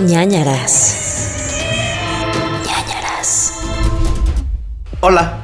ñañaras. 0.00 0.94
ñañaras. 2.66 3.52
Hola. 5.00 5.40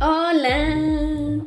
Hola. 0.00 0.66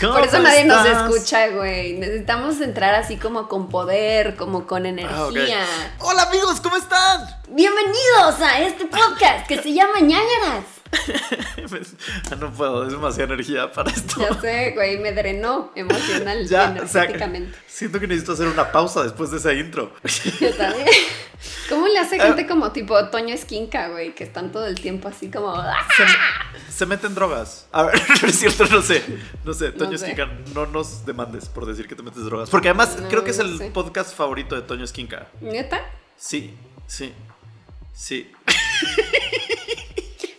¿Cómo 0.00 0.12
Por 0.14 0.24
eso 0.26 0.38
nadie 0.40 0.64
nos 0.64 0.84
escucha, 0.86 1.48
güey. 1.48 1.94
Necesitamos 1.94 2.60
entrar 2.60 2.94
así 2.94 3.16
como 3.16 3.48
con 3.48 3.68
poder, 3.68 4.36
como 4.36 4.66
con 4.66 4.84
Ah, 4.86 4.88
energía. 4.88 5.64
Hola 6.00 6.22
amigos, 6.24 6.60
¿cómo 6.60 6.76
están? 6.76 7.20
Bienvenidos 7.48 8.40
a 8.40 8.60
este 8.60 8.86
podcast 8.86 9.46
que 9.46 9.62
se 9.62 9.72
llama 9.72 10.00
ñañaras. 10.00 10.64
Pues, 11.68 11.94
ah, 12.30 12.36
no 12.36 12.52
puedo, 12.52 12.84
es 12.86 12.92
demasiada 12.92 13.32
energía 13.32 13.72
para 13.72 13.90
esto. 13.90 14.20
Ya 14.20 14.40
sé, 14.40 14.72
güey, 14.74 14.98
me 14.98 15.12
drenó 15.12 15.72
emocional 15.74 16.46
Ya, 16.48 16.76
o 16.82 16.86
sea, 16.86 17.04
energéticamente. 17.04 17.58
siento 17.66 17.98
que 17.98 18.06
necesito 18.06 18.32
hacer 18.32 18.46
una 18.48 18.70
pausa 18.70 19.02
después 19.02 19.30
de 19.30 19.38
esa 19.38 19.52
intro. 19.54 19.92
Yo 20.40 20.54
también. 20.54 20.86
¿Cómo 21.68 21.88
le 21.88 21.98
hace 21.98 22.20
gente 22.20 22.46
como 22.46 22.70
tipo 22.72 23.08
Toño 23.08 23.34
Esquinca, 23.34 23.88
güey? 23.88 24.14
Que 24.14 24.24
están 24.24 24.52
todo 24.52 24.66
el 24.66 24.74
tiempo 24.80 25.08
así 25.08 25.30
como... 25.30 25.52
¡ah! 25.54 25.74
Se, 25.96 26.72
se 26.72 26.86
meten 26.86 27.14
drogas. 27.14 27.66
A 27.72 27.84
ver, 27.84 28.00
no 28.22 28.28
es 28.28 28.38
cierto, 28.38 28.66
no 28.66 28.82
sé. 28.82 29.02
No 29.44 29.52
sé, 29.54 29.72
Toño 29.72 29.92
No 29.92 29.98
sé. 29.98 30.10
Esquinca, 30.10 30.30
no 30.54 30.66
nos 30.66 31.04
demandes 31.06 31.48
por 31.48 31.66
decir 31.66 31.88
que 31.88 31.94
te 31.96 32.02
metes 32.02 32.24
drogas. 32.24 32.50
Porque 32.50 32.68
además 32.68 32.98
No, 33.00 33.08
creo 33.08 33.24
que 33.24 33.30
es 33.30 33.38
el 33.38 33.58
sé. 33.58 33.70
podcast 33.70 34.14
favorito 34.14 34.54
de 34.54 34.62
Toño 34.62 34.84
Esquinca. 34.84 35.28
¿Neta? 35.40 35.80
Sí, 36.16 36.54
sí, 36.86 37.12
sí. 37.94 38.30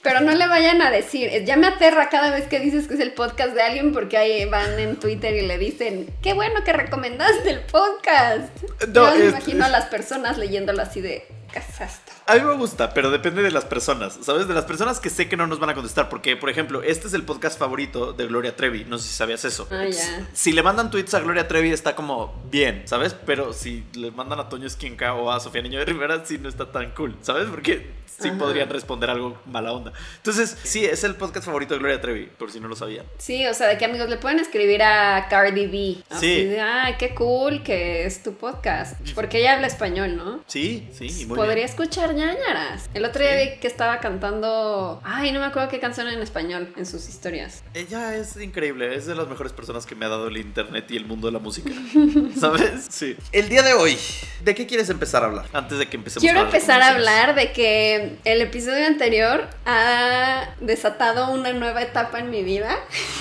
Pero 0.05 0.21
no 0.21 0.33
le 0.33 0.47
vayan 0.47 0.81
a 0.81 0.91
decir, 0.91 1.27
eh, 1.33 1.43
ya 1.45 1.57
me 1.57 1.67
aterra 1.67 2.07
cada 2.09 2.29
vez 2.31 2.45
que 2.47 2.59
dices 2.59 2.87
que 2.87 2.93
es 2.93 2.99
el 3.01 3.11
podcast 3.11 3.53
de 3.53 3.61
alguien 3.61 3.91
porque 3.91 4.17
ahí 4.17 4.45
van 4.45 4.79
en 4.79 4.95
Twitter 4.97 5.33
y 5.35 5.41
le 5.45 5.57
dicen, 5.57 6.07
qué 6.21 6.33
bueno 6.33 6.63
que 6.63 6.71
recomendaste 6.73 7.49
el 7.49 7.59
podcast. 7.61 8.49
No, 8.87 8.93
Yo 8.93 9.15
me 9.15 9.23
es- 9.25 9.29
imagino 9.31 9.65
a 9.65 9.69
las 9.69 9.85
personas 9.85 10.37
leyéndolo 10.37 10.81
así 10.81 11.01
de, 11.01 11.25
¿qué 11.55 11.59
es 11.59 11.81
esto? 11.81 12.11
A 12.27 12.35
mí 12.35 12.41
me 12.41 12.53
gusta, 12.55 12.93
pero 12.93 13.11
depende 13.11 13.41
de 13.41 13.51
las 13.51 13.65
personas, 13.65 14.17
¿sabes? 14.21 14.47
De 14.47 14.53
las 14.53 14.65
personas 14.65 14.99
que 14.99 15.09
sé 15.09 15.29
que 15.29 15.37
no 15.37 15.47
nos 15.47 15.59
van 15.59 15.69
a 15.69 15.73
contestar. 15.73 16.09
Porque, 16.09 16.35
por 16.35 16.49
ejemplo, 16.49 16.81
este 16.83 17.07
es 17.07 17.13
el 17.13 17.23
podcast 17.23 17.57
favorito 17.57 18.13
de 18.13 18.25
Gloria 18.27 18.55
Trevi. 18.55 18.83
No 18.85 18.97
sé 18.97 19.07
si 19.07 19.13
sabías 19.15 19.45
eso. 19.45 19.67
Ah, 19.71 19.85
ya. 19.85 20.27
Si 20.33 20.51
le 20.51 20.63
mandan 20.63 20.89
tweets 20.91 21.13
a 21.13 21.19
Gloria 21.19 21.47
Trevi 21.47 21.71
está 21.71 21.95
como 21.95 22.41
bien, 22.51 22.83
¿sabes? 22.85 23.13
Pero 23.13 23.53
si 23.53 23.85
le 23.93 24.11
mandan 24.11 24.39
a 24.39 24.49
Toño 24.49 24.67
Esquinca 24.67 25.13
o 25.13 25.31
a 25.31 25.39
Sofía 25.39 25.61
Niño 25.61 25.79
de 25.79 25.85
Rivera, 25.85 26.25
sí 26.25 26.37
no 26.39 26.49
está 26.49 26.71
tan 26.71 26.91
cool, 26.91 27.15
¿sabes? 27.21 27.47
Porque 27.49 27.91
sí 28.07 28.29
Ajá. 28.29 28.37
podrían 28.37 28.69
responder 28.69 29.09
algo 29.09 29.37
mala 29.45 29.71
onda. 29.73 29.91
Entonces, 30.17 30.57
sí, 30.63 30.83
es 30.85 31.03
el 31.03 31.15
podcast 31.15 31.45
favorito 31.45 31.73
de 31.75 31.79
Gloria 31.79 32.01
Trevi, 32.01 32.25
por 32.25 32.51
si 32.51 32.59
no 32.59 32.67
lo 32.67 32.75
sabían. 32.75 33.05
Sí, 33.19 33.45
o 33.45 33.53
sea, 33.53 33.67
de 33.67 33.77
que 33.77 33.85
amigos 33.85 34.09
le 34.09 34.17
pueden 34.17 34.39
escribir 34.39 34.81
a 34.83 35.27
Cardi 35.29 35.67
B. 35.67 36.03
Así 36.09 36.25
Sí. 36.25 36.45
de, 36.45 36.59
ay, 36.61 36.95
qué 36.97 37.13
cool 37.13 37.61
que 37.61 38.05
es 38.05 38.23
tu 38.23 38.33
podcast. 38.33 38.95
Porque 39.13 39.39
ella 39.39 39.53
habla 39.55 39.67
español, 39.67 40.15
¿no? 40.17 40.39
Sí, 40.47 40.87
sí, 40.93 41.07
y 41.21 41.25
muy 41.25 41.35
Podría 41.45 41.65
escuchar 41.65 42.13
ñañaras. 42.15 42.89
El 42.93 43.05
otro 43.05 43.21
día 43.21 43.35
vi 43.35 43.59
que 43.59 43.67
estaba 43.67 43.99
cantando. 43.99 44.99
Ay, 45.03 45.31
no 45.31 45.39
me 45.39 45.45
acuerdo 45.45 45.69
qué 45.69 45.79
canción 45.79 46.07
en 46.07 46.19
español 46.21 46.73
en 46.75 46.85
sus 46.85 47.07
historias. 47.07 47.63
Ella 47.73 48.15
es 48.15 48.35
increíble, 48.37 48.95
es 48.95 49.05
de 49.05 49.13
las 49.15 49.27
mejores 49.27 49.53
personas 49.53 49.85
que 49.85 49.93
me 49.95 50.05
ha 50.05 50.09
dado 50.09 50.27
el 50.27 50.37
internet 50.37 50.85
y 50.89 50.97
el 50.97 51.05
mundo 51.05 51.27
de 51.27 51.33
la 51.33 51.39
música. 51.39 51.69
¿Sabes? 52.39 52.87
Sí. 52.89 53.15
El 53.31 53.49
día 53.49 53.61
de 53.61 53.73
hoy, 53.73 53.97
¿de 54.43 54.55
qué 54.55 54.65
quieres 54.65 54.89
empezar 54.89 55.23
a 55.23 55.27
hablar? 55.27 55.45
Antes 55.53 55.77
de 55.77 55.87
que 55.87 55.97
empecemos 55.97 56.21
Quiero 56.23 56.39
a 56.39 56.43
empezar 56.43 56.81
a 56.81 56.89
hablar 56.89 57.35
de 57.35 57.51
que 57.51 58.17
el 58.25 58.41
episodio 58.41 58.85
anterior 58.87 59.47
ha 59.65 60.49
desatado 60.61 61.31
una 61.31 61.53
nueva 61.53 61.81
etapa 61.81 62.19
en 62.19 62.29
mi 62.31 62.43
vida, 62.43 62.75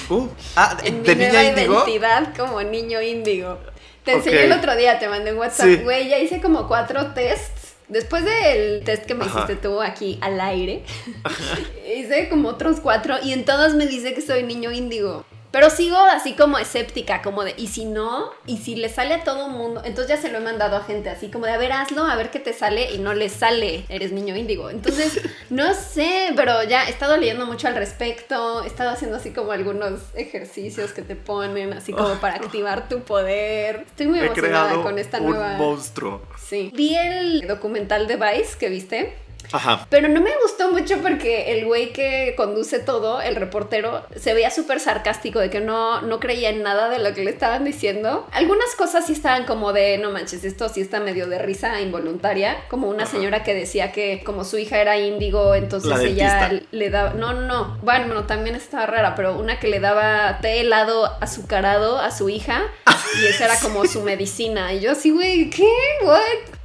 Uh, 0.09 0.29
ah, 0.57 0.77
en 0.83 1.03
de 1.05 1.15
mi 1.15 1.25
niña 1.25 1.43
nueva 1.53 1.61
identidad 1.85 2.35
como 2.37 2.63
niño 2.63 3.01
índigo. 3.03 3.59
Te 4.05 4.13
enseñé 4.13 4.45
el 4.45 4.53
otro 4.53 4.77
día, 4.77 4.99
te 4.99 5.09
mandé 5.09 5.33
un 5.33 5.39
WhatsApp, 5.39 5.67
Sí. 5.67 5.77
güey, 5.77 6.09
ya 6.09 6.19
hice 6.19 6.41
como 6.41 6.69
cuatro 6.69 7.13
tests. 7.15 7.64
Después 7.89 8.25
del 8.25 8.83
test 8.85 9.05
que 9.05 9.15
me 9.15 9.25
Ajá. 9.25 9.41
hiciste 9.45 9.57
tú 9.57 9.81
aquí 9.83 10.19
al 10.23 10.41
aire, 10.41 10.83
hice 11.97 12.29
como 12.29 12.49
otros 12.49 12.81
cuatro 12.81 13.17
y 13.23 13.33
en 13.33 13.45
todos 13.45 13.75
me 13.75 13.87
dice 13.87 14.15
que 14.15 14.23
soy 14.23 14.43
niño 14.43 14.73
índigo. 14.73 15.25
Pero 15.55 15.71
sigo 15.71 15.97
así 15.97 16.33
como 16.33 16.59
escéptica, 16.59 17.23
como 17.23 17.45
de, 17.45 17.55
¿y 17.57 17.69
si 17.69 17.85
no? 17.85 18.33
¿Y 18.45 18.57
si 18.57 18.75
le 18.75 18.89
sale 18.89 19.15
a 19.15 19.23
todo 19.23 19.49
mundo? 19.49 19.83
Entonces 19.85 20.17
ya 20.17 20.21
se 20.21 20.29
lo 20.29 20.39
he 20.39 20.41
mandado 20.41 20.77
a 20.77 20.83
gente 20.83 21.11
así 21.11 21.29
como 21.29 21.47
de, 21.47 21.53
a 21.53 21.59
ver, 21.59 21.71
hazlo, 21.71 22.03
a 22.03 22.17
ver 22.17 22.33
qué 22.33 22.41
te 22.41 22.53
sale 22.53 22.91
y 22.91 22.99
no 22.99 23.15
le 23.15 23.29
sale, 23.29 23.85
eres 23.89 24.11
niño 24.11 24.35
índigo. 24.35 24.69
Entonces, 24.69 25.21
no 25.51 25.73
sé, 25.75 26.33
pero 26.35 26.65
ya 26.65 26.87
he 26.87 26.91
estado 26.91 27.17
leyendo 27.17 27.47
mucho 27.47 27.69
al 27.69 27.77
respecto, 27.77 28.65
he 28.65 28.67
estado 28.67 28.91
haciendo 28.91 29.17
así 29.17 29.31
como 29.31 29.53
algunos 29.53 30.01
ejercicios 30.15 30.93
que 30.93 31.03
te 31.03 31.15
ponen, 31.15 31.73
así 31.73 31.93
como 31.93 32.15
para 32.21 32.35
activar 32.35 32.89
tu 32.89 33.03
poder. 33.03 33.85
Estoy 33.87 34.09
muy 34.09 34.19
He 34.19 34.25
emocionada 34.27 34.65
creado 34.65 34.83
con 34.83 34.99
esta 34.99 35.19
un 35.19 35.31
nueva... 35.31 35.57
monstruo. 35.57 36.21
Sí. 36.37 36.73
Vi 36.75 36.97
el 36.97 37.47
documental 37.47 38.09
de 38.09 38.17
Vice 38.17 38.59
que 38.59 38.69
viste. 38.69 39.24
Ajá. 39.53 39.87
Pero 39.91 40.09
no 40.09 40.21
me 40.21 40.31
gustó 40.43 40.71
mucho 40.71 40.99
porque 41.01 41.53
el 41.53 41.65
güey 41.65 41.93
que 41.93 42.35
conduce 42.37 42.79
todo, 42.79 43.21
el 43.21 43.37
reportero, 43.37 44.05
se 44.17 44.35
veía 44.35 44.51
súper 44.51 44.81
sarcástico 44.81 45.39
de 45.39 45.51
que 45.51 45.61
no, 45.61 46.03
no 46.03 46.21
creía 46.21 46.51
en 46.51 46.63
nada 46.63 46.89
de 46.89 46.99
lo 46.99 47.13
que 47.15 47.25
le 47.25 47.31
estaban 47.31 47.65
diciendo. 47.65 48.27
Algunas 48.33 48.75
cosas 48.77 49.07
sí 49.07 49.13
estaban 49.13 49.45
como 49.45 49.73
de, 49.73 49.99
no 49.99 50.11
manches, 50.11 50.45
esto 50.45 50.69
sí 50.69 50.81
está 50.81 51.01
medio 51.01 51.27
de 51.27 51.39
risa 51.39 51.81
involuntaria. 51.81 52.57
Como 52.69 52.89
una 52.89 53.05
Ajá. 53.05 53.13
señora 53.13 53.43
que 53.43 53.55
decía 53.55 53.93
que 53.93 54.23
como 54.25 54.45
su 54.45 54.59
hija 54.59 54.79
era 54.79 54.97
índigo, 54.99 55.55
entonces 55.55 55.91
La 55.91 56.03
ella 56.03 56.39
dentista. 56.49 56.67
le 56.73 56.91
daba... 56.91 57.11
No, 57.15 57.33
no, 57.33 57.43
no. 57.43 57.79
Bueno, 57.83 58.07
bueno, 58.07 58.25
también 58.27 58.57
estaba 58.57 58.87
rara, 58.87 59.15
pero 59.15 59.39
una 59.39 59.59
que 59.59 59.69
le 59.69 59.81
daba 59.81 60.39
té 60.41 60.61
helado 60.61 61.07
azucarado 61.21 61.99
a 61.99 62.11
su 62.11 62.29
hija 62.29 62.63
y 63.23 63.27
esa 63.27 63.47
era 63.47 63.59
como 63.61 63.87
su 63.87 64.03
medicina. 64.03 64.73
Y 64.73 64.81
yo 64.81 64.93
así, 64.93 65.11
güey, 65.11 65.51
¿qué? 65.51 65.69
¿What? 66.05 66.21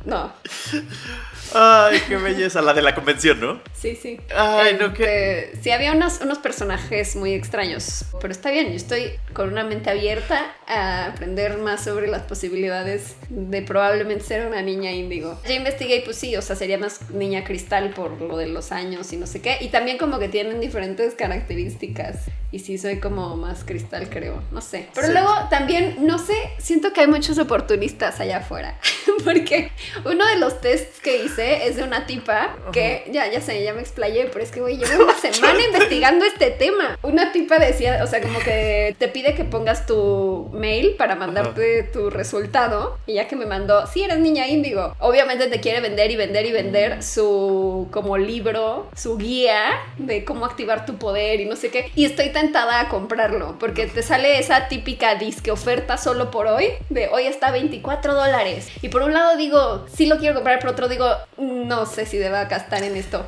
No. 0.06 0.32
Ay, 1.54 2.00
qué 2.08 2.18
belleza. 2.18 2.62
La 2.62 2.74
de 2.74 2.82
la 2.82 2.94
convención, 2.96 3.40
¿no? 3.40 3.60
Sí, 3.74 3.96
sí. 3.96 4.20
Ay, 4.36 4.76
no, 4.80 4.88
Este, 4.88 5.52
Sí, 5.62 5.72
había 5.72 5.94
unos, 5.94 6.22
unos 6.22 6.38
personajes 6.40 7.16
muy 7.16 7.34
extraños, 7.34 8.06
pero 8.22 8.32
está 8.32 8.52
bien, 8.52 8.70
yo 8.70 8.76
estoy 8.76 9.12
con 9.34 9.50
una 9.52 9.64
mente 9.64 9.90
abierta 9.90 10.54
a 10.68 11.06
aprender 11.08 11.58
más 11.58 11.84
sobre 11.84 12.08
las 12.08 12.22
posibilidades 12.24 13.16
de 13.30 13.62
probablemente 13.62 14.24
ser 14.24 14.46
una 14.48 14.62
niña 14.62 14.92
índigo. 14.92 15.40
Ya 15.48 15.56
investigué 15.56 15.98
y 15.98 16.02
pues 16.02 16.18
sí, 16.18 16.36
o 16.36 16.42
sea, 16.42 16.56
sería 16.56 16.78
más 16.78 17.10
niña 17.12 17.44
cristal 17.44 17.92
por 17.92 18.22
lo 18.22 18.38
de 18.38 18.48
los 18.48 18.72
años 18.72 19.12
y 19.14 19.18
no 19.18 19.26
sé 19.28 19.42
qué, 19.42 19.58
y 19.62 19.70
también 19.70 19.98
como 19.98 20.20
que 20.20 20.28
tienen 20.30 20.60
diferentes 20.60 21.16
características, 21.16 22.26
y 22.52 22.60
sí 22.60 22.78
soy 22.78 23.00
como 23.00 23.36
más 23.38 23.64
cristal 23.64 24.10
creo, 24.10 24.42
no 24.52 24.62
sé. 24.62 24.88
Pero 24.94 25.08
Sí. 25.08 25.14
luego 25.14 25.34
también, 25.50 25.98
no 26.06 26.20
sé, 26.20 26.34
siento 26.58 26.94
que 26.94 27.02
hay 27.02 27.08
muchos 27.08 27.38
oportunistas 27.40 28.20
allá 28.20 28.38
afuera, 28.38 28.78
porque 29.24 29.72
uno 30.06 30.26
de 30.28 30.38
los 30.38 30.62
tests 30.62 31.00
que 31.00 31.24
hice 31.24 31.39
es 31.40 31.76
de 31.76 31.84
una 31.84 32.06
tipa 32.06 32.56
que, 32.72 33.06
ya, 33.12 33.30
ya 33.32 33.42
sé, 33.42 33.64
ya 33.64 33.74
me 33.74 33.82
explayé, 33.82 34.30
pero 34.32 34.44
es 34.44 34.52
que, 34.52 34.62
güey, 34.62 34.78
llevo 34.78 35.04
una 35.04 35.18
semana 35.32 35.60
investigando 35.64 36.26
este 36.26 36.52
tema. 36.52 36.98
Una 37.02 37.32
tipa 37.32 37.58
decía, 37.58 38.02
o 38.04 38.08
sea, 38.08 38.22
como 38.22 38.40
que 38.40 38.96
te 38.98 39.08
pide 39.08 39.34
que 39.36 39.44
pongas 39.44 39.86
tu 39.86 40.50
mail 40.54 40.96
para 40.98 41.16
mandarte 41.16 41.84
tu 41.84 42.10
resultado, 42.10 42.98
y 43.06 43.16
ya 43.16 43.28
que 43.28 43.36
me 43.36 43.46
mandó, 43.46 43.88
sí, 43.88 44.04
eres 44.04 44.20
niña 44.20 44.48
índigo. 44.48 44.96
Obviamente 45.00 45.48
te 45.48 45.60
quiere 45.60 45.82
vender 45.82 46.12
y 46.12 46.16
vender 46.16 46.46
y 46.46 46.52
vender 46.52 47.04
su, 47.04 47.88
como 47.92 48.18
libro, 48.18 48.90
su 48.96 49.18
guía 49.18 49.72
de 49.98 50.26
cómo 50.26 50.46
activar 50.46 50.86
tu 50.86 50.98
poder 50.98 51.40
y 51.40 51.46
no 51.46 51.56
sé 51.56 51.70
qué, 51.70 51.92
y 51.96 52.06
estoy 52.06 52.30
tentada 52.30 52.82
a 52.82 52.90
comprarlo, 52.90 53.58
porque 53.60 53.88
te 53.88 54.04
sale 54.04 54.40
esa 54.40 54.68
típica 54.68 55.16
disque 55.16 55.52
oferta 55.52 55.98
solo 55.98 56.32
por 56.32 56.48
hoy, 56.48 56.70
de 56.90 57.08
hoy 57.08 57.26
está 57.26 57.52
24 57.52 58.14
dólares. 58.14 58.68
Y 58.82 58.90
por 58.90 59.02
un 59.04 59.14
lado 59.14 59.38
digo, 59.38 59.86
sí 59.94 60.06
lo 60.06 60.18
quiero 60.18 60.36
comprar, 60.36 60.60
por 60.60 60.72
otro 60.72 60.88
digo, 60.88 61.08
no 61.38 61.86
sé 61.86 62.06
si 62.06 62.18
deba 62.18 62.46
gastar 62.46 62.84
en 62.84 62.96
esto. 62.98 63.26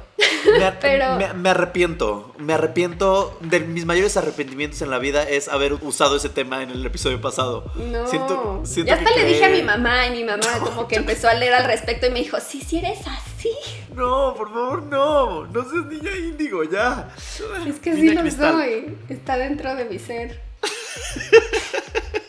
Me, 0.60 0.72
Pero- 0.82 1.16
me- 1.16 1.34
me 1.34 1.50
arrepiento. 1.50 2.34
Me 2.38 2.54
arrepiento. 2.54 3.38
De 3.42 3.60
mis 3.62 3.86
mayores 3.86 4.18
arrepentimientos 4.18 4.82
en 4.82 4.90
la 4.90 4.98
vida 5.00 5.24
es 5.30 5.48
haber 5.48 5.74
usado 5.76 6.18
ese 6.18 6.30
tema 6.30 6.62
en 6.64 6.72
el 6.72 6.86
episodio 6.86 7.22
pasado. 7.22 7.72
No. 7.76 8.08
Siento, 8.08 8.62
siento 8.66 8.90
ya 8.94 8.98
hasta 9.00 9.14
que 9.14 9.20
le 9.22 9.26
dije 9.26 9.46
a 9.46 9.50
mi 9.50 9.62
mamá 9.62 10.08
y 10.08 10.12
mi 10.12 10.24
mamá 10.26 10.42
como 10.64 10.88
que 10.88 10.96
empezó 10.98 11.30
a 11.30 11.34
leer 11.36 11.54
al 11.54 11.66
respecto 11.66 12.08
y 12.08 12.10
me 12.10 12.20
dijo, 12.20 12.38
sí, 12.40 12.62
sí 12.62 12.80
eres 12.80 13.00
así. 13.08 13.52
No, 13.96 14.34
por 14.36 14.50
favor, 14.54 14.84
no. 14.84 15.46
No 15.48 15.62
seas 15.70 15.86
niña 15.86 16.12
índigo, 16.18 16.64
ya. 16.64 17.10
Es 17.68 17.80
que 17.80 17.94
sí 17.94 18.02
Niña 18.02 18.16
lo 18.16 18.22
cristal. 18.22 18.54
soy. 18.54 18.98
Está 19.10 19.38
dentro 19.38 19.74
de 19.76 19.86
mi 19.86 20.00
ser. 20.00 20.42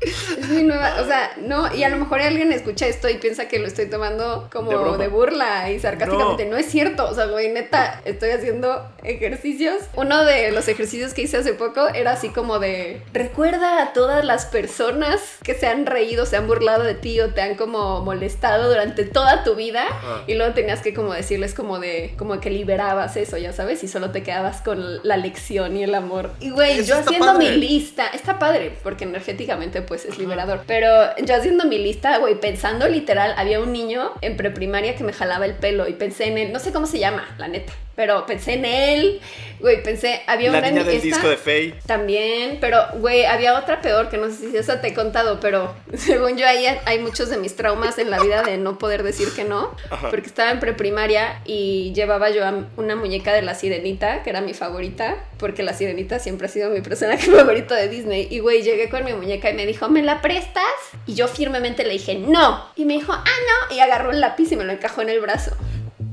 Es 0.00 0.48
mi 0.50 0.62
nueva, 0.62 0.94
o 1.00 1.06
sea, 1.06 1.32
no, 1.38 1.74
y 1.74 1.82
a 1.82 1.88
lo 1.88 1.96
mejor 1.96 2.20
alguien 2.20 2.52
escucha 2.52 2.86
esto 2.86 3.08
y 3.08 3.14
piensa 3.14 3.48
que 3.48 3.58
lo 3.58 3.66
estoy 3.66 3.86
tomando 3.86 4.48
como 4.52 4.96
De 4.96 5.08
burla 5.08 5.70
y 5.72 5.80
sarcásticamente. 5.80 6.44
No. 6.46 6.56
es 6.56 6.66
cierto, 6.66 7.08
o 7.08 7.14
sea, 7.14 7.26
güey, 7.26 7.48
neta, 7.48 8.00
estoy 8.04 8.30
haciendo 8.30 8.88
ejercicios. 9.02 9.82
Uno 9.96 10.24
de 10.24 10.52
los 10.52 10.68
ejercicios 10.68 11.14
que 11.14 11.22
hice 11.22 11.38
hace 11.38 11.52
poco 11.52 11.88
era 11.88 12.12
así 12.12 12.28
como 12.28 12.60
de, 12.60 13.02
recuerda 13.12 13.82
a 13.82 13.92
todas 13.92 14.24
las 14.24 14.46
personas 14.46 15.20
que 15.42 15.54
se 15.54 15.66
han 15.66 15.84
reído, 15.84 16.26
se 16.26 16.36
han 16.36 16.46
burlado 16.46 16.84
de 16.84 16.94
ti 16.94 17.20
o 17.20 17.34
te 17.34 17.40
han 17.40 17.56
como 17.56 18.00
molestado 18.02 18.68
durante 18.68 19.04
toda 19.04 19.42
tu 19.42 19.56
vida. 19.56 19.84
Y 20.28 20.34
luego 20.34 20.54
tenías 20.54 20.80
que 20.80 20.94
como 20.94 21.12
decirles 21.12 21.54
como 21.54 21.80
de, 21.80 22.14
como 22.16 22.40
que 22.40 22.50
liberabas 22.50 23.16
eso, 23.16 23.36
ya 23.36 23.52
sabes, 23.52 23.82
y 23.82 23.88
solo 23.88 24.10
te 24.10 24.22
quedabas 24.22 24.60
con 24.60 25.02
la 25.02 25.16
lección 25.16 25.76
y 25.76 25.82
el 25.82 25.94
amor. 25.94 26.30
Y 26.38 26.50
güey, 26.50 26.84
yo 26.84 26.98
haciendo 26.98 27.26
padre. 27.26 27.50
mi 27.50 27.56
lista, 27.56 28.06
está 28.06 28.38
padre, 28.38 28.72
porque 28.84 29.04
energéticamente 29.04 29.82
pues 29.88 30.04
es 30.04 30.18
liberador. 30.18 30.60
Pero 30.66 31.16
yo 31.24 31.34
haciendo 31.34 31.64
mi 31.64 31.78
lista, 31.78 32.18
güey, 32.18 32.38
pensando 32.38 32.86
literal, 32.88 33.34
había 33.36 33.58
un 33.60 33.72
niño 33.72 34.12
en 34.20 34.36
preprimaria 34.36 34.94
que 34.94 35.02
me 35.02 35.12
jalaba 35.12 35.46
el 35.46 35.54
pelo 35.54 35.88
y 35.88 35.94
pensé 35.94 36.26
en 36.26 36.38
él, 36.38 36.52
no 36.52 36.58
sé 36.60 36.72
cómo 36.72 36.86
se 36.86 36.98
llama, 36.98 37.34
la 37.38 37.48
neta, 37.48 37.72
pero 37.96 38.26
pensé 38.26 38.52
en 38.54 38.64
él, 38.64 39.20
güey, 39.60 39.82
pensé, 39.82 40.20
había 40.26 40.52
La 40.52 40.58
una 40.58 40.70
niña 40.70 40.84
del 40.84 40.94
esta- 40.96 41.06
disco 41.06 41.28
de 41.28 41.36
Faye. 41.36 41.74
también, 41.86 42.58
pero, 42.60 42.80
güey, 42.98 43.24
había 43.24 43.58
otra 43.58 43.80
peor 43.80 44.08
que 44.08 44.18
no 44.18 44.28
sé 44.30 44.50
si 44.50 44.56
esa 44.56 44.80
te 44.80 44.88
he 44.88 44.94
contado, 44.94 45.40
pero 45.40 45.74
según 45.96 46.36
yo 46.36 46.46
ahí 46.46 46.64
hay 46.84 46.98
muchos 47.00 47.28
de 47.30 47.38
mis 47.38 47.56
traumas 47.56 47.98
en 47.98 48.10
la 48.10 48.20
vida 48.20 48.42
de 48.42 48.56
no 48.58 48.78
poder 48.78 49.02
decir 49.02 49.28
que 49.34 49.44
no, 49.44 49.74
Ajá. 49.90 50.10
porque 50.10 50.26
estaba 50.28 50.50
en 50.50 50.60
preprimaria 50.60 51.40
y 51.44 51.92
llevaba 51.94 52.30
yo 52.30 52.42
una 52.76 52.94
muñeca 52.94 53.32
de 53.32 53.42
la 53.42 53.54
sirenita, 53.54 54.22
que 54.22 54.30
era 54.30 54.40
mi 54.42 54.54
favorita, 54.54 55.16
porque 55.38 55.62
la 55.62 55.72
sirenita 55.72 56.18
siempre 56.18 56.46
ha 56.46 56.50
sido 56.50 56.70
mi 56.70 56.80
personaje 56.82 57.30
favorito 57.30 57.74
de 57.74 57.88
Disney. 57.88 58.28
Y, 58.30 58.40
güey, 58.40 58.62
llegué 58.62 58.88
con 58.88 59.04
mi 59.04 59.12
muñeca 59.12 59.50
y 59.50 59.54
me 59.54 59.66
dijo, 59.66 59.77
¿me 59.86 60.02
la 60.02 60.20
prestas? 60.20 60.64
Y 61.06 61.14
yo 61.14 61.28
firmemente 61.28 61.84
le 61.84 61.90
dije, 61.90 62.16
no. 62.16 62.64
Y 62.74 62.84
me 62.84 62.94
dijo, 62.94 63.12
ah, 63.12 63.24
no. 63.24 63.76
Y 63.76 63.78
agarró 63.78 64.10
el 64.10 64.20
lápiz 64.20 64.50
y 64.50 64.56
me 64.56 64.64
lo 64.64 64.72
encajó 64.72 65.02
en 65.02 65.10
el 65.10 65.20
brazo. 65.20 65.52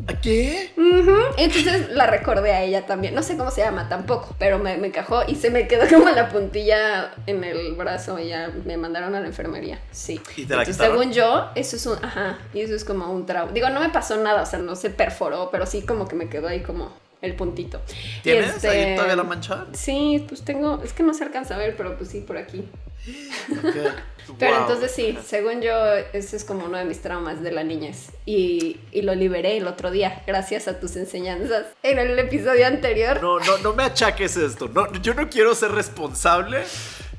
¿A 0.07 0.21
qué? 0.21 0.71
Entonces 1.37 1.89
la 1.89 2.05
recordé 2.05 2.51
a 2.51 2.61
ella 2.61 2.85
también. 2.85 3.15
No 3.15 3.23
sé 3.23 3.37
cómo 3.37 3.49
se 3.49 3.61
llama 3.61 3.89
tampoco, 3.89 4.35
pero 4.37 4.59
me, 4.59 4.77
me 4.77 4.87
encajó 4.87 5.23
y 5.27 5.35
se 5.35 5.49
me 5.49 5.67
quedó 5.67 5.87
como 5.89 6.09
la 6.11 6.29
puntilla 6.29 7.11
en 7.25 7.43
el 7.43 7.73
brazo 7.73 8.19
y 8.19 8.27
ya 8.27 8.51
me 8.65 8.77
mandaron 8.77 9.15
a 9.15 9.19
la 9.19 9.27
enfermería. 9.27 9.79
Sí. 9.91 10.21
¿Y 10.37 10.45
te 10.45 10.55
la 10.55 10.61
Entonces, 10.61 10.77
según 10.85 11.11
yo, 11.11 11.49
eso 11.55 11.75
es 11.75 11.85
un. 11.87 12.03
Ajá. 12.05 12.37
Y 12.53 12.61
eso 12.61 12.75
es 12.75 12.85
como 12.85 13.11
un 13.11 13.25
trauma. 13.25 13.51
Digo, 13.51 13.69
no 13.69 13.79
me 13.79 13.89
pasó 13.89 14.17
nada, 14.17 14.43
o 14.43 14.45
sea, 14.45 14.59
no 14.59 14.75
se 14.75 14.91
perforó, 14.91 15.49
pero 15.51 15.65
sí 15.65 15.81
como 15.81 16.07
que 16.07 16.15
me 16.15 16.29
quedó 16.29 16.47
ahí 16.49 16.61
como 16.61 16.93
el 17.25 17.35
puntito. 17.35 17.81
¿Tienes 18.23 18.55
este- 18.55 18.69
ahí 18.69 18.95
todavía 18.95 19.15
la 19.17 19.23
mancha? 19.23 19.65
Sí, 19.73 20.23
pues 20.27 20.43
tengo. 20.43 20.81
Es 20.83 20.93
que 20.93 21.03
no 21.03 21.13
se 21.13 21.23
alcanza 21.23 21.55
a 21.55 21.57
ver, 21.57 21.75
pero 21.75 21.97
pues 21.97 22.09
sí, 22.09 22.21
por 22.21 22.37
aquí. 22.37 22.65
Pero 24.39 24.53
Wow. 24.55 24.61
entonces 24.61 24.91
sí, 24.91 25.15
según 25.23 25.61
yo, 25.61 25.71
ese 26.13 26.35
es 26.35 26.43
como 26.43 26.65
uno 26.65 26.79
de 26.79 26.85
mis 26.85 26.99
traumas 26.99 27.43
de 27.43 27.51
la 27.51 27.63
niñez. 27.63 28.07
Y, 28.25 28.79
y 28.91 29.03
lo 29.03 29.13
liberé 29.13 29.57
el 29.57 29.67
otro 29.67 29.91
día, 29.91 30.23
gracias 30.25 30.67
a 30.67 30.79
tus 30.79 30.95
enseñanzas 30.95 31.67
en 31.83 31.99
el 31.99 32.17
episodio 32.17 32.65
anterior. 32.65 33.21
No, 33.21 33.39
no, 33.39 33.57
no 33.59 33.73
me 33.73 33.83
achaques 33.83 34.35
esto. 34.37 34.67
No, 34.67 34.91
yo 34.93 35.13
no 35.13 35.29
quiero 35.29 35.53
ser 35.53 35.73
responsable. 35.73 36.63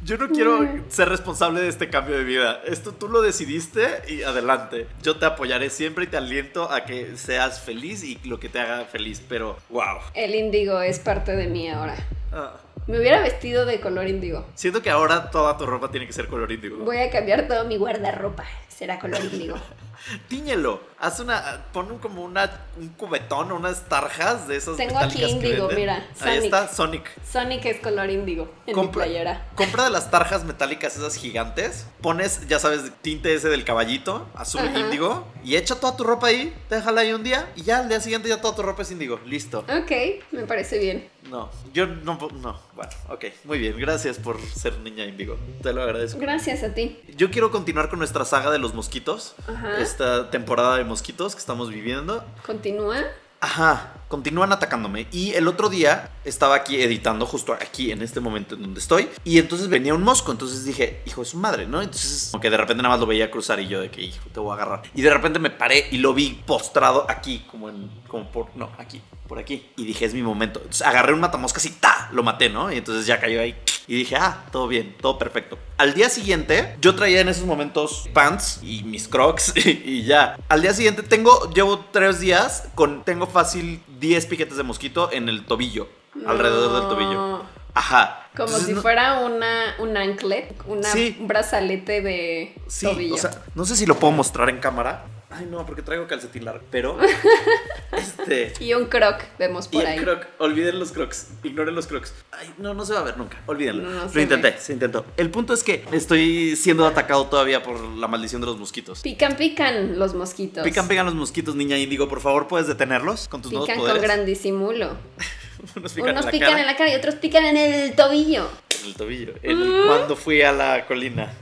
Yo 0.06 0.16
no 0.18 0.28
quiero 0.28 0.60
ser 0.88 1.08
responsable 1.08 1.60
de 1.60 1.68
este 1.68 1.90
cambio 1.90 2.16
de 2.16 2.22
vida. 2.22 2.60
Esto 2.64 2.92
tú 2.92 3.08
lo 3.08 3.22
decidiste 3.22 4.02
y 4.06 4.22
adelante. 4.22 4.86
Yo 5.02 5.16
te 5.16 5.26
apoyaré 5.26 5.68
siempre 5.68 6.04
y 6.04 6.06
te 6.06 6.16
aliento 6.16 6.70
a 6.70 6.84
que 6.84 7.16
seas 7.16 7.60
feliz 7.60 8.04
y 8.04 8.16
lo 8.24 8.38
que 8.38 8.48
te 8.48 8.60
haga 8.60 8.84
feliz. 8.84 9.20
Pero, 9.28 9.56
wow. 9.68 9.98
El 10.14 10.36
índigo 10.36 10.80
es 10.80 11.00
parte 11.00 11.34
de 11.34 11.48
mí 11.48 11.68
ahora. 11.68 11.96
Ah, 12.32 12.52
Me 12.86 13.00
hubiera 13.00 13.20
vestido 13.20 13.66
de 13.66 13.80
color 13.80 14.06
índigo. 14.06 14.46
siento 14.54 14.80
que 14.80 14.90
ahora 14.90 15.28
toda 15.32 15.58
tu 15.58 15.66
ropa 15.66 15.90
tiene 15.90 16.06
que 16.06 16.12
ser 16.12 16.28
color 16.28 16.52
índigo. 16.52 16.76
Voy 16.84 16.98
a 16.98 17.10
cambiar 17.10 17.48
todo 17.48 17.64
mi 17.64 17.76
guardarropa. 17.76 18.44
Será 18.68 19.00
color 19.00 19.20
índigo. 19.24 19.56
Tíñelo. 20.28 20.80
Haz 20.98 21.20
una. 21.20 21.66
Pon 21.72 21.90
un- 21.92 21.98
como 21.98 22.22
una, 22.24 22.50
un 22.78 22.88
cubetón 22.88 23.52
o 23.52 23.56
unas 23.56 23.86
tarjas 23.88 24.48
de 24.48 24.56
esas 24.56 24.76
Tengo 24.78 24.98
aquí 24.98 25.22
índigo, 25.24 25.68
mira, 25.74 25.96
Ahí 26.20 26.36
Sonic. 26.36 26.44
está, 26.44 26.68
Sonic. 26.68 27.22
Sonic 27.22 27.64
es 27.66 27.80
color 27.80 28.08
índigo 28.08 28.50
en 28.66 28.74
Compra, 28.74 29.04
mi 29.04 29.10
playera. 29.12 29.46
compra 29.54 29.84
de 29.84 29.90
las 29.90 30.10
tarjas 30.10 30.44
metálicas 30.44 30.96
esas 30.96 31.14
gigantes, 31.16 31.86
pones, 32.00 32.48
ya 32.48 32.58
sabes, 32.58 32.80
tinte 33.02 33.34
ese 33.34 33.48
del 33.50 33.64
caballito, 33.64 34.26
azul 34.34 34.62
Ajá. 34.66 34.78
índigo, 34.78 35.26
y 35.44 35.56
echa 35.56 35.78
toda 35.78 35.96
tu 35.96 36.04
ropa 36.04 36.28
ahí, 36.28 36.54
déjala 36.70 37.02
ahí 37.02 37.12
un 37.12 37.22
día, 37.22 37.50
y 37.56 37.62
ya 37.64 37.78
al 37.78 37.88
día 37.90 38.00
siguiente 38.00 38.28
ya 38.30 38.40
toda 38.40 38.54
tu 38.56 38.62
ropa 38.62 38.80
es 38.82 38.90
índigo, 38.90 39.20
listo. 39.26 39.60
Ok, 39.68 39.92
me 40.32 40.44
parece 40.46 40.78
bien. 40.78 41.10
No, 41.30 41.50
yo 41.74 41.86
no, 41.86 42.16
no, 42.40 42.60
bueno, 42.74 42.90
ok, 43.10 43.24
muy 43.44 43.58
bien, 43.58 43.76
gracias 43.76 44.16
por 44.16 44.40
ser 44.40 44.78
niña 44.78 45.04
índigo, 45.04 45.36
te 45.62 45.72
lo 45.72 45.82
agradezco. 45.82 46.20
Gracias 46.20 46.62
a 46.62 46.72
ti. 46.72 47.00
Yo 47.16 47.30
quiero 47.32 47.50
continuar 47.50 47.88
con 47.90 47.98
nuestra 47.98 48.24
saga 48.24 48.50
de 48.52 48.58
los 48.60 48.74
mosquitos, 48.74 49.34
Ajá. 49.48 49.78
Esta 49.86 50.30
temporada 50.30 50.76
de 50.76 50.84
mosquitos 50.84 51.34
que 51.34 51.40
estamos 51.40 51.70
viviendo. 51.70 52.24
Continúa. 52.44 53.04
Ajá, 53.40 53.92
continúan 54.08 54.52
atacándome. 54.52 55.06
Y 55.12 55.34
el 55.34 55.46
otro 55.46 55.68
día 55.68 56.10
estaba 56.24 56.56
aquí 56.56 56.80
editando, 56.82 57.26
justo 57.26 57.52
aquí 57.52 57.92
en 57.92 58.02
este 58.02 58.18
momento 58.18 58.54
en 58.54 58.62
donde 58.62 58.80
estoy. 58.80 59.08
Y 59.24 59.38
entonces 59.38 59.68
venía 59.68 59.94
un 59.94 60.02
mosco. 60.02 60.32
Entonces 60.32 60.64
dije, 60.64 61.02
hijo 61.06 61.20
de 61.20 61.26
su 61.26 61.36
madre, 61.36 61.66
¿no? 61.66 61.82
Entonces, 61.82 62.30
como 62.32 62.40
que 62.40 62.50
de 62.50 62.56
repente 62.56 62.82
nada 62.82 62.94
más 62.94 63.00
lo 63.00 63.06
veía 63.06 63.30
cruzar 63.30 63.60
y 63.60 63.68
yo 63.68 63.80
de 63.80 63.90
que, 63.90 64.02
hijo, 64.02 64.24
te 64.32 64.40
voy 64.40 64.50
a 64.50 64.54
agarrar. 64.54 64.82
Y 64.94 65.02
de 65.02 65.10
repente 65.10 65.38
me 65.38 65.50
paré 65.50 65.86
y 65.90 65.98
lo 65.98 66.14
vi 66.14 66.42
postrado 66.46 67.06
aquí, 67.08 67.46
como 67.50 67.68
en, 67.68 67.90
como 68.08 68.30
por, 68.32 68.48
no, 68.56 68.70
aquí, 68.78 69.00
por 69.28 69.38
aquí. 69.38 69.70
Y 69.76 69.84
dije, 69.84 70.06
es 70.06 70.14
mi 70.14 70.22
momento. 70.22 70.58
Entonces 70.60 70.86
agarré 70.86 71.12
un 71.12 71.20
matamoscas 71.20 71.64
y 71.66 71.70
¡ta! 71.70 72.08
Lo 72.12 72.22
maté, 72.22 72.48
¿no? 72.48 72.72
Y 72.72 72.78
entonces 72.78 73.06
ya 73.06 73.20
cayó 73.20 73.40
ahí. 73.40 73.54
Y 73.88 73.94
dije, 73.94 74.16
ah, 74.16 74.44
todo 74.50 74.66
bien, 74.66 74.96
todo 75.00 75.18
perfecto. 75.18 75.58
Al 75.78 75.94
día 75.94 76.08
siguiente, 76.08 76.76
yo 76.80 76.94
traía 76.96 77.20
en 77.20 77.28
esos 77.28 77.44
momentos 77.44 78.08
pants 78.12 78.60
y 78.62 78.82
mis 78.82 79.06
crocs 79.06 79.52
y, 79.64 80.02
ya. 80.04 80.38
Al 80.48 80.62
día 80.62 80.74
siguiente 80.74 81.02
tengo, 81.02 81.50
llevo 81.52 81.84
tres 81.92 82.20
días 82.20 82.68
con, 82.74 83.04
tengo 83.04 83.26
fácil 83.26 83.80
10 84.00 84.26
piquetes 84.26 84.56
de 84.56 84.64
mosquito 84.64 85.10
en 85.12 85.28
el 85.28 85.44
tobillo, 85.44 85.88
alrededor 86.26 86.80
del 86.80 86.88
tobillo. 86.88 87.55
Ajá. 87.76 88.28
Como 88.36 88.48
Entonces, 88.48 88.66
si 88.68 88.72
no- 88.74 88.82
fuera 88.82 89.20
una, 89.20 89.74
un 89.78 89.96
anclet, 89.96 90.52
una, 90.66 90.90
Sí. 90.90 91.16
un 91.20 91.28
brazalete 91.28 92.00
de 92.02 92.54
Sí, 92.66 92.86
tobillo. 92.86 93.14
o 93.14 93.18
sea, 93.18 93.30
no 93.54 93.64
sé 93.64 93.76
si 93.76 93.86
lo 93.86 93.96
puedo 93.98 94.12
mostrar 94.12 94.48
en 94.50 94.58
cámara. 94.58 95.04
Ay, 95.28 95.46
no, 95.50 95.66
porque 95.66 95.82
traigo 95.82 96.06
calcetín 96.06 96.44
largo. 96.46 96.64
Pero, 96.70 96.96
este... 97.92 98.52
y 98.60 98.72
un 98.74 98.86
croc 98.86 99.22
vemos 99.38 99.66
Y 99.66 99.68
por 99.76 99.82
el 99.82 99.86
ahí. 99.88 99.98
croc, 99.98 100.26
olviden 100.38 100.78
los 100.78 100.92
crocs, 100.92 101.28
ignoren 101.42 101.74
los 101.74 101.86
crocs. 101.86 102.14
Ay, 102.32 102.52
no, 102.58 102.74
no 102.74 102.84
se 102.86 102.94
va 102.94 103.00
a 103.00 103.02
ver 103.02 103.18
nunca, 103.18 103.42
olvídenlo. 103.46 103.82
No, 103.82 103.90
no 104.04 104.08
se 104.08 104.14
Lo 104.14 104.22
intenté, 104.22 104.50
ve. 104.52 104.58
se 104.58 104.72
intentó. 104.72 105.04
El 105.16 105.30
punto 105.30 105.52
es 105.52 105.62
que 105.62 105.84
estoy 105.92 106.56
siendo 106.56 106.86
atacado 106.86 107.26
todavía 107.26 107.62
por 107.62 107.78
la 107.80 108.06
maldición 108.08 108.40
de 108.40 108.46
los 108.46 108.58
mosquitos. 108.58 109.00
Pican, 109.02 109.36
pican 109.36 109.98
los 109.98 110.14
mosquitos. 110.14 110.64
Pican, 110.64 110.88
pegan 110.88 111.06
los 111.06 111.14
mosquitos, 111.14 111.54
niña 111.54 111.76
Índigo. 111.76 112.08
Por 112.08 112.20
favor, 112.20 112.46
¿puedes 112.48 112.66
detenerlos 112.68 113.28
con 113.28 113.42
tus 113.42 113.50
Pican 113.50 113.64
nuevos 113.66 113.76
con 113.78 113.88
poderes? 113.88 114.02
gran 114.02 114.24
disimulo. 114.26 114.96
Unos 115.76 115.92
pican 115.92 116.10
Unos 116.10 116.20
en 116.20 116.26
la 116.26 116.30
pican 116.30 116.48
cara, 116.48 116.60
en 116.60 116.66
la 116.66 116.76
cara 116.76 116.90
y 116.90 116.94
otros 116.94 117.14
pican 117.16 117.44
en 117.44 117.56
el 117.56 117.94
tobillo. 117.94 118.48
en 118.80 118.86
el 118.86 118.94
tobillo. 118.94 119.34
En 119.42 119.86
cuando 119.86 120.16
fui 120.16 120.42
a 120.42 120.52
la 120.52 120.86
colina. 120.86 121.32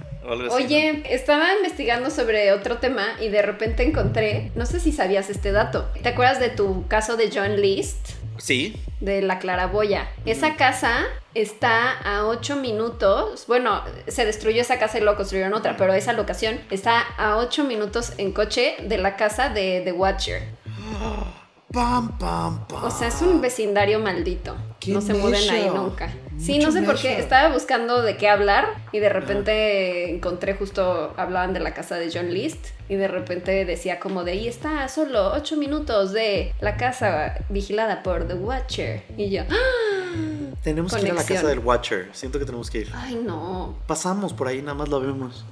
Oye, 0.50 1.02
estaba 1.10 1.52
investigando 1.54 2.10
sobre 2.10 2.52
otro 2.52 2.78
tema 2.78 3.08
y 3.20 3.28
de 3.28 3.42
repente 3.42 3.82
encontré, 3.82 4.52
no 4.54 4.64
sé 4.64 4.80
si 4.80 4.90
sabías 4.90 5.28
este 5.28 5.52
dato. 5.52 5.90
¿Te 6.02 6.08
acuerdas 6.08 6.40
de 6.40 6.48
tu 6.48 6.86
caso 6.88 7.16
de 7.16 7.30
John 7.32 7.60
List? 7.60 8.10
Sí. 8.38 8.74
de 9.00 9.22
la 9.22 9.38
claraboya. 9.38 10.08
Esa 10.24 10.56
casa 10.56 11.04
está 11.34 11.92
a 11.92 12.26
8 12.26 12.56
minutos. 12.56 13.44
Bueno, 13.46 13.82
se 14.08 14.24
destruyó 14.24 14.62
esa 14.62 14.78
casa 14.78 14.98
y 14.98 15.02
luego 15.02 15.18
construyeron 15.18 15.54
otra, 15.54 15.76
pero 15.76 15.92
esa 15.92 16.12
locación 16.14 16.60
está 16.70 17.00
a 17.16 17.36
8 17.36 17.64
minutos 17.64 18.12
en 18.18 18.32
coche 18.32 18.76
de 18.82 18.98
la 18.98 19.16
casa 19.16 19.50
de 19.50 19.82
The 19.84 19.92
Watcher. 19.92 20.42
Pam, 21.74 22.16
pam, 22.18 22.68
pam. 22.68 22.84
O 22.84 22.90
sea, 22.92 23.08
es 23.08 23.20
un 23.20 23.40
vecindario 23.40 23.98
maldito. 23.98 24.56
No 24.86 25.00
se 25.00 25.12
muden 25.12 25.50
ahí 25.50 25.68
nunca. 25.74 26.08
Sí, 26.38 26.60
no 26.60 26.70
sé 26.70 26.82
por 26.82 26.96
qué. 26.96 27.18
Estaba 27.18 27.52
buscando 27.52 28.00
de 28.00 28.16
qué 28.16 28.28
hablar 28.28 28.68
y 28.92 29.00
de 29.00 29.08
repente 29.08 30.14
encontré 30.14 30.54
justo, 30.54 31.12
hablaban 31.16 31.52
de 31.52 31.58
la 31.58 31.74
casa 31.74 31.96
de 31.96 32.10
John 32.14 32.32
List 32.32 32.68
y 32.88 32.94
de 32.94 33.08
repente 33.08 33.64
decía 33.64 33.98
como 33.98 34.22
de 34.22 34.32
ahí 34.32 34.46
está 34.46 34.84
a 34.84 34.88
solo 34.88 35.32
8 35.32 35.56
minutos 35.56 36.12
de 36.12 36.54
la 36.60 36.76
casa 36.76 37.44
vigilada 37.48 38.04
por 38.04 38.28
The 38.28 38.34
Watcher. 38.34 39.02
Y 39.16 39.30
yo, 39.30 39.42
¡ah! 39.42 40.54
Tenemos 40.62 40.94
que 40.94 41.02
ir 41.02 41.10
a 41.10 41.14
la 41.14 41.24
casa 41.24 41.48
del 41.48 41.58
Watcher. 41.58 42.08
Siento 42.12 42.38
que 42.38 42.44
tenemos 42.44 42.70
que 42.70 42.78
ir. 42.78 42.92
Ay, 42.94 43.16
no. 43.16 43.74
Pasamos 43.88 44.32
por 44.32 44.46
ahí, 44.46 44.62
nada 44.62 44.74
más 44.74 44.88
lo 44.88 45.00
vemos. 45.00 45.44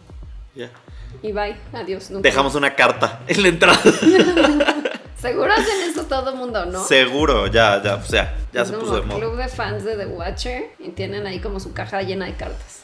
Ya. 0.55 0.71
Y 1.23 1.33
bye, 1.33 1.57
adiós. 1.73 2.11
nunca 2.11 2.29
Dejamos 2.29 2.55
una 2.55 2.75
carta 2.75 3.23
en 3.26 3.43
la 3.43 3.49
entrada. 3.49 3.81
Seguro 5.23 5.52
hacen 5.52 5.88
eso 5.88 6.02
todo 6.07 6.35
mundo, 6.35 6.67
¿no? 6.67 6.85
Seguro, 6.85 7.47
ya, 7.47 7.81
ya, 7.81 7.95
o 7.95 8.02
sea, 8.02 8.37
ya 8.52 8.64
se 8.64 8.73
puso 8.73 8.97
de 8.97 9.02
moda. 9.02 9.21
club 9.21 9.37
de 9.37 9.47
fans 9.47 9.85
de 9.85 9.97
The 9.97 10.07
Watcher 10.07 10.73
y 10.81 10.88
tienen 10.88 11.29
ahí 11.29 11.38
como 11.38 11.61
su 11.61 11.73
caja 11.73 12.02
llena 12.02 12.26
de 12.26 12.35
cartas. 12.35 12.83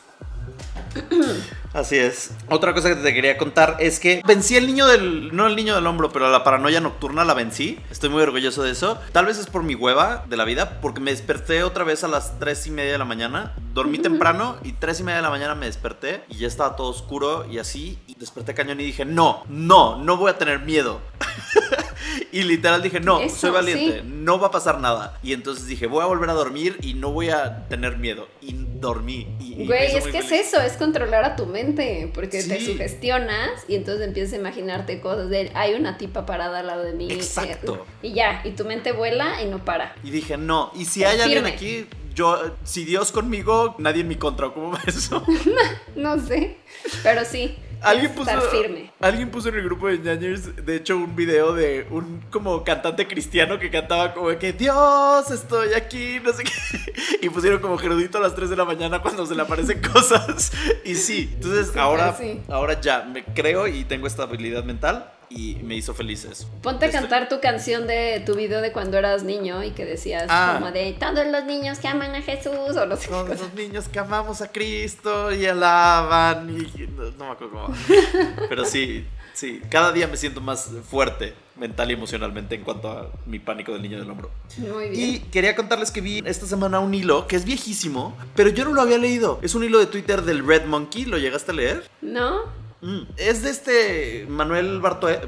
Así 1.72 1.96
es. 1.96 2.30
Otra 2.48 2.72
cosa 2.74 2.90
que 2.90 2.94
te 2.96 3.12
quería 3.12 3.36
contar 3.36 3.76
es 3.80 3.98
que 4.00 4.22
vencí 4.26 4.56
el 4.56 4.66
niño 4.66 4.86
del. 4.86 5.34
No 5.34 5.48
el 5.48 5.56
niño 5.56 5.74
del 5.74 5.86
hombro, 5.86 6.10
pero 6.10 6.30
la 6.30 6.44
paranoia 6.44 6.80
nocturna 6.80 7.24
la 7.24 7.34
vencí. 7.34 7.78
Estoy 7.90 8.08
muy 8.08 8.22
orgulloso 8.22 8.62
de 8.62 8.70
eso. 8.70 8.98
Tal 9.12 9.26
vez 9.26 9.38
es 9.38 9.46
por 9.46 9.64
mi 9.64 9.74
hueva 9.74 10.24
de 10.28 10.36
la 10.36 10.44
vida, 10.44 10.80
porque 10.80 11.00
me 11.00 11.10
desperté 11.10 11.64
otra 11.64 11.84
vez 11.84 12.04
a 12.04 12.08
las 12.08 12.38
3 12.38 12.68
y 12.68 12.70
media 12.70 12.92
de 12.92 12.98
la 12.98 13.04
mañana. 13.04 13.52
Dormí 13.74 13.98
temprano 13.98 14.56
y 14.62 14.72
3 14.72 15.00
y 15.00 15.02
media 15.02 15.16
de 15.16 15.22
la 15.22 15.30
mañana 15.30 15.54
me 15.56 15.66
desperté 15.66 16.22
y 16.28 16.38
ya 16.38 16.46
estaba 16.46 16.76
todo 16.76 16.88
oscuro 16.88 17.46
y 17.50 17.58
así. 17.58 17.98
Y 18.06 18.14
desperté 18.14 18.54
cañón 18.54 18.80
y 18.80 18.84
dije: 18.84 19.04
No, 19.04 19.44
no, 19.48 19.96
no 19.96 20.16
voy 20.16 20.30
a 20.30 20.38
tener 20.38 20.60
miedo. 20.60 21.00
y 22.32 22.42
literal 22.42 22.82
dije: 22.82 23.00
No, 23.00 23.20
Eso, 23.20 23.36
soy 23.36 23.50
valiente, 23.50 24.00
sí. 24.00 24.06
no 24.06 24.38
va 24.38 24.48
a 24.48 24.50
pasar 24.50 24.80
nada. 24.80 25.18
Y 25.22 25.32
entonces 25.32 25.66
dije: 25.66 25.86
Voy 25.86 26.02
a 26.02 26.06
volver 26.06 26.30
a 26.30 26.34
dormir 26.34 26.76
y 26.82 26.94
no 26.94 27.12
voy 27.12 27.30
a 27.30 27.66
tener 27.68 27.98
miedo. 27.98 28.28
Y 28.40 28.52
dormí. 28.54 29.26
Y, 29.40 29.66
Güey, 29.66 29.96
es 29.96 30.04
que 30.06 30.22
feliz. 30.22 30.32
es 30.32 30.48
eso, 30.48 30.60
es 30.60 30.74
controlar 30.74 31.24
a 31.24 31.36
tu 31.36 31.46
mente, 31.46 32.10
porque 32.14 32.42
te 32.42 32.64
sugestionas 32.64 33.50
y 33.68 33.74
entonces 33.74 34.06
empiezas 34.06 34.34
a 34.34 34.36
imaginarte 34.36 35.00
cosas 35.00 35.28
de, 35.30 35.50
hay 35.54 35.74
una 35.74 35.98
tipa 35.98 36.26
parada 36.26 36.60
al 36.60 36.66
lado 36.68 36.84
de 36.84 36.92
mí. 36.92 37.10
Exacto. 37.10 37.84
eh, 38.02 38.08
Y 38.08 38.12
ya, 38.14 38.40
y 38.44 38.50
tu 38.52 38.64
mente 38.64 38.92
vuela 38.92 39.42
y 39.42 39.46
no 39.46 39.64
para. 39.64 39.94
Y 40.04 40.10
dije, 40.10 40.36
no, 40.36 40.70
y 40.76 40.84
si 40.84 41.04
hay 41.04 41.20
alguien 41.20 41.46
aquí, 41.46 41.86
yo, 42.14 42.56
si 42.64 42.84
Dios 42.84 43.12
conmigo, 43.12 43.74
nadie 43.78 44.02
en 44.02 44.08
mi 44.08 44.16
contra, 44.16 44.50
¿cómo 44.50 44.72
va 44.72 44.80
eso? 44.86 45.24
No 45.96 46.18
sé, 46.24 46.56
pero 47.02 47.24
sí. 47.24 47.56
Alguien 47.82 48.12
puso, 48.12 48.30
que 48.30 48.36
estar 48.36 48.50
firme. 48.50 48.90
alguien 49.00 49.30
puso 49.30 49.48
en 49.48 49.54
el 49.56 49.64
grupo 49.64 49.88
de 49.88 49.98
ñañers, 49.98 50.64
de 50.64 50.76
hecho, 50.76 50.96
un 50.96 51.14
video 51.16 51.52
de 51.54 51.86
un 51.90 52.20
como 52.30 52.64
cantante 52.64 53.06
cristiano 53.06 53.58
que 53.58 53.70
cantaba 53.70 54.12
como 54.14 54.36
que 54.38 54.52
Dios, 54.52 55.30
estoy 55.30 55.74
aquí, 55.74 56.20
no 56.22 56.32
sé 56.32 56.44
qué. 56.44 56.52
Y 57.22 57.28
pusieron 57.30 57.60
como 57.60 57.78
Gerudito 57.78 58.18
a 58.18 58.20
las 58.20 58.34
3 58.34 58.50
de 58.50 58.56
la 58.56 58.64
mañana 58.64 59.00
cuando 59.02 59.26
se 59.26 59.34
le 59.34 59.42
aparecen 59.42 59.80
cosas. 59.92 60.52
Y 60.84 60.94
sí, 60.94 61.30
entonces 61.34 61.68
Sí, 61.72 61.78
ahora, 61.78 62.14
sí. 62.14 62.40
ahora 62.48 62.80
ya 62.80 63.02
me 63.02 63.24
creo 63.24 63.66
y 63.66 63.84
tengo 63.84 64.06
esta 64.06 64.22
habilidad 64.24 64.64
mental 64.64 65.10
y 65.30 65.56
me 65.62 65.74
hizo 65.76 65.94
feliz 65.94 66.24
eso. 66.24 66.48
Ponte 66.62 66.86
a 66.86 66.88
Estoy- 66.88 67.00
cantar 67.02 67.28
tu 67.28 67.40
canción 67.40 67.86
de 67.86 68.22
tu 68.24 68.34
video 68.34 68.60
de 68.60 68.72
cuando 68.72 68.96
eras 68.98 69.22
niño 69.24 69.62
y 69.62 69.72
que 69.72 69.84
decías 69.84 70.24
Ah. 70.28 70.56
como 70.58 70.72
de 70.72 70.92
todos 70.98 71.26
los 71.26 71.44
niños 71.44 71.78
que 71.78 71.88
aman 71.88 72.14
a 72.14 72.22
Jesús 72.22 72.76
o 72.76 72.86
no 72.86 72.96
sé 72.96 73.04
qué 73.04 73.08
Todos 73.10 73.40
los 73.40 73.54
niños 73.54 73.88
que 73.88 73.98
amamos 73.98 74.40
a 74.40 74.50
Cristo 74.50 75.32
y 75.32 75.44
alaban 75.46 76.48
y 76.50 76.86
no, 76.88 77.04
no 77.18 77.24
me 77.26 77.30
acuerdo 77.32 77.50
cómo. 77.66 77.74
Pero 78.48 78.64
sí, 78.64 79.04
sí, 79.34 79.60
cada 79.70 79.92
día 79.92 80.06
me 80.06 80.16
siento 80.16 80.40
más 80.40 80.70
fuerte 80.88 81.34
mental 81.56 81.90
y 81.90 81.94
emocionalmente 81.94 82.54
en 82.54 82.62
cuanto 82.62 82.88
a 82.88 83.10
mi 83.26 83.40
pánico 83.40 83.72
del 83.72 83.82
niño 83.82 83.98
del 83.98 84.08
hombro. 84.08 84.30
Muy 84.58 84.90
bien. 84.90 85.10
Y 85.10 85.18
quería 85.18 85.56
contarles 85.56 85.90
que 85.90 86.00
vi 86.00 86.22
esta 86.24 86.46
semana 86.46 86.78
un 86.78 86.94
hilo 86.94 87.26
que 87.26 87.34
es 87.34 87.44
viejísimo, 87.44 88.16
pero 88.36 88.48
yo 88.50 88.64
no 88.64 88.72
lo 88.72 88.80
había 88.80 88.96
leído. 88.96 89.40
Es 89.42 89.56
un 89.56 89.64
hilo 89.64 89.80
de 89.80 89.86
Twitter 89.86 90.22
del 90.22 90.46
Red 90.46 90.66
Monkey, 90.66 91.04
¿lo 91.04 91.18
llegaste 91.18 91.50
a 91.50 91.54
leer? 91.54 91.90
¿No? 92.00 92.42
Mm, 92.80 93.00
Es 93.16 93.42
de 93.42 93.50
este 93.50 94.26
Manuel 94.28 94.80
Bartoel, 94.80 95.20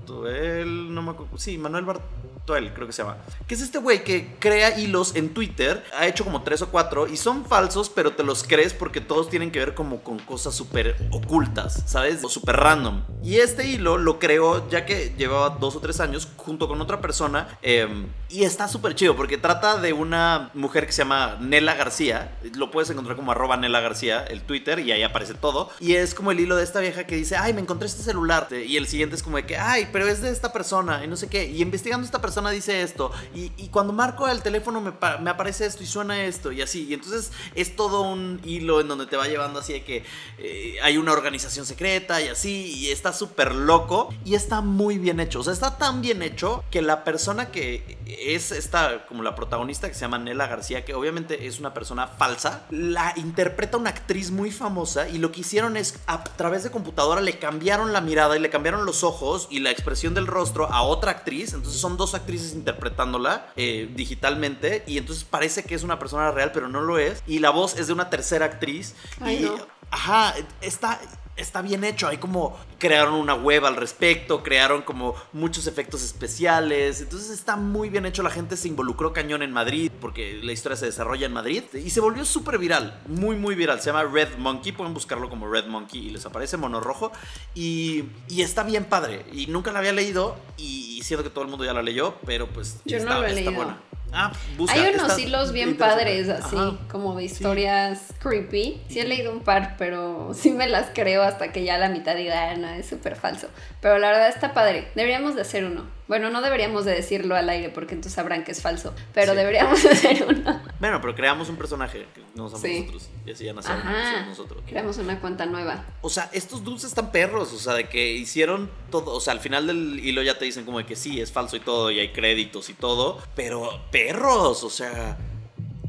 Bartoel, 0.00 0.94
no 0.94 1.02
me 1.02 1.10
acuerdo. 1.12 1.38
Sí, 1.38 1.58
Manuel 1.58 1.84
Bartoel, 1.84 2.72
creo 2.72 2.86
que 2.86 2.92
se 2.92 3.02
llama. 3.02 3.18
Que 3.46 3.54
es 3.54 3.60
este 3.60 3.78
güey 3.78 4.02
que 4.04 4.34
crea 4.38 4.78
hilos 4.78 5.14
en 5.14 5.32
Twitter. 5.32 5.84
Ha 5.96 6.06
hecho 6.06 6.24
como 6.24 6.42
tres 6.42 6.62
o 6.62 6.68
cuatro 6.70 7.06
y 7.06 7.16
son 7.16 7.44
falsos, 7.44 7.90
pero 7.90 8.12
te 8.12 8.22
los 8.22 8.42
crees 8.42 8.74
porque 8.74 9.00
todos 9.00 9.28
tienen 9.28 9.50
que 9.50 9.58
ver 9.58 9.74
como 9.74 10.02
con 10.02 10.18
cosas 10.18 10.54
súper 10.54 10.96
ocultas, 11.12 11.82
¿sabes? 11.86 12.24
O 12.24 12.28
súper 12.28 12.56
random. 12.56 13.02
Y 13.22 13.36
este 13.36 13.66
hilo 13.66 13.98
lo 13.98 14.18
creó 14.18 14.68
ya 14.68 14.84
que 14.86 15.14
llevaba 15.16 15.50
dos 15.50 15.76
o 15.76 15.80
tres 15.80 16.00
años 16.00 16.28
junto 16.36 16.68
con 16.68 16.80
otra 16.80 17.00
persona. 17.00 17.58
eh, 17.62 18.06
y 18.30 18.44
está 18.44 18.68
súper 18.68 18.94
chido 18.94 19.16
porque 19.16 19.38
trata 19.38 19.76
de 19.78 19.92
una 19.92 20.50
mujer 20.54 20.86
que 20.86 20.92
se 20.92 20.98
llama 20.98 21.36
Nela 21.40 21.74
García. 21.74 22.38
Lo 22.54 22.70
puedes 22.70 22.88
encontrar 22.88 23.16
como 23.16 23.32
arroba 23.32 23.56
Nela 23.56 23.80
García, 23.80 24.22
el 24.22 24.42
Twitter, 24.42 24.78
y 24.78 24.92
ahí 24.92 25.02
aparece 25.02 25.34
todo. 25.34 25.68
Y 25.80 25.94
es 25.94 26.14
como 26.14 26.30
el 26.30 26.38
hilo 26.38 26.54
de 26.54 26.62
esta 26.62 26.78
vieja 26.78 27.08
que 27.08 27.16
dice, 27.16 27.36
ay, 27.36 27.52
me 27.54 27.60
encontré 27.60 27.88
este 27.88 28.04
celular. 28.04 28.46
Y 28.52 28.76
el 28.76 28.86
siguiente 28.86 29.16
es 29.16 29.24
como 29.24 29.36
de 29.36 29.46
que, 29.46 29.56
ay, 29.56 29.88
pero 29.92 30.06
es 30.06 30.22
de 30.22 30.30
esta 30.30 30.52
persona 30.52 31.04
y 31.04 31.08
no 31.08 31.16
sé 31.16 31.28
qué. 31.28 31.46
Y 31.46 31.62
investigando 31.62 32.04
esta 32.04 32.20
persona 32.20 32.50
dice 32.50 32.82
esto. 32.82 33.10
Y, 33.34 33.50
cuando 33.70 33.92
marco 33.92 34.26
el 34.28 34.42
teléfono 34.42 34.80
me 34.80 35.30
aparece 35.30 35.66
esto 35.66 35.82
y 35.82 35.86
suena 35.86 36.24
esto 36.24 36.50
y 36.52 36.62
así. 36.62 36.86
Y 36.88 36.94
entonces 36.94 37.32
es 37.54 37.76
todo 37.76 38.02
un 38.02 38.40
hilo 38.44 38.80
en 38.80 38.88
donde 38.88 39.06
te 39.06 39.16
va 39.16 39.28
llevando 39.28 39.60
así 39.60 39.72
de 39.72 39.84
que 39.84 40.04
eh, 40.38 40.76
hay 40.82 40.96
una 40.98 41.12
organización 41.12 41.66
secreta 41.66 42.20
y 42.20 42.28
así. 42.28 42.72
Y 42.76 42.90
está 42.90 43.12
súper 43.12 43.54
loco 43.54 44.12
y 44.24 44.34
está 44.34 44.60
muy 44.60 44.98
bien 44.98 45.20
hecho. 45.20 45.40
O 45.40 45.44
sea, 45.44 45.52
está 45.52 45.78
tan 45.78 46.00
bien 46.00 46.22
hecho 46.22 46.64
que 46.70 46.82
la 46.82 47.04
persona 47.04 47.50
que 47.50 47.98
es 48.06 48.52
esta, 48.52 49.06
como 49.06 49.22
la 49.22 49.34
protagonista 49.34 49.88
que 49.88 49.94
se 49.94 50.00
llama 50.00 50.18
Nela 50.18 50.46
García, 50.46 50.84
que 50.84 50.94
obviamente 50.94 51.46
es 51.46 51.60
una 51.60 51.74
persona 51.74 52.06
falsa, 52.06 52.64
la 52.70 53.12
interpreta 53.16 53.76
una 53.76 53.90
actriz 53.90 54.30
muy 54.30 54.50
famosa 54.50 55.08
y 55.08 55.18
lo 55.18 55.32
que 55.32 55.40
hicieron 55.40 55.76
es 55.76 55.98
a 56.06 56.22
través 56.24 56.62
de 56.62 56.70
computadora 56.70 57.20
le 57.20 57.38
cambiaron 57.38 57.92
la 57.92 58.00
mirada 58.00 58.36
y 58.36 58.40
le 58.40 58.50
cambiaron 58.50 58.84
los 58.84 59.04
ojos 59.04 59.48
y 59.50 59.60
la 59.60 59.70
expresión 59.80 60.14
del 60.14 60.26
rostro 60.26 60.70
a 60.70 60.82
otra 60.82 61.10
actriz. 61.10 61.54
Entonces 61.54 61.80
son 61.80 61.96
dos 61.96 62.14
actrices 62.14 62.54
interpretándola 62.54 63.52
eh, 63.56 63.90
digitalmente 63.94 64.84
y 64.86 64.98
entonces 64.98 65.24
parece 65.24 65.64
que 65.64 65.74
es 65.74 65.82
una 65.82 65.98
persona 65.98 66.30
real, 66.30 66.52
pero 66.52 66.68
no 66.68 66.80
lo 66.80 66.98
es. 66.98 67.22
Y 67.26 67.38
la 67.38 67.50
voz 67.50 67.78
es 67.78 67.86
de 67.86 67.92
una 67.92 68.10
tercera 68.10 68.46
actriz. 68.46 68.94
Ay, 69.20 69.38
y, 69.38 69.40
no. 69.46 69.54
Ajá, 69.90 70.34
está, 70.60 71.00
está 71.40 71.62
bien 71.62 71.84
hecho. 71.84 72.08
Hay 72.08 72.18
como 72.18 72.58
crearon 72.78 73.14
una 73.14 73.34
web 73.34 73.64
al 73.66 73.76
respecto, 73.76 74.42
crearon 74.42 74.82
como 74.82 75.14
muchos 75.32 75.66
efectos 75.66 76.02
especiales. 76.02 77.00
Entonces 77.00 77.30
está 77.30 77.56
muy 77.56 77.90
bien 77.90 78.06
hecho. 78.06 78.22
La 78.22 78.30
gente 78.30 78.56
se 78.56 78.68
involucró 78.68 79.12
cañón 79.12 79.42
en 79.42 79.52
Madrid 79.52 79.90
porque 80.00 80.40
la 80.42 80.52
historia 80.52 80.76
se 80.76 80.86
desarrolla 80.86 81.26
en 81.26 81.32
Madrid 81.32 81.62
y 81.74 81.90
se 81.90 82.00
volvió 82.00 82.24
súper 82.24 82.58
viral, 82.58 83.00
muy, 83.06 83.36
muy 83.36 83.54
viral. 83.54 83.80
Se 83.80 83.86
llama 83.86 84.04
Red 84.04 84.36
Monkey. 84.38 84.72
Pueden 84.72 84.94
buscarlo 84.94 85.28
como 85.28 85.48
Red 85.50 85.66
Monkey 85.66 86.08
y 86.08 86.10
les 86.10 86.24
aparece 86.26 86.56
mono 86.56 86.80
rojo. 86.80 87.12
Y, 87.54 88.04
y 88.28 88.42
está 88.42 88.62
bien 88.62 88.84
padre. 88.84 89.24
Y 89.32 89.46
nunca 89.46 89.72
la 89.72 89.80
había 89.80 89.92
leído 89.92 90.36
y 90.56 91.00
siento 91.02 91.24
que 91.24 91.30
todo 91.30 91.44
el 91.44 91.50
mundo 91.50 91.64
ya 91.64 91.72
la 91.72 91.82
leyó, 91.82 92.14
pero 92.26 92.46
pues 92.48 92.80
Yo 92.84 92.98
no 92.98 93.02
está, 93.04 93.14
lo 93.18 93.24
he 93.24 93.28
está 93.30 93.34
leído. 93.40 93.52
buena. 93.54 93.80
Ah, 94.12 94.32
busca, 94.56 94.74
Hay 94.74 94.94
unos 94.94 95.18
hilos 95.18 95.52
bien 95.52 95.76
padres 95.76 96.28
así, 96.28 96.56
Ajá. 96.56 96.76
como 96.90 97.16
de 97.16 97.24
historias 97.24 98.12
creepy. 98.20 98.80
Sí 98.88 99.00
he 99.00 99.04
leído 99.06 99.32
un 99.32 99.40
par, 99.40 99.76
pero 99.78 100.32
sí 100.34 100.50
me 100.50 100.66
las 100.66 100.88
creo 100.92 101.22
hasta 101.22 101.52
que 101.52 101.64
ya 101.64 101.78
la 101.78 101.88
mitad 101.88 102.16
diga, 102.16 102.50
ah, 102.50 102.56
no, 102.56 102.68
es 102.70 102.86
súper 102.88 103.16
falso. 103.16 103.48
Pero 103.80 103.98
la 103.98 104.08
verdad 104.10 104.28
está 104.28 104.52
padre. 104.52 104.88
Deberíamos 104.94 105.34
de 105.34 105.42
hacer 105.42 105.64
uno. 105.64 105.84
Bueno, 106.10 106.28
no 106.28 106.42
deberíamos 106.42 106.84
de 106.84 106.92
decirlo 106.92 107.36
al 107.36 107.48
aire 107.48 107.70
porque 107.70 107.94
entonces 107.94 108.14
sabrán 108.14 108.42
que 108.42 108.50
es 108.50 108.60
falso. 108.60 108.92
Pero 109.14 109.30
Sí. 109.30 109.38
deberíamos 109.38 109.80
de 109.84 109.90
hacer 109.90 110.26
uno. 110.28 110.60
Bueno, 110.80 111.00
pero 111.00 111.14
creamos 111.14 111.48
un 111.48 111.54
personaje 111.56 112.04
que 112.12 112.20
no 112.34 112.48
somos 112.48 112.62
Sí. 112.62 112.80
nosotros. 112.80 113.08
Y 113.24 113.30
así 113.30 113.44
ya 113.44 113.52
nacemos 113.52 113.84
nosotros. 114.26 114.62
Creamos 114.66 114.98
una 114.98 115.20
cuenta 115.20 115.46
nueva. 115.46 115.84
O 116.02 116.10
sea, 116.10 116.28
estos 116.32 116.64
dudes 116.64 116.82
están 116.82 117.12
perros, 117.12 117.52
o 117.52 117.58
sea, 117.58 117.74
de 117.74 117.88
que 117.88 118.12
hicieron 118.12 118.68
todo, 118.90 119.14
o 119.14 119.20
sea, 119.20 119.34
al 119.34 119.40
final 119.40 119.68
del 119.68 120.00
hilo 120.04 120.20
ya 120.22 120.36
te 120.36 120.44
dicen 120.46 120.64
como 120.64 120.78
de 120.78 120.84
que 120.86 120.96
sí, 120.96 121.20
es 121.20 121.30
falso 121.30 121.54
y 121.54 121.60
todo, 121.60 121.92
y 121.92 122.00
hay 122.00 122.08
créditos 122.08 122.68
y 122.70 122.74
todo, 122.74 123.18
pero 123.36 123.80
perros, 123.92 124.64
o 124.64 124.70
sea, 124.70 125.16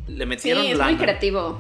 le 0.07 0.23
Sí, 0.23 0.29
metieron 0.29 0.65
es 0.67 0.77
lana. 0.77 0.91
muy 0.91 0.99
creativo. 1.01 1.59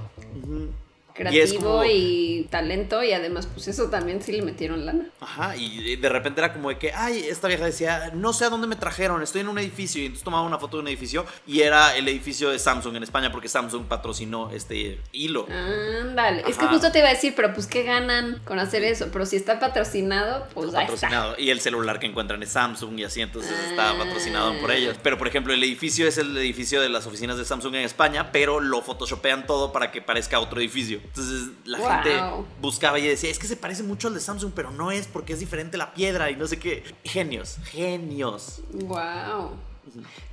Creativo 1.13 1.61
como- 1.61 1.85
y 1.85 2.47
talento 2.49 3.03
y 3.03 3.11
además 3.13 3.47
pues 3.53 3.67
eso 3.67 3.89
también 3.89 4.21
sí 4.21 4.31
le 4.31 4.41
metieron 4.41 4.85
lana. 4.85 5.05
Ajá, 5.19 5.55
y 5.55 5.95
de 5.95 6.09
repente 6.09 6.41
era 6.41 6.53
como 6.53 6.69
de 6.69 6.77
que, 6.77 6.93
ay, 6.93 7.25
esta 7.29 7.47
vieja 7.47 7.65
decía, 7.65 8.11
no 8.13 8.33
sé 8.33 8.45
a 8.45 8.49
dónde 8.49 8.67
me 8.67 8.75
trajeron, 8.75 9.21
estoy 9.21 9.41
en 9.41 9.47
un 9.47 9.59
edificio, 9.59 10.01
y 10.01 10.05
entonces 10.05 10.23
tomaba 10.23 10.43
una 10.43 10.57
foto 10.57 10.77
de 10.77 10.81
un 10.81 10.87
edificio, 10.87 11.25
y 11.45 11.61
era 11.61 11.95
el 11.95 12.07
edificio 12.07 12.49
de 12.49 12.59
Samsung 12.59 12.95
en 12.95 13.03
España, 13.03 13.31
porque 13.31 13.47
Samsung 13.47 13.85
patrocinó 13.85 14.49
este 14.51 14.99
hilo. 15.11 15.47
Ándale. 15.49 16.43
Es 16.47 16.57
que 16.57 16.65
justo 16.67 16.91
te 16.91 16.99
iba 16.99 17.07
a 17.09 17.13
decir, 17.13 17.33
pero 17.35 17.53
pues 17.53 17.67
qué 17.67 17.83
ganan 17.83 18.41
con 18.45 18.59
hacer 18.59 18.83
eso. 18.83 19.09
Pero 19.11 19.25
si 19.25 19.35
está 19.35 19.59
patrocinado, 19.59 20.47
pues 20.53 20.67
ahí 20.73 20.85
está. 20.85 20.93
patrocinado. 20.93 21.35
Y 21.37 21.49
el 21.49 21.59
celular 21.61 21.99
que 21.99 22.07
encuentran 22.07 22.41
es 22.43 22.49
Samsung 22.49 22.99
y 22.99 23.03
así, 23.03 23.21
entonces 23.21 23.51
está 23.69 23.97
patrocinado 23.97 24.53
por 24.59 24.71
ellos. 24.71 24.97
Pero, 25.03 25.17
por 25.17 25.27
ejemplo, 25.27 25.53
el 25.53 25.63
edificio 25.63 26.07
es 26.07 26.17
el 26.17 26.35
edificio 26.37 26.81
de 26.81 26.89
las 26.89 27.05
oficinas 27.05 27.37
de 27.37 27.45
Samsung 27.45 27.75
en 27.75 27.81
España, 27.81 28.31
pero 28.31 28.59
lo 28.59 28.81
photoshopean 28.81 29.45
todo 29.45 29.71
para 29.71 29.91
que 29.91 30.01
parezca 30.01 30.39
otro 30.39 30.59
edificio. 30.59 30.99
Entonces 31.03 31.49
la 31.65 31.77
Wow. 31.79 31.87
gente 31.89 32.19
buscaba 32.61 32.99
y 32.99 33.07
decía, 33.07 33.29
es 33.29 33.39
que 33.39 33.47
se 33.47 33.55
parece 33.57 33.83
mucho 33.83 34.07
al 34.07 34.13
de 34.13 34.19
Samsung, 34.19 34.51
pero 34.55 34.71
no 34.71 34.91
es 34.91 35.07
porque 35.07 35.33
es 35.33 35.39
diferente 35.39 35.77
la 35.77 35.93
piedra 35.93 36.29
y 36.31 36.35
no 36.35 36.47
sé 36.47 36.57
qué. 36.59 36.83
Genios, 37.03 37.57
genios. 37.65 38.61
Wow. 38.73 39.57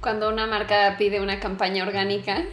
Cuando 0.01 0.29
una 0.29 0.47
marca 0.47 0.97
pide 0.99 1.21
una 1.21 1.41
campaña 1.41 1.83
orgánica, 1.85 2.45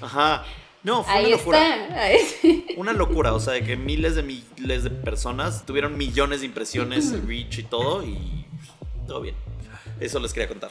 Ajá. 0.00 0.44
No, 0.82 1.02
fue 1.02 1.12
ahí 1.14 1.24
una 1.26 1.36
locura. 1.36 2.12
está. 2.12 2.72
Una 2.76 2.92
locura, 2.92 3.34
o 3.34 3.40
sea, 3.40 3.54
de 3.54 3.64
que 3.64 3.76
miles 3.76 4.14
de 4.14 4.22
miles 4.22 4.84
de 4.84 4.90
personas 4.90 5.66
tuvieron 5.66 5.96
millones 5.98 6.40
de 6.40 6.46
impresiones, 6.46 7.12
reach 7.26 7.58
y 7.58 7.62
todo, 7.64 8.04
y 8.04 8.46
todo 9.08 9.20
bien. 9.20 9.34
Eso 9.98 10.20
les 10.20 10.32
quería 10.32 10.48
contar. 10.48 10.70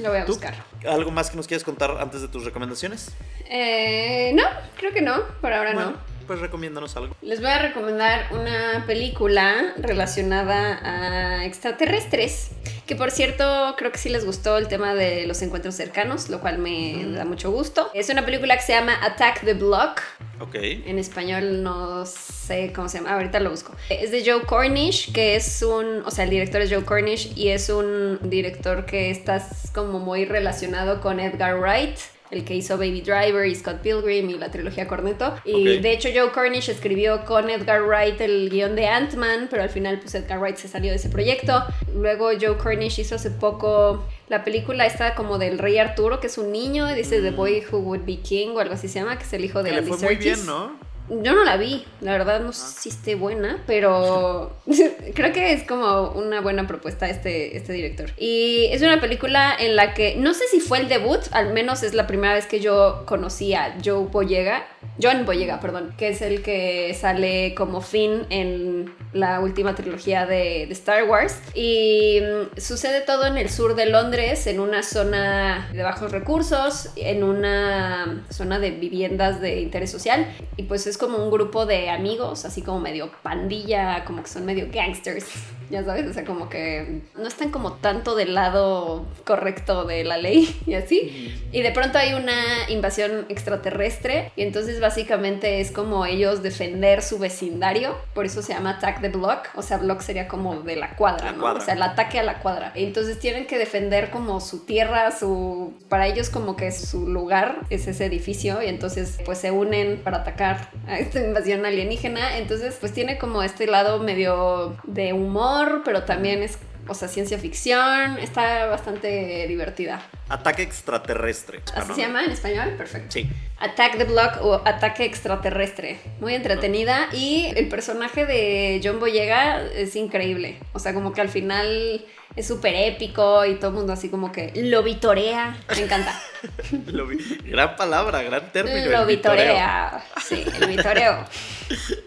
Lo 0.00 0.10
voy 0.10 0.18
a 0.18 0.24
¿Tú? 0.26 0.32
buscar. 0.32 0.54
¿Algo 0.86 1.10
más 1.12 1.30
que 1.30 1.36
nos 1.36 1.46
quieras 1.46 1.64
contar 1.64 1.92
antes 1.98 2.20
de 2.20 2.28
tus 2.28 2.44
recomendaciones? 2.44 3.12
Eh, 3.48 4.32
no, 4.34 4.42
creo 4.76 4.92
que 4.92 5.00
no. 5.00 5.22
Por 5.40 5.52
ahora 5.52 5.72
Bueno, 5.72 5.90
no. 5.92 5.96
Pues 6.26 6.40
recomiéndanos 6.40 6.96
algo. 6.96 7.14
Les 7.22 7.40
voy 7.40 7.50
a 7.50 7.58
recomendar 7.58 8.26
una 8.32 8.84
película 8.86 9.74
relacionada 9.76 10.80
a 10.82 11.44
extraterrestres. 11.44 12.50
Que 12.86 12.96
por 12.96 13.10
cierto, 13.10 13.74
creo 13.78 13.90
que 13.92 13.98
sí 13.98 14.10
les 14.10 14.26
gustó 14.26 14.58
el 14.58 14.68
tema 14.68 14.94
de 14.94 15.26
los 15.26 15.40
encuentros 15.40 15.74
cercanos, 15.74 16.28
lo 16.28 16.40
cual 16.40 16.58
me 16.58 17.06
da 17.12 17.24
mucho 17.24 17.50
gusto. 17.50 17.90
Es 17.94 18.10
una 18.10 18.26
película 18.26 18.56
que 18.56 18.62
se 18.62 18.72
llama 18.72 18.94
Attack 19.02 19.42
the 19.44 19.54
Block. 19.54 20.02
Ok. 20.40 20.54
En 20.54 20.98
español 20.98 21.62
no 21.62 22.04
sé 22.04 22.72
cómo 22.74 22.90
se 22.90 22.98
llama, 22.98 23.14
ahorita 23.14 23.40
lo 23.40 23.50
busco. 23.50 23.74
Es 23.88 24.10
de 24.10 24.22
Joe 24.24 24.42
Cornish, 24.42 25.12
que 25.12 25.34
es 25.36 25.62
un, 25.62 26.02
o 26.04 26.10
sea, 26.10 26.24
el 26.24 26.30
director 26.30 26.60
es 26.60 26.70
Joe 26.70 26.84
Cornish 26.84 27.32
y 27.36 27.48
es 27.48 27.70
un 27.70 28.18
director 28.22 28.84
que 28.84 29.10
está 29.10 29.42
como 29.72 29.98
muy 29.98 30.26
relacionado 30.26 31.00
con 31.00 31.20
Edgar 31.20 31.58
Wright. 31.58 31.96
El 32.30 32.44
que 32.44 32.54
hizo 32.54 32.78
Baby 32.78 33.02
Driver 33.02 33.46
y 33.46 33.54
Scott 33.54 33.80
Pilgrim 33.80 34.30
y 34.30 34.34
la 34.38 34.50
trilogía 34.50 34.88
Cornetto. 34.88 35.34
Y 35.44 35.78
de 35.78 35.92
hecho 35.92 36.08
Joe 36.14 36.32
Cornish 36.32 36.70
escribió 36.70 37.24
con 37.24 37.50
Edgar 37.50 37.82
Wright 37.82 38.20
el 38.20 38.48
guion 38.50 38.74
de 38.74 38.86
Ant-Man, 38.86 39.48
pero 39.50 39.62
al 39.62 39.70
final 39.70 40.00
pues 40.00 40.14
Edgar 40.14 40.38
Wright 40.40 40.56
se 40.56 40.68
salió 40.68 40.90
de 40.90 40.96
ese 40.96 41.10
proyecto. 41.10 41.62
Luego 41.94 42.30
Joe 42.40 42.56
Cornish 42.56 42.98
hizo 42.98 43.16
hace 43.16 43.30
poco 43.30 44.06
la 44.28 44.42
película 44.42 44.86
esta 44.86 45.14
como 45.14 45.38
del 45.38 45.58
Rey 45.58 45.78
Arturo, 45.78 46.18
que 46.20 46.28
es 46.28 46.38
un 46.38 46.50
niño, 46.50 46.92
dice 46.94 47.20
The 47.20 47.30
Boy 47.30 47.64
Who 47.70 47.78
Would 47.78 48.04
Be 48.06 48.20
King 48.20 48.54
o 48.56 48.60
algo 48.60 48.74
así 48.74 48.88
se 48.88 49.00
llama, 49.00 49.18
que 49.18 49.24
es 49.24 49.32
el 49.34 49.44
hijo 49.44 49.62
de 49.62 49.72
Mm. 49.72 49.74
Que 49.74 49.90
le 49.90 49.96
muy 49.96 50.16
bien, 50.16 50.46
¿no? 50.46 50.93
Yo 51.08 51.34
no 51.34 51.44
la 51.44 51.56
vi, 51.58 51.84
la 52.00 52.12
verdad 52.12 52.40
no 52.40 52.52
sé 52.52 52.80
si 52.80 52.88
esté 52.88 53.14
buena, 53.14 53.62
pero 53.66 54.56
creo 55.14 55.32
que 55.32 55.52
es 55.52 55.64
como 55.64 56.10
una 56.12 56.40
buena 56.40 56.66
propuesta 56.66 57.08
este, 57.08 57.56
este 57.56 57.74
director. 57.74 58.10
Y 58.16 58.66
es 58.70 58.80
una 58.80 59.00
película 59.00 59.54
en 59.58 59.76
la 59.76 59.92
que 59.92 60.16
no 60.16 60.32
sé 60.32 60.44
si 60.50 60.60
fue 60.60 60.78
el 60.78 60.88
debut, 60.88 61.20
al 61.32 61.52
menos 61.52 61.82
es 61.82 61.92
la 61.92 62.06
primera 62.06 62.34
vez 62.34 62.46
que 62.46 62.60
yo 62.60 63.04
conocí 63.06 63.52
a 63.54 63.76
Joe 63.84 64.06
Boyega, 64.06 64.66
John 65.02 65.26
Boyega, 65.26 65.60
perdón, 65.60 65.94
que 65.98 66.08
es 66.08 66.22
el 66.22 66.42
que 66.42 66.94
sale 66.94 67.54
como 67.54 67.80
Finn 67.80 68.26
en 68.30 68.92
la 69.12 69.40
última 69.40 69.74
trilogía 69.74 70.26
de, 70.26 70.64
Star 70.74 71.08
Wars. 71.08 71.40
Y 71.54 72.20
mm, 72.20 72.60
sucede 72.60 73.00
todo 73.00 73.26
en 73.26 73.36
el 73.36 73.50
sur 73.50 73.74
de 73.74 73.86
Londres, 73.86 74.46
en 74.46 74.60
una 74.60 74.82
zona 74.82 75.68
de 75.72 75.82
bajos 75.82 76.12
recursos, 76.12 76.90
en 76.96 77.22
una 77.22 78.24
zona 78.30 78.58
de 78.58 78.70
viviendas 78.70 79.40
de 79.40 79.60
interés 79.60 79.90
social. 79.90 80.26
Y 80.56 80.64
pues 80.64 80.86
es 80.86 80.98
como 80.98 81.18
un 81.18 81.30
grupo 81.30 81.66
de 81.66 81.90
amigos, 81.90 82.44
así 82.44 82.62
como 82.62 82.80
medio 82.80 83.10
pandilla, 83.22 84.04
como 84.04 84.22
que 84.22 84.28
son 84.28 84.44
medio 84.44 84.68
gangsters. 84.70 85.26
Ya 85.70 85.84
sabes, 85.84 86.06
o 86.08 86.12
sea, 86.12 86.24
como 86.24 86.48
que 86.48 87.00
no 87.16 87.26
están 87.26 87.50
como 87.50 87.74
tanto 87.74 88.14
del 88.14 88.34
lado 88.34 89.04
correcto 89.24 89.84
de 89.84 90.04
la 90.04 90.18
ley 90.18 90.54
y 90.66 90.74
así. 90.74 91.34
Y 91.52 91.62
de 91.62 91.70
pronto 91.72 91.98
hay 91.98 92.14
una 92.14 92.68
invasión 92.68 93.26
extraterrestre 93.28 94.32
y 94.36 94.42
entonces 94.42 94.80
básicamente 94.80 95.60
es 95.60 95.70
como 95.70 96.06
ellos 96.06 96.42
defender 96.42 97.02
su 97.02 97.18
vecindario, 97.18 97.96
por 98.14 98.26
eso 98.26 98.42
se 98.42 98.52
llama 98.52 98.70
Attack 98.70 99.00
the 99.00 99.08
Block, 99.08 99.48
o 99.54 99.62
sea, 99.62 99.78
block 99.78 100.00
sería 100.00 100.28
como 100.28 100.60
de 100.62 100.76
la 100.76 100.96
cuadra, 100.96 101.26
La 101.26 101.32
¿no? 101.32 101.40
cuadra. 101.42 101.58
O 101.60 101.64
sea, 101.64 101.74
el 101.74 101.82
ataque 101.82 102.18
a 102.18 102.22
la 102.22 102.40
cuadra. 102.40 102.72
Entonces 102.74 103.18
tienen 103.18 103.46
que 103.46 103.58
defender 103.58 104.10
como 104.10 104.40
su 104.40 104.64
tierra, 104.64 105.10
su 105.12 105.74
para 105.88 106.06
ellos 106.06 106.30
como 106.30 106.56
que 106.56 106.72
su 106.72 107.08
lugar 107.08 107.60
es 107.70 107.86
ese 107.86 108.06
edificio 108.06 108.62
y 108.62 108.66
entonces 108.66 109.18
pues 109.24 109.38
se 109.38 109.50
unen 109.50 110.00
para 110.02 110.18
atacar 110.18 110.70
a 110.86 110.98
esta 110.98 111.20
invasión 111.20 111.64
alienígena. 111.64 112.38
Entonces 112.38 112.76
pues 112.80 112.92
tiene 112.92 113.18
como 113.18 113.42
este 113.42 113.66
lado 113.66 113.98
medio 114.00 114.76
de 114.84 115.12
humor, 115.12 115.63
pero 115.84 116.04
también 116.04 116.42
es 116.42 116.58
o 116.86 116.94
sea, 116.94 117.08
ciencia 117.08 117.38
ficción, 117.38 118.18
está 118.18 118.66
bastante 118.66 119.46
divertida. 119.48 120.02
Ataque 120.28 120.62
extraterrestre. 120.62 121.62
¿Así 121.74 121.94
se 121.94 122.00
llama 122.02 122.24
en 122.24 122.30
español? 122.30 122.74
Perfecto. 122.76 123.12
Sí. 123.12 123.28
Attack 123.58 123.96
the 123.98 124.04
Block 124.04 124.42
o 124.42 124.60
Ataque 124.64 125.04
Extraterrestre. 125.04 125.98
Muy 126.20 126.34
entretenida. 126.34 127.08
Y 127.12 127.46
el 127.56 127.68
personaje 127.68 128.26
de 128.26 128.80
John 128.84 129.00
Boyega 129.00 129.62
es 129.74 129.96
increíble. 129.96 130.58
O 130.72 130.78
sea, 130.78 130.92
como 130.92 131.12
que 131.12 131.20
al 131.20 131.28
final 131.30 132.04
es 132.36 132.46
súper 132.46 132.74
épico 132.74 133.44
y 133.46 133.54
todo 133.54 133.68
el 133.68 133.76
mundo 133.76 133.92
así 133.92 134.08
como 134.08 134.32
que 134.32 134.52
lo 134.56 134.82
vitorea. 134.82 135.56
Me 135.70 135.82
encanta. 135.82 136.20
Lo 136.86 137.06
Gran 137.44 137.76
palabra, 137.76 138.22
gran 138.22 138.52
término. 138.52 138.90
lo 138.90 139.06
vitorea. 139.06 140.04
Sí, 140.22 140.44
el 140.60 140.68
vitoreo. 140.68 141.24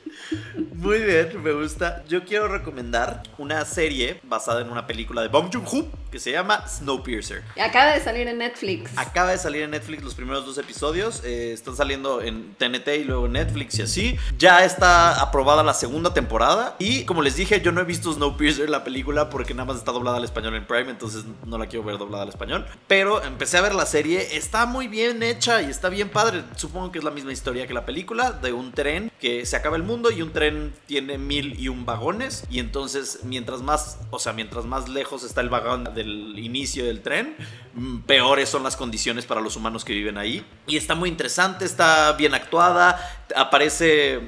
Muy 0.78 1.00
bien, 1.00 1.42
me 1.42 1.54
gusta. 1.54 2.04
Yo 2.08 2.24
quiero 2.24 2.48
recomendar 2.48 3.24
una 3.40 3.66
serie 3.66 4.20
basada 4.22 4.62
en 4.62 4.70
una 4.70 4.86
película 4.86 5.24
de 5.24 5.28
Bong 5.28 5.50
Joon-ho 5.52 5.88
que 6.12 6.20
se 6.20 6.32
llama 6.32 6.68
Snowpiercer. 6.68 7.42
Acaba 7.60 7.94
de 7.94 8.00
salir 8.00 8.28
en 8.28 8.38
Netflix. 8.38 8.92
Acaba 8.96 9.32
de 9.32 9.40
salir 9.40 9.64
en 9.64 9.72
Netflix 9.72 10.04
los 10.04 10.14
primeros 10.14 10.46
dos 10.46 10.60
episodios. 10.60 11.24
eh, 11.26 11.52
están 11.52 11.76
saliendo 11.76 12.22
en 12.22 12.54
TNT 12.54 12.90
y 12.90 13.04
luego 13.06 13.26
en 13.26 13.32
Netflix 13.34 13.80
y 13.80 13.82
así. 13.82 14.20
Ya 14.38 14.64
está 14.66 15.20
aprobada 15.20 15.64
la 15.64 15.74
segunda 15.74 16.14
temporada. 16.14 16.76
Y 16.78 17.06
como 17.06 17.24
les 17.24 17.36
dije, 17.36 17.60
yo 17.60 17.72
no 17.72 17.82
he 17.82 17.84
visto 17.84 18.14
Snowpiercer, 18.14 18.70
la 18.70 18.84
película, 18.84 19.32
porque 19.32 19.56
nada 19.56 19.66
más 19.66 19.78
está 19.78 19.92
doblada 19.92 20.18
al 20.18 20.26
español 20.26 20.54
en 20.56 20.68
Prime. 20.68 20.92
Entonces 20.92 21.24
no 21.48 21.58
la 21.58 21.66
quiero 21.66 21.86
ver 21.86 21.98
doblada 21.98 22.22
al 22.22 22.30
español. 22.30 22.68
Pero 22.88 23.24
empecé 23.24 23.58
a 23.58 23.62
ver 23.62 23.74
la 23.74 23.88
serie. 23.88 24.38
Está 24.38 24.68
muy 24.68 24.88
bien 24.88 25.24
hecha 25.24 25.64
y 25.64 25.72
está 25.72 25.90
bien 25.90 26.10
padre. 26.10 26.44
Supongo 26.56 26.92
que 26.92 27.00
es 27.00 27.04
la 27.04 27.12
misma 27.12 27.34
historia 27.34 27.66
que 27.66 27.74
la 27.74 27.86
película 27.88 28.32
de 28.32 28.54
un 28.54 28.72
tren 28.74 29.12
que 29.20 29.44
se 29.48 29.56
acaba 29.56 29.76
el 29.76 29.84
mundo 29.84 30.12
y 30.12 30.22
un 30.22 30.32
tren 30.32 30.67
tiene 30.86 31.18
mil 31.18 31.60
y 31.60 31.68
un 31.68 31.86
vagones. 31.86 32.46
Y 32.50 32.60
entonces, 32.60 33.20
mientras 33.24 33.62
más, 33.62 34.00
o 34.10 34.20
sea, 34.20 34.34
mientras 34.34 34.66
más 34.66 34.90
lejos 34.90 35.24
está 35.24 35.42
el 35.42 35.50
vagón 35.50 35.94
del 35.96 36.38
inicio 36.40 36.86
del 36.86 37.02
tren, 37.02 37.36
mm, 37.74 38.00
peores 38.00 38.50
son 38.50 38.64
las 38.64 38.76
condiciones 38.76 39.26
para 39.26 39.42
los 39.42 39.56
humanos 39.56 39.86
que 39.86 39.94
viven 39.94 40.18
ahí. 40.18 40.46
Y 40.68 40.78
está 40.78 40.96
muy 40.96 41.10
interesante, 41.10 41.66
está 41.66 42.14
bien 42.14 42.34
actuada. 42.34 43.26
Aparece 43.36 44.16
eh, 44.16 44.22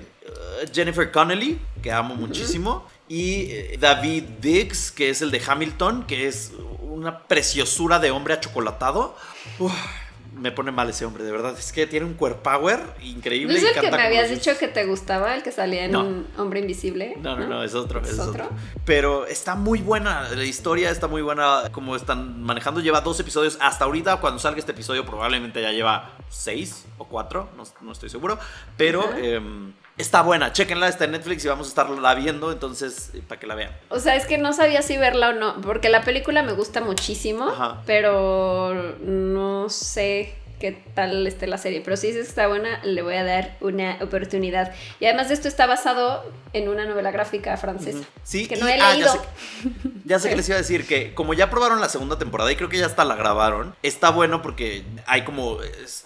Jennifer 0.74 1.12
Connelly, 1.12 1.60
que 1.82 1.92
amo 1.92 2.16
muchísimo. 2.16 2.88
Y 3.08 3.52
eh, 3.52 3.78
David 3.80 4.24
Diggs, 4.42 4.92
que 4.92 5.10
es 5.10 5.22
el 5.22 5.32
de 5.32 5.42
Hamilton, 5.46 6.06
que 6.06 6.28
es 6.28 6.54
una 6.82 7.20
preciosura 7.28 8.00
de 8.00 8.12
hombre 8.12 8.36
achocolatado. 8.36 9.16
Uf, 9.58 9.74
me 10.40 10.52
pone 10.52 10.72
mal 10.72 10.90
ese 10.90 11.06
hombre, 11.06 11.24
de 11.24 11.32
verdad. 11.32 11.58
Es 11.58 11.72
que 11.72 11.86
tiene 11.86 12.06
un 12.06 12.14
core 12.14 12.36
power 12.36 12.80
increíble. 13.02 13.54
¿No 13.54 13.58
es 13.60 13.64
y 13.64 13.68
el 13.68 13.82
que 13.82 13.92
me 13.92 14.02
habías 14.02 14.30
dicho 14.30 14.52
que 14.58 14.68
te 14.68 14.86
gustaba, 14.86 15.36
el 15.36 15.44
que 15.44 15.52
salía 15.52 15.86
en 15.86 15.92
No. 15.92 16.24
Hombre 16.38 16.62
Invisible? 16.62 17.16
No, 17.22 17.38
no, 17.38 17.48
no, 17.48 17.64
es 17.64 17.76
otro. 17.76 18.02
¿Es 18.02 18.10
Es, 18.10 18.20
otro? 18.20 18.46
otro. 18.46 18.58
Pero 18.86 19.28
está 19.28 19.56
muy 19.56 19.80
buena 19.80 20.30
la 20.30 20.44
historia, 20.44 20.90
está 20.90 21.08
muy 21.08 21.22
buena 21.22 21.64
como 21.72 21.96
están 21.96 22.42
manejando. 22.42 22.80
Lleva 22.80 23.02
dos 23.02 23.20
episodios 23.20 23.58
hasta 23.62 23.86
ahorita. 23.86 24.18
Cuando 24.18 24.40
salga 24.40 24.60
este 24.60 24.72
episodio, 24.72 25.06
probablemente 25.06 25.62
ya 25.62 25.72
lleva 25.72 26.12
seis 26.30 26.86
o 26.98 27.06
cuatro, 27.06 27.50
no, 27.58 27.64
no 27.82 27.92
estoy 27.92 28.10
seguro. 28.10 28.40
Pero 28.78 29.04
está 30.00 30.22
buena. 30.24 30.52
Chequenla, 30.52 30.88
está 30.88 31.06
en 31.06 31.12
Netflix 31.12 31.46
y 31.46 31.48
vamos 31.50 31.68
a 31.68 31.70
estarla 31.70 32.16
viendo. 32.16 32.52
Entonces, 32.52 33.12
eh, 33.14 33.22
para 33.28 33.40
que 33.40 33.46
la 33.46 33.56
vean. 33.56 33.72
O 33.90 34.00
sea, 34.00 34.16
es 34.16 34.26
que 34.26 34.38
no 34.38 34.54
sabía 34.54 34.82
si 34.82 34.98
verla 34.98 35.30
o 35.30 35.34
no, 35.34 35.62
porque 35.62 35.90
la 35.90 36.02
película 36.02 36.42
me 36.42 36.54
gusta 36.54 36.82
muchísimo, 36.82 37.50
Ajá. 37.50 37.84
pero 37.86 38.96
no 39.02 39.70
sé 39.70 40.34
qué 40.60 40.84
tal 40.94 41.26
esté 41.26 41.48
la 41.48 41.58
serie. 41.58 41.82
Pero 41.82 41.98
si 41.98 42.08
dices 42.08 42.24
que 42.24 42.30
está 42.30 42.48
buena, 42.48 42.84
le 42.84 43.02
voy 43.02 43.16
a 43.16 43.24
dar 43.24 43.58
una 43.62 43.98
oportunidad. 44.02 44.74
Y 45.00 45.06
además 45.06 45.30
de 45.30 45.34
esto 45.36 45.48
está 45.48 45.66
basado 45.66 46.32
en 46.54 46.68
una 46.70 46.86
novela 46.86 47.12
gráfica 47.12 47.56
francesa. 47.58 48.00
Sí, 48.24 48.48
que 48.48 48.58
no 48.58 48.68
y- 48.68 48.72
he 48.74 48.82
ah, 48.82 48.94
leído. 48.94 49.08
ya 49.08 49.14
sé, 49.14 49.20
ya 50.06 50.20
sé 50.20 50.30
que 50.30 50.36
les 50.36 50.48
iba 50.50 50.56
a 50.56 50.62
decir 50.62 50.86
que 50.88 51.14
como 51.14 51.34
ya 51.34 51.50
probaron 51.50 51.80
la 51.82 51.90
segunda 51.90 52.18
temporada 52.20 52.52
y 52.52 52.56
creo 52.56 52.70
que 52.70 52.78
ya 52.78 52.86
hasta 52.86 53.06
la 53.06 53.16
grabaron, 53.16 53.76
está 53.84 54.10
bueno 54.12 54.42
porque 54.42 54.84
hay 55.06 55.24
como 55.24 55.58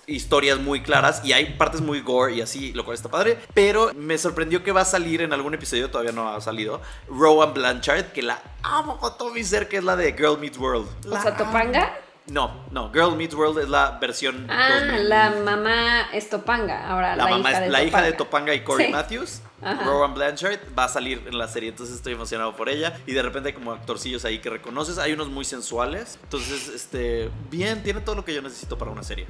historias 0.08 0.60
muy 0.60 0.82
claras 0.84 1.22
y 1.24 1.34
hay 1.34 1.54
partes 1.58 1.82
muy 1.82 2.02
gore 2.02 2.36
y 2.36 2.42
así, 2.42 2.74
lo 2.74 2.86
cual 2.86 2.96
está 2.96 3.10
padre. 3.10 3.38
Pero 3.54 3.92
me 3.96 4.18
sorprendió 4.18 4.64
que 4.64 4.72
va 4.72 4.82
a 4.82 4.86
salir 4.86 5.22
en 5.22 5.34
algún 5.34 5.54
episodio, 5.54 5.90
todavía 5.90 6.12
no 6.12 6.30
ha 6.34 6.42
salido, 6.42 6.82
Rowan 7.08 7.54
Blanchard, 7.54 8.12
que 8.12 8.22
la 8.22 8.40
amo 8.62 8.98
con 9.00 9.18
todo 9.18 9.32
mi 9.32 9.44
ser, 9.44 9.68
que 9.68 9.78
es 9.78 9.84
la 9.84 9.96
de 9.96 10.14
Girl 10.14 10.38
Meets 10.40 10.58
World. 10.58 10.88
O 11.06 11.10
La 11.10 11.22
sea, 11.22 11.32
amo. 11.36 11.46
Topanga. 11.46 11.98
No, 12.28 12.66
no, 12.72 12.90
Girl 12.94 13.16
Meets 13.18 13.34
World 13.36 13.60
es 13.60 13.70
la 13.70 13.98
versión... 14.00 14.48
Ah, 14.50 14.80
2000. 14.86 15.10
la 15.10 15.30
mamá 15.44 16.02
es 16.14 16.30
Topanga. 16.30 16.88
Ahora, 16.90 17.18
La, 17.18 17.26
la, 17.26 17.30
mamá 17.32 17.50
hija 17.52 17.60
es 17.60 17.66
de 17.66 17.70
la 17.70 17.78
Topanga. 17.80 17.88
hija 17.88 18.02
de 18.02 18.14
Topanga 18.14 18.54
y 18.54 18.64
Corey 18.64 18.86
Sí. 18.88 18.92
Matthews. 18.94 19.42
Ajá. 19.62 19.84
Rowan 19.84 20.14
Blanchard 20.14 20.60
va 20.78 20.86
a 20.86 20.90
salir 20.90 21.22
en 21.28 21.38
la 21.38 21.48
serie, 21.50 21.70
entonces 21.70 21.96
estoy 21.98 22.14
emocionado 22.14 22.56
por 22.56 22.70
ella. 22.70 22.98
Y 23.06 23.12
de 23.12 23.22
repente 23.22 23.50
hay 23.50 23.54
como 23.54 23.74
actorcillos 23.74 24.24
ahí 24.24 24.40
que 24.40 24.50
reconoces. 24.50 24.98
Hay 25.00 25.12
unos 25.12 25.28
muy 25.30 25.44
sensuales. 25.44 26.18
Entonces, 26.24 26.70
este, 26.70 27.30
bien, 27.50 27.84
tiene 27.84 28.00
todo 28.00 28.16
lo 28.16 28.24
que 28.24 28.34
yo 28.34 28.42
necesito 28.42 28.78
para 28.78 28.92
una 28.92 29.04
serie. 29.04 29.26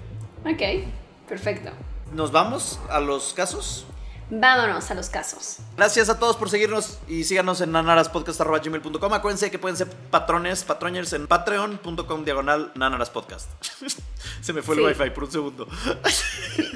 Ok, 0.46 0.62
perfecto. 1.28 1.72
Nos 2.14 2.32
vamos 2.32 2.80
a 2.92 3.00
los 3.00 3.34
casos. 3.34 3.88
Vámonos 4.36 4.90
a 4.90 4.96
los 4.96 5.10
casos. 5.10 5.58
Gracias 5.78 6.10
a 6.10 6.18
todos 6.18 6.36
por 6.38 6.50
seguirnos 6.50 6.98
y 7.08 7.24
síganos 7.24 7.62
en 7.62 7.72
nanaraspodcast.gmail.com. 7.72 9.14
Acuérdense 9.14 9.52
que 9.52 9.60
pueden 9.60 9.78
ser 9.78 9.88
patrones, 10.10 10.64
patroners 10.64 11.14
en 11.14 11.28
patreon.com 11.28 12.26
diagonal 12.26 12.72
nanaraspodcast. 12.74 13.50
Se 14.42 14.54
me 14.54 14.62
fue 14.62 14.76
Sí. 14.76 14.82
el 14.82 14.88
wifi 14.88 15.10
por 15.12 15.26
un 15.26 15.32
segundo. 15.32 15.68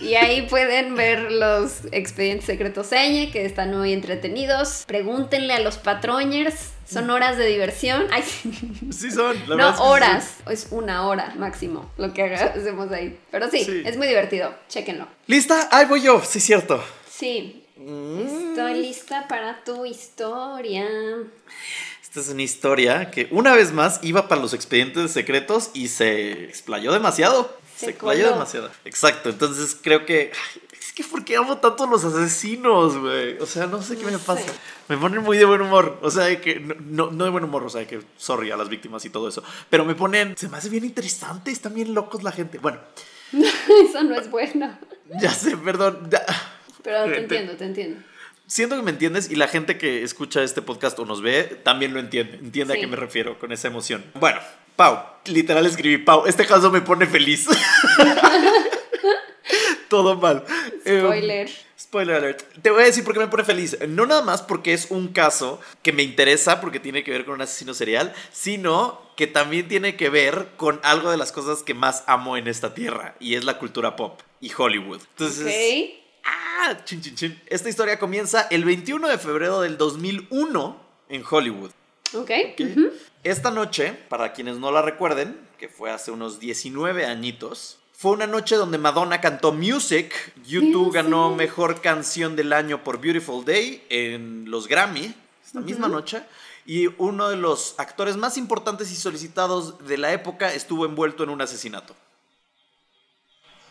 Y 0.01 0.15
ahí 0.15 0.47
pueden 0.47 0.95
ver 0.95 1.31
los 1.31 1.85
expedientes 1.91 2.45
secretos 2.45 2.91
Ñ, 2.91 3.31
que 3.31 3.45
están 3.45 3.75
muy 3.77 3.91
entretenidos. 3.93 4.83
Pregúntenle 4.87 5.53
a 5.53 5.59
los 5.59 5.77
patroñers. 5.77 6.71
Son 6.89 7.09
horas 7.09 7.37
de 7.37 7.45
diversión. 7.45 8.05
Ay, 8.11 8.23
Sí 8.91 9.11
son. 9.11 9.35
la 9.47 9.55
verdad 9.55 9.57
no 9.57 9.67
es 9.69 9.71
que 9.71 9.77
sí 9.77 9.77
son. 9.77 9.87
horas. 9.89 10.33
Es 10.49 10.67
una 10.71 11.05
hora 11.07 11.33
máximo 11.37 11.91
lo 11.97 12.13
que 12.13 12.33
hacemos 12.35 12.91
ahí. 12.91 13.19
Pero 13.31 13.49
sí, 13.51 13.63
Sí. 13.65 13.81
es 13.85 13.97
muy 13.97 14.07
divertido. 14.07 14.53
Chéquenlo. 14.69 15.07
¿Lista? 15.27 15.67
Ahí 15.71 15.85
voy 15.85 16.01
yo, 16.01 16.21
sí, 16.23 16.39
cierto. 16.39 16.81
Sí. 17.17 17.63
Mm. 17.77 18.49
Estoy 18.49 18.81
lista 18.81 19.27
para 19.27 19.63
tu 19.63 19.85
historia. 19.85 20.87
Esta 22.01 22.19
es 22.19 22.29
una 22.29 22.43
historia 22.43 23.11
que 23.11 23.27
una 23.31 23.53
vez 23.55 23.71
más 23.73 23.99
iba 24.03 24.27
para 24.27 24.41
los 24.41 24.53
expedientes 24.53 25.11
secretos 25.11 25.71
y 25.73 25.87
se 25.87 26.45
explayó 26.45 26.91
demasiado. 26.91 27.57
Se, 27.75 27.85
Se 27.85 27.91
explayó 27.91 28.31
demasiado. 28.31 28.71
Exacto, 28.85 29.29
entonces 29.29 29.77
creo 29.81 30.05
que... 30.05 30.31
ay, 30.33 30.61
Es 30.79 30.91
que 30.93 31.03
¿por 31.03 31.23
qué 31.25 31.37
amo 31.37 31.57
tanto 31.57 31.83
a 31.83 31.87
los 31.87 32.03
asesinos, 32.03 32.97
güey? 32.97 33.37
O 33.39 33.45
sea, 33.45 33.67
no 33.67 33.81
sé 33.81 33.97
qué 33.97 34.05
me 34.05 34.17
pasa. 34.17 34.51
Me 34.87 34.97
ponen 34.97 35.21
muy 35.21 35.37
de 35.37 35.45
buen 35.45 35.61
humor. 35.61 35.99
O 36.01 36.09
sea, 36.09 36.25
de 36.25 36.39
que... 36.41 36.59
No, 36.59 36.75
no, 36.79 37.11
no 37.11 37.23
de 37.25 37.29
buen 37.29 37.43
humor, 37.43 37.63
o 37.63 37.69
sea, 37.69 37.81
de 37.81 37.87
que... 37.87 38.01
Sorry 38.17 38.51
a 38.51 38.57
las 38.57 38.69
víctimas 38.69 39.05
y 39.05 39.09
todo 39.09 39.27
eso. 39.27 39.43
Pero 39.69 39.85
me 39.85 39.93
ponen... 39.95 40.35
Se 40.37 40.49
me 40.49 40.57
hace 40.57 40.69
bien 40.69 40.85
interesante. 40.85 41.51
Están 41.51 41.73
bien 41.75 41.93
locos 41.93 42.23
la 42.23 42.31
gente. 42.31 42.57
Bueno, 42.59 42.79
Eso 43.31 44.03
no 44.03 44.15
es 44.15 44.29
bueno. 44.31 44.77
ya 45.21 45.31
sé, 45.31 45.57
perdón. 45.57 46.09
ya. 46.11 46.25
Pero 46.87 47.03
te 47.11 47.17
entiendo, 47.17 47.57
te 47.57 47.65
entiendo. 47.65 48.01
Siento 48.45 48.77
que 48.77 48.81
me 48.81 48.91
entiendes 48.91 49.29
y 49.29 49.35
la 49.35 49.49
gente 49.49 49.77
que 49.77 50.03
escucha 50.03 50.41
este 50.41 50.61
podcast 50.61 50.97
o 50.99 51.05
nos 51.05 51.21
ve 51.21 51.43
también 51.63 51.93
lo 51.93 51.99
entiende. 51.99 52.37
Entiende 52.37 52.73
a 52.73 52.75
Sí. 52.75 52.81
qué 52.81 52.87
me 52.87 52.95
refiero 52.95 53.37
con 53.39 53.51
esa 53.51 53.67
emoción. 53.67 54.05
Bueno, 54.13 54.39
Pau, 54.77 54.97
literal 55.25 55.65
escribí 55.65 55.97
Pau. 55.97 56.25
Este 56.27 56.45
caso 56.45 56.71
me 56.71 56.79
pone 56.79 57.05
feliz. 57.07 57.45
Todo 59.89 60.15
mal. 60.15 60.45
Eh, 60.85 60.99
Spoiler. 61.01 61.49
spoiler 61.49 61.67
Spoiler 61.79 62.15
alert. 62.15 62.41
Te 62.61 62.71
voy 62.71 62.83
a 62.83 62.85
decir 62.85 63.03
por 63.03 63.13
qué 63.13 63.19
me 63.19 63.27
pone 63.27 63.43
feliz. 63.43 63.77
No 63.87 64.05
nada 64.05 64.21
más 64.21 64.41
porque 64.41 64.73
es 64.73 64.87
un 64.91 65.09
caso 65.09 65.59
que 65.83 65.91
me 65.93 66.03
interesa 66.03 66.59
porque 66.61 66.79
tiene 66.79 67.03
que 67.03 67.11
ver 67.11 67.25
con 67.25 67.35
un 67.35 67.41
asesino 67.41 67.73
serial, 67.73 68.13
sino 68.31 69.01
que 69.15 69.27
también 69.27 69.67
tiene 69.67 69.95
que 69.97 70.09
ver 70.09 70.47
con 70.57 70.79
algo 70.83 71.11
de 71.11 71.17
las 71.17 71.31
cosas 71.31 71.63
que 71.63 71.73
más 71.73 72.03
amo 72.07 72.35
en 72.37 72.47
esta 72.47 72.73
tierra 72.73 73.15
y 73.19 73.35
es 73.35 73.43
la 73.45 73.57
cultura 73.59 73.95
pop 73.95 74.19
y 74.41 74.51
Hollywood. 74.57 75.01
Entonces, 75.17 75.45
Ok. 75.45 76.06
Ah, 76.27 76.77
chin, 76.85 77.01
chin, 77.01 77.15
chin. 77.15 77.41
Esta 77.47 77.69
historia 77.69 77.97
comienza 77.97 78.47
el 78.51 78.65
21 78.65 79.07
de 79.07 79.17
febrero 79.17 79.61
del 79.61 79.77
2001 79.77 80.81
en 81.09 81.23
Hollywood. 81.29 81.71
Ok. 82.13 82.31
¿ok? 82.53 82.59
ujú. 82.59 82.91
Esta 83.23 83.51
noche, 83.51 83.93
para 84.07 84.33
quienes 84.33 84.57
no 84.57 84.71
la 84.71 84.81
recuerden, 84.81 85.37
que 85.57 85.67
fue 85.67 85.91
hace 85.91 86.11
unos 86.11 86.39
19 86.39 87.05
añitos, 87.05 87.79
fue 87.91 88.11
una 88.11 88.27
noche 88.27 88.55
donde 88.55 88.77
Madonna 88.77 89.19
cantó 89.21 89.51
Music. 89.51 90.13
YouTube 90.45 90.93
ganó 90.93 91.33
Mejor 91.33 91.81
Canción 91.81 92.35
del 92.35 92.53
Año 92.53 92.83
por 92.83 93.01
Beautiful 93.01 93.43
Day 93.43 93.83
en 93.89 94.51
los 94.51 94.67
Grammy, 94.67 95.15
esta 95.43 95.61
misma 95.61 95.87
noche. 95.87 96.21
Y 96.65 96.87
uno 96.99 97.29
de 97.29 97.37
los 97.37 97.73
actores 97.79 98.15
más 98.15 98.37
importantes 98.37 98.91
y 98.91 98.95
solicitados 98.95 99.87
de 99.87 99.97
la 99.97 100.13
época 100.13 100.53
estuvo 100.53 100.85
envuelto 100.85 101.23
en 101.23 101.29
un 101.29 101.41
asesinato. 101.41 101.95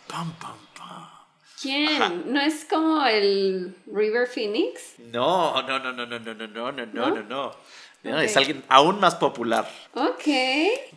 Pam, 0.09 0.33
pam. 0.33 0.66
¿Quién? 1.61 2.03
Ajá. 2.03 2.13
¿No 2.27 2.41
es 2.41 2.65
como 2.65 3.05
el 3.07 3.75
River 3.87 4.27
Phoenix? 4.29 4.95
No, 4.99 5.63
no, 5.63 5.79
no, 5.79 5.93
no, 5.93 6.07
no, 6.07 6.19
no, 6.19 6.35
no, 6.35 6.47
no, 6.47 6.73
no, 6.73 6.73
no, 6.73 6.87
¿No? 6.87 7.11
no, 7.11 7.23
no. 7.23 7.57
No, 8.03 8.17
Ok. 8.19 8.23
Es 8.23 8.37
alguien 8.37 8.63
aún 8.69 9.01
más 9.01 9.17
popular. 9.17 9.69
Ok. 9.95 10.25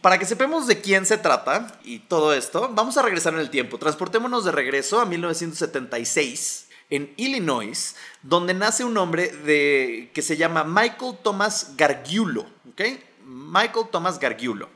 Para 0.01 0.19
que 0.19 0.25
sepamos 0.25 0.67
de 0.67 0.79
quién 0.79 1.05
se 1.07 1.17
trata 1.17 1.79
y 1.83 1.99
todo 1.99 2.33
esto, 2.33 2.69
vamos 2.73 2.97
a 2.97 3.01
regresar 3.01 3.33
en 3.33 3.39
el 3.39 3.49
tiempo. 3.49 3.79
Transportémonos 3.79 4.45
de 4.45 4.51
regreso 4.51 4.99
a 4.99 5.05
1976 5.05 6.69
en 6.91 7.13
Illinois, 7.17 7.95
donde 8.21 8.53
nace 8.53 8.83
un 8.83 8.97
hombre 8.97 9.29
de, 9.29 10.11
que 10.13 10.21
se 10.21 10.37
llama 10.37 10.63
Michael 10.63 11.17
Thomas 11.23 11.75
Gargiulo. 11.77 12.45
¿Ok? 12.69 12.81
Michael 13.25 13.87
Thomas 13.91 14.19
Gargiulo. 14.19 14.69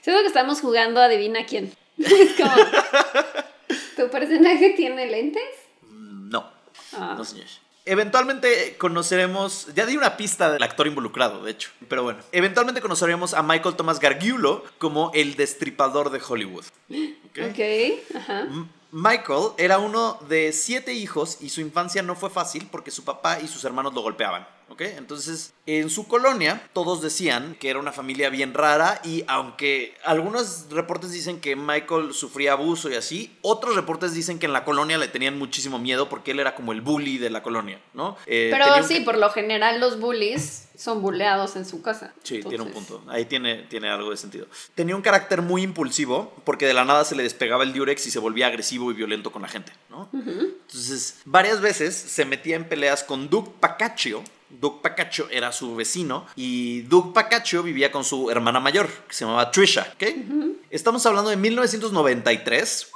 Siento 0.00 0.22
que 0.22 0.28
estamos 0.28 0.60
jugando 0.60 1.00
a 1.00 1.04
adivina 1.04 1.46
quién. 1.46 1.72
Es 1.98 2.32
como. 2.36 2.54
¿Tu 3.98 4.08
personaje 4.10 4.70
tiene 4.76 5.06
lentes? 5.06 5.42
No, 5.90 6.48
Ah. 6.92 7.14
no 7.18 7.24
señor. 7.24 7.46
Eventualmente 7.84 8.76
conoceremos, 8.78 9.68
ya 9.74 9.86
di 9.86 9.96
una 9.96 10.16
pista 10.16 10.52
del 10.52 10.62
actor 10.62 10.86
involucrado, 10.86 11.42
de 11.42 11.52
hecho, 11.52 11.70
pero 11.88 12.02
bueno, 12.02 12.20
eventualmente 12.32 12.80
conoceremos 12.82 13.32
a 13.34 13.42
Michael 13.42 13.76
Thomas 13.76 13.98
Gargiulo 13.98 14.62
como 14.78 15.10
el 15.14 15.36
destripador 15.36 16.10
de 16.10 16.20
Hollywood. 16.26 16.64
¿ok? 16.90 17.38
Ok. 17.50 18.16
Ajá. 18.16 18.40
M- 18.42 18.66
Michael 18.92 19.48
era 19.58 19.78
uno 19.78 20.18
de 20.28 20.52
siete 20.52 20.92
hijos 20.92 21.38
y 21.40 21.48
su 21.48 21.60
infancia 21.60 22.02
no 22.02 22.14
fue 22.14 22.30
fácil 22.30 22.68
porque 22.70 22.90
su 22.90 23.04
papá 23.04 23.38
y 23.40 23.48
sus 23.48 23.64
hermanos 23.64 23.94
lo 23.94 24.02
golpeaban. 24.02 24.46
¿Ok? 24.68 24.82
Entonces, 24.96 25.52
en 25.66 25.90
su 25.90 26.06
colonia, 26.06 26.68
todos 26.72 27.02
decían 27.02 27.56
que 27.58 27.70
era 27.70 27.78
una 27.78 27.92
familia 27.92 28.30
bien 28.30 28.54
rara 28.54 29.00
y 29.04 29.24
aunque 29.26 29.96
algunos 30.04 30.66
reportes 30.70 31.12
dicen 31.12 31.40
que 31.40 31.56
Michael 31.56 32.14
sufría 32.14 32.52
abuso 32.52 32.90
y 32.90 32.94
así, 32.94 33.36
otros 33.42 33.74
reportes 33.74 34.14
dicen 34.14 34.38
que 34.38 34.46
en 34.46 34.52
la 34.52 34.64
colonia 34.64 34.98
le 34.98 35.08
tenían 35.08 35.38
muchísimo 35.38 35.78
miedo 35.78 36.08
porque 36.08 36.30
él 36.32 36.40
era 36.40 36.54
como 36.54 36.72
el 36.72 36.80
bully 36.80 37.18
de 37.18 37.30
la 37.30 37.42
colonia, 37.42 37.80
¿no? 37.94 38.16
Eh, 38.26 38.48
Pero 38.50 38.76
un 38.76 38.84
sí, 38.84 39.00
por 39.00 39.18
lo 39.18 39.30
general 39.30 39.80
los 39.80 39.98
bullies 39.98 40.68
son 40.78 41.02
buleados 41.02 41.56
en 41.56 41.66
su 41.66 41.82
casa. 41.82 42.14
Sí, 42.22 42.40
tiene 42.40 42.62
un 42.62 42.70
punto. 42.70 43.02
Ahí 43.08 43.24
tiene, 43.24 43.64
tiene 43.64 43.90
algo 43.90 44.10
de 44.10 44.16
sentido. 44.16 44.46
Tenía 44.76 44.94
un 44.94 45.02
carácter 45.02 45.42
muy 45.42 45.62
impulsivo 45.62 46.32
porque 46.44 46.66
de 46.66 46.74
la 46.74 46.84
nada 46.84 47.04
se 47.04 47.16
le 47.16 47.24
despegaba 47.24 47.64
el 47.64 47.72
diurex 47.72 48.06
y 48.06 48.10
se 48.12 48.20
volvía 48.20 48.46
agresivo 48.46 48.90
y 48.92 48.94
violento 48.94 49.32
con 49.32 49.42
la 49.42 49.48
gente, 49.48 49.72
¿no? 49.90 50.08
Entonces, 50.12 51.18
varias 51.24 51.60
veces 51.60 51.96
se 51.96 52.24
metía 52.24 52.54
en 52.54 52.68
peleas 52.68 53.02
con 53.02 53.28
Doug 53.28 53.54
Pacaccio. 53.58 54.22
Doug 54.50 54.80
Pacaccio 54.82 55.28
era 55.30 55.52
su 55.52 55.76
vecino 55.76 56.26
y 56.36 56.82
Doug 56.82 57.12
Pacaccio 57.12 57.62
vivía 57.62 57.90
con 57.90 58.04
su 58.04 58.30
hermana 58.30 58.60
mayor, 58.60 58.88
que 59.08 59.14
se 59.14 59.24
llamaba 59.24 59.50
Trisha, 59.50 59.92
¿ok? 59.94 60.04
Estamos 60.70 61.04
hablando 61.06 61.30
de 61.30 61.36
1993 61.36 62.92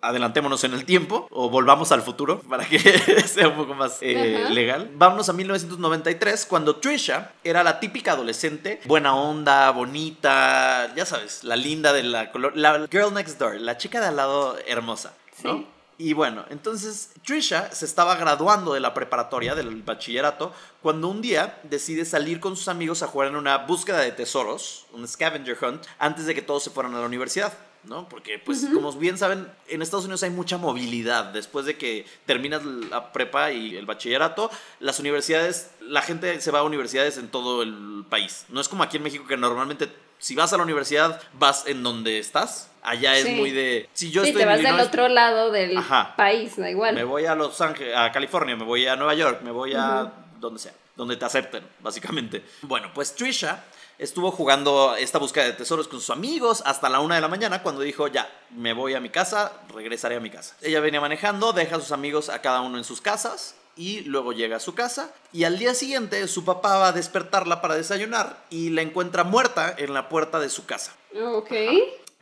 adelantémonos 0.00 0.64
en 0.64 0.74
el 0.74 0.84
tiempo 0.84 1.26
o 1.30 1.48
volvamos 1.50 1.92
al 1.92 2.02
futuro 2.02 2.40
para 2.42 2.64
que 2.64 2.78
sea 3.26 3.48
un 3.48 3.56
poco 3.56 3.74
más 3.74 3.98
eh, 4.00 4.46
legal. 4.50 4.90
Vámonos 4.94 5.28
a 5.28 5.32
1993 5.32 6.46
cuando 6.46 6.76
Trisha 6.76 7.32
era 7.44 7.62
la 7.62 7.80
típica 7.80 8.12
adolescente, 8.12 8.80
buena 8.84 9.14
onda, 9.14 9.70
bonita, 9.70 10.92
ya 10.94 11.06
sabes, 11.06 11.44
la 11.44 11.56
linda 11.56 11.92
de 11.92 12.02
la 12.02 12.30
color, 12.32 12.56
la 12.56 12.86
girl 12.90 13.14
next 13.14 13.38
door, 13.38 13.60
la 13.60 13.76
chica 13.76 14.00
de 14.00 14.08
al 14.08 14.16
lado 14.16 14.58
hermosa, 14.66 15.14
¿no? 15.42 15.58
Sí. 15.58 15.66
Y 16.02 16.14
bueno, 16.14 16.44
entonces 16.50 17.10
Trisha 17.24 17.70
se 17.70 17.84
estaba 17.84 18.16
graduando 18.16 18.74
de 18.74 18.80
la 18.80 18.92
preparatoria, 18.92 19.54
del 19.54 19.82
bachillerato, 19.82 20.52
cuando 20.80 21.06
un 21.06 21.22
día 21.22 21.60
decide 21.62 22.04
salir 22.04 22.40
con 22.40 22.56
sus 22.56 22.66
amigos 22.66 23.04
a 23.04 23.06
jugar 23.06 23.28
en 23.28 23.36
una 23.36 23.58
búsqueda 23.58 24.00
de 24.00 24.10
tesoros, 24.10 24.86
un 24.92 25.06
scavenger 25.06 25.56
hunt, 25.62 25.86
antes 26.00 26.26
de 26.26 26.34
que 26.34 26.42
todos 26.42 26.64
se 26.64 26.70
fueran 26.70 26.92
a 26.96 26.98
la 26.98 27.06
universidad. 27.06 27.56
¿no? 27.84 28.08
Porque, 28.08 28.40
pues, 28.40 28.66
como 28.74 28.92
bien 28.94 29.16
saben, 29.16 29.48
en 29.68 29.80
Estados 29.80 30.06
Unidos 30.06 30.24
hay 30.24 30.30
mucha 30.30 30.58
movilidad. 30.58 31.26
Después 31.26 31.66
de 31.66 31.76
que 31.76 32.04
terminas 32.26 32.64
la 32.64 33.12
prepa 33.12 33.52
y 33.52 33.76
el 33.76 33.86
bachillerato, 33.86 34.50
las 34.80 34.98
universidades, 34.98 35.70
la 35.80 36.02
gente 36.02 36.40
se 36.40 36.50
va 36.50 36.60
a 36.60 36.62
universidades 36.64 37.16
en 37.16 37.28
todo 37.28 37.62
el 37.62 38.04
país. 38.08 38.44
No 38.48 38.60
es 38.60 38.68
como 38.68 38.82
aquí 38.82 38.96
en 38.96 39.04
México 39.04 39.24
que 39.28 39.36
normalmente, 39.36 39.88
si 40.18 40.34
vas 40.34 40.52
a 40.52 40.56
la 40.56 40.64
universidad, 40.64 41.20
vas 41.38 41.64
en 41.68 41.84
donde 41.84 42.18
estás. 42.18 42.71
Allá 42.82 43.16
es 43.16 43.28
muy 43.36 43.50
de. 43.52 43.88
Si 43.92 44.10
yo 44.10 44.22
sí, 44.22 44.28
estoy 44.30 44.40
te 44.40 44.42
en 44.42 44.48
vas 44.48 44.58
del 44.58 44.66
Illinois, 44.66 44.88
otro 44.88 45.08
lado 45.08 45.50
del 45.52 45.76
Ajá. 45.78 46.14
país, 46.16 46.56
da 46.56 46.68
igual. 46.68 46.94
me 46.94 47.04
voy 47.04 47.26
a 47.26 47.34
Los 47.34 47.60
Ángeles, 47.60 47.96
a 47.96 48.10
California, 48.10 48.56
me 48.56 48.64
voy 48.64 48.86
a 48.86 48.96
Nueva 48.96 49.14
York, 49.14 49.40
me 49.42 49.52
voy 49.52 49.72
a 49.74 50.12
donde 50.40 50.58
sea, 50.58 50.72
donde 50.96 51.16
te 51.16 51.24
acepten, 51.24 51.64
básicamente. 51.80 52.42
Bueno, 52.62 52.90
pues 52.92 53.14
Trisha 53.14 53.64
estuvo 53.98 54.32
jugando 54.32 54.96
esta 54.96 55.18
búsqueda 55.18 55.44
de 55.44 55.52
tesoros 55.52 55.86
con 55.86 56.00
sus 56.00 56.10
amigos 56.10 56.60
hasta 56.66 56.88
la 56.88 56.98
una 56.98 57.14
de 57.14 57.20
la 57.20 57.28
mañana 57.28 57.62
cuando 57.62 57.82
dijo, 57.82 58.08
ya, 58.08 58.28
me 58.50 58.72
voy 58.72 58.94
a 58.94 59.00
mi 59.00 59.10
casa, 59.10 59.52
regresaré 59.72 60.16
a 60.16 60.20
mi 60.20 60.30
casa. 60.30 60.56
Ella 60.60 60.80
venía 60.80 61.00
manejando, 61.00 61.52
deja 61.52 61.76
a 61.76 61.80
sus 61.80 61.92
amigos 61.92 62.28
a 62.28 62.40
cada 62.40 62.62
uno 62.62 62.78
en 62.78 62.84
sus 62.84 63.00
casas 63.00 63.54
y 63.76 64.00
luego 64.00 64.32
llega 64.32 64.56
a 64.56 64.60
su 64.60 64.74
casa 64.74 65.14
y 65.32 65.44
al 65.44 65.58
día 65.58 65.74
siguiente 65.74 66.26
su 66.26 66.44
papá 66.44 66.78
va 66.78 66.88
a 66.88 66.92
despertarla 66.92 67.62
para 67.62 67.76
desayunar 67.76 68.44
y 68.50 68.70
la 68.70 68.82
encuentra 68.82 69.22
muerta 69.24 69.74
en 69.78 69.94
la 69.94 70.08
puerta 70.08 70.40
de 70.40 70.48
su 70.48 70.66
casa. 70.66 70.92
Ok. 71.22 71.52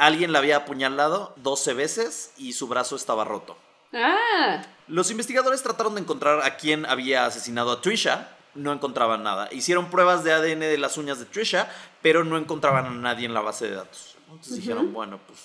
Alguien 0.01 0.33
la 0.33 0.39
había 0.39 0.57
apuñalado 0.57 1.35
12 1.37 1.75
veces 1.75 2.33
y 2.39 2.55
su 2.55 2.69
brazo 2.69 2.97
estaba 2.97 3.23
roto. 3.27 3.55
Ah, 3.93 4.63
Los 4.89 5.11
investigadores 5.11 5.63
trataron 5.63 5.95
de 5.95 6.01
encontrar 6.01 6.41
a 6.43 6.57
quién 6.57 6.87
había 6.87 7.27
asesinado 7.27 7.71
a 7.71 7.83
Trisha. 7.83 8.29
No 8.55 8.73
encontraban 8.73 9.23
nada. 9.23 9.51
Hicieron 9.53 9.91
pruebas 9.91 10.25
de 10.25 10.33
ADN 10.33 10.61
de 10.61 10.79
las 10.79 10.97
uñas 10.97 11.19
de 11.19 11.27
Trisha, 11.27 11.69
pero 12.01 12.25
no 12.25 12.39
encontraban 12.39 12.87
a 12.87 12.91
nadie 12.91 13.27
en 13.27 13.35
la 13.35 13.43
base 13.43 13.69
de 13.69 13.77
datos. 13.77 14.17
Entonces 14.31 14.57
dijeron, 14.57 14.91
bueno, 14.95 15.21
pues 15.27 15.39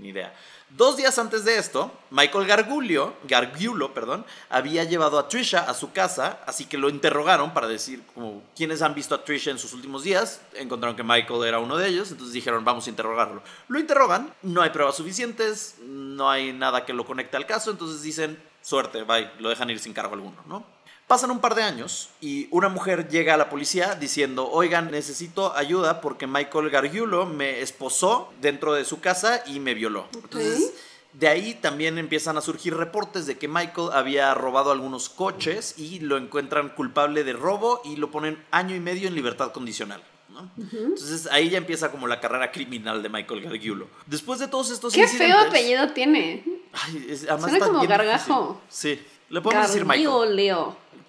ni 0.00 0.08
idea. 0.08 0.34
Dos 0.70 0.96
días 0.96 1.18
antes 1.18 1.44
de 1.44 1.58
esto, 1.58 1.90
Michael 2.10 2.46
Gargulio, 2.46 3.14
perdón, 3.92 4.24
había 4.48 4.84
llevado 4.84 5.18
a 5.18 5.28
Trisha 5.28 5.60
a 5.68 5.74
su 5.74 5.92
casa, 5.92 6.40
así 6.46 6.66
que 6.66 6.78
lo 6.78 6.88
interrogaron 6.88 7.52
para 7.52 7.66
decir 7.66 8.02
como 8.14 8.42
quiénes 8.56 8.80
han 8.82 8.94
visto 8.94 9.14
a 9.14 9.24
Trisha 9.24 9.50
en 9.50 9.58
sus 9.58 9.72
últimos 9.72 10.04
días. 10.04 10.40
Encontraron 10.54 10.96
que 10.96 11.02
Michael 11.02 11.44
era 11.44 11.58
uno 11.58 11.76
de 11.76 11.88
ellos, 11.88 12.10
entonces 12.10 12.32
dijeron 12.32 12.64
vamos 12.64 12.86
a 12.86 12.90
interrogarlo. 12.90 13.42
Lo 13.68 13.80
interrogan, 13.80 14.32
no 14.42 14.62
hay 14.62 14.70
pruebas 14.70 14.96
suficientes, 14.96 15.76
no 15.84 16.30
hay 16.30 16.52
nada 16.52 16.84
que 16.84 16.92
lo 16.92 17.04
conecte 17.04 17.36
al 17.36 17.46
caso, 17.46 17.70
entonces 17.70 18.02
dicen 18.02 18.40
suerte, 18.62 19.02
bye, 19.02 19.30
lo 19.38 19.48
dejan 19.48 19.70
ir 19.70 19.80
sin 19.80 19.92
cargo 19.92 20.14
alguno, 20.14 20.36
¿no? 20.46 20.79
Pasan 21.10 21.32
un 21.32 21.40
par 21.40 21.56
de 21.56 21.64
años 21.64 22.08
y 22.20 22.46
una 22.52 22.68
mujer 22.68 23.08
llega 23.08 23.34
a 23.34 23.36
la 23.36 23.48
policía 23.50 23.96
diciendo, 23.96 24.48
oigan, 24.48 24.92
necesito 24.92 25.56
ayuda 25.56 26.00
porque 26.00 26.28
Michael 26.28 26.70
Gargiulo 26.70 27.26
me 27.26 27.62
esposó 27.62 28.32
dentro 28.40 28.74
de 28.74 28.84
su 28.84 29.00
casa 29.00 29.42
y 29.44 29.58
me 29.58 29.74
violó. 29.74 30.06
Entonces, 30.14 30.72
de 31.12 31.26
ahí 31.26 31.54
también 31.54 31.98
empiezan 31.98 32.36
a 32.36 32.40
surgir 32.40 32.76
reportes 32.76 33.26
de 33.26 33.36
que 33.36 33.48
Michael 33.48 33.88
había 33.92 34.32
robado 34.34 34.70
algunos 34.70 35.08
coches 35.08 35.74
y 35.78 35.98
lo 35.98 36.16
encuentran 36.16 36.68
culpable 36.68 37.24
de 37.24 37.32
robo 37.32 37.82
y 37.84 37.96
lo 37.96 38.12
ponen 38.12 38.40
año 38.52 38.76
y 38.76 38.80
medio 38.80 39.08
en 39.08 39.16
libertad 39.16 39.50
condicional. 39.50 40.00
¿no? 40.28 40.48
Entonces 40.56 41.26
ahí 41.32 41.50
ya 41.50 41.58
empieza 41.58 41.90
como 41.90 42.06
la 42.06 42.20
carrera 42.20 42.52
criminal 42.52 43.02
de 43.02 43.08
Michael 43.08 43.40
Gargiulo. 43.42 43.88
Después 44.06 44.38
de 44.38 44.46
todos 44.46 44.70
estos 44.70 44.94
qué 44.94 45.08
feo 45.08 45.36
apellido 45.40 45.90
tiene. 45.92 46.44
Ay, 46.72 47.06
es- 47.10 47.24
además 47.24 47.40
Suena 47.50 47.56
está 47.56 47.66
como 47.66 47.88
gargajo. 47.88 48.60
difícil. 48.62 48.98
Sí, 49.00 49.06
le 49.28 49.40
podemos 49.40 49.66
decir 49.66 49.84
Michael. 49.84 50.06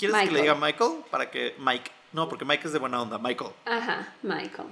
¿Quieres 0.01 0.29
que 0.29 0.33
le 0.33 0.41
diga 0.41 0.55
Michael? 0.55 1.03
Para 1.11 1.29
que 1.29 1.55
Mike. 1.59 1.91
No, 2.11 2.27
porque 2.27 2.43
Mike 2.43 2.65
es 2.65 2.73
de 2.73 2.79
buena 2.79 2.99
onda. 2.99 3.19
Michael. 3.19 3.51
Ajá, 3.65 4.15
Michael. 4.23 4.69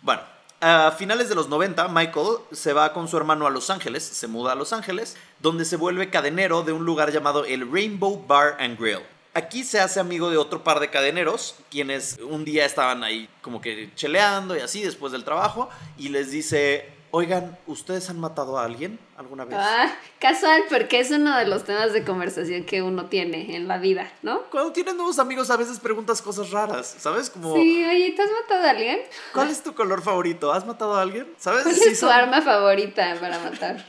Bueno, 0.00 0.22
a 0.60 0.90
finales 0.92 1.28
de 1.28 1.34
los 1.34 1.50
90, 1.50 1.86
Michael 1.88 2.38
se 2.50 2.72
va 2.72 2.94
con 2.94 3.08
su 3.08 3.16
hermano 3.18 3.46
a 3.46 3.50
Los 3.50 3.68
Ángeles, 3.68 4.02
se 4.02 4.26
muda 4.26 4.52
a 4.52 4.54
Los 4.54 4.72
Ángeles, 4.72 5.18
donde 5.38 5.66
se 5.66 5.76
vuelve 5.76 6.08
cadenero 6.08 6.62
de 6.62 6.72
un 6.72 6.86
lugar 6.86 7.12
llamado 7.12 7.44
el 7.44 7.70
Rainbow 7.70 8.24
Bar 8.26 8.56
and 8.58 8.80
Grill. 8.80 9.02
Aquí 9.34 9.64
se 9.64 9.80
hace 9.80 10.00
amigo 10.00 10.30
de 10.30 10.38
otro 10.38 10.64
par 10.64 10.80
de 10.80 10.88
cadeneros, 10.88 11.56
quienes 11.70 12.18
un 12.22 12.46
día 12.46 12.64
estaban 12.64 13.04
ahí 13.04 13.28
como 13.42 13.60
que 13.60 13.94
cheleando 13.94 14.56
y 14.56 14.60
así 14.60 14.82
después 14.82 15.12
del 15.12 15.24
trabajo, 15.24 15.68
y 15.98 16.08
les 16.08 16.30
dice, 16.30 16.90
oigan, 17.18 17.58
¿ustedes 17.66 18.08
han 18.10 18.20
matado 18.20 18.58
a 18.58 18.64
alguien? 18.64 18.98
alguna 19.16 19.44
vez. 19.44 19.56
Ah, 19.58 19.92
casual, 20.20 20.62
porque 20.70 21.00
es 21.00 21.10
uno 21.10 21.36
de 21.36 21.44
los 21.46 21.64
temas 21.64 21.92
de 21.92 22.04
conversación 22.04 22.62
que 22.62 22.82
uno 22.82 23.06
tiene 23.06 23.56
en 23.56 23.66
la 23.66 23.78
vida, 23.78 24.08
¿no? 24.22 24.42
Cuando 24.42 24.70
tienes 24.72 24.94
nuevos 24.94 25.18
amigos 25.18 25.50
a 25.50 25.56
veces 25.56 25.80
preguntas 25.80 26.22
cosas 26.22 26.52
raras, 26.52 26.94
¿sabes? 27.00 27.28
Como, 27.28 27.52
Sí, 27.56 27.84
oye, 27.84 28.12
¿te 28.12 28.22
has 28.22 28.30
matado 28.30 28.64
a 28.64 28.70
alguien? 28.70 29.00
¿cuál 29.34 29.50
es 29.50 29.60
tu 29.60 29.74
color 29.74 30.02
favorito? 30.02 30.52
¿Has 30.52 30.64
matado 30.64 30.94
a 30.94 31.02
alguien? 31.02 31.26
¿Sabes? 31.36 31.64
¿Cuál 31.64 31.74
es 31.74 31.84
tu 31.84 31.96
son- 31.96 32.10
arma 32.10 32.40
favorita 32.42 33.16
para 33.20 33.40
matar? 33.40 33.84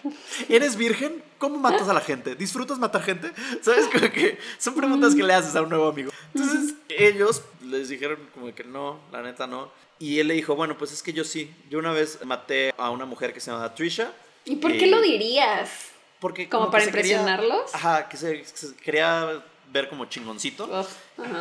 ¿Eres 0.49 0.75
virgen? 0.75 1.23
¿Cómo 1.37 1.57
matas 1.57 1.87
a 1.87 1.93
la 1.93 2.01
gente? 2.01 2.33
¿Disfrutas 2.35 2.79
matar 2.79 3.03
gente? 3.03 3.31
¿Sabes? 3.61 3.85
Como 3.93 4.11
que 4.11 4.39
son 4.57 4.73
preguntas 4.73 5.13
que 5.13 5.21
le 5.21 5.33
haces 5.35 5.55
a 5.55 5.61
un 5.61 5.69
nuevo 5.69 5.89
amigo. 5.89 6.11
Entonces, 6.33 6.73
ellos 6.89 7.43
les 7.61 7.87
dijeron 7.89 8.17
como 8.33 8.53
que 8.55 8.63
no, 8.63 8.99
la 9.11 9.21
neta 9.21 9.45
no. 9.45 9.69
Y 9.99 10.19
él 10.19 10.27
le 10.29 10.33
dijo, 10.33 10.55
bueno, 10.55 10.77
pues 10.77 10.91
es 10.93 11.03
que 11.03 11.11
yo 11.13 11.23
sí. 11.23 11.53
Yo 11.69 11.79
una 11.79 11.91
vez 11.91 12.23
maté 12.25 12.73
a 12.77 12.89
una 12.89 13.05
mujer 13.05 13.33
que 13.33 13.39
se 13.41 13.51
llama 13.51 13.73
Trisha. 13.75 14.11
¿Y 14.45 14.55
por 14.55 14.71
qué 14.71 14.87
lo 14.87 15.01
dirías? 15.01 15.69
Porque 16.19 16.47
¿Como 16.49 16.71
para 16.71 16.85
quería- 16.85 16.99
impresionarlos? 17.17 17.73
ajá, 17.75 18.07
que 18.09 18.17
se, 18.17 18.41
que 18.41 18.45
se 18.45 18.75
quería 18.75 19.43
ver 19.71 19.87
como 19.89 20.05
chingoncito. 20.05 20.67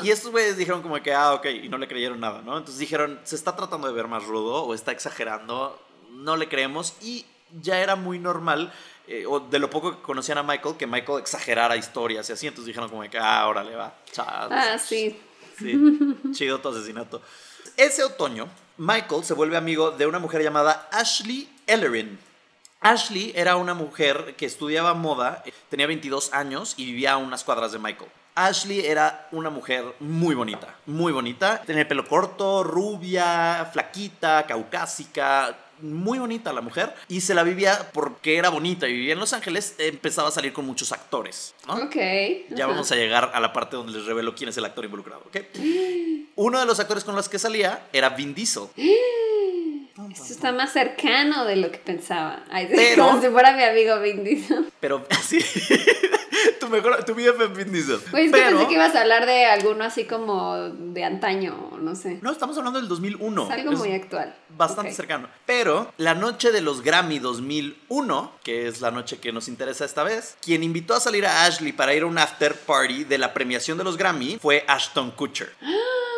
Y 0.03 0.11
estos 0.11 0.31
güeyes 0.33 0.57
dijeron 0.57 0.83
como 0.83 1.01
que, 1.03 1.13
ah, 1.15 1.35
ok, 1.35 1.47
y 1.47 1.69
no 1.69 1.79
le 1.79 1.89
creyeron 1.89 2.21
nada, 2.21 2.43
¿no? 2.43 2.57
Entonces 2.59 2.79
dijeron, 2.79 3.19
se 3.25 3.37
está 3.37 3.57
tratando 3.57 3.87
de 3.87 3.93
ver 3.95 4.07
más 4.09 4.25
rudo 4.25 4.65
o 4.65 4.75
está 4.75 4.93
exagerando, 4.93 5.81
no 6.11 6.37
le 6.37 6.49
creemos. 6.49 6.95
Y 7.01 7.25
ya 7.63 7.81
era 7.81 7.97
muy 7.97 8.19
normal, 8.19 8.73
eh, 9.07 9.25
o 9.27 9.41
de 9.41 9.59
lo 9.59 9.71
poco 9.71 9.97
que 9.97 10.03
conocían 10.03 10.39
a 10.39 10.43
Michael, 10.43 10.77
que 10.77 10.87
Michael 10.87 11.21
exagerara 11.21 11.77
historias 11.77 12.29
y 12.29 12.33
así. 12.33 12.47
Entonces 12.47 12.67
dijeron 12.67 12.89
como 12.91 13.03
que, 13.09 13.19
ah, 13.19 13.47
órale, 13.49 13.75
va, 13.75 13.95
chao. 14.13 14.49
Ah, 14.51 14.79
sí. 14.79 15.19
Sí, 15.59 15.75
chido 16.33 16.61
tu 16.61 16.69
asesinato. 16.69 17.21
Ese 17.77 18.05
otoño, 18.05 18.49
Michael 18.77 19.25
se 19.25 19.35
vuelve 19.35 19.57
amigo 19.57 19.91
de 19.91 20.07
una 20.07 20.19
mujer 20.19 20.43
llamada 20.43 20.89
Ashley 20.93 21.49
Ellerin. 21.67 22.19
Ashley 22.81 23.33
era 23.35 23.57
una 23.57 23.75
mujer 23.75 24.35
que 24.37 24.47
estudiaba 24.47 24.95
moda, 24.95 25.43
tenía 25.69 25.87
22 25.87 26.33
años 26.33 26.75
y 26.77 26.85
vivía 26.85 27.15
a 27.15 27.17
unas 27.17 27.43
cuadras 27.43 27.73
de 27.73 27.79
Michael. 27.79 28.11
Ashley 28.37 28.87
era 28.87 29.29
una 29.33 29.51
mujer 29.51 29.85
muy 29.99 30.37
bonita, 30.37 30.77
muy 30.87 31.13
bonita. 31.13 31.61
Tenía 31.63 31.83
el 31.83 31.89
pelo 31.89 32.07
corto, 32.07 32.63
rubia, 32.63 33.69
flaquita, 33.73 34.47
caucásica, 34.47 35.57
muy 35.81 36.19
bonita 36.19 36.53
la 36.53 36.61
mujer. 36.61 36.95
Y 37.09 37.21
se 37.21 37.35
la 37.35 37.43
vivía 37.43 37.91
porque 37.93 38.37
era 38.37 38.49
bonita 38.51 38.89
y 38.89 38.93
vivía 38.93 39.13
en 39.15 39.19
Los 39.21 39.33
Ángeles. 39.33 39.75
Empezaba 39.79 40.29
a 40.29 40.33
salir 40.33 40.53
con 40.53 40.67
muchos 40.67 40.93
actores. 40.93 41.55
¿no? 41.67 41.75
Ok. 41.75 41.97
Ya 42.51 42.67
vamos 42.67 42.91
a 42.93 42.97
llegar 42.97 43.31
a 43.35 43.41
la 43.41 43.53
parte 43.53 43.77
donde 43.77 43.93
les 43.93 44.05
revelo 44.07 44.35
quién 44.35 44.51
es 44.51 44.57
el 44.57 44.65
actor 44.65 44.85
involucrado, 44.85 45.23
¿ok? 45.27 45.37
Uno 46.37 46.61
de 46.61 46.67
los 46.67 46.79
actores 46.81 47.05
con 47.05 47.17
los 47.17 47.29
que 47.29 47.39
salía 47.39 47.87
era 47.93 48.11
Vin 48.11 48.35
Diesel. 48.35 48.65
Esto 50.13 50.33
está 50.33 50.53
más 50.53 50.73
cercano 50.73 51.45
de 51.45 51.57
lo 51.57 51.73
que 51.73 51.79
pensaba. 51.79 52.45
Ay, 52.51 52.69
Pero- 52.75 53.09
como 53.09 53.21
si 53.21 53.29
fuera 53.29 53.57
mi 53.57 53.65
amigo 53.65 53.99
Vin 54.01 54.23
Diesel. 54.23 54.73
Pero 54.81 55.05
sí, 55.27 55.41
tu 56.61 56.69
mejor, 56.69 57.05
tu 57.05 57.15
vida 57.15 57.33
fue 57.35 57.49
Vin 57.49 57.73
Diesel. 57.73 58.01
Güey, 58.11 58.27
es 58.27 58.33
que 58.33 58.39
Pero, 58.39 58.51
pensé 58.51 58.69
que 58.69 58.75
ibas 58.75 58.95
a 58.95 59.01
hablar 59.01 59.27
de 59.27 59.47
alguno 59.47 59.85
así 59.85 60.05
como 60.05 60.57
de 60.71 61.05
antaño, 61.05 61.71
no 61.81 61.95
sé. 61.95 62.19
no, 62.23 62.33
estamos 62.33 62.57
hablando 62.59 62.79
del 62.79 62.89
2001. 62.89 63.45
es 63.45 63.51
algo 63.51 63.73
Es 63.73 63.79
muy 63.79 63.93
actual. 63.93 64.35
Bastante 64.51 64.93
cercano. 64.93 65.29
Pero 65.47 65.93
la 65.97 66.15
noche 66.15 66.53
de 66.53 66.61
los 66.61 66.83
Grammy 66.83 67.19
2001, 67.19 68.33
que 68.43 68.69
es 68.69 68.81
la 68.81 68.91
noche 68.91 69.19
que 69.19 69.33
nos 69.33 69.49
interesa 69.49 69.85
esta 69.85 70.03
vez, 70.03 70.37
quien 70.41 70.63
invitó 70.63 70.95
a 70.95 71.01
salir 71.01 71.27
a 71.27 71.45
Ashley 71.45 71.73
para 71.73 71.95
ir 71.95 72.03
a 72.03 72.07
un 72.07 72.19
after 72.19 72.55
party 72.55 73.05
de 73.05 73.19
la 73.19 73.35
premiación 73.35 73.79
de 73.79 73.85
los 73.85 73.97
Grammy 73.97 74.39
fue 74.41 74.65
Ashton 74.67 75.11
Kutcher. 75.13 75.53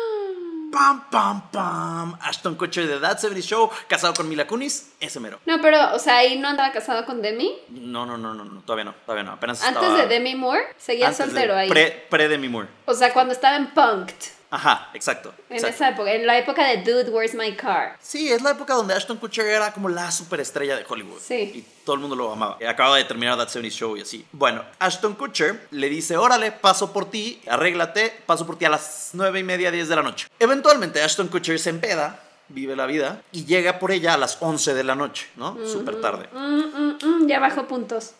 Pam, 0.71 1.09
pam, 1.09 1.51
pam. 1.51 2.17
Ashton 2.21 2.55
Kutcher 2.55 2.87
de 2.87 2.99
That 2.99 3.19
70 3.19 3.41
Show, 3.45 3.69
casado 3.87 4.13
con 4.13 4.29
Mila 4.29 4.47
Kunis, 4.47 4.93
ese 4.99 5.19
mero. 5.19 5.39
No, 5.45 5.59
pero, 5.61 5.93
o 5.93 5.99
sea, 5.99 6.17
ahí 6.17 6.39
no 6.39 6.47
andaba 6.47 6.71
casado 6.71 7.05
con 7.05 7.21
Demi. 7.21 7.53
No, 7.69 8.05
no, 8.05 8.17
no, 8.17 8.33
no, 8.33 8.45
no, 8.45 8.61
todavía 8.61 8.85
no, 8.85 8.95
todavía 9.05 9.23
no. 9.23 9.33
Apenas 9.33 9.61
Antes 9.63 9.81
estaba- 9.83 10.01
de 10.01 10.07
Demi 10.07 10.35
Moore, 10.35 10.61
seguía 10.77 11.07
antes 11.07 11.19
de- 11.19 11.25
soltero 11.25 11.55
ahí. 11.57 11.69
Pre, 11.69 12.07
pre 12.09 12.27
Demi 12.27 12.47
Moore. 12.49 12.69
O 12.85 12.93
sea, 12.93 13.11
cuando 13.13 13.33
estaba 13.33 13.57
en 13.57 13.67
Punked. 13.73 14.15
Ajá, 14.51 14.89
exacto. 14.93 15.33
En 15.49 15.55
exacto. 15.55 15.75
esa 15.75 15.89
época, 15.89 16.11
en 16.11 16.27
la 16.27 16.37
época 16.37 16.67
de 16.67 16.83
Dude, 16.83 17.09
Where's 17.09 17.33
My 17.33 17.55
Car? 17.55 17.97
Sí, 18.01 18.29
es 18.29 18.41
la 18.41 18.51
época 18.51 18.73
donde 18.73 18.93
Ashton 18.93 19.15
Kutcher 19.15 19.45
era 19.45 19.71
como 19.71 19.87
la 19.87 20.11
superestrella 20.11 20.75
de 20.75 20.85
Hollywood. 20.87 21.19
Sí. 21.21 21.51
Y 21.55 21.65
todo 21.85 21.95
el 21.95 22.01
mundo 22.01 22.17
lo 22.17 22.33
amaba. 22.33 22.57
Acababa 22.67 22.97
de 22.97 23.05
terminar 23.05 23.37
That 23.37 23.47
70 23.47 23.73
Show 23.73 23.95
y 23.95 24.01
así. 24.01 24.25
Bueno, 24.33 24.65
Ashton 24.77 25.15
Kutcher 25.15 25.67
le 25.71 25.87
dice, 25.87 26.17
órale, 26.17 26.51
paso 26.51 26.91
por 26.91 27.09
ti, 27.09 27.41
arréglate, 27.47 28.13
paso 28.25 28.45
por 28.45 28.57
ti 28.57 28.65
a 28.65 28.69
las 28.69 29.11
9 29.13 29.39
y 29.39 29.43
media, 29.43 29.71
10 29.71 29.87
de 29.87 29.95
la 29.95 30.03
noche. 30.03 30.27
Eventualmente 30.37 31.01
Ashton 31.01 31.29
Kutcher 31.29 31.57
se 31.57 31.69
empeda, 31.69 32.19
vive 32.49 32.75
la 32.75 32.87
vida, 32.87 33.21
y 33.31 33.45
llega 33.45 33.79
por 33.79 33.91
ella 33.91 34.15
a 34.15 34.17
las 34.17 34.37
11 34.41 34.73
de 34.73 34.83
la 34.83 34.95
noche, 34.95 35.29
¿no? 35.37 35.57
Súper 35.65 36.01
tarde. 36.01 36.27
Mm, 36.33 36.37
mm, 36.37 36.97
mm, 37.01 37.27
ya 37.27 37.39
bajó 37.39 37.67
puntos. 37.69 38.15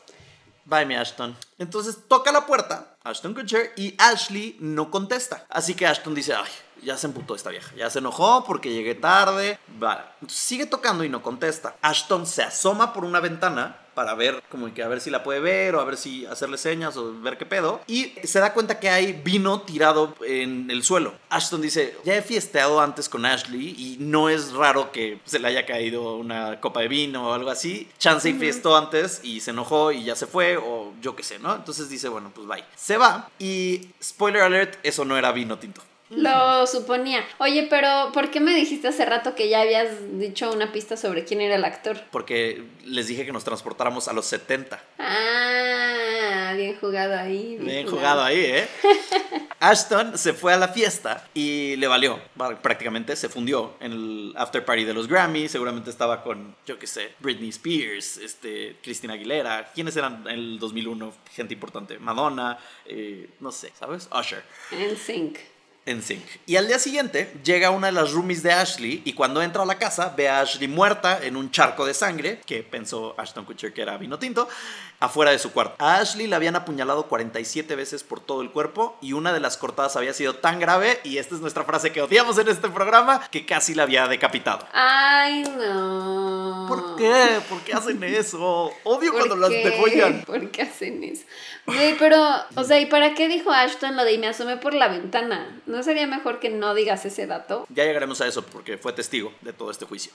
Bye, 0.63 0.86
mi 0.86 0.96
Ashton. 0.96 1.36
Entonces 1.58 1.98
toca 2.08 2.32
la 2.32 2.46
puerta, 2.46 2.91
Ashton 3.04 3.34
Kutcher, 3.34 3.74
y 3.78 3.96
Ashley 3.98 4.58
no 4.60 4.92
contesta. 4.92 5.46
Así 5.50 5.74
que 5.74 5.88
Ashton 5.88 6.14
dice, 6.14 6.36
ay, 6.36 6.52
ya 6.84 6.98
se 6.98 7.08
emputó 7.08 7.36
esta 7.36 7.50
vieja. 7.50 7.74
Ya 7.76 7.90
se 7.90 8.00
enojó 8.00 8.44
porque 8.44 8.72
llegué 8.72 8.96
tarde. 8.96 9.60
Vale. 9.80 10.02
Entonces 10.22 10.40
sigue 10.40 10.66
tocando 10.66 11.04
y 11.04 11.10
no 11.10 11.22
contesta. 11.22 11.76
Ashton 11.82 12.26
se 12.26 12.44
asoma 12.44 12.94
por 12.94 13.06
una 13.06 13.20
ventana 13.20 13.78
para 13.94 14.16
ver, 14.16 14.42
como 14.50 14.74
que 14.74 14.84
a 14.84 14.88
ver 14.88 15.02
si 15.02 15.10
la 15.10 15.24
puede 15.24 15.40
ver 15.40 15.76
o 15.76 15.82
a 15.82 15.86
ver 15.86 15.98
si 15.98 16.26
hacerle 16.26 16.58
señas 16.58 16.98
o 16.98 17.20
ver 17.22 17.38
qué 17.38 17.46
pedo. 17.46 17.82
Y 17.88 18.14
se 18.24 18.40
da 18.40 18.54
cuenta 18.54 18.80
que 18.80 18.90
hay 18.90 19.14
vino 19.14 19.62
tirado 19.62 20.16
en 20.26 20.70
el 20.72 20.84
suelo. 20.84 21.14
Ashton 21.30 21.62
dice, 21.62 21.98
ya 22.04 22.16
he 22.16 22.22
fiesteado 22.22 22.82
antes 22.82 23.10
con 23.10 23.26
Ashley 23.26 23.76
y 23.78 23.98
no 24.00 24.30
es 24.30 24.54
raro 24.54 24.92
que 24.92 25.20
se 25.26 25.40
le 25.40 25.48
haya 25.48 25.66
caído 25.66 26.16
una 26.16 26.60
copa 26.60 26.82
de 26.82 26.88
vino 26.88 27.30
o 27.30 27.34
algo 27.34 27.50
así. 27.50 27.90
Chance 27.98 28.30
y 28.30 28.34
fiestó 28.34 28.76
antes 28.78 29.22
y 29.24 29.40
se 29.40 29.52
enojó 29.52 29.92
y 29.92 30.04
ya 30.04 30.16
se 30.16 30.28
fue 30.28 30.58
o 30.58 30.94
yo 31.02 31.16
qué 31.16 31.24
sé, 31.24 31.40
¿no? 31.40 31.56
Entonces 31.56 31.90
dice, 31.90 32.10
bueno, 32.10 32.32
pues 32.34 32.48
bye. 32.48 32.64
Se 32.76 32.98
va 32.98 33.30
y, 33.40 33.90
spoiler 34.02 34.42
alert, 34.42 34.80
eso 34.84 35.06
no 35.06 35.18
era 35.18 35.32
vino 35.32 35.58
tinto. 35.58 35.82
Lo 36.12 36.67
suponía. 36.67 37.26
Oye, 37.38 37.67
pero 37.69 38.12
¿por 38.13 38.32
qué 38.32 38.41
me 38.41 38.54
dijiste 38.54 38.89
hace 38.89 39.06
rato 39.06 39.34
que 39.34 39.47
ya 39.47 39.62
habías 39.62 39.88
dicho 40.19 40.52
una 40.52 40.71
pista 40.71 40.97
sobre 40.97 41.24
quién 41.24 41.39
era 41.39 41.56
el 41.56 41.63
actor? 41.63 42.02
Porque 42.12 42.63
les 42.86 43.08
dije 43.08 43.26
que 43.26 43.32
nos 43.32 43.45
transportáramos 43.45 44.10
a 44.10 44.13
los 44.13 44.26
70. 44.26 44.84
Ah, 45.00 46.54
bien 46.56 46.78
jugado 46.80 47.17
ahí. 47.17 47.58
Bien 47.60 47.88
jugado 47.88 48.24
ahí, 48.24 48.39
¿eh? 48.39 48.67
Ashton 49.62 50.17
se 50.17 50.34
fue 50.34 50.54
a 50.54 50.58
la 50.58 50.69
fiesta 50.69 51.28
y 51.34 51.76
le 51.78 51.88
valió. 51.88 52.19
Prácticamente 52.62 53.15
se 53.15 53.30
fundió 53.30 53.76
en 53.80 53.91
el 53.91 54.34
after 54.36 54.65
party 54.65 54.84
de 54.84 54.93
los 54.93 55.08
Grammy. 55.08 55.47
Seguramente 55.47 55.91
estaba 55.91 56.24
con, 56.24 56.56
yo 56.65 56.78
qué 56.78 56.88
sé, 56.88 57.13
Britney 57.19 57.50
Spears, 57.50 58.17
este, 58.17 58.78
Christina 58.82 59.13
Aguilera. 59.13 59.71
¿Quiénes 59.74 59.95
eran 59.95 60.28
en 60.28 60.39
el 60.39 60.60
2001? 60.60 61.13
Gente 61.32 61.54
importante. 61.54 62.00
Madonna, 62.00 62.58
eh, 62.86 63.30
no 63.39 63.52
sé, 63.52 63.71
¿sabes? 63.80 64.10
Usher. 64.12 64.43
En 64.71 64.97
sync. 64.97 65.38
En 65.84 66.04
sync. 66.04 66.24
Y 66.46 66.58
al 66.58 66.67
día 66.67 66.78
siguiente 66.78 67.34
llega 67.44 67.72
una 67.72 67.88
de 67.88 67.94
las 67.94 68.12
roomies 68.12 68.44
de 68.44 68.52
Ashley 68.52 69.02
y 69.04 69.13
cuando 69.13 69.41
entra 69.41 69.63
a 69.63 69.65
la 69.65 69.80
casa 69.80 70.13
ve 70.15 70.30
a 70.30 70.41
Ashley 70.41 70.67
muerta 70.67 71.20
en 71.24 71.36
un 71.36 71.50
charco 71.50 71.88
de 71.88 71.96
sangre, 71.96 72.39
que 72.46 72.62
pensó 72.62 73.15
Ashton 73.17 73.46
Kutcher 73.46 73.74
que 73.74 73.82
era 73.82 73.98
vino 73.98 74.20
tinto, 74.20 74.48
afuera 75.02 75.32
de 75.32 75.40
su 75.40 75.52
cuarto. 75.52 75.76
A 75.80 75.98
Ashley 75.98 76.28
la 76.28 76.38
habían 76.38 76.56
apuñalado 76.56 77.08
47 77.08 77.76
veces 77.76 78.04
por 78.04 78.22
todo 78.22 78.42
el 78.42 78.52
cuerpo 78.52 78.98
y 79.02 79.14
una 79.14 79.34
de 79.34 79.40
las 79.42 79.58
cortadas 79.58 79.98
había 79.98 80.14
sido 80.14 80.36
tan 80.36 80.60
grave, 80.60 81.00
y 81.04 81.18
esta 81.18 81.36
es 81.36 81.42
nuestra 81.42 81.64
frase 81.66 81.92
que 81.92 82.02
odiamos 82.02 82.38
en 82.38 82.48
este 82.48 82.70
programa, 82.70 83.28
que 83.32 83.46
casi 83.46 83.74
la 83.74 83.84
había 83.84 84.08
decapitado. 84.08 84.66
Ay, 84.72 85.44
no. 85.44 86.66
¿Por 86.70 86.96
qué? 86.96 87.40
¿Por 87.50 87.62
qué 87.62 87.74
hacen 87.74 88.02
eso? 88.04 88.72
Odio 88.84 89.12
¿Por 89.12 89.20
cuando 89.20 89.36
las 89.36 89.50
qué? 89.50 89.70
degollan. 89.70 90.24
¿Por 90.24 90.52
qué 90.52 90.62
hacen 90.62 91.04
eso? 91.04 91.24
Güey, 91.66 91.98
pero, 91.98 92.18
o 92.56 92.64
sea, 92.64 92.80
¿y 92.80 92.86
para 92.86 93.14
qué 93.14 93.28
dijo 93.28 93.52
Ashton 93.52 93.96
lo 93.96 94.04
de 94.04 94.14
y 94.14 94.18
me 94.18 94.28
asomé 94.28 94.58
por 94.58 94.74
la 94.74 94.88
ventana? 94.88 95.62
¿No 95.66 95.84
sería 95.84 96.08
mejor 96.08 96.40
que 96.40 96.50
no 96.50 96.74
digas 96.76 97.06
ese 97.06 97.28
dato? 97.28 97.66
Ya 97.70 97.86
llegaremos 97.86 98.22
a 98.22 98.28
eso 98.28 98.44
porque 98.44 98.78
fue 98.78 98.94
testigo 98.94 99.34
de 99.42 99.54
todo 99.54 99.72
este 99.72 99.86
juicio. 99.86 100.12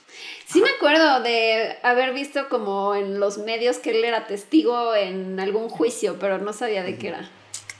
Sí 0.47 0.61
me 0.61 0.69
acuerdo 0.69 1.21
de 1.21 1.77
haber 1.83 2.13
visto 2.13 2.47
como 2.49 2.95
en 2.95 3.19
los 3.19 3.37
medios 3.39 3.77
que 3.77 3.91
él 3.91 4.03
era 4.03 4.27
testigo 4.27 4.76
en 4.95 5.39
algún 5.39 5.69
juicio, 5.69 6.17
pero 6.19 6.37
no 6.37 6.53
sabía 6.53 6.83
de 6.83 6.97
qué 6.97 7.09
era. 7.09 7.29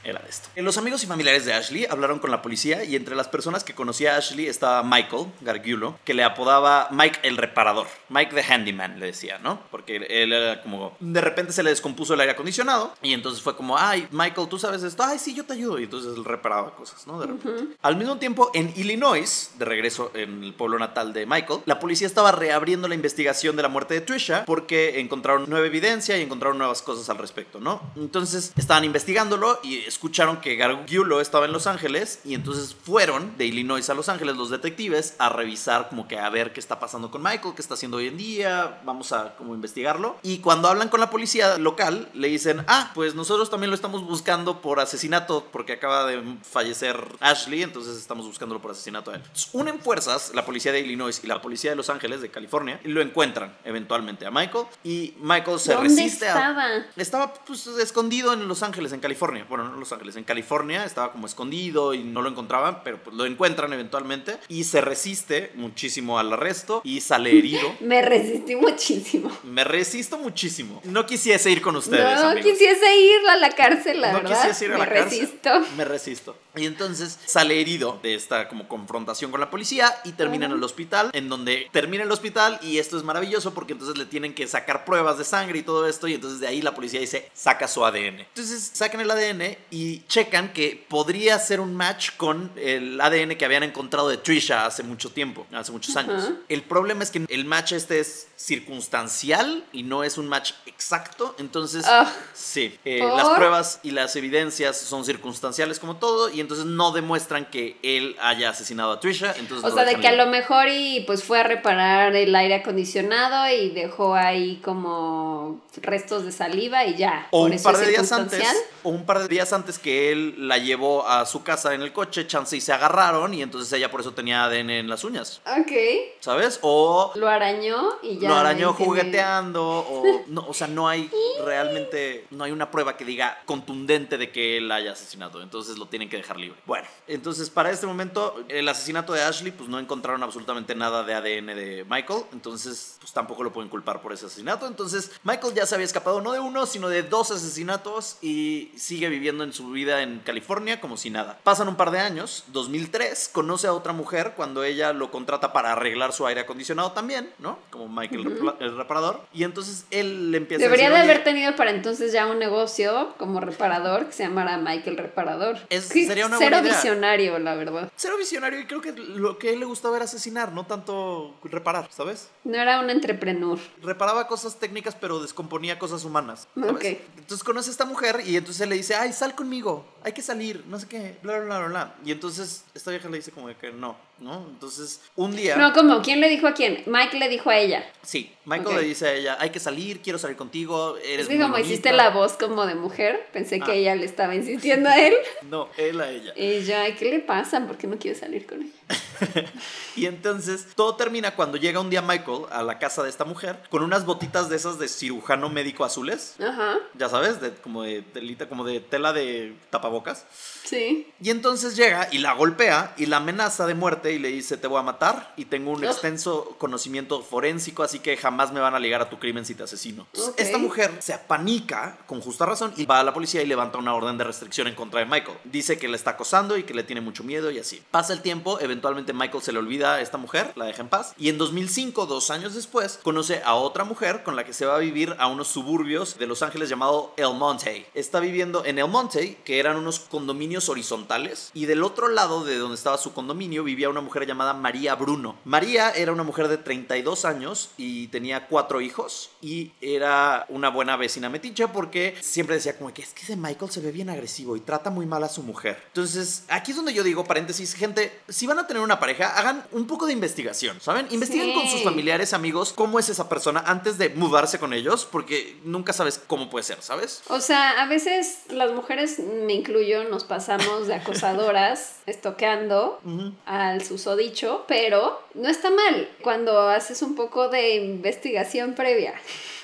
Era 0.08 0.20
de 0.20 0.28
esto. 0.28 0.48
Los 0.56 0.78
amigos 0.78 1.02
y 1.04 1.06
familiares 1.06 1.44
de 1.44 1.52
Ashley 1.52 1.86
hablaron 1.88 2.18
con 2.18 2.30
la 2.30 2.42
policía 2.42 2.84
y 2.84 2.96
entre 2.96 3.14
las 3.14 3.28
personas 3.28 3.64
que 3.64 3.74
conocía 3.74 4.14
a 4.14 4.18
Ashley 4.18 4.46
estaba 4.46 4.82
Michael 4.82 5.26
Gargiulo, 5.40 5.98
que 6.04 6.14
le 6.14 6.24
apodaba 6.24 6.88
Mike 6.90 7.20
el 7.22 7.36
reparador. 7.36 7.86
Mike 8.08 8.34
the 8.34 8.42
handyman 8.42 8.98
le 9.00 9.06
decía, 9.06 9.38
¿no? 9.38 9.60
Porque 9.70 9.96
él 9.96 10.32
era 10.32 10.62
como... 10.62 10.96
De 11.00 11.20
repente 11.20 11.52
se 11.52 11.62
le 11.62 11.70
descompuso 11.70 12.14
el 12.14 12.20
aire 12.20 12.32
acondicionado 12.32 12.94
y 13.02 13.12
entonces 13.12 13.42
fue 13.42 13.56
como, 13.56 13.78
ay, 13.78 14.06
Michael, 14.10 14.48
tú 14.48 14.58
sabes 14.58 14.82
esto, 14.82 15.02
ay, 15.02 15.18
sí, 15.18 15.34
yo 15.34 15.44
te 15.44 15.54
ayudo. 15.54 15.78
Y 15.78 15.84
entonces 15.84 16.16
él 16.16 16.24
reparaba 16.24 16.74
cosas, 16.74 17.06
¿no? 17.06 17.20
De 17.20 17.26
repente. 17.26 17.76
Al 17.82 17.96
mismo 17.96 18.18
tiempo, 18.18 18.50
en 18.54 18.72
Illinois, 18.76 19.52
de 19.58 19.64
regreso 19.64 20.10
en 20.14 20.42
el 20.42 20.54
pueblo 20.54 20.78
natal 20.78 21.12
de 21.12 21.26
Michael, 21.26 21.60
la 21.66 21.78
policía 21.78 22.06
estaba 22.06 22.32
reabriendo 22.32 22.88
la 22.88 22.94
investigación 22.94 23.56
de 23.56 23.62
la 23.62 23.68
muerte 23.68 23.94
de 23.94 24.00
Trisha 24.00 24.44
porque 24.44 25.00
encontraron 25.00 25.48
nueva 25.48 25.66
evidencia 25.66 26.16
y 26.18 26.22
encontraron 26.22 26.58
nuevas 26.58 26.82
cosas 26.82 27.08
al 27.10 27.18
respecto, 27.18 27.60
¿no? 27.60 27.80
Entonces 27.96 28.52
estaban 28.56 28.84
investigándolo 28.84 29.60
y 29.62 29.78
escucharon 29.98 30.40
que 30.40 30.54
Gargiulo 30.54 31.20
estaba 31.20 31.46
en 31.46 31.52
Los 31.52 31.66
Ángeles 31.66 32.20
y 32.24 32.34
entonces 32.34 32.72
fueron 32.72 33.36
de 33.36 33.46
Illinois 33.46 33.90
a 33.90 33.94
Los 33.94 34.08
Ángeles 34.08 34.36
los 34.36 34.48
detectives 34.48 35.16
a 35.18 35.28
revisar 35.28 35.88
como 35.88 36.06
que 36.06 36.20
a 36.20 36.30
ver 36.30 36.52
qué 36.52 36.60
está 36.60 36.78
pasando 36.78 37.10
con 37.10 37.20
Michael, 37.20 37.56
qué 37.56 37.62
está 37.62 37.74
haciendo 37.74 37.96
hoy 37.96 38.06
en 38.06 38.16
día, 38.16 38.80
vamos 38.84 39.10
a 39.10 39.34
como 39.34 39.56
investigarlo. 39.56 40.16
Y 40.22 40.38
cuando 40.38 40.68
hablan 40.68 40.88
con 40.88 41.00
la 41.00 41.10
policía 41.10 41.58
local, 41.58 42.08
le 42.14 42.28
dicen, 42.28 42.64
ah, 42.68 42.92
pues 42.94 43.16
nosotros 43.16 43.50
también 43.50 43.70
lo 43.70 43.74
estamos 43.74 44.06
buscando 44.06 44.62
por 44.62 44.78
asesinato 44.78 45.48
porque 45.50 45.72
acaba 45.72 46.06
de 46.06 46.22
fallecer 46.48 47.04
Ashley, 47.18 47.64
entonces 47.64 47.96
estamos 47.96 48.24
buscándolo 48.24 48.62
por 48.62 48.70
asesinato 48.70 49.10
a 49.10 49.16
él. 49.16 49.22
Entonces, 49.22 49.48
unen 49.52 49.80
fuerzas, 49.80 50.30
la 50.32 50.46
policía 50.46 50.70
de 50.70 50.78
Illinois 50.78 51.20
y 51.24 51.26
la 51.26 51.42
policía 51.42 51.70
de 51.70 51.76
Los 51.76 51.90
Ángeles, 51.90 52.20
de 52.20 52.30
California, 52.30 52.80
y 52.84 52.88
lo 52.88 53.00
encuentran 53.00 53.56
eventualmente 53.64 54.26
a 54.26 54.30
Michael. 54.30 54.66
Y 54.84 55.14
Michael 55.18 55.58
se 55.58 55.74
¿Dónde 55.74 55.88
resiste 55.88 56.28
a... 56.28 56.34
estaba? 56.34 56.66
Estaba 56.94 57.34
pues 57.34 57.66
escondido 57.66 58.32
en 58.32 58.46
Los 58.46 58.62
Ángeles, 58.62 58.92
en 58.92 59.00
California. 59.00 59.44
Bueno, 59.48 59.64
no 59.64 59.74
en 59.74 59.80
Los 59.88 59.92
Ángeles, 59.94 60.16
en 60.16 60.24
California 60.24 60.84
estaba 60.84 61.12
como 61.12 61.26
escondido 61.26 61.94
y 61.94 62.02
no 62.04 62.20
lo 62.20 62.28
encontraban, 62.28 62.82
pero 62.84 63.02
pues 63.02 63.16
lo 63.16 63.24
encuentran 63.24 63.72
eventualmente 63.72 64.36
y 64.48 64.64
se 64.64 64.82
resiste 64.82 65.50
muchísimo 65.54 66.18
al 66.18 66.30
arresto 66.32 66.82
y 66.84 67.00
sale 67.00 67.30
herido. 67.38 67.74
Me 67.80 68.02
resistí 68.02 68.54
muchísimo. 68.56 69.30
Me 69.44 69.64
resisto 69.64 70.18
muchísimo. 70.18 70.80
No 70.84 71.06
quisiese 71.06 71.50
ir 71.50 71.62
con 71.62 71.76
ustedes. 71.76 72.20
no 72.20 72.28
amigos. 72.28 72.50
quisiese 72.50 72.96
ir 73.00 73.28
a 73.30 73.36
la 73.36 73.50
cárcel, 73.54 74.00
la 74.02 74.12
No 74.12 74.18
verdad. 74.22 74.40
quisiese 74.42 74.64
ir 74.66 74.72
a 74.72 74.74
Me 74.74 74.78
la 74.80 74.88
cárcel. 74.92 75.20
resisto. 75.20 75.50
Me 75.76 75.84
resisto. 75.84 76.36
Y 76.56 76.66
entonces 76.66 77.18
sale 77.24 77.60
herido 77.60 77.98
de 78.02 78.14
esta 78.14 78.48
como 78.48 78.68
confrontación 78.68 79.30
con 79.30 79.40
la 79.40 79.48
policía 79.50 79.94
y 80.04 80.12
termina 80.12 80.46
en 80.46 80.52
el 80.52 80.62
hospital, 80.62 81.10
en 81.14 81.28
donde 81.28 81.68
termina 81.72 82.02
el 82.04 82.10
hospital 82.12 82.58
y 82.62 82.78
esto 82.78 82.96
es 82.98 83.04
maravilloso 83.04 83.54
porque 83.54 83.72
entonces 83.72 83.96
le 83.96 84.04
tienen 84.06 84.34
que 84.34 84.46
sacar 84.48 84.84
pruebas 84.84 85.16
de 85.18 85.24
sangre 85.24 85.58
y 85.60 85.62
todo 85.62 85.86
esto 85.88 86.08
y 86.08 86.14
entonces 86.14 86.40
de 86.40 86.48
ahí 86.48 86.60
la 86.60 86.74
policía 86.74 87.00
dice, 87.00 87.30
saca 87.32 87.68
su 87.68 87.84
ADN. 87.84 88.20
Entonces 88.20 88.70
sacan 88.74 89.00
el 89.00 89.10
ADN 89.10 89.56
y 89.70 90.00
checan 90.08 90.52
que 90.52 90.84
podría 90.88 91.38
ser 91.38 91.60
un 91.60 91.74
match 91.74 92.10
con 92.16 92.50
el 92.56 93.00
ADN 93.00 93.36
que 93.36 93.44
habían 93.44 93.62
encontrado 93.62 94.08
de 94.08 94.16
Trisha 94.16 94.66
hace 94.66 94.82
mucho 94.82 95.10
tiempo, 95.10 95.46
hace 95.52 95.72
muchos 95.72 95.96
años. 95.96 96.30
El 96.48 96.62
problema 96.62 97.02
es 97.02 97.10
que 97.10 97.24
el 97.28 97.44
match 97.44 97.72
este 97.72 98.00
es 98.00 98.28
circunstancial 98.36 99.64
y 99.72 99.82
no 99.82 100.04
es 100.04 100.16
un 100.16 100.28
match 100.28 100.52
exacto, 100.66 101.34
entonces... 101.38 101.84
Ah. 101.88 102.10
Sí, 102.34 102.78
eh, 102.84 103.00
las 103.00 103.28
pruebas 103.30 103.80
y 103.82 103.90
las 103.90 104.14
evidencias 104.16 104.76
son 104.76 105.04
circunstanciales 105.04 105.78
como 105.78 105.96
todo 105.96 106.30
y 106.30 106.40
entonces 106.40 106.66
no 106.66 106.92
demuestran 106.92 107.46
que 107.46 107.76
él 107.82 108.16
haya 108.20 108.50
asesinado 108.50 108.92
a 108.92 109.00
Trisha. 109.00 109.34
Entonces 109.38 109.70
O 109.70 109.74
sea, 109.74 109.84
de 109.84 109.96
que 109.96 110.08
a 110.08 110.12
lo 110.12 110.26
mejor 110.26 110.68
y 110.68 111.00
pues 111.06 111.24
fue 111.24 111.40
a 111.40 111.42
reparar 111.42 112.14
el 112.14 112.34
aire 112.34 112.56
acondicionado 112.56 113.48
y 113.52 113.70
dejó 113.70 114.14
ahí 114.14 114.60
como 114.64 115.60
restos 115.82 116.24
de 116.24 116.32
saliva 116.32 116.84
y 116.84 116.96
ya. 116.96 117.26
O 117.30 117.40
Por 117.40 117.50
un 117.50 117.52
eso 117.54 117.64
par 117.64 117.78
de 117.78 117.86
días 117.88 118.12
antes, 118.12 118.44
o 118.82 118.90
un 118.90 119.04
par 119.04 119.18
de 119.20 119.28
días 119.28 119.52
antes 119.52 119.57
que 119.78 120.12
él 120.12 120.34
la 120.48 120.58
llevó 120.58 121.06
a 121.08 121.26
su 121.26 121.42
casa 121.42 121.74
en 121.74 121.82
el 121.82 121.92
coche, 121.92 122.26
chance 122.26 122.56
y 122.56 122.60
se 122.60 122.72
agarraron 122.72 123.34
y 123.34 123.42
entonces 123.42 123.72
ella 123.72 123.90
por 123.90 124.00
eso 124.00 124.12
tenía 124.12 124.44
ADN 124.44 124.70
en 124.70 124.88
las 124.88 125.04
uñas, 125.04 125.40
Ok. 125.46 125.72
¿sabes? 126.20 126.58
O 126.62 127.12
Lo 127.16 127.28
arañó 127.28 127.98
y 128.02 128.18
ya. 128.18 128.28
lo 128.28 128.36
arañó 128.36 128.72
jugueteando 128.72 129.62
o 129.64 130.04
no, 130.28 130.46
o 130.48 130.54
sea, 130.54 130.66
no 130.66 130.88
hay 130.88 131.10
realmente 131.44 132.26
no 132.30 132.44
hay 132.44 132.52
una 132.52 132.70
prueba 132.70 132.96
que 132.96 133.04
diga 133.04 133.38
contundente 133.46 134.18
de 134.18 134.30
que 134.30 134.56
él 134.58 134.70
haya 134.70 134.92
asesinado, 134.92 135.42
entonces 135.42 135.78
lo 135.78 135.86
tienen 135.86 136.08
que 136.08 136.16
dejar 136.16 136.38
libre. 136.38 136.58
Bueno, 136.66 136.86
entonces 137.06 137.50
para 137.50 137.70
este 137.70 137.86
momento 137.86 138.44
el 138.48 138.68
asesinato 138.68 139.12
de 139.12 139.22
Ashley 139.22 139.52
pues 139.52 139.68
no 139.68 139.78
encontraron 139.78 140.22
absolutamente 140.22 140.74
nada 140.74 141.02
de 141.02 141.14
ADN 141.14 141.46
de 141.46 141.86
Michael, 141.88 142.22
entonces 142.32 142.96
pues 143.00 143.12
tampoco 143.12 143.42
lo 143.42 143.52
pueden 143.52 143.68
culpar 143.70 144.00
por 144.02 144.12
ese 144.12 144.26
asesinato, 144.26 144.66
entonces 144.66 145.10
Michael 145.24 145.54
ya 145.54 145.66
se 145.66 145.74
había 145.74 145.86
escapado 145.86 146.20
no 146.20 146.32
de 146.32 146.40
uno, 146.40 146.66
sino 146.66 146.88
de 146.88 147.02
dos 147.02 147.30
asesinatos 147.30 148.16
y 148.22 148.70
sigue 148.76 149.08
viviendo 149.08 149.44
en 149.44 149.47
su 149.52 149.70
vida 149.70 150.02
en 150.02 150.20
California 150.20 150.80
como 150.80 150.96
si 150.96 151.10
nada. 151.10 151.38
Pasan 151.44 151.68
un 151.68 151.76
par 151.76 151.90
de 151.90 152.00
años, 152.00 152.44
2003, 152.48 153.30
conoce 153.32 153.66
a 153.66 153.72
otra 153.72 153.92
mujer 153.92 154.32
cuando 154.36 154.64
ella 154.64 154.92
lo 154.92 155.10
contrata 155.10 155.52
para 155.52 155.72
arreglar 155.72 156.12
su 156.12 156.26
aire 156.26 156.42
acondicionado 156.42 156.92
también, 156.92 157.30
¿no? 157.38 157.58
Como 157.70 157.88
Michael 157.88 158.40
el 158.60 158.76
reparador. 158.76 159.20
Y 159.32 159.44
entonces 159.44 159.84
él 159.90 160.30
le 160.30 160.38
empieza 160.38 160.62
Debería 160.64 160.86
a 160.88 160.90
de 160.90 160.96
decir, 160.96 161.10
haber 161.10 161.16
"Oye, 161.18 161.24
tenido 161.24 161.56
para 161.56 161.70
entonces 161.70 162.12
ya 162.12 162.26
un 162.26 162.38
negocio 162.38 163.14
como 163.18 163.40
reparador 163.40 164.06
que 164.06 164.12
se 164.12 164.22
llamara 164.24 164.58
Michael 164.58 164.96
Reparador. 164.96 165.58
Es- 165.70 165.86
sería 165.88 166.26
una 166.26 166.38
Cero 166.38 166.58
idea. 166.60 166.72
visionario, 166.74 167.38
la 167.38 167.54
verdad. 167.54 167.90
Cero 167.96 168.16
visionario 168.18 168.60
y 168.60 168.66
creo 168.66 168.80
que 168.80 168.92
lo 168.92 169.38
que 169.38 169.48
a 169.48 169.52
él 169.52 169.60
le 169.60 169.66
gustaba 169.66 169.96
era 169.96 170.04
asesinar, 170.04 170.52
no 170.52 170.66
tanto 170.66 171.34
reparar, 171.44 171.88
¿sabes? 171.90 172.28
No 172.44 172.56
era 172.56 172.80
un 172.80 172.90
entrepreneur. 172.90 173.58
reparaba 173.82 174.26
cosas 174.26 174.58
técnicas 174.58 174.94
pero 175.00 175.20
descomponía 175.20 175.78
cosas 175.78 176.04
humanas. 176.04 176.48
¿sabes? 176.54 176.70
Ok. 176.72 176.84
Entonces 177.18 177.44
conoce 177.44 177.70
a 177.70 177.72
esta 177.72 177.84
mujer 177.84 178.22
y 178.26 178.36
entonces 178.36 178.60
él 178.62 178.70
le 178.70 178.76
dice, 178.76 178.94
ay, 178.94 179.12
sal 179.12 179.34
conmigo, 179.38 179.86
hay 180.02 180.12
que 180.12 180.20
salir, 180.22 180.64
no 180.66 180.78
sé 180.80 180.86
qué, 180.88 181.16
bla, 181.22 181.38
bla, 181.38 181.58
bla, 181.60 181.68
bla. 181.68 181.94
Y 182.04 182.10
entonces 182.12 182.64
esta 182.74 182.90
vieja 182.90 183.08
le 183.08 183.18
dice 183.18 183.30
como 183.30 183.48
de 183.48 183.54
que 183.54 183.70
no, 183.70 183.96
¿no? 184.18 184.46
Entonces 184.50 185.00
un 185.16 185.34
día... 185.36 185.56
No, 185.56 185.72
¿cómo? 185.72 186.02
¿Quién 186.02 186.20
le 186.20 186.28
dijo 186.28 186.46
a 186.48 186.54
quién? 186.54 186.82
Mike 186.86 187.16
le 187.18 187.28
dijo 187.28 187.48
a 187.50 187.56
ella. 187.56 187.84
Sí, 188.02 188.32
Michael 188.44 188.76
Ok. 188.76 188.82
le 188.82 188.88
dice 188.88 189.06
a 189.08 189.14
ella, 189.14 189.36
hay 189.40 189.50
que 189.50 189.60
salir, 189.60 190.00
quiero 190.00 190.18
salir 190.18 190.36
contigo, 190.36 190.96
eres 190.98 191.20
Es 191.22 191.28
que 191.28 191.36
muy 191.36 191.44
como 191.44 191.58
hiciste 191.58 191.90
bonita". 191.90 192.04
la 192.04 192.10
voz 192.10 192.32
como 192.32 192.66
de 192.66 192.74
mujer, 192.74 193.26
pensé 193.32 193.60
que 193.60 193.70
Ah. 193.70 193.74
ella 193.74 193.94
le 193.94 194.04
estaba 194.04 194.34
insistiendo 194.34 194.88
a 194.88 194.98
él. 194.98 195.14
No, 195.48 195.68
él 195.78 196.00
a 196.00 196.10
ella. 196.10 196.32
Y 196.36 196.64
yo, 196.64 196.74
¿qué 196.98 197.04
le 197.10 197.20
pasa? 197.20 197.64
¿Por 197.66 197.78
qué 197.78 197.86
no 197.86 197.96
quiere 197.98 198.18
salir 198.18 198.44
con 198.46 198.62
ella? 198.62 198.72
Y 199.96 200.06
entonces 200.06 200.66
todo 200.76 200.94
termina 200.94 201.34
cuando 201.34 201.56
llega 201.56 201.80
un 201.80 201.90
día 201.90 202.02
Michael 202.02 202.42
a 202.52 202.62
la 202.62 202.78
casa 202.78 203.02
de 203.02 203.08
esta 203.10 203.24
mujer 203.24 203.60
con 203.68 203.82
unas 203.82 204.04
botitas 204.06 204.48
de 204.48 204.54
esas 204.56 204.78
de 204.78 204.86
cirujano 204.88 205.48
médico 205.48 205.84
azules. 205.84 206.36
Ajá, 206.40 206.76
Ya 206.94 207.08
sabes, 207.08 207.40
de, 207.40 207.52
como 207.54 207.82
de 207.82 208.02
telita, 208.02 208.48
como 208.48 208.64
de 208.64 208.78
tela 208.80 209.12
de 209.12 209.56
tapabocas. 209.70 210.24
sí. 210.64 211.12
Y 211.20 211.30
entonces 211.30 211.74
llega 211.76 212.08
y 212.12 212.18
la 212.18 212.32
golpea 212.34 212.94
y 212.96 213.06
la 213.06 213.16
amenaza 213.16 213.66
de 213.66 213.74
muerte 213.74 214.12
y 214.12 214.18
le 214.20 214.28
dice 214.28 214.56
te 214.56 214.68
voy 214.68 214.78
a 214.78 214.82
matar 214.82 215.32
y 215.36 215.46
tengo 215.46 215.72
un 215.72 215.78
Ugh. 215.78 215.90
extenso 215.90 216.54
conocimiento 216.58 217.22
forénsico 217.22 217.82
así 217.82 217.98
que 217.98 218.16
jamás 218.16 218.52
me 218.52 218.60
van 218.60 218.74
a 218.74 218.78
ligar 218.78 219.02
a 219.02 219.10
tu 219.10 219.18
crimen 219.18 219.44
si 219.44 219.54
te 219.56 219.64
asesino. 219.64 220.06
Esta 220.36 220.58
mujer 220.58 220.92
se 221.00 221.12
apanica 221.12 221.98
con 222.06 222.20
justa 222.20 222.46
razón 222.46 222.72
y 222.76 222.86
va 222.86 223.00
a 223.00 223.04
la 223.04 223.12
policía 223.12 223.42
y 223.42 223.46
levanta 223.46 223.78
una 223.78 223.94
orden 223.94 224.16
de 224.16 224.24
restricción 224.24 224.68
en 224.68 224.74
contra 224.76 225.00
de 225.00 225.06
Michael. 225.06 225.38
Dice 225.44 225.76
que 225.78 225.88
le 225.88 225.96
está 225.96 226.12
acosando 226.12 226.56
y 226.56 226.62
que 226.62 226.74
le 226.74 226.84
tiene 226.84 227.00
mucho 227.00 227.24
miedo 227.24 227.50
y 227.50 227.58
así. 227.58 227.82
Pasa 227.90 228.12
el 228.12 228.22
tiempo, 228.22 228.60
eventualmente 228.60 229.07
Michael 229.12 229.42
se 229.42 229.52
le 229.52 229.58
olvida 229.58 229.94
a 229.94 230.00
esta 230.00 230.18
mujer, 230.18 230.52
la 230.56 230.66
deja 230.66 230.82
en 230.82 230.88
paz 230.88 231.14
y 231.18 231.28
en 231.28 231.38
2005, 231.38 232.06
dos 232.06 232.30
años 232.30 232.54
después, 232.54 233.00
conoce 233.02 233.42
a 233.44 233.54
otra 233.54 233.84
mujer 233.84 234.22
con 234.22 234.36
la 234.36 234.44
que 234.44 234.52
se 234.52 234.66
va 234.66 234.76
a 234.76 234.80
vivir 234.80 235.14
a 235.18 235.26
unos 235.26 235.48
suburbios 235.48 236.18
de 236.18 236.26
Los 236.26 236.42
Ángeles 236.42 236.68
llamado 236.68 237.12
El 237.16 237.34
Monte. 237.34 237.86
Está 237.94 238.20
viviendo 238.20 238.64
en 238.64 238.78
El 238.78 238.88
Monte, 238.88 239.38
que 239.44 239.58
eran 239.58 239.76
unos 239.76 240.00
condominios 240.00 240.68
horizontales, 240.68 241.50
y 241.54 241.66
del 241.66 241.82
otro 241.82 242.08
lado 242.08 242.44
de 242.44 242.58
donde 242.58 242.76
estaba 242.76 242.98
su 242.98 243.12
condominio 243.12 243.64
vivía 243.64 243.88
una 243.88 244.00
mujer 244.00 244.26
llamada 244.26 244.54
María 244.54 244.94
Bruno. 244.94 245.36
María 245.44 245.90
era 245.90 246.12
una 246.12 246.22
mujer 246.22 246.48
de 246.48 246.58
32 246.58 247.24
años 247.24 247.70
y 247.76 248.08
tenía 248.08 248.46
cuatro 248.46 248.80
hijos 248.80 249.30
y 249.40 249.72
era 249.80 250.46
una 250.48 250.68
buena 250.70 250.96
vecina 250.96 251.28
metiche 251.28 251.68
porque 251.68 252.16
siempre 252.20 252.56
decía 252.56 252.76
como 252.76 252.92
que 252.92 253.02
es 253.02 253.12
que 253.12 253.22
ese 253.22 253.36
Michael 253.36 253.70
se 253.70 253.80
ve 253.80 253.92
bien 253.92 254.10
agresivo 254.10 254.56
y 254.56 254.60
trata 254.60 254.90
muy 254.90 255.06
mal 255.06 255.24
a 255.24 255.28
su 255.28 255.42
mujer. 255.42 255.82
Entonces, 255.88 256.44
aquí 256.48 256.72
es 256.72 256.76
donde 256.76 256.94
yo 256.94 257.02
digo, 257.02 257.24
paréntesis, 257.24 257.74
gente, 257.74 258.20
si 258.28 258.46
van 258.46 258.58
a 258.58 258.66
tener 258.66 258.82
una 258.82 258.97
pareja, 259.00 259.36
hagan 259.38 259.64
un 259.72 259.86
poco 259.86 260.06
de 260.06 260.12
investigación, 260.12 260.80
¿saben? 260.80 261.06
Investiguen 261.10 261.48
Sí. 261.48 261.54
con 261.54 261.66
sus 261.68 261.82
familiares, 261.82 262.32
amigos, 262.32 262.72
cómo 262.72 262.98
es 262.98 263.08
esa 263.08 263.28
persona 263.28 263.62
antes 263.66 263.98
de 263.98 264.08
mudarse 264.10 264.58
con 264.58 264.72
ellos 264.72 265.06
porque 265.10 265.56
nunca 265.64 265.92
sabes 265.92 266.20
cómo 266.26 266.50
puede 266.50 266.62
ser, 266.64 266.80
¿sabes? 266.82 267.22
O 267.28 267.40
sea, 267.40 267.82
a 267.82 267.86
veces 267.86 268.40
las 268.50 268.72
mujeres, 268.72 269.18
me 269.18 269.54
incluyo, 269.54 270.04
nos 270.04 270.24
pasamos 270.24 270.86
de 270.86 270.94
acosadoras 270.94 271.96
estoqueando 272.06 273.00
al 273.46 273.84
susodicho, 273.84 274.64
pero 274.68 275.22
no 275.34 275.48
está 275.48 275.70
mal 275.70 276.08
cuando 276.22 276.68
haces 276.68 277.02
un 277.02 277.14
poco 277.14 277.48
de 277.48 277.76
investigación 277.76 278.74
previa. 278.74 279.14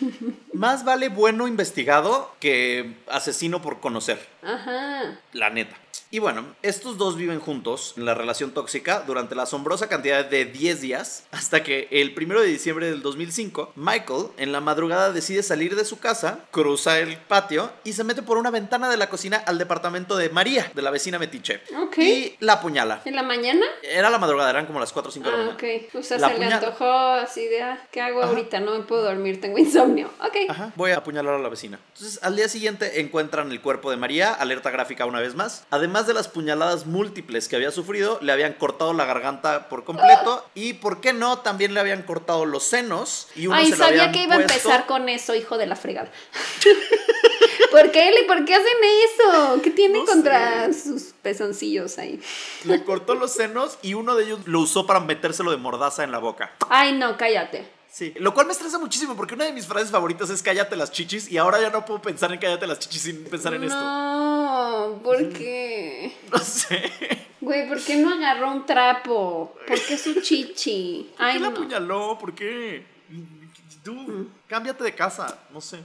Más 0.53 0.85
vale 0.85 1.09
bueno 1.09 1.47
investigado 1.49 2.33
que 2.41 2.95
asesino 3.09 3.63
por 3.63 3.81
conocer. 3.81 4.19
Ajá. 4.43 5.19
La 5.33 5.51
neta. 5.51 5.77
Y 6.15 6.21
bueno, 6.21 6.45
estos 6.63 6.97
dos 6.97 7.17
viven 7.17 7.41
juntos 7.41 7.95
en 7.97 8.05
la 8.05 8.15
relación 8.15 8.53
tóxica 8.53 9.03
durante 9.05 9.35
la 9.35 9.43
asombrosa 9.43 9.89
cantidad 9.89 10.25
de 10.25 10.45
10 10.45 10.81
días, 10.81 11.25
hasta 11.33 11.65
que 11.65 11.89
el 11.91 12.15
1 12.17 12.41
de 12.41 12.47
diciembre 12.47 12.89
del 12.89 13.03
2005, 13.03 13.73
Michael 13.75 14.27
en 14.37 14.53
la 14.53 14.61
madrugada 14.61 15.11
decide 15.11 15.43
salir 15.43 15.75
de 15.75 15.85
su 15.85 15.99
casa, 15.99 16.45
cruza 16.53 17.01
el 17.01 17.17
patio 17.17 17.69
y 17.83 17.95
se 17.95 18.05
mete 18.05 18.23
por 18.23 18.39
una 18.39 18.53
ventana 18.53 18.89
de 18.89 18.97
la 18.97 19.09
cocina 19.11 19.39
al 19.45 19.59
departamento 19.59 20.17
de 20.17 20.29
María, 20.31 20.71
de 20.73 20.83
la 20.83 20.93
vecina 20.93 21.19
Metiche. 21.19 21.63
Ok. 21.83 21.99
Y 21.99 22.37
la 22.39 22.53
apuñala. 22.53 23.03
¿En 23.07 23.17
la 23.17 23.25
mañana? 23.25 23.67
Era 23.83 24.09
la 24.09 24.19
madrugada, 24.19 24.51
eran 24.51 24.67
como 24.67 24.79
las 24.79 24.93
4 24.93 25.09
o 25.09 25.13
5 25.13 25.27
de 25.29 25.33
la 25.37 25.43
Ah, 25.43 25.47
mañana. 25.59 25.79
ok. 25.89 25.95
O 25.97 26.03
sea, 26.05 26.19
La 26.19 26.29
se 26.29 26.39
le 26.39 26.45
antojó 26.45 26.85
así 26.95 27.45
de, 27.49 27.61
ah, 27.61 27.89
¿qué 27.91 28.01
hago 28.01 28.21
Ajá. 28.21 28.29
ahorita? 28.29 28.61
No 28.61 28.79
me 28.79 28.85
puedo 28.85 29.03
dormir, 29.03 29.41
tengo 29.41 29.59
insomnio. 29.59 30.11
Ok. 30.21 30.37
Ajá, 30.49 30.73
voy 30.77 30.93
a 30.93 30.99
apuñalar 30.99 31.35
a 31.35 31.39
la 31.41 31.49
vecina. 31.49 31.81
Entonces, 31.93 32.21
al 32.23 32.37
día 32.37 32.49
siguiente 32.49 33.01
encuentran 33.01 33.51
el 33.51 33.61
cuerpo 33.61 33.91
de 33.91 33.97
María, 33.97 34.33
alerta 34.33 34.71
gráfica 34.71 35.07
una 35.07 35.19
vez 35.19 35.35
más. 35.35 35.67
Además 35.73 36.04
de 36.07 36.15
las 36.15 36.29
puñaladas 36.29 36.87
múltiples 36.87 37.49
que 37.49 37.57
había 37.57 37.71
sufrido, 37.71 38.19
le 38.21 38.33
habían 38.33 38.55
cortado 38.55 38.93
la 38.93 39.05
garganta 39.05 39.69
por 39.69 39.85
completo 39.85 40.45
y, 40.55 40.75
¿por 40.75 41.01
qué 41.01 41.13
no? 41.13 41.39
También 41.39 41.75
le 41.75 41.81
habían 41.81 42.03
cortado 42.03 42.45
los 42.47 42.65
senos 42.65 43.29
y 43.35 43.47
uno 43.47 43.57
Ay, 43.57 43.71
se 43.71 43.77
sabía 43.77 44.13
que 44.13 44.23
iba 44.23 44.37
a 44.37 44.41
empezar 44.41 44.87
con 44.87 45.09
eso, 45.09 45.35
hijo 45.35 45.59
de 45.59 45.67
la 45.67 45.77
fregada. 45.77 46.11
¿Por 47.71 47.91
qué, 47.91 48.09
Eli? 48.09 48.27
¿Por 48.27 48.45
qué 48.45 48.55
hacen 48.55 48.67
eso? 49.05 49.63
¿Qué 49.63 49.71
tiene 49.71 49.99
No 49.99 50.05
contra 50.05 50.73
sus 50.73 51.15
pezoncillos 51.23 51.99
ahí? 51.99 52.21
Le 52.65 52.85
cortó 52.85 53.15
los 53.15 53.33
senos 53.33 53.79
y 53.83 53.95
uno 53.95 54.15
de 54.15 54.25
ellos 54.25 54.41
lo 54.47 54.61
usó 54.61 54.87
para 54.87 55.01
metérselo 55.01 55.51
de 55.51 55.57
mordaza 55.57 56.05
en 56.05 56.13
la 56.13 56.19
boca. 56.19 56.53
Ay, 56.69 56.93
no, 56.93 57.17
cállate. 57.17 57.69
Sí, 57.95 58.13
lo 58.17 58.35
cual 58.35 58.47
me 58.47 58.53
estresa 58.53 58.77
muchísimo 58.81 59.15
porque 59.15 59.35
una 59.35 59.45
de 59.45 59.53
mis 59.53 59.69
frases 59.69 59.93
favoritas 59.93 60.29
es 60.29 60.43
cállate 60.43 60.75
las 60.75 60.91
chichis 60.91 61.31
y 61.31 61.39
ahora 61.39 61.61
ya 61.61 61.71
no 61.71 61.85
puedo 61.85 62.03
pensar 62.03 62.33
en 62.33 62.41
cállate 62.41 62.67
las 62.67 62.81
chichis 62.81 63.03
sin 63.03 63.23
pensar 63.23 63.55
en 63.55 63.63
esto. 63.63 63.79
No, 64.89 65.03
¿por 65.03 65.29
qué? 65.31 66.13
No 66.33 66.39
sé. 66.39 66.91
Güey, 67.41 67.69
¿por 67.69 67.81
qué 67.83 67.97
no 67.97 68.15
agarró 68.15 68.51
un 68.53 68.65
trapo? 68.65 69.55
¿Por 69.67 69.81
qué 69.83 69.99
su 69.99 70.21
chichi? 70.21 71.11
¿Por 71.17 71.27
qué 71.33 71.39
la 71.39 71.51
no. 71.51 71.57
apuñaló? 71.57 72.19
¿Por 72.19 72.35
qué? 72.35 72.87
Tú, 73.83 74.29
cámbiate 74.49 74.83
de 74.83 74.95
casa, 74.95 75.39
no 75.51 75.61
sé. 75.61 75.81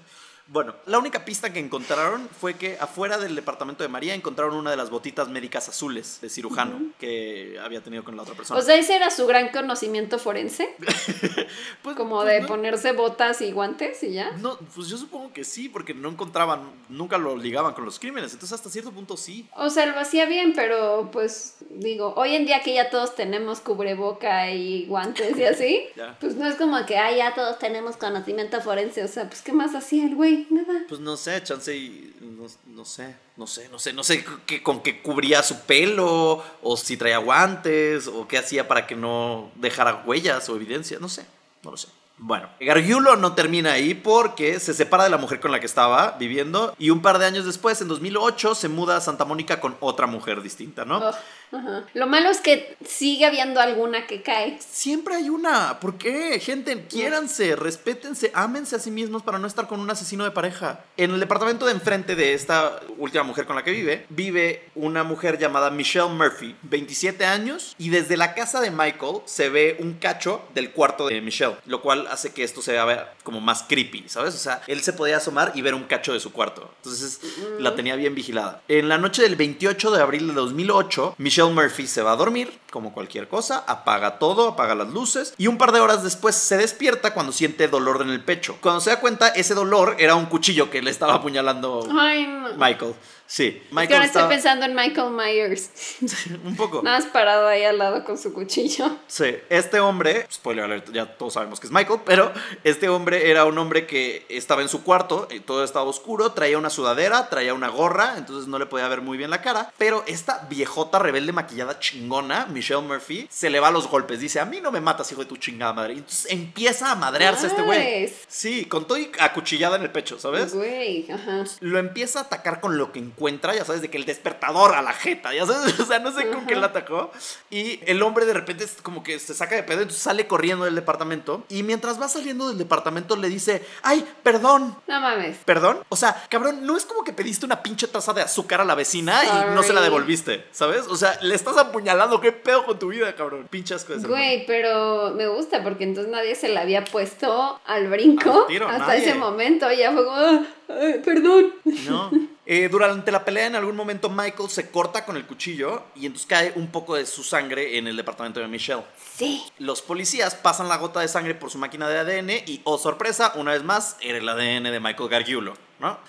Bueno, 0.52 0.74
la 0.88 0.98
única 0.98 1.26
pista 1.26 1.54
que 1.54 1.60
encontraron 1.60 2.28
fue 2.40 2.56
que 2.56 2.78
afuera 2.80 3.20
del 3.20 3.36
departamento 3.36 3.84
de 3.84 3.88
María 3.90 4.16
encontraron 4.16 4.56
una 4.56 4.72
de 4.72 4.78
las 4.78 4.90
botitas 4.90 5.28
médicas 5.30 5.70
azules 5.70 6.20
de 6.22 6.30
cirujano 6.30 6.82
que 7.00 7.60
había 7.64 7.82
tenido 7.82 8.04
con 8.04 8.16
la 8.18 8.24
otra 8.24 8.34
persona. 8.34 8.60
O 8.60 8.64
sea, 8.64 8.76
ese 8.76 8.96
era 8.96 9.12
su 9.12 9.28
gran 9.28 9.50
conocimiento 9.50 10.18
forense, 10.18 10.76
Pues- 11.84 11.96
como 11.96 12.22
pues 12.22 12.28
de 12.34 12.42
no- 12.42 12.48
ponerse 12.48 12.94
botas 12.94 13.42
y 13.42 13.52
guantes 13.52 14.02
y 14.04 14.14
ya. 14.14 14.32
No, 14.38 14.58
pues 14.76 14.88
yo 14.88 14.98
supongo 14.98 15.32
que 15.34 15.44
sí, 15.44 15.70
porque 15.70 15.94
no 15.94 16.10
encontraban, 16.10 16.62
nunca 16.90 17.18
lo 17.18 17.36
ligaban 17.38 17.74
con 17.74 17.86
los 17.86 18.00
crímenes, 18.00 18.34
entonces 18.34 18.56
hasta 18.56 18.70
cierto 18.70 18.92
punto 18.92 19.18
sí. 19.18 19.48
O 19.56 19.70
sea, 19.70 19.86
lo 19.86 20.00
hacía 20.00 20.26
bien, 20.26 20.54
pero 20.56 21.10
pues 21.12 21.58
digo, 21.70 22.14
hoy 22.18 22.36
en 22.36 22.46
día 22.46 22.62
que 22.64 22.74
ya 22.74 22.90
todos 22.90 23.16
tenemos 23.16 23.60
cubreboca 23.60 24.50
y 24.52 24.86
guantes 24.88 25.38
y 25.38 25.44
así, 25.44 25.84
pues 26.20 26.36
no 26.36 26.48
es 26.48 26.56
como 26.56 26.84
que, 26.86 26.98
ah, 26.98 27.12
ya 27.16 27.36
todos 27.36 27.60
tenemos 27.60 27.98
conocimiento 27.98 28.60
forense. 28.62 29.04
O 29.04 29.08
sea, 29.08 29.28
pues 29.28 29.42
¿qué 29.42 29.52
más 29.54 29.76
hacía 29.76 30.06
el 30.06 30.16
güey? 30.16 30.39
Nada. 30.50 30.86
Pues 30.88 31.02
no 31.02 31.18
sé, 31.18 31.42
chance 31.44 31.76
y 31.76 32.16
no, 32.22 32.48
no 32.68 32.86
sé, 32.86 33.16
no 33.38 33.48
sé, 33.48 33.70
no 33.70 33.80
sé, 33.80 33.94
no 33.94 34.04
sé 34.04 34.26
qué, 34.46 34.64
con 34.64 34.82
qué 34.82 35.02
cubría 35.02 35.44
su 35.44 35.62
pelo, 35.62 36.44
o 36.62 36.78
si 36.78 36.98
traía 36.98 37.18
guantes, 37.18 38.08
o 38.08 38.28
qué 38.28 38.38
hacía 38.38 38.68
para 38.68 38.88
que 38.88 38.96
no 38.96 39.52
dejara 39.56 40.04
huellas 40.06 40.50
o 40.50 40.56
evidencia, 40.56 40.98
no 41.00 41.10
sé, 41.10 41.26
no 41.64 41.72
lo 41.72 41.78
sé. 41.78 41.88
Bueno, 42.22 42.50
Gargiulo 42.60 43.16
no 43.16 43.34
termina 43.34 43.72
ahí 43.72 43.94
porque 43.94 44.60
se 44.60 44.74
separa 44.74 45.06
de 45.06 45.10
la 45.10 45.18
mujer 45.18 45.40
con 45.40 45.54
la 45.54 45.62
que 45.62 45.66
estaba 45.66 46.18
viviendo 46.20 46.76
y 46.78 46.90
un 46.90 47.02
par 47.02 47.18
de 47.18 47.26
años 47.26 47.46
después, 47.46 47.80
en 47.80 47.88
2008, 47.88 48.56
se 48.56 48.68
muda 48.68 48.98
a 48.98 49.02
Santa 49.02 49.24
Mónica 49.24 49.62
con 49.62 49.78
otra 49.80 50.06
mujer 50.06 50.42
distinta, 50.42 50.84
¿no? 50.84 50.98
Ugh, 50.98 51.16
ajá. 51.52 51.86
Lo 51.94 52.08
malo 52.08 52.30
es 52.30 52.40
que 52.42 52.78
sigue 52.86 53.26
habiendo 53.26 53.60
alguna 53.60 54.08
que 54.08 54.22
cae. 54.22 54.58
Siempre 54.60 55.16
hay 55.16 55.30
una. 55.30 55.80
¿Por 55.80 55.98
qué? 55.98 56.40
Gente, 56.40 56.86
quiéranse, 56.88 57.56
respétense, 57.56 58.32
ámense 58.34 58.76
a 58.76 58.80
sí 58.80 58.92
mismos 58.92 59.24
para 59.24 59.40
no 59.40 59.48
estar 59.48 59.68
con 59.68 59.80
un 59.80 59.90
asesino 59.90 60.24
de 60.24 60.32
pareja. 60.32 60.86
En 60.98 61.12
el 61.12 61.20
departamento 61.20 61.66
de 61.66 61.74
enfrente 61.74 62.16
de 62.16 62.34
esta 62.34 62.80
última 62.98 63.24
mujer 63.24 63.46
con 63.46 63.56
la 63.56 63.64
que 63.64 63.72
vive, 63.72 64.06
vive 64.10 64.70
una 64.76 65.04
mujer 65.04 65.38
llamada 65.38 65.70
Michelle 65.70 66.10
Murphy, 66.10 66.56
27 66.64 67.26
años, 67.26 67.76
y 67.78 67.90
desde 67.90 68.18
la 68.18 68.34
casa 68.34 68.62
de 68.62 68.72
Michael 68.72 69.22
se 69.26 69.50
ve 69.50 69.78
un 69.80 69.94
cacho 69.94 70.42
del 70.54 70.72
cuarto 70.72 71.08
de 71.08 71.22
Michelle, 71.22 71.56
lo 71.66 71.82
cual 71.82 72.08
hace 72.08 72.32
que 72.32 72.44
esto 72.44 72.62
se 72.62 72.74
vea 72.74 73.14
como 73.24 73.42
más 73.42 73.64
creepy, 73.64 74.06
¿sabes? 74.08 74.36
O 74.36 74.38
sea, 74.38 74.62
él 74.68 74.82
se 74.82 74.94
podía 74.94 75.18
asomar 75.18 75.52
y 75.56 75.62
ver 75.62 75.74
un 75.74 75.84
cacho 75.84 76.14
de 76.14 76.20
su 76.20 76.32
cuarto. 76.32 76.72
Entonces 76.78 77.20
la 77.60 77.76
tenía 77.76 77.96
bien 77.96 78.16
vigilada. 78.16 78.62
En 78.68 78.90
la 78.90 78.98
noche 78.98 79.22
del 79.22 79.36
28 79.36 79.92
de 79.92 80.02
abril 80.02 80.28
de 80.28 80.34
2008, 80.34 81.16
Michelle 81.40 81.56
Murphy 81.56 81.88
se 81.88 82.02
va 82.02 82.12
a 82.12 82.16
dormir, 82.18 82.60
como 82.70 82.92
cualquier 82.92 83.30
cosa, 83.30 83.64
apaga 83.66 84.20
todo, 84.20 84.50
apaga 84.50 84.76
las 84.76 84.90
luces 84.90 85.34
y 85.38 85.48
un 85.48 85.58
par 85.58 85.72
de 85.72 85.80
horas 85.80 86.04
después 86.04 86.36
se 86.36 86.58
despierta 86.58 87.14
cuando 87.14 87.32
siente 87.32 87.70
dolor 87.70 88.02
en 88.02 88.10
el 88.10 88.22
pecho. 88.22 88.58
Cuando 88.60 88.82
se 88.82 88.90
da 88.90 89.00
cuenta, 89.00 89.30
ese 89.30 89.54
dolor 89.54 89.96
era 90.00 90.16
un 90.16 90.26
cuchillo 90.26 90.70
que 90.70 90.82
le 90.82 90.92
estaba 90.92 91.14
apuñalando 91.16 91.88
Ay, 91.98 92.28
no. 92.28 92.50
Michael. 92.58 92.94
Sí, 93.30 93.46
Es 93.46 93.54
que 93.54 93.68
Michael 93.70 93.94
ahora 93.94 94.06
estaba 94.06 94.26
estoy 94.26 94.36
pensando 94.38 94.66
en 94.66 94.74
Michael 94.74 95.12
Myers. 95.12 95.70
un 96.44 96.56
poco. 96.56 96.82
Nada 96.84 96.98
más 96.98 97.08
parado 97.10 97.48
ahí 97.48 97.64
al 97.64 97.78
lado 97.78 98.04
con 98.04 98.18
su 98.18 98.34
cuchillo. 98.34 98.98
Sí, 99.06 99.36
este 99.50 99.80
hombre, 99.80 100.26
spoiler 100.34 100.66
alert, 100.66 100.92
ya 100.92 101.06
todos 101.06 101.34
sabemos 101.34 101.60
que 101.60 101.68
es 101.68 101.72
Michael, 101.72 102.00
pero 102.04 102.34
este 102.64 102.90
hombre 102.90 103.30
era 103.30 103.46
un 103.46 103.56
hombre 103.60 103.86
que 103.86 104.26
estaba 104.30 104.64
en 104.64 104.68
su 104.68 104.84
cuarto, 104.84 105.28
y 105.30 105.42
todo 105.42 105.64
estaba 105.64 105.86
oscuro, 105.86 106.32
traía 106.32 106.58
una 106.58 106.72
sudadera, 106.72 107.30
traía 107.30 107.54
una 107.54 107.68
gorra, 107.68 108.16
entonces 108.18 108.48
no 108.48 108.58
le 108.58 108.66
podía 108.66 108.88
ver 108.88 109.02
muy 109.02 109.16
bien 109.16 109.30
la 109.30 109.44
cara, 109.44 109.72
pero 109.78 110.04
esta 110.08 110.48
viejota 110.50 110.98
rebelde 110.98 111.32
maquillada 111.32 111.78
chingona, 111.78 112.48
Michelle 112.48 112.82
Murphy, 112.82 113.28
se 113.30 113.52
le 113.52 113.60
va 113.60 113.68
a 113.68 113.72
los 113.72 113.88
golpes, 113.88 114.22
dice, 114.22 114.40
a 114.40 114.46
mí 114.46 114.60
no 114.60 114.72
me 114.72 114.82
matas, 114.82 115.12
hijo 115.12 115.22
de 115.22 115.28
tu 115.28 115.38
chingada 115.38 115.74
madre, 115.74 115.94
y 115.94 115.98
entonces 116.00 116.32
empieza 116.32 116.92
a 116.92 116.96
madrearse 116.96 117.46
este 117.46 117.62
güey. 117.62 118.12
Sí, 118.28 118.66
con 118.66 118.88
todo 118.88 118.98
y 118.98 119.12
acuchillada 119.20 119.76
en 119.76 119.84
el 119.84 119.92
pecho, 119.92 120.18
¿sabes? 120.18 120.56
Güey, 120.56 121.12
ajá. 121.12 121.44
lo 121.60 121.78
empieza 121.78 122.22
a 122.22 122.22
atacar 122.24 122.60
con 122.60 122.80
lo 122.80 122.92
que 122.92 122.98
encuentra, 122.98 123.19
ya 123.56 123.66
sabes, 123.66 123.82
de 123.82 123.90
que 123.90 123.98
el 123.98 124.06
despertador 124.06 124.74
a 124.76 124.82
la 124.82 124.94
jeta, 124.94 125.34
ya 125.34 125.46
sabes, 125.46 125.80
o 125.80 125.86
sea, 125.86 126.00
no 126.00 126.12
sé 126.12 126.28
con 126.30 126.46
qué 126.46 126.56
la 126.56 126.68
atacó. 126.68 127.12
Y 127.50 127.80
el 127.86 128.02
hombre 128.02 128.26
de 128.26 128.34
repente 128.34 128.66
como 128.84 129.04
que 129.04 129.20
se 129.20 129.34
saca 129.34 129.56
de 129.56 129.64
pedo, 129.64 129.82
entonces 129.82 130.02
sale 130.04 130.28
corriendo 130.28 130.66
del 130.66 130.76
departamento. 130.76 131.44
Y 131.50 131.64
mientras 131.64 132.02
va 132.02 132.08
saliendo 132.08 132.48
del 132.50 132.58
departamento 132.58 133.16
le 133.16 133.30
dice, 133.30 133.66
ay, 133.84 134.06
perdón. 134.24 134.76
No 134.88 135.00
mames. 135.02 135.38
¿Perdón? 135.46 135.84
O 135.90 135.96
sea, 135.96 136.24
cabrón, 136.30 136.66
no 136.66 136.78
es 136.78 136.86
como 136.86 137.04
que 137.04 137.14
pediste 137.14 137.46
una 137.46 137.62
pinche 137.64 137.88
taza 137.88 138.14
de 138.14 138.22
azúcar 138.22 138.62
a 138.62 138.66
la 138.66 138.76
vecina 138.76 139.22
y 139.24 139.56
no 139.56 139.64
se 139.64 139.70
la 139.74 139.80
Sorry. 139.80 139.84
devolviste, 139.84 140.46
¿sabes? 140.52 140.88
O 140.88 140.96
sea, 140.96 141.18
le 141.22 141.36
estás 141.36 141.58
apuñalando, 141.58 142.20
¿qué 142.22 142.32
pedo 142.32 142.66
con 142.66 142.78
tu 142.80 142.88
vida, 142.90 143.16
cabrón? 143.16 143.48
Pinche 143.50 143.74
asco 143.76 143.94
de 143.94 144.00
ser 144.00 144.10
humano. 144.10 144.24
Güey, 144.24 144.46
pero 144.46 145.12
me 145.16 145.28
gusta 145.28 145.64
porque 145.64 145.84
entonces 145.84 146.12
nadie 146.12 146.36
se 146.36 146.50
la 146.50 146.62
había 146.62 146.84
puesto 146.86 147.60
al 147.66 147.88
brinco 147.90 148.42
Al 148.42 148.48
tiro, 148.48 148.68
hasta 148.68 148.88
nadie. 148.88 149.00
ese 149.06 149.16
momento. 149.16 149.72
Ya 149.72 149.92
fue 149.92 150.04
como, 150.06 150.18
"Ah, 150.18 150.42
ay, 150.70 151.02
perdón. 151.04 151.54
No. 151.88 152.12
Eh, 152.46 152.68
durante 152.68 153.12
la 153.12 153.24
pelea, 153.24 153.46
en 153.46 153.56
algún 153.56 153.76
momento, 153.76 154.10
Michael 154.10 154.50
se 154.50 154.72
corta 154.72 155.06
con 155.06 155.16
el 155.18 155.26
cuchillo 155.26 155.84
y 155.96 156.08
entonces 156.08 156.28
cae 156.28 156.54
un 156.56 156.72
poco 156.72 156.96
de 156.96 157.06
su 157.06 157.24
sangre 157.24 157.78
en 157.78 157.88
el 157.88 157.96
departamento 157.96 158.40
de 158.40 158.48
Michelle. 158.48 158.84
Sí. 159.16 159.44
Los 159.60 159.82
policías 159.84 160.34
pasan 160.34 160.68
la 160.68 160.78
gota 160.78 161.00
de 161.00 161.08
sangre 161.08 161.36
por 161.36 161.52
su 161.52 161.60
máquina 161.60 161.88
de 161.88 162.00
ADN 162.00 162.30
y, 162.48 162.62
oh 162.64 162.78
sorpresa, 162.78 163.34
una 163.36 163.52
vez 163.52 163.64
más, 163.64 163.98
era 164.02 164.18
el 164.18 164.28
ADN 164.28 164.72
de 164.72 164.80
Michael 164.80 165.10
Gargiulo, 165.10 165.54
¿no? 165.80 166.00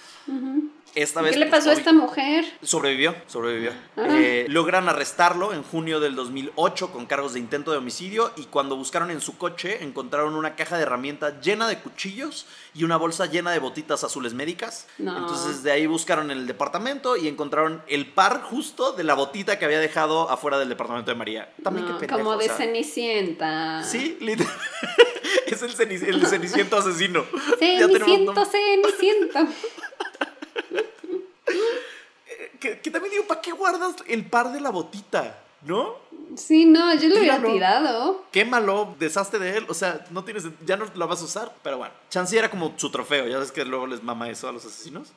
Esta 0.95 1.22
vez 1.22 1.32
¿Qué 1.34 1.38
le 1.38 1.47
pues, 1.47 1.61
pasó 1.61 1.70
a 1.70 1.72
esta 1.74 1.93
mujer? 1.93 2.45
Sobrevivió, 2.62 3.14
sobrevivió. 3.28 3.70
Ah. 3.97 4.07
Eh, 4.11 4.47
logran 4.49 4.88
arrestarlo 4.88 5.53
en 5.53 5.62
junio 5.62 6.01
del 6.01 6.16
2008 6.16 6.91
con 6.91 7.07
cargos 7.07 7.34
de 7.34 7.38
intento 7.38 7.70
de 7.70 7.78
homicidio 7.78 8.32
y 8.36 8.45
cuando 8.45 8.74
buscaron 8.76 9.11
en 9.11 9.20
su 9.20 9.38
coche 9.38 9.84
encontraron 9.84 10.34
una 10.34 10.57
caja 10.57 10.76
de 10.76 10.82
herramientas 10.82 11.34
llena 11.43 11.68
de 11.68 11.78
cuchillos 11.78 12.47
y 12.74 12.82
una 12.84 12.97
bolsa 12.97 13.26
llena 13.26 13.53
de 13.53 13.61
botitas 13.61 14.03
azules 14.03 14.34
médicas. 14.34 14.88
No. 14.99 15.16
Entonces 15.16 15.62
de 15.62 15.70
ahí 15.70 15.86
buscaron 15.86 16.30
en 16.30 16.38
el 16.38 16.47
departamento 16.47 17.16
y 17.16 17.28
encontraron 17.28 17.82
el 17.86 18.07
par 18.07 18.43
justo 18.43 18.93
de 18.93 19.05
la 19.05 19.14
botita 19.14 19.59
que 19.59 19.64
había 19.64 19.78
dejado 19.80 20.28
afuera 20.28 20.59
del 20.59 20.68
departamento 20.68 21.11
de 21.11 21.16
María. 21.16 21.53
También 21.62 21.86
No, 21.86 21.93
qué 21.95 22.07
pendejo, 22.07 22.18
como 22.30 22.36
de. 22.36 22.49
Cenicienta. 22.49 23.82
Sí, 23.84 24.18
literal. 24.20 24.53
es 25.47 25.62
el, 25.62 25.76
ceni- 25.76 26.03
el 26.07 26.26
ceniciento 26.26 26.76
asesino. 26.76 27.24
Ceniciento. 27.59 28.45
Ceniciento. 28.45 29.38
Que, 32.61 32.78
que 32.78 32.90
también 32.90 33.12
digo, 33.12 33.24
¿para 33.26 33.40
qué 33.40 33.52
guardas 33.52 33.94
el 34.06 34.26
par 34.26 34.52
de 34.52 34.61
la 34.61 34.70
botita? 34.70 35.38
¿No? 35.62 35.94
Sí, 36.36 36.64
no, 36.64 36.94
yo 36.94 37.08
lo 37.08 37.20
Tíralo. 37.20 37.52
tirado. 37.52 38.24
Quémalo, 38.30 38.94
deshazte 38.98 39.38
de 39.38 39.56
él. 39.58 39.66
O 39.68 39.74
sea, 39.74 40.04
no 40.11 40.24
tienes, 40.24 40.44
ya 40.66 40.76
no 40.76 40.86
lo 40.94 41.08
vas 41.08 41.20
a 41.22 41.24
usar. 41.24 41.54
Pero 41.62 41.78
bueno, 41.78 41.92
Chance 42.11 42.38
era 42.38 42.50
como 42.50 42.72
su 42.76 42.90
trofeo. 42.90 43.26
Ya 43.28 43.38
ves 43.38 43.50
que 43.52 43.64
luego 43.64 43.86
les 43.86 44.02
mama 44.02 44.28
eso 44.30 44.48
a 44.48 44.52
los 44.52 44.64
asesinos. 44.64 45.08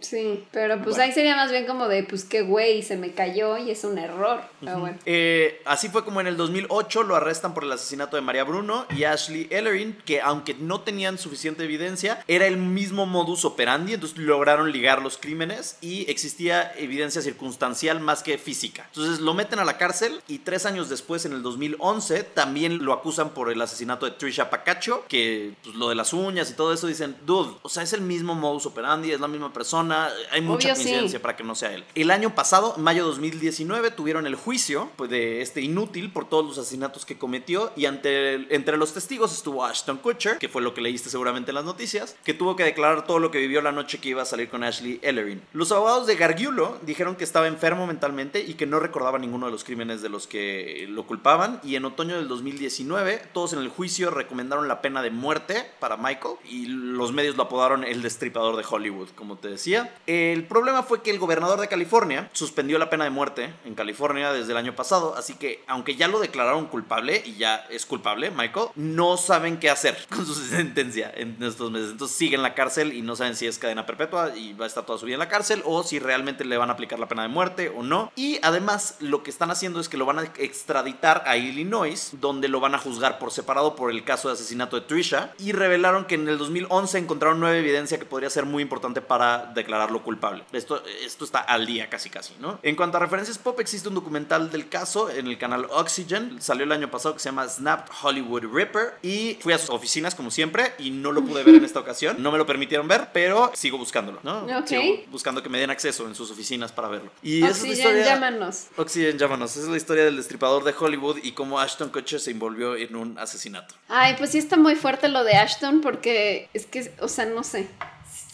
Sí, 0.00 0.44
pero 0.52 0.76
pues 0.76 0.96
Bueno. 0.96 1.02
ahí 1.04 1.12
sería 1.12 1.36
más 1.36 1.50
bien 1.50 1.66
como 1.66 1.88
de, 1.88 2.04
pues 2.04 2.24
qué 2.24 2.42
güey, 2.42 2.82
se 2.82 2.96
me 2.96 3.12
cayó 3.12 3.56
y 3.58 3.70
es 3.70 3.84
un 3.84 3.98
error. 3.98 4.40
Pero 4.60 4.78
bueno. 4.80 4.98
Eh, 5.06 5.60
así 5.64 5.88
fue 5.88 6.04
como 6.04 6.20
en 6.20 6.26
el 6.26 6.36
2008 6.36 7.02
lo 7.02 7.16
arrestan 7.16 7.54
por 7.54 7.64
el 7.64 7.72
asesinato 7.72 8.16
de 8.16 8.22
María 8.22 8.44
Bruno 8.44 8.86
y 8.96 9.04
Ashley 9.04 9.46
Ellerin, 9.50 9.96
que 10.04 10.20
aunque 10.20 10.54
no 10.54 10.80
tenían 10.82 11.18
suficiente 11.18 11.64
evidencia, 11.64 12.22
era 12.28 12.46
el 12.46 12.56
mismo 12.56 13.06
modus 13.06 13.44
operandi, 13.44 13.94
entonces 13.94 14.18
lograron 14.18 14.70
ligar 14.72 15.02
los 15.02 15.16
crímenes 15.18 15.76
y 15.80 16.10
existía 16.10 16.72
evidencia 16.76 17.22
circunstancial 17.22 18.00
más 18.00 18.22
que 18.22 18.38
física. 18.38 18.86
Entonces 18.94 19.20
lo 19.20 19.34
meten 19.34 19.58
a 19.58 19.64
la 19.64 19.78
cárcel 19.78 20.20
y 20.28 20.38
tres 20.38 20.66
años 20.66 20.88
después, 20.88 21.24
en 21.24 21.32
el 21.32 21.42
2011, 21.42 22.22
también 22.24 22.84
lo 22.84 22.92
acusan 22.92 23.30
por 23.30 23.50
el 23.50 23.60
asesinato 23.60 24.06
de 24.06 24.12
Trisha 24.12 24.50
Pacaccio, 24.50 25.04
que 25.08 25.52
pues, 25.62 25.74
lo 25.76 25.88
de 25.88 25.94
las 25.94 26.12
uñas 26.12 26.50
y 26.50 26.54
todo 26.54 26.72
eso 26.72 26.86
dicen, 26.86 27.16
dude, 27.26 27.50
o 27.62 27.68
sea, 27.68 27.82
es 27.82 27.92
el 27.92 28.00
mismo 28.02 28.34
modus 28.34 28.66
operandi, 28.66 29.12
es 29.12 29.20
la 29.20 29.28
misma 29.28 29.52
persona, 29.52 29.79
hay 29.88 30.40
mucha 30.40 30.68
Obvio, 30.68 30.76
sí. 30.76 30.82
coincidencia 30.82 31.22
para 31.22 31.36
que 31.36 31.44
no 31.44 31.54
sea 31.54 31.72
él. 31.72 31.84
El 31.94 32.10
año 32.10 32.34
pasado, 32.34 32.74
en 32.76 32.82
mayo 32.82 33.02
de 33.04 33.08
2019, 33.10 33.90
tuvieron 33.92 34.26
el 34.26 34.34
juicio 34.34 34.90
pues, 34.96 35.08
de 35.10 35.40
este 35.42 35.60
inútil 35.62 36.10
por 36.12 36.28
todos 36.28 36.44
los 36.44 36.58
asesinatos 36.58 37.04
que 37.06 37.16
cometió 37.18 37.72
y 37.76 37.86
ante 37.86 38.34
el- 38.34 38.46
entre 38.50 38.76
los 38.76 38.92
testigos 38.92 39.32
estuvo 39.32 39.64
Ashton 39.64 39.98
Kutcher, 39.98 40.38
que 40.38 40.48
fue 40.48 40.62
lo 40.62 40.74
que 40.74 40.80
leíste 40.80 41.08
seguramente 41.10 41.50
en 41.50 41.54
las 41.54 41.64
noticias, 41.64 42.16
que 42.24 42.34
tuvo 42.34 42.56
que 42.56 42.64
declarar 42.64 43.06
todo 43.06 43.18
lo 43.18 43.30
que 43.30 43.38
vivió 43.38 43.62
la 43.62 43.72
noche 43.72 43.98
que 43.98 44.08
iba 44.10 44.22
a 44.22 44.26
salir 44.26 44.48
con 44.48 44.64
Ashley 44.64 44.98
Ellerin. 45.02 45.40
Los 45.52 45.72
abogados 45.72 46.06
de 46.06 46.16
Gargiulo 46.16 46.78
dijeron 46.82 47.16
que 47.16 47.24
estaba 47.24 47.46
enfermo 47.46 47.86
mentalmente 47.86 48.40
y 48.40 48.54
que 48.54 48.66
no 48.66 48.80
recordaba 48.80 49.18
ninguno 49.18 49.46
de 49.46 49.52
los 49.52 49.64
crímenes 49.64 50.02
de 50.02 50.08
los 50.08 50.26
que 50.26 50.86
lo 50.88 51.06
culpaban 51.06 51.60
y 51.62 51.76
en 51.76 51.84
otoño 51.84 52.16
del 52.16 52.28
2019 52.28 53.22
todos 53.32 53.52
en 53.52 53.60
el 53.60 53.68
juicio 53.68 54.10
recomendaron 54.10 54.68
la 54.68 54.80
pena 54.82 55.02
de 55.02 55.10
muerte 55.10 55.64
para 55.78 55.96
Michael 55.96 56.34
y 56.48 56.66
los 56.66 57.12
medios 57.12 57.36
lo 57.36 57.44
apodaron 57.44 57.84
el 57.84 58.02
destripador 58.02 58.56
de 58.56 58.64
Hollywood, 58.68 59.08
como 59.14 59.36
te 59.36 59.48
decía. 59.48 59.69
El 60.06 60.44
problema 60.44 60.82
fue 60.82 61.02
que 61.02 61.10
el 61.10 61.18
gobernador 61.18 61.60
de 61.60 61.68
California 61.68 62.28
suspendió 62.32 62.78
la 62.78 62.90
pena 62.90 63.04
de 63.04 63.10
muerte 63.10 63.54
en 63.64 63.74
California 63.74 64.32
desde 64.32 64.52
el 64.52 64.58
año 64.58 64.74
pasado, 64.74 65.14
así 65.16 65.34
que 65.34 65.62
aunque 65.66 65.96
ya 65.96 66.08
lo 66.08 66.20
declararon 66.20 66.66
culpable 66.66 67.22
y 67.24 67.34
ya 67.34 67.66
es 67.70 67.86
culpable, 67.86 68.30
Michael, 68.30 68.68
no 68.74 69.16
saben 69.16 69.58
qué 69.58 69.70
hacer 69.70 69.96
con 70.10 70.26
su 70.26 70.34
sentencia 70.34 71.12
en 71.14 71.36
estos 71.42 71.70
meses. 71.70 71.90
Entonces 71.92 72.16
sigue 72.16 72.36
en 72.36 72.42
la 72.42 72.54
cárcel 72.54 72.92
y 72.92 73.02
no 73.02 73.16
saben 73.16 73.36
si 73.36 73.46
es 73.46 73.58
cadena 73.58 73.86
perpetua 73.86 74.36
y 74.36 74.52
va 74.54 74.64
a 74.64 74.68
estar 74.68 74.84
toda 74.84 74.98
su 74.98 75.06
vida 75.06 75.14
en 75.14 75.20
la 75.20 75.28
cárcel 75.28 75.62
o 75.64 75.82
si 75.82 75.98
realmente 75.98 76.44
le 76.44 76.56
van 76.56 76.70
a 76.70 76.74
aplicar 76.74 76.98
la 76.98 77.08
pena 77.08 77.22
de 77.22 77.28
muerte 77.28 77.72
o 77.74 77.82
no. 77.82 78.12
Y 78.16 78.38
además 78.42 78.96
lo 79.00 79.22
que 79.22 79.30
están 79.30 79.50
haciendo 79.50 79.80
es 79.80 79.88
que 79.88 79.96
lo 79.96 80.06
van 80.06 80.18
a 80.18 80.24
extraditar 80.38 81.22
a 81.26 81.36
Illinois, 81.36 82.10
donde 82.20 82.48
lo 82.48 82.60
van 82.60 82.74
a 82.74 82.78
juzgar 82.78 83.18
por 83.18 83.30
separado 83.30 83.76
por 83.76 83.90
el 83.90 84.04
caso 84.04 84.28
de 84.28 84.34
asesinato 84.34 84.76
de 84.76 84.86
Trisha 84.86 85.32
y 85.38 85.52
revelaron 85.52 86.04
que 86.04 86.14
en 86.14 86.28
el 86.28 86.38
2011 86.38 86.98
encontraron 86.98 87.40
nueva 87.40 87.56
evidencia 87.56 87.98
que 87.98 88.04
podría 88.04 88.30
ser 88.30 88.44
muy 88.44 88.62
importante 88.62 89.00
para 89.00 89.52
declararlo 89.60 90.02
culpable. 90.02 90.44
Esto, 90.52 90.82
esto 91.04 91.24
está 91.24 91.40
al 91.40 91.66
día 91.66 91.88
casi 91.88 92.10
casi, 92.10 92.34
¿no? 92.40 92.58
En 92.62 92.76
cuanto 92.76 92.96
a 92.96 93.00
referencias 93.00 93.38
pop, 93.38 93.58
existe 93.60 93.88
un 93.88 93.94
documental 93.94 94.50
del 94.50 94.68
caso 94.68 95.10
en 95.10 95.26
el 95.26 95.38
canal 95.38 95.66
Oxygen, 95.70 96.40
salió 96.40 96.64
el 96.64 96.72
año 96.72 96.90
pasado 96.90 97.14
que 97.14 97.20
se 97.20 97.28
llama 97.28 97.48
Snapped 97.48 97.92
Hollywood 98.02 98.44
Ripper 98.52 98.94
y 99.02 99.38
fui 99.40 99.52
a 99.52 99.58
sus 99.58 99.70
oficinas 99.70 100.14
como 100.14 100.30
siempre 100.30 100.72
y 100.78 100.90
no 100.90 101.12
lo 101.12 101.22
pude 101.24 101.42
ver 101.42 101.54
en 101.56 101.64
esta 101.64 101.80
ocasión, 101.80 102.22
no 102.22 102.32
me 102.32 102.38
lo 102.38 102.46
permitieron 102.46 102.88
ver, 102.88 103.08
pero 103.12 103.50
sigo 103.54 103.78
buscándolo, 103.78 104.20
¿no? 104.22 104.44
Ok. 104.58 104.66
Sigo 104.66 104.82
buscando 105.10 105.42
que 105.42 105.48
me 105.48 105.58
den 105.58 105.70
acceso 105.70 106.06
en 106.06 106.14
sus 106.14 106.30
oficinas 106.30 106.72
para 106.72 106.88
verlo. 106.88 107.10
Y 107.22 107.42
esa 107.42 107.50
es 107.50 107.56
la 107.56 107.68
Oxygen, 107.68 107.76
historia... 107.78 108.04
llámanos. 108.04 108.66
Oxygen, 108.76 109.18
llámanos. 109.18 109.50
Esa 109.52 109.60
es 109.60 109.68
la 109.68 109.76
historia 109.76 110.04
del 110.04 110.16
destripador 110.16 110.64
de 110.64 110.74
Hollywood 110.78 111.18
y 111.22 111.32
cómo 111.32 111.60
Ashton 111.60 111.90
Kutcher 111.90 112.20
se 112.20 112.30
envolvió 112.30 112.76
en 112.76 112.96
un 112.96 113.18
asesinato. 113.18 113.74
Ay, 113.88 114.14
pues 114.18 114.30
sí 114.30 114.38
está 114.38 114.56
muy 114.56 114.76
fuerte 114.76 115.08
lo 115.08 115.24
de 115.24 115.34
Ashton 115.34 115.80
porque 115.80 116.48
es 116.54 116.66
que, 116.66 116.92
o 117.00 117.08
sea, 117.08 117.26
no 117.26 117.42
sé. 117.42 117.68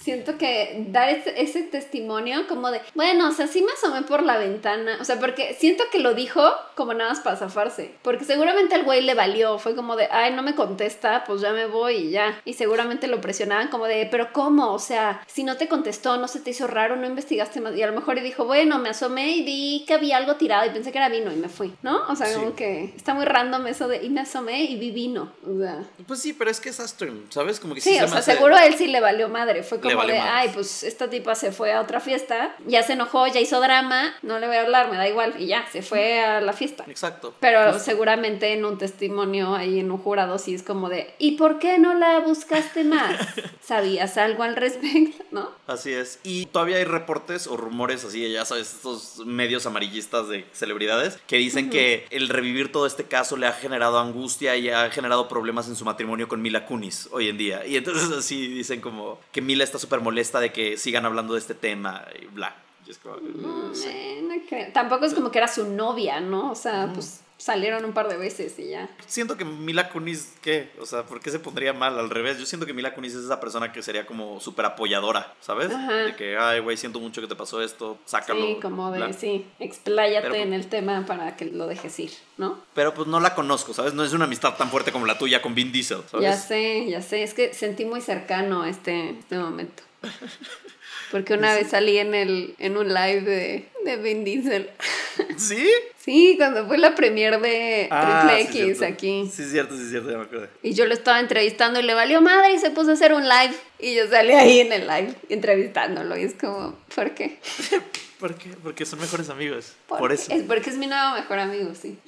Siento 0.07 0.39
que 0.39 0.85
dar 0.91 1.09
ese, 1.09 1.35
ese 1.43 1.63
testimonio 1.63 2.47
como 2.47 2.71
de, 2.71 2.81
bueno, 2.95 3.29
o 3.29 3.33
sea, 3.33 3.49
sí 3.49 3.61
me 3.61 3.73
asomé 3.73 4.03
por 4.03 4.23
la 4.23 4.39
ventana. 4.39 4.99
O 5.01 5.05
sea, 5.05 5.19
porque 5.19 5.57
siento 5.59 5.83
que 5.91 5.99
lo 5.99 6.15
dijo 6.15 6.41
como 6.77 6.95
nada 6.95 7.11
más 7.11 7.19
para 7.19 7.37
zafarse. 7.37 7.91
Porque 8.03 8.25
seguramente 8.25 8.77
el 8.77 8.85
güey 8.85 9.03
le 9.03 9.15
valió. 9.15 9.59
Fue 9.59 9.75
como 9.75 9.97
de, 9.97 10.07
ay, 10.13 10.33
no 10.33 10.45
me 10.45 10.55
contesta, 10.55 11.25
pues 11.27 11.41
ya 11.41 11.53
me 11.53 11.67
voy 11.67 11.95
y 11.97 12.11
ya. 12.13 12.41
Y 12.45 12.53
seguramente 12.55 13.09
lo 13.09 13.21
presionaban 13.21 13.67
como 13.67 13.87
de, 13.87 14.07
pero 14.09 14.33
¿cómo? 14.33 14.73
O 14.73 14.79
sea, 14.79 15.23
si 15.27 15.43
no 15.43 15.57
te 15.57 15.67
contestó, 15.67 16.17
no 16.19 16.29
se 16.29 16.39
te 16.39 16.51
hizo 16.51 16.69
raro, 16.69 16.95
no 16.95 17.07
investigaste 17.07 17.61
más. 17.61 17.75
Y 17.75 17.83
a 17.83 17.89
lo 17.89 17.93
mejor 17.93 18.17
y 18.19 18.21
dijo, 18.21 18.45
bueno, 18.45 18.79
me 18.79 18.91
asomé 18.91 19.37
y 19.39 19.43
vi 19.43 19.85
que 19.89 19.95
había 19.95 20.19
algo 20.19 20.37
tirado 20.37 20.67
y 20.67 20.71
pensé 20.71 20.93
que 20.93 20.99
era 20.99 21.09
vino 21.09 21.33
y 21.33 21.37
me 21.37 21.49
fui, 21.49 21.75
¿no? 21.83 22.03
O 22.09 22.15
sea, 22.15 22.29
Sí. 22.29 22.35
como 22.35 22.55
que 22.55 22.93
está 22.97 23.13
muy 23.13 23.25
random 23.25 23.67
eso 23.67 23.89
de, 23.89 24.05
y 24.05 24.09
me 24.09 24.21
asomé 24.21 24.63
y 24.67 24.77
vi 24.77 24.93
vino. 24.93 25.33
O 25.45 25.59
sea. 25.59 25.81
Pues 26.07 26.21
sí, 26.21 26.33
pero 26.33 26.49
es 26.49 26.61
que 26.61 26.69
es 26.69 26.79
Ashton, 26.79 27.25
¿sabes? 27.31 27.59
Como 27.59 27.75
que 27.75 27.81
sí, 27.81 27.91
Sí, 27.91 27.99
se 27.99 28.05
o 28.05 28.09
sea, 28.09 28.23
seguro 28.23 28.55
a 28.55 28.67
él 28.67 28.75
sí 28.77 28.87
le 28.87 29.01
valió 29.01 29.29
madre. 29.29 29.65
Fue 29.65 29.81
como 29.81 29.96
valió 29.97 30.15
de, 30.15 30.21
ay, 30.21 30.51
pues 30.53 30.83
esta 30.83 31.09
tipa 31.11 31.35
se 31.35 31.53
fue 31.53 31.73
a 31.73 31.81
otra 31.81 32.01
fiesta, 32.01 32.55
ya 32.67 32.83
se 32.83 32.95
enojó, 32.95 33.27
ya 33.27 33.41
hizo 33.41 33.61
drama, 33.61 34.15
no 34.23 34.39
le 34.39 34.47
voy 34.47 34.57
a 34.57 34.63
hablar, 34.63 34.91
me 34.91 34.97
da 34.97 35.09
igual, 35.09 35.35
y 35.39 35.47
ya, 35.47 35.67
se 35.71 35.83
fue 35.83 36.21
a 36.23 36.41
la 36.41 36.53
fiesta. 36.53 36.85
Exacto. 36.89 37.35
Pero 37.41 37.71
Pues, 37.71 37.83
seguramente 37.83 38.53
en 38.53 38.65
un 38.65 38.79
testimonio 38.79 39.55
ahí 39.55 39.81
en 39.81 39.91
un 39.91 39.99
jurado 39.99 40.39
sí 40.39 40.55
es 40.55 40.63
como 40.63 40.89
de, 40.89 41.15
¿y 41.19 41.33
por 41.33 41.59
qué 41.59 41.79
no 41.79 41.95
la 41.95 42.21
buscaste 42.21 42.85
más? 42.85 43.17
¿Sabías 43.61 44.17
algo 44.17 44.43
al 44.43 44.57
respecto? 44.57 45.25
¿No? 45.31 45.51
Así 45.67 45.93
es. 45.93 46.21
Y 46.23 46.47
todavía 46.47 46.77
hay 46.77 46.85
reportes 46.85 47.47
o 47.47 47.57
rumores 47.57 48.05
así, 48.05 48.31
ya 48.31 48.45
sabes, 48.45 48.75
estos 48.75 49.19
medios 49.27 49.67
amarillistas 49.67 50.29
de 50.29 50.47
celebridades 50.53 51.19
que 51.27 51.37
dicen 51.37 51.71
que 51.71 52.07
el 52.11 52.29
revivir 52.29 52.73
todo 52.73 52.87
este 52.87 53.05
caso 53.05 53.37
le 53.37 53.47
ha 53.47 53.53
generado 53.53 53.99
angustia 53.99 54.57
y 54.57 54.71
ha 54.71 54.91
generado 54.91 55.29
problemas 55.29 55.69
en 55.69 55.77
su 55.77 55.85
matrimonio 55.85 56.29
con 56.29 56.43
Mila 56.43 56.67
Kunis 56.67 57.09
hoy 57.13 57.29
en 57.29 57.39
día. 57.39 57.67
Y 57.67 57.77
entonces 57.77 58.11
así 58.11 58.47
dicen 58.49 58.81
como 58.81 59.19
que 59.33 59.41
Mila 59.41 59.65
está 59.65 59.79
súper 59.87 60.01
molesta 60.01 60.41
de 60.41 60.53
que 60.53 60.77
sigan 60.77 61.07
hablando 61.07 61.35
de 61.35 61.41
este 61.41 61.55
tema 61.55 62.05
y 62.21 62.27
bla. 62.27 62.55
Mm, 62.87 63.43
no. 63.43 64.73
Tampoco 64.73 65.05
es 65.07 65.15
como 65.15 65.31
que 65.31 65.39
era 65.39 65.49
su 65.49 65.69
novia, 65.69 66.21
¿no? 66.21 66.51
O 66.51 66.55
sea, 66.55 66.91
pues 66.93 67.21
salieron 67.39 67.85
un 67.85 67.93
par 67.93 68.09
de 68.09 68.17
veces 68.17 68.59
y 68.59 68.71
ya. 68.71 68.89
Siento 69.07 69.37
que 69.37 69.45
Mila 69.45 69.91
Kunis, 69.91 70.33
¿qué? 70.43 70.71
O 70.81 70.87
sea, 70.87 71.05
¿por 71.05 71.21
qué 71.21 71.31
se 71.31 71.39
pondría 71.39 71.73
mal 71.73 71.99
al 71.99 72.11
revés? 72.11 72.39
Yo 72.39 72.47
siento 72.47 72.67
que 72.67 72.73
Mila 72.73 72.95
Kunis 72.95 73.15
es 73.15 73.25
esa 73.25 73.41
persona 73.41 73.73
que 73.73 73.83
sería 73.83 74.07
como 74.07 74.41
súper 74.41 74.65
apoyadora, 74.65 75.35
¿sabes? 75.41 75.71
Ajá. 75.73 75.93
De 75.93 76.17
que, 76.17 76.37
ay, 76.39 76.61
güey, 76.61 76.77
siento 76.77 76.99
mucho 77.01 77.21
que 77.21 77.27
te 77.27 77.37
pasó 77.37 77.63
esto, 77.63 77.99
sácalo. 78.05 78.41
Sí, 78.45 78.59
como 78.61 78.91
de, 78.91 79.13
sí, 79.13 79.47
expláyate 79.59 80.29
Pero- 80.31 80.35
en 80.43 80.53
el 80.53 80.67
tema 80.69 81.05
para 81.07 81.37
que 81.37 81.45
lo 81.47 81.67
dejes 81.67 81.99
ir, 81.99 82.11
¿no? 82.39 82.61
Pero 82.75 82.95
pues 82.95 83.07
no 83.07 83.21
la 83.21 83.35
conozco, 83.35 83.75
¿sabes? 83.75 83.95
No 83.95 84.03
es 84.05 84.13
una 84.13 84.25
amistad 84.25 84.55
tan 84.57 84.71
fuerte 84.71 84.93
como 84.93 85.07
la 85.07 85.19
tuya 85.19 85.43
con 85.43 85.55
Vin 85.55 85.73
Diesel, 85.73 86.03
¿sabes? 86.11 86.25
Ya 86.25 86.37
sé, 86.37 86.87
ya 86.89 87.03
sé, 87.03 87.23
es 87.23 87.35
que 87.35 87.53
sentí 87.55 87.85
muy 87.85 88.01
cercano 88.01 88.65
este, 88.65 89.11
este 89.11 89.39
momento. 89.39 89.83
Porque 91.11 91.35
una 91.35 91.55
vez 91.55 91.69
salí 91.71 91.99
en 91.99 92.15
el 92.15 92.55
en 92.59 92.77
un 92.77 92.89
live 92.93 93.21
de, 93.21 93.69
de 93.85 93.97
Vin 93.97 94.25
Diesel. 94.25 94.71
¿Sí? 95.37 95.69
Sí, 95.99 96.35
cuando 96.37 96.67
fue 96.67 96.79
la 96.79 96.95
premier 96.95 97.41
de 97.41 97.89
Ah, 97.91 98.23
Triple 98.29 98.43
sí, 98.53 98.59
X 98.69 98.79
cierto. 98.79 98.95
aquí. 98.95 99.31
Sí, 99.33 99.43
es 99.43 99.51
cierto, 99.51 99.77
sí, 99.77 99.83
es 99.83 99.91
cierto, 99.91 100.11
ya 100.11 100.19
me 100.19 100.25
acuerdo. 100.25 100.49
Y 100.63 100.73
yo 100.75 100.87
lo 100.87 100.95
estaba 100.95 101.19
entrevistando 101.21 101.81
y 101.81 101.83
le 101.83 101.95
valió 101.95 102.21
madre 102.21 102.53
y 102.55 102.59
se 102.59 102.71
puso 102.71 102.91
a 102.91 102.95
hacer 102.95 103.13
un 103.13 103.23
live. 103.25 103.55
Y 103.79 103.95
yo 103.95 104.09
salí 104.09 104.33
ahí 104.33 104.61
en 104.61 104.73
el 104.73 104.87
live 104.87 105.15
entrevistándolo. 105.29 106.17
Y 106.17 106.23
es 106.25 106.35
como, 106.35 106.77
¿por 106.95 107.15
qué? 107.15 107.39
¿Por 108.19 108.35
qué? 108.35 108.51
Porque 108.63 108.87
son 108.87 109.01
mejores 109.01 109.29
amigos. 109.29 109.75
¿Por 109.87 110.11
eso. 110.13 110.33
Es 110.33 110.43
porque 110.45 110.71
es 110.71 110.77
mi 110.77 110.87
nuevo 110.87 111.15
mejor 111.15 111.39
amigo, 111.39 111.75
sí. 111.75 111.99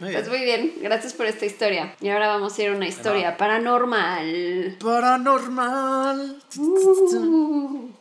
Muy 0.00 0.12
Pues 0.12 0.28
muy 0.28 0.40
bien, 0.40 0.74
gracias 0.80 1.12
por 1.12 1.26
esta 1.26 1.46
historia. 1.46 1.94
Y 2.00 2.08
ahora 2.08 2.28
vamos 2.28 2.58
a 2.58 2.62
ir 2.62 2.70
a 2.70 2.72
una 2.72 2.88
historia 2.88 3.36
paranormal. 3.36 4.76
Paranormal. 4.80 6.42
Uh. 6.56 7.90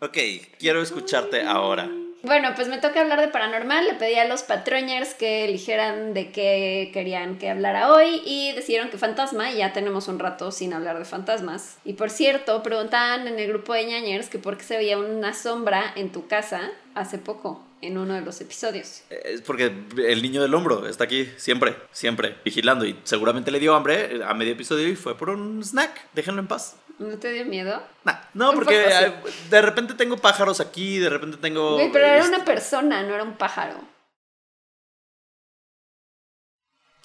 Ok, 0.00 0.18
quiero 0.58 0.82
escucharte 0.82 1.42
ahora. 1.42 1.88
Bueno, 2.22 2.50
pues 2.54 2.68
me 2.68 2.78
toca 2.78 3.00
hablar 3.00 3.20
de 3.20 3.28
paranormal. 3.28 3.84
Le 3.84 3.94
pedí 3.94 4.14
a 4.14 4.28
los 4.28 4.42
patroñers 4.44 5.14
que 5.14 5.44
eligieran 5.44 6.14
de 6.14 6.30
qué 6.30 6.90
querían 6.92 7.36
que 7.36 7.50
hablara 7.50 7.92
hoy 7.92 8.22
y 8.24 8.52
decidieron 8.52 8.90
que 8.90 8.98
fantasma. 8.98 9.50
Y 9.50 9.58
ya 9.58 9.72
tenemos 9.72 10.06
un 10.06 10.20
rato 10.20 10.52
sin 10.52 10.72
hablar 10.72 10.98
de 10.98 11.04
fantasmas. 11.04 11.78
Y 11.84 11.94
por 11.94 12.10
cierto, 12.10 12.62
preguntaban 12.62 13.26
en 13.26 13.40
el 13.40 13.48
grupo 13.48 13.74
de 13.74 13.86
ñañers 13.86 14.28
que 14.28 14.38
por 14.38 14.56
qué 14.56 14.62
se 14.62 14.76
veía 14.76 14.98
una 14.98 15.34
sombra 15.34 15.92
en 15.96 16.12
tu 16.12 16.28
casa 16.28 16.70
hace 16.94 17.18
poco, 17.18 17.64
en 17.80 17.98
uno 17.98 18.14
de 18.14 18.20
los 18.20 18.40
episodios. 18.40 19.02
Es 19.10 19.42
porque 19.42 19.72
el 19.96 20.22
niño 20.22 20.42
del 20.42 20.54
hombro 20.54 20.86
está 20.86 21.04
aquí 21.04 21.28
siempre, 21.38 21.74
siempre, 21.90 22.36
vigilando. 22.44 22.84
Y 22.84 22.96
seguramente 23.02 23.50
le 23.50 23.58
dio 23.58 23.74
hambre 23.74 24.20
a 24.24 24.32
medio 24.34 24.52
episodio 24.52 24.86
y 24.88 24.94
fue 24.94 25.16
por 25.16 25.30
un 25.30 25.60
snack. 25.64 26.08
Déjenlo 26.14 26.40
en 26.40 26.46
paz. 26.46 26.76
¿No 27.02 27.18
te 27.18 27.32
dio 27.32 27.44
miedo? 27.44 27.82
Nah, 28.04 28.14
no, 28.34 28.52
porque 28.52 28.84
eh, 28.88 29.12
de 29.50 29.62
repente 29.62 29.94
tengo 29.94 30.16
pájaros 30.16 30.60
aquí, 30.60 30.98
de 30.98 31.10
repente 31.10 31.36
tengo... 31.36 31.74
Güey, 31.74 31.90
pero 31.90 32.04
era 32.04 32.18
este, 32.18 32.34
una 32.34 32.44
persona, 32.44 33.02
no 33.02 33.14
era 33.14 33.24
un 33.24 33.36
pájaro. 33.36 33.80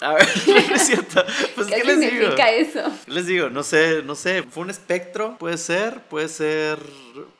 A 0.00 0.14
ver, 0.14 0.28
no 0.46 0.76
es 0.76 0.86
cierto. 0.86 1.24
Pues, 1.56 1.66
¿Qué, 1.66 1.74
¿qué, 1.74 1.84
les 1.84 2.00
digo? 2.00 2.12
significa 2.12 2.50
eso? 2.50 2.84
¿Qué 3.04 3.10
Les 3.10 3.26
digo, 3.26 3.50
no 3.50 3.64
sé, 3.64 4.02
no 4.04 4.14
sé. 4.14 4.44
Fue 4.44 4.62
un 4.62 4.70
espectro, 4.70 5.36
puede 5.38 5.58
ser, 5.58 6.00
puede 6.02 6.28
ser, 6.28 6.78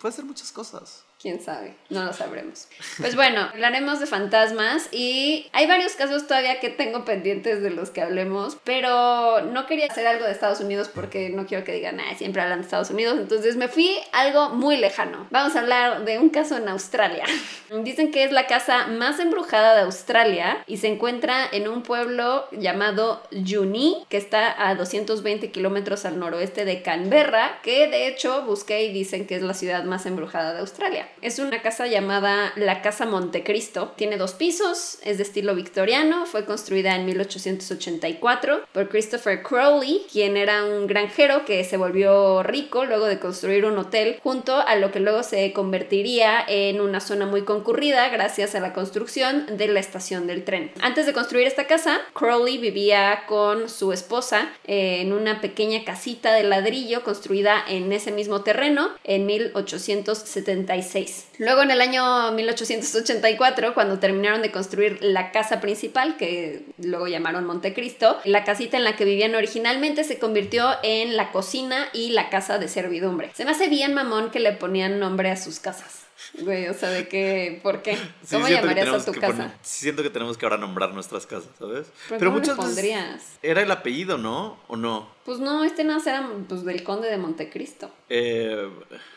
puede 0.01 0.15
ser 0.15 0.25
muchas 0.25 0.51
cosas. 0.51 1.05
Quién 1.21 1.41
sabe, 1.41 1.75
no 1.91 2.05
lo 2.05 2.13
sabremos. 2.13 2.69
Pues 2.99 3.17
bueno, 3.17 3.41
hablaremos 3.53 3.99
de 3.99 4.07
fantasmas 4.07 4.89
y 4.93 5.49
hay 5.53 5.67
varios 5.67 5.95
casos 5.95 6.27
todavía 6.27 6.61
que 6.61 6.71
tengo 6.71 7.05
pendientes 7.05 7.61
de 7.61 7.71
los 7.71 7.91
que 7.91 8.03
hablemos, 8.03 8.57
pero 8.63 9.41
no 9.43 9.67
quería 9.67 9.87
hacer 9.87 10.07
algo 10.07 10.25
de 10.25 10.33
Estados 10.33 10.61
Unidos 10.61 10.89
porque 10.89 11.31
no 11.31 11.47
quiero 11.47 11.65
que 11.65 11.73
digan, 11.73 11.99
ah, 11.99 12.15
siempre 12.17 12.43
hablan 12.43 12.61
de 12.61 12.65
Estados 12.65 12.91
Unidos, 12.91 13.19
entonces 13.19 13.57
me 13.57 13.67
fui 13.67 13.91
algo 14.13 14.51
muy 14.51 14.77
lejano. 14.77 15.27
Vamos 15.31 15.57
a 15.57 15.61
hablar 15.61 16.05
de 16.05 16.19
un 16.19 16.29
caso 16.31 16.57
en 16.57 16.69
Australia. 16.69 17.25
Dicen 17.83 18.13
que 18.13 18.23
es 18.23 18.31
la 18.31 18.47
casa 18.47 18.87
más 18.87 19.19
embrujada 19.19 19.75
de 19.75 19.83
Australia 19.83 20.63
y 20.67 20.77
se 20.77 20.87
encuentra 20.87 21.47
en 21.51 21.69
un 21.69 21.83
pueblo 21.83 22.47
llamado 22.53 23.23
Yuni, 23.33 24.05
que 24.09 24.19
está 24.19 24.69
a 24.69 24.75
220 24.77 25.51
kilómetros 25.51 26.05
al 26.05 26.19
noroeste 26.19 26.65
de 26.65 26.83
Canberra, 26.83 27.59
que 27.63 27.89
de 27.89 28.07
hecho 28.07 28.45
busqué 28.45 28.85
y 28.85 28.93
dicen 28.93 29.27
que 29.27 29.35
es 29.35 29.43
la 29.43 29.55
ciudad 29.55 29.83
más 29.85 30.07
embrujada 30.07 30.55
de 30.55 30.61
Australia. 30.61 31.08
Es 31.21 31.39
una 31.39 31.63
casa 31.63 31.87
llamada 31.87 32.53
la 32.57 32.81
Casa 32.81 33.05
Montecristo. 33.05 33.93
Tiene 33.97 34.17
dos 34.17 34.35
pisos, 34.35 34.99
es 35.03 35.17
de 35.19 35.25
estilo 35.25 35.55
victoriano, 35.55 36.27
fue 36.27 36.45
construida 36.45 36.95
en 36.95 37.07
1884 37.07 38.67
por 38.73 38.89
Christopher 38.89 39.43
Crowley, 39.43 40.07
quien 40.13 40.37
era 40.37 40.65
un 40.65 40.87
granjero 40.87 41.45
que 41.45 41.65
se 41.65 41.77
volvió 41.77 42.43
rico 42.43 42.85
luego 42.85 43.07
de 43.07 43.19
construir 43.19 43.65
un 43.65 43.79
hotel 43.79 44.21
junto 44.23 44.55
a 44.57 44.77
lo 44.77 44.93
que 44.93 45.01
luego 45.01 45.23
se 45.23 45.53
convertiría 45.53 46.45
en 46.47 46.81
una 46.81 47.01
zona 47.01 47.27
muy 47.27 47.43
concurrida 47.43 48.09
gracias 48.11 48.55
a 48.55 48.61
la 48.61 48.73
construcción 48.73 49.57
de 49.57 49.69
la 49.69 49.81
estación 49.81 50.27
del 50.27 50.45
tren. 50.45 50.71
Antes 50.81 51.07
de 51.07 51.13
construir 51.13 51.47
esta 51.47 51.67
casa, 51.67 52.01
Crowley 52.15 52.59
vivía 52.59 53.25
con 53.27 53.69
su 53.69 53.93
esposa 53.93 54.51
en 54.65 55.13
una 55.13 55.41
pequeña 55.41 55.85
casita 55.85 56.33
de 56.33 56.45
ladrillo 56.45 57.03
construida 57.03 57.65
en 57.69 57.93
ese 57.93 58.13
mismo 58.13 58.43
terreno 58.43 58.91
en 59.05 59.27
1876 59.27 60.95
1906. 60.99 61.29
Luego 61.39 61.63
en 61.63 61.71
el 61.71 61.81
año 61.81 62.33
1884, 62.33 63.75
cuando 63.75 63.99
terminaron 63.99 64.43
de 64.43 64.51
construir 64.51 64.99
la 65.03 65.31
casa 65.33 65.61
principal, 65.61 66.17
que 66.17 66.65
luego 66.79 67.07
llamaron 67.07 67.45
Montecristo, 67.45 68.19
la 68.25 68.45
casita 68.45 68.77
en 68.77 68.85
la 68.85 68.97
que 68.97 69.05
vivían 69.05 69.35
originalmente 69.35 70.05
se 70.05 70.19
convirtió 70.19 70.71
en 70.83 71.17
la 71.17 71.31
cocina 71.31 71.89
y 71.93 72.11
la 72.11 72.31
casa 72.31 72.59
de 72.59 72.69
servidumbre. 72.69 73.31
Se 73.35 73.45
me 73.45 73.53
hace 73.53 73.69
bien 73.69 73.95
mamón 73.95 74.31
que 74.31 74.41
le 74.41 74.53
ponían 74.53 74.99
nombre 74.99 75.31
a 75.31 75.37
sus 75.37 75.61
casas. 75.61 76.08
Güey, 76.41 76.69
o 76.69 76.75
sea, 76.75 76.91
¿de 76.91 77.09
qué? 77.09 77.61
¿Por 77.63 77.81
qué? 77.83 77.97
¿Cómo 78.31 78.49
llamarías 78.49 78.89
a 78.89 79.05
tu 79.05 79.13
casa? 79.13 79.27
poner- 79.33 79.51
siento 79.63 80.03
que 80.03 80.11
tenemos 80.11 80.37
que 80.37 80.45
ahora 80.47 80.57
nombrar 80.59 80.93
nuestras 80.93 81.27
casas, 81.27 81.51
¿sabes? 81.59 81.87
¿Pero 82.09 82.27
cómo 82.31 82.41
veces 82.41 82.55
pondrías? 82.57 83.23
era 83.43 83.63
el 83.63 83.71
apellido, 83.71 84.19
¿no? 84.19 84.59
¿O 84.69 84.77
no? 84.77 85.09
Pues 85.25 85.39
no, 85.41 85.63
este 85.63 85.85
nada 85.85 86.01
era 86.07 86.29
pues, 86.49 86.65
del 86.65 86.83
conde 86.83 87.09
de 87.11 87.19
Montecristo. 87.19 87.91
Eh, 88.09 88.69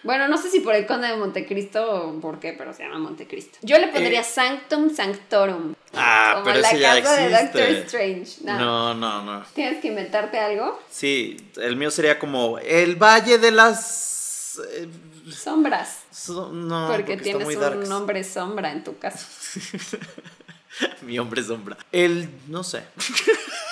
Bueno, 0.03 0.27
no 0.27 0.37
sé 0.37 0.49
si 0.49 0.59
por 0.59 0.75
el 0.75 0.85
conde 0.85 1.07
de 1.07 1.15
Montecristo 1.17 1.89
o 2.09 2.19
por 2.19 2.39
qué, 2.39 2.53
pero 2.53 2.73
se 2.73 2.83
llama 2.83 2.99
Montecristo. 2.99 3.57
Yo 3.61 3.77
le 3.79 3.87
pondría 3.87 4.21
Eh. 4.21 4.23
Sanctum 4.25 4.93
Sanctorum. 4.93 5.73
ah, 5.93 6.31
como 6.35 6.45
pero 6.45 6.59
la 6.59 6.67
ese 6.69 6.79
ya 6.79 7.01
casa 7.01 7.15
de 7.21 7.29
Doctor 7.29 7.61
existe. 7.61 7.81
Strange. 7.85 8.31
No. 8.43 8.59
No, 8.59 8.93
no, 8.93 9.23
no. 9.23 9.45
¿Tienes 9.53 9.81
que 9.81 9.87
inventarte 9.87 10.37
algo? 10.39 10.79
Sí, 10.89 11.37
el 11.61 11.75
mío 11.77 11.89
sería 11.91 12.19
como 12.19 12.59
el 12.59 12.95
Valle 12.95 13.37
de 13.37 13.51
las... 13.51 14.59
eh, 14.73 14.87
Sombras. 15.31 16.00
So- 16.11 16.51
no, 16.51 16.87
porque, 16.91 17.13
está 17.13 17.23
tienes 17.23 17.43
muy 17.45 17.55
un 17.55 17.61
darks. 17.61 17.89
nombre 17.89 18.23
sombra 18.23 18.71
en 18.71 18.83
tu 18.83 18.97
casa. 18.97 19.25
Mi 21.01 21.19
hombre 21.19 21.43
sombra. 21.43 21.77
El, 21.91 22.29
no 22.47 22.63
sé. 22.63 22.83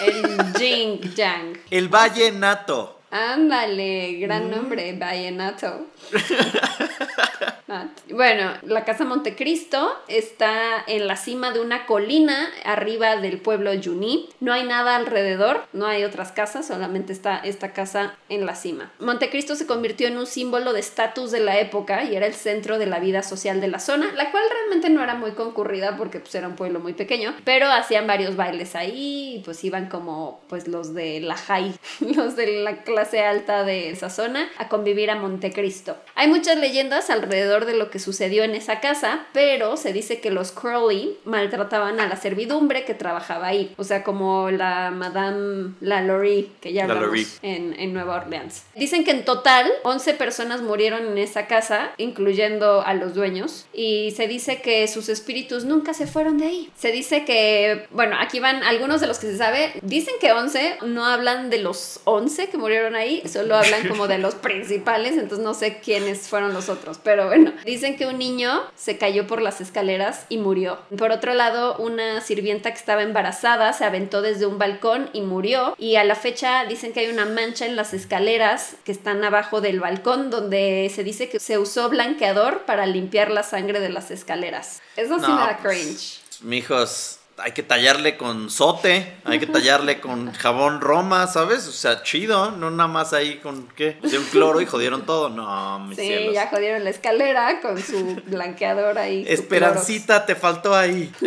El 0.01 0.53
Jing 0.57 1.13
Yang. 1.15 1.59
El 1.71 1.87
Valle 1.87 2.31
Nato. 2.31 2.99
Ándale, 3.11 4.13
Mm. 4.17 4.21
gran 4.21 4.51
nombre, 4.51 4.93
Vallenato. 4.97 5.87
Bueno, 8.11 8.51
la 8.63 8.83
casa 8.83 9.05
Montecristo 9.05 9.91
está 10.07 10.83
en 10.87 11.07
la 11.07 11.15
cima 11.15 11.51
de 11.51 11.59
una 11.59 11.85
colina 11.85 12.49
arriba 12.65 13.17
del 13.17 13.39
pueblo 13.39 13.71
Juní. 13.81 14.29
No 14.39 14.51
hay 14.51 14.63
nada 14.63 14.95
alrededor, 14.95 15.63
no 15.73 15.85
hay 15.85 16.03
otras 16.03 16.31
casas, 16.31 16.67
solamente 16.67 17.13
está 17.13 17.37
esta 17.37 17.71
casa 17.71 18.15
en 18.27 18.45
la 18.45 18.55
cima. 18.55 18.91
Montecristo 18.99 19.55
se 19.55 19.67
convirtió 19.67 20.07
en 20.07 20.17
un 20.17 20.25
símbolo 20.25 20.73
de 20.73 20.79
estatus 20.79 21.31
de 21.31 21.39
la 21.39 21.59
época 21.59 22.03
y 22.03 22.15
era 22.15 22.25
el 22.25 22.33
centro 22.33 22.79
de 22.79 22.87
la 22.87 22.99
vida 22.99 23.21
social 23.21 23.61
de 23.61 23.67
la 23.67 23.79
zona, 23.79 24.11
la 24.13 24.31
cual 24.31 24.43
realmente 24.51 24.89
no 24.89 25.03
era 25.03 25.13
muy 25.13 25.31
concurrida 25.31 25.95
porque 25.95 26.19
pues, 26.19 26.33
era 26.33 26.47
un 26.47 26.55
pueblo 26.55 26.79
muy 26.79 26.93
pequeño, 26.93 27.35
pero 27.45 27.71
hacían 27.71 28.07
varios 28.07 28.35
bailes 28.35 28.75
ahí 28.75 29.35
y 29.35 29.41
pues 29.45 29.63
iban 29.63 29.87
como 29.87 30.41
pues 30.49 30.67
los 30.67 30.95
de 30.95 31.19
la 31.19 31.37
high, 31.37 31.73
los 32.15 32.35
de 32.35 32.63
la 32.63 32.83
clase 32.83 33.23
alta 33.23 33.63
de 33.63 33.91
esa 33.91 34.09
zona 34.09 34.49
a 34.57 34.67
convivir 34.67 35.11
a 35.11 35.15
Montecristo. 35.15 35.95
Hay 36.15 36.27
muchas 36.27 36.57
leyendas 36.57 37.09
alrededor 37.09 37.65
de 37.65 37.75
lo 37.75 37.89
que 37.89 37.99
sucedió 37.99 38.43
en 38.43 38.55
esa 38.55 38.79
casa, 38.79 39.25
pero 39.33 39.77
se 39.77 39.93
dice 39.93 40.19
que 40.19 40.31
los 40.31 40.51
Crowley 40.51 41.17
maltrataban 41.25 41.99
a 41.99 42.07
la 42.07 42.15
servidumbre 42.15 42.85
que 42.85 42.93
trabajaba 42.93 43.47
ahí, 43.47 43.73
o 43.77 43.83
sea, 43.83 44.03
como 44.03 44.51
la 44.51 44.91
Madame 44.91 45.73
Lalaurie 45.79 46.49
que 46.61 46.73
ya 46.73 46.87
La 46.87 46.95
hablamos 46.95 47.39
en, 47.41 47.73
en 47.79 47.93
Nueva 47.93 48.17
Orleans. 48.17 48.63
Dicen 48.75 49.03
que 49.03 49.11
en 49.11 49.25
total 49.25 49.71
11 49.83 50.13
personas 50.15 50.61
murieron 50.61 51.07
en 51.07 51.17
esa 51.17 51.47
casa, 51.47 51.91
incluyendo 51.97 52.81
a 52.81 52.93
los 52.93 53.13
dueños, 53.13 53.65
y 53.73 54.11
se 54.11 54.27
dice 54.27 54.61
que 54.61 54.87
sus 54.87 55.09
espíritus 55.09 55.65
nunca 55.65 55.93
se 55.93 56.07
fueron 56.07 56.37
de 56.37 56.45
ahí. 56.45 56.71
Se 56.75 56.91
dice 56.91 57.25
que, 57.25 57.87
bueno, 57.91 58.15
aquí 58.19 58.39
van 58.39 58.63
algunos 58.63 59.01
de 59.01 59.07
los 59.07 59.19
que 59.19 59.27
se 59.27 59.37
sabe, 59.37 59.73
dicen 59.81 60.15
que 60.19 60.31
11, 60.31 60.79
no 60.85 61.05
hablan 61.05 61.49
de 61.49 61.59
los 61.59 62.01
11 62.05 62.49
que 62.49 62.57
murieron 62.57 62.95
ahí, 62.95 63.23
solo 63.27 63.55
hablan 63.55 63.87
como 63.87 64.07
de 64.07 64.17
los 64.17 64.35
principales, 64.35 65.13
entonces 65.13 65.39
no 65.39 65.53
sé 65.53 65.77
quiénes 65.89 66.27
fueron 66.27 66.53
los 66.53 66.69
otros, 66.69 66.99
pero 67.03 67.25
bueno, 67.25 67.51
dicen 67.65 67.97
que 67.97 68.05
un 68.05 68.19
niño 68.19 68.61
se 68.75 68.99
cayó 68.99 69.25
por 69.25 69.41
las 69.41 69.59
escaleras 69.59 70.27
y 70.29 70.37
murió. 70.37 70.77
Por 70.95 71.09
otro 71.09 71.33
lado, 71.33 71.77
una 71.77 72.21
sirvienta 72.21 72.69
que 72.69 72.77
estaba 72.77 73.01
embarazada 73.01 73.73
se 73.73 73.85
aventó 73.85 74.21
desde 74.21 74.45
un 74.45 74.59
balcón 74.59 75.09
y 75.13 75.21
murió, 75.21 75.73
y 75.79 75.95
a 75.95 76.03
la 76.03 76.13
fecha 76.13 76.63
dicen 76.65 76.93
que 76.93 76.99
hay 76.99 77.07
una 77.07 77.25
mancha 77.25 77.65
en 77.65 77.75
las 77.75 77.95
escaleras 77.95 78.75
que 78.83 78.91
están 78.91 79.23
abajo 79.23 79.61
del 79.61 79.79
balcón 79.79 80.29
donde 80.29 80.91
se 80.93 81.03
dice 81.03 81.27
que 81.27 81.39
se 81.39 81.57
usó 81.57 81.89
blanqueador 81.89 82.65
para 82.65 82.85
limpiar 82.85 83.31
la 83.31 83.41
sangre 83.41 83.79
de 83.79 83.89
las 83.89 84.11
escaleras. 84.11 84.83
Eso 84.95 85.15
sí 85.15 85.21
No, 85.21 85.37
me 85.37 85.41
da 85.41 85.57
pues, 85.59 85.75
cringe. 85.75 86.21
Mijos, 86.43 87.18
hay 87.41 87.51
que 87.53 87.63
tallarle 87.63 88.17
con 88.17 88.49
sote, 88.49 89.15
hay 89.25 89.39
que 89.39 89.47
tallarle 89.47 89.99
con 89.99 90.31
jabón 90.33 90.81
Roma, 90.81 91.27
¿sabes? 91.27 91.67
O 91.67 91.71
sea, 91.71 92.03
chido, 92.03 92.51
no 92.51 92.69
nada 92.71 92.87
más 92.87 93.13
ahí 93.13 93.37
con, 93.37 93.67
¿qué? 93.75 93.97
De 94.01 94.17
un 94.17 94.25
cloro 94.25 94.61
y 94.61 94.65
jodieron 94.65 95.05
todo. 95.05 95.29
No, 95.29 95.79
mis 95.79 95.97
Sí, 95.97 96.05
cielos. 96.07 96.33
ya 96.33 96.47
jodieron 96.47 96.83
la 96.83 96.89
escalera 96.89 97.61
con 97.61 97.81
su 97.81 98.21
blanqueador 98.27 98.97
ahí. 98.97 99.25
Esperancita, 99.27 100.25
te 100.25 100.35
faltó 100.35 100.75
ahí. 100.75 101.11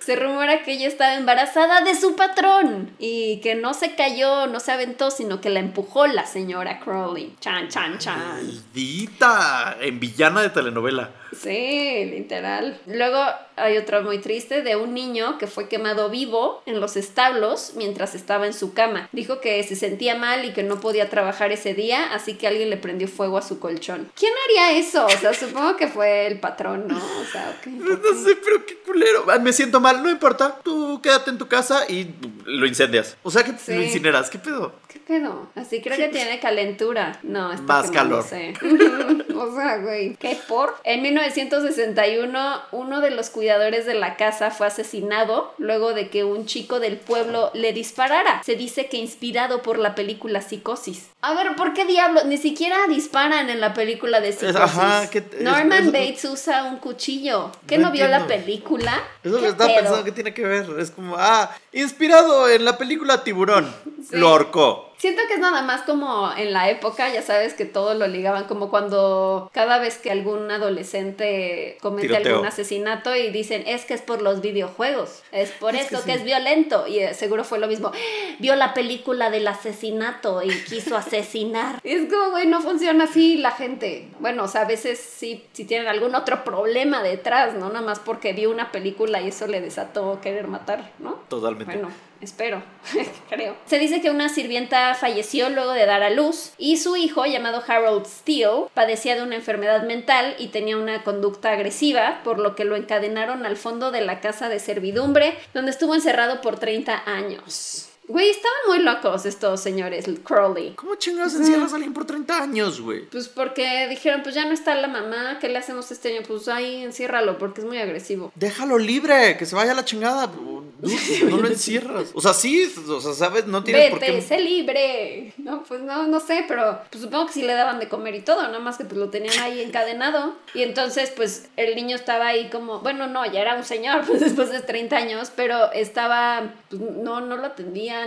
Se 0.00 0.16
rumora 0.16 0.62
que 0.62 0.72
ella 0.72 0.88
estaba 0.88 1.14
embarazada 1.14 1.82
de 1.82 1.94
su 1.94 2.16
patrón 2.16 2.90
y 2.98 3.38
que 3.42 3.54
no 3.54 3.74
se 3.74 3.94
cayó, 3.94 4.46
no 4.46 4.58
se 4.58 4.72
aventó, 4.72 5.10
sino 5.10 5.40
que 5.42 5.50
la 5.50 5.60
empujó 5.60 6.06
la 6.06 6.26
señora 6.26 6.80
Crowley. 6.80 7.36
Chan, 7.38 7.68
chan, 7.68 7.98
chan. 7.98 8.18
Maldita, 8.18 9.76
en 9.80 10.00
villana 10.00 10.40
de 10.40 10.50
telenovela. 10.50 11.10
Sí, 11.36 12.04
literal. 12.06 12.80
Luego 12.86 13.22
hay 13.56 13.76
otra 13.76 14.00
muy 14.00 14.18
triste 14.18 14.62
de 14.62 14.76
un 14.76 14.94
niño 14.94 15.38
que 15.38 15.46
fue 15.46 15.68
quemado 15.68 16.08
vivo 16.10 16.62
en 16.66 16.80
los 16.80 16.96
establos 16.96 17.72
mientras 17.76 18.14
estaba 18.14 18.46
en 18.46 18.54
su 18.54 18.72
cama. 18.74 19.08
Dijo 19.12 19.40
que 19.40 19.62
se 19.62 19.76
sentía 19.76 20.14
mal 20.16 20.44
y 20.44 20.52
que 20.52 20.62
no 20.62 20.80
podía 20.80 21.08
trabajar 21.10 21.52
ese 21.52 21.74
día, 21.74 22.12
así 22.12 22.34
que 22.34 22.46
alguien 22.46 22.70
le 22.70 22.76
prendió 22.76 23.06
fuego 23.08 23.38
a 23.38 23.42
su 23.42 23.58
colchón. 23.60 24.10
¿Quién 24.18 24.32
haría 24.46 24.78
eso? 24.78 25.06
O 25.06 25.10
sea, 25.10 25.34
supongo 25.34 25.76
que 25.76 25.88
fue 25.88 26.26
el 26.26 26.40
patrón, 26.40 26.86
¿no? 26.88 26.96
O 26.96 27.24
sea, 27.30 27.54
ok, 27.60 27.66
No 27.66 27.96
sé, 28.24 28.36
pero 28.44 28.64
qué 28.66 28.76
culero. 28.78 29.24
Ah, 29.28 29.38
Me 29.38 29.52
siento 29.52 29.80
mal, 29.80 30.02
no 30.02 30.10
importa. 30.10 30.58
Tú 30.62 31.00
quédate 31.02 31.30
en 31.30 31.38
tu 31.38 31.46
casa 31.48 31.84
y 31.88 32.10
lo 32.44 32.66
incendias. 32.66 33.16
O 33.22 33.30
sea 33.30 33.42
que 33.44 33.52
Sí. 33.58 33.74
lo 33.74 33.82
incineras. 33.82 34.30
¿Qué 34.30 34.38
pedo? 34.38 34.72
¿Qué 34.88 34.98
pedo? 34.98 35.48
Así 35.54 35.80
creo 35.80 35.96
que 35.96 36.08
tiene 36.08 36.40
calentura. 36.40 37.18
No, 37.22 37.52
es 37.52 37.60
Más 37.62 37.86
porque 37.86 37.98
no 37.98 38.02
calor. 38.02 38.24
sé. 38.24 38.54
o 39.36 39.54
sea, 39.54 39.78
güey, 39.78 40.16
¿qué 40.16 40.36
por? 40.48 40.76
En 40.84 41.02
1961, 41.20 42.62
uno 42.72 43.00
de 43.00 43.10
los 43.10 43.30
cuidadores 43.30 43.86
de 43.86 43.94
la 43.94 44.16
casa 44.16 44.50
fue 44.50 44.66
asesinado 44.66 45.52
luego 45.58 45.92
de 45.94 46.08
que 46.08 46.24
un 46.24 46.46
chico 46.46 46.80
del 46.80 46.96
pueblo 46.96 47.50
le 47.54 47.72
disparara. 47.72 48.42
Se 48.44 48.56
dice 48.56 48.86
que 48.86 48.96
inspirado 48.96 49.62
por 49.62 49.78
la 49.78 49.94
película 49.94 50.40
Psicosis. 50.42 51.08
A 51.22 51.34
ver, 51.34 51.54
¿por 51.56 51.74
qué 51.74 51.84
diablos? 51.84 52.24
Ni 52.24 52.38
siquiera 52.38 52.76
disparan 52.88 53.50
en 53.50 53.60
la 53.60 53.74
película 53.74 54.20
de 54.20 54.32
Psicosis. 54.32 54.56
ajá, 54.56 55.10
¿qué- 55.10 55.18
es- 55.18 55.40
Norman 55.42 55.86
es- 55.86 55.92
Bates 55.92 56.24
usa 56.24 56.64
un 56.64 56.78
cuchillo. 56.78 57.50
¿Qué 57.66 57.78
No 57.78 57.88
no, 57.88 57.92
vio 57.92 58.08
la 58.08 58.26
película? 58.26 58.92
Eso 59.22 59.36
¿Qué 59.36 59.42
que 59.42 59.48
estaba 59.48 59.74
pensando 59.74 60.04
que 60.04 60.12
tiene 60.12 60.34
que 60.34 60.44
ver. 60.44 60.66
Es 60.78 60.90
como, 60.90 61.16
ah, 61.18 61.50
inspirado 61.72 62.48
en 62.48 62.64
la 62.64 62.78
película 62.78 63.22
Tiburón. 63.24 63.70
Sí. 64.10 64.16
Lo 64.16 64.28
ahorcó. 64.28 64.89
Siento 65.00 65.22
que 65.28 65.34
es 65.34 65.40
nada 65.40 65.62
más 65.62 65.80
como 65.80 66.30
en 66.36 66.52
la 66.52 66.68
época, 66.68 67.08
ya 67.08 67.22
sabes 67.22 67.54
que 67.54 67.64
todo 67.64 67.94
lo 67.94 68.06
ligaban, 68.06 68.44
como 68.44 68.68
cuando 68.68 69.50
cada 69.54 69.78
vez 69.78 69.96
que 69.96 70.10
algún 70.10 70.50
adolescente 70.50 71.78
comete 71.80 72.08
Tiroteo. 72.08 72.34
algún 72.34 72.46
asesinato 72.46 73.16
y 73.16 73.30
dicen, 73.30 73.64
es 73.66 73.86
que 73.86 73.94
es 73.94 74.02
por 74.02 74.20
los 74.20 74.42
videojuegos, 74.42 75.22
es 75.32 75.52
por 75.52 75.74
Es 75.74 75.88
que 75.88 75.94
eso 75.94 76.04
que, 76.04 76.12
sí. 76.12 76.18
es 76.18 76.24
violento. 76.24 76.86
Y 76.86 76.98
eh, 76.98 77.14
seguro 77.14 77.44
fue 77.44 77.58
lo 77.58 77.66
mismo, 77.66 77.92
vio 78.40 78.54
la 78.56 78.74
película 78.74 79.30
del 79.30 79.48
asesinato 79.48 80.42
y 80.42 80.50
quiso 80.50 80.98
asesinar. 80.98 81.80
Es 81.90 82.12
como, 82.12 82.32
güey, 82.32 82.46
no 82.46 82.60
funciona 82.60 83.04
así 83.04 83.38
la 83.38 83.52
gente. 83.52 84.06
Bueno, 84.18 84.44
o 84.44 84.48
sea, 84.48 84.60
a 84.62 84.66
veces 84.66 84.98
sí, 84.98 85.46
si 85.52 85.64
tienen 85.64 85.88
algún 85.88 86.14
otro 86.14 86.44
problema 86.44 87.02
detrás, 87.02 87.54
¿no? 87.54 87.68
Nada 87.68 87.80
más 87.80 88.00
porque 88.00 88.34
vio 88.34 88.50
una 88.50 88.70
película 88.70 89.22
y 89.22 89.28
eso 89.28 89.46
le 89.46 89.62
desató 89.62 90.20
querer 90.20 90.46
matar, 90.46 90.90
¿no? 90.98 91.12
Totalmente. 91.28 91.72
Bueno, 91.72 91.88
espero, 92.20 92.62
creo. 93.28 93.56
Se 93.66 93.78
dice 93.78 94.00
que 94.00 94.10
una 94.10 94.28
sirvienta 94.28 94.94
falleció 94.94 95.48
luego 95.50 95.72
de 95.72 95.86
dar 95.86 96.02
a 96.02 96.10
luz 96.10 96.52
y 96.58 96.76
su 96.76 96.96
hijo, 96.96 97.26
llamado 97.26 97.62
Harold 97.66 98.06
Steele, 98.06 98.66
padecía 98.74 99.16
de 99.16 99.22
una 99.22 99.36
enfermedad 99.36 99.82
mental 99.84 100.34
y 100.38 100.48
tenía 100.48 100.76
una 100.76 101.02
conducta 101.02 101.52
agresiva, 101.52 102.20
por 102.24 102.38
lo 102.38 102.54
que 102.54 102.64
lo 102.64 102.76
encadenaron 102.76 103.46
al 103.46 103.56
fondo 103.56 103.90
de 103.90 104.00
la 104.00 104.20
casa 104.20 104.48
de 104.48 104.58
servidumbre, 104.58 105.36
donde 105.54 105.70
estuvo 105.70 105.94
encerrado 105.94 106.40
por 106.40 106.58
30 106.58 107.02
años. 107.06 107.89
Güey, 108.10 108.28
estaban 108.30 108.58
muy 108.66 108.78
locos 108.80 109.24
estos 109.24 109.60
señores 109.60 110.04
Crowley. 110.24 110.72
¿Cómo 110.74 110.96
chingados 110.96 111.34
encierras 111.36 111.72
a 111.72 111.76
alguien 111.76 111.94
por 111.94 112.04
30 112.06 112.42
años, 112.42 112.80
güey? 112.80 113.02
Pues 113.06 113.28
porque 113.28 113.86
dijeron, 113.88 114.22
pues 114.24 114.34
ya 114.34 114.44
no 114.44 114.52
está 114.52 114.74
la 114.74 114.88
mamá, 114.88 115.38
¿qué 115.40 115.48
le 115.48 115.58
hacemos 115.58 115.90
este 115.92 116.16
año? 116.16 116.26
Pues 116.26 116.48
ahí 116.48 116.82
enciérralo 116.82 117.38
porque 117.38 117.60
es 117.60 117.66
muy 117.68 117.78
agresivo. 117.78 118.32
Déjalo 118.34 118.78
libre, 118.78 119.36
que 119.36 119.46
se 119.46 119.54
vaya 119.54 119.72
a 119.72 119.74
la 119.76 119.84
chingada. 119.84 120.26
dude, 120.26 121.24
no 121.30 121.36
lo 121.36 121.46
encierras. 121.46 122.10
O 122.14 122.20
sea, 122.20 122.34
sí, 122.34 122.72
o 122.88 123.00
sea, 123.00 123.12
¿sabes? 123.12 123.46
No 123.46 123.62
tienes 123.62 123.90
por 123.90 124.00
Vete, 124.00 124.14
qué. 124.14 124.22
sé 124.22 124.40
libre. 124.40 125.32
No, 125.38 125.62
pues 125.62 125.80
no, 125.80 126.06
no 126.08 126.18
sé, 126.18 126.44
pero 126.48 126.80
pues, 126.90 127.04
supongo 127.04 127.26
que 127.26 127.32
sí 127.34 127.42
le 127.42 127.54
daban 127.54 127.78
de 127.78 127.88
comer 127.88 128.14
y 128.16 128.22
todo, 128.22 128.42
nada 128.42 128.58
más 128.58 128.76
que 128.76 128.84
pues 128.84 128.98
lo 128.98 129.10
tenían 129.10 129.38
ahí 129.38 129.60
encadenado. 129.66 130.34
Y 130.54 130.62
entonces, 130.62 131.12
pues 131.14 131.48
el 131.56 131.76
niño 131.76 131.94
estaba 131.94 132.26
ahí 132.26 132.50
como, 132.50 132.80
bueno, 132.80 133.06
no, 133.06 133.24
ya 133.30 133.40
era 133.40 133.54
un 133.54 133.64
señor, 133.64 134.04
pues 134.06 134.20
después 134.20 134.50
de 134.50 134.60
30 134.60 134.96
años, 134.96 135.30
pero 135.36 135.70
estaba, 135.72 136.54
pues 136.68 136.80
no, 136.80 137.20
no 137.20 137.36
lo 137.36 137.52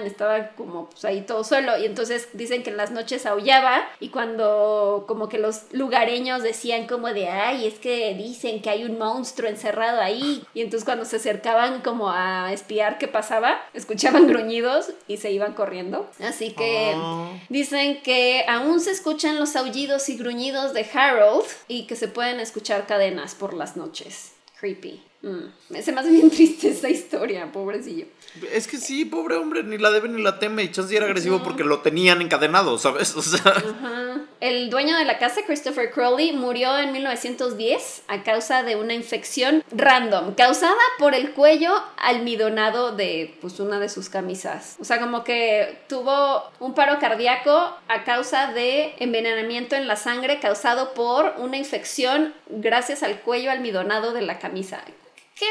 estaba 0.01 0.49
como 0.55 0.89
pues 0.89 1.05
ahí 1.05 1.21
todo 1.21 1.43
solo. 1.43 1.77
Y 1.77 1.85
entonces 1.85 2.29
dicen 2.33 2.63
que 2.63 2.71
en 2.71 2.77
las 2.77 2.89
noches 2.91 3.27
aullaba 3.27 3.87
y 3.99 4.09
cuando 4.09 5.05
como 5.07 5.29
que 5.29 5.37
los 5.37 5.71
lugareños 5.71 6.41
decían 6.41 6.87
como 6.87 7.13
de, 7.13 7.27
ay, 7.29 7.67
es 7.67 7.75
que 7.75 8.15
dicen 8.15 8.61
que 8.63 8.71
hay 8.71 8.83
un 8.83 8.97
monstruo 8.97 9.47
encerrado 9.47 10.01
ahí. 10.01 10.43
Y 10.55 10.61
entonces 10.61 10.83
cuando 10.85 11.05
se 11.05 11.17
acercaban 11.17 11.81
como 11.81 12.09
a 12.09 12.51
espiar 12.51 12.97
qué 12.97 13.07
pasaba, 13.07 13.61
escuchaban 13.73 14.25
gruñidos 14.27 14.91
y 15.07 15.17
se 15.17 15.31
iban 15.31 15.53
corriendo. 15.53 16.09
Así 16.19 16.51
que 16.51 16.93
Ah. 16.95 17.31
dicen 17.49 18.01
que 18.01 18.45
aún 18.47 18.79
se 18.79 18.91
escuchan 18.91 19.39
los 19.39 19.55
aullidos 19.55 20.09
y 20.09 20.17
gruñidos 20.17 20.73
de 20.73 20.85
Harold 20.93 21.45
y 21.67 21.85
que 21.87 21.95
se 21.95 22.07
pueden 22.07 22.39
escuchar 22.39 22.87
cadenas 22.87 23.35
por 23.35 23.53
las 23.53 23.77
noches. 23.77 24.31
Creepy. 24.59 25.03
Mm. 25.21 25.47
Se 25.81 25.91
me 25.91 26.01
hace 26.01 26.09
bien 26.11 26.29
triste 26.31 26.69
esta 26.69 26.89
historia, 26.89 27.51
pobrecillo. 27.51 28.05
Es 28.51 28.67
que 28.67 28.77
sí, 28.77 29.05
pobre 29.05 29.35
hombre, 29.35 29.63
ni 29.63 29.77
la 29.77 29.91
debe 29.91 30.09
ni 30.09 30.21
la 30.21 30.39
teme. 30.39 30.63
Y 30.63 30.71
chance 30.71 30.95
era 30.95 31.05
agresivo 31.05 31.43
porque 31.43 31.63
lo 31.63 31.79
tenían 31.79 32.21
encadenado, 32.21 32.77
¿sabes? 32.77 33.15
O 33.15 33.21
sea. 33.21 33.51
Ajá. 33.51 34.21
El 34.39 34.69
dueño 34.69 34.97
de 34.97 35.05
la 35.05 35.19
casa, 35.19 35.41
Christopher 35.45 35.91
Crowley, 35.91 36.33
murió 36.33 36.77
en 36.77 36.91
1910 36.91 38.03
a 38.07 38.23
causa 38.23 38.63
de 38.63 38.75
una 38.75 38.93
infección 38.93 39.63
random, 39.71 40.33
causada 40.35 40.75
por 40.99 41.15
el 41.15 41.31
cuello 41.31 41.71
almidonado 41.97 42.93
de 42.93 43.37
pues, 43.39 43.61
una 43.61 43.79
de 43.79 43.87
sus 43.87 44.09
camisas. 44.09 44.75
O 44.81 44.83
sea, 44.83 44.99
como 44.99 45.23
que 45.23 45.79
tuvo 45.87 46.43
un 46.59 46.73
paro 46.73 46.99
cardíaco 46.99 47.51
a 47.87 48.03
causa 48.03 48.51
de 48.51 48.93
envenenamiento 48.99 49.77
en 49.77 49.87
la 49.87 49.95
sangre 49.95 50.39
causado 50.39 50.93
por 50.93 51.35
una 51.37 51.55
infección 51.55 52.33
gracias 52.49 53.03
al 53.03 53.21
cuello 53.21 53.49
almidonado 53.49 54.11
de 54.11 54.23
la 54.23 54.39
camisa. 54.39 54.83
¿Qué, 55.35 55.45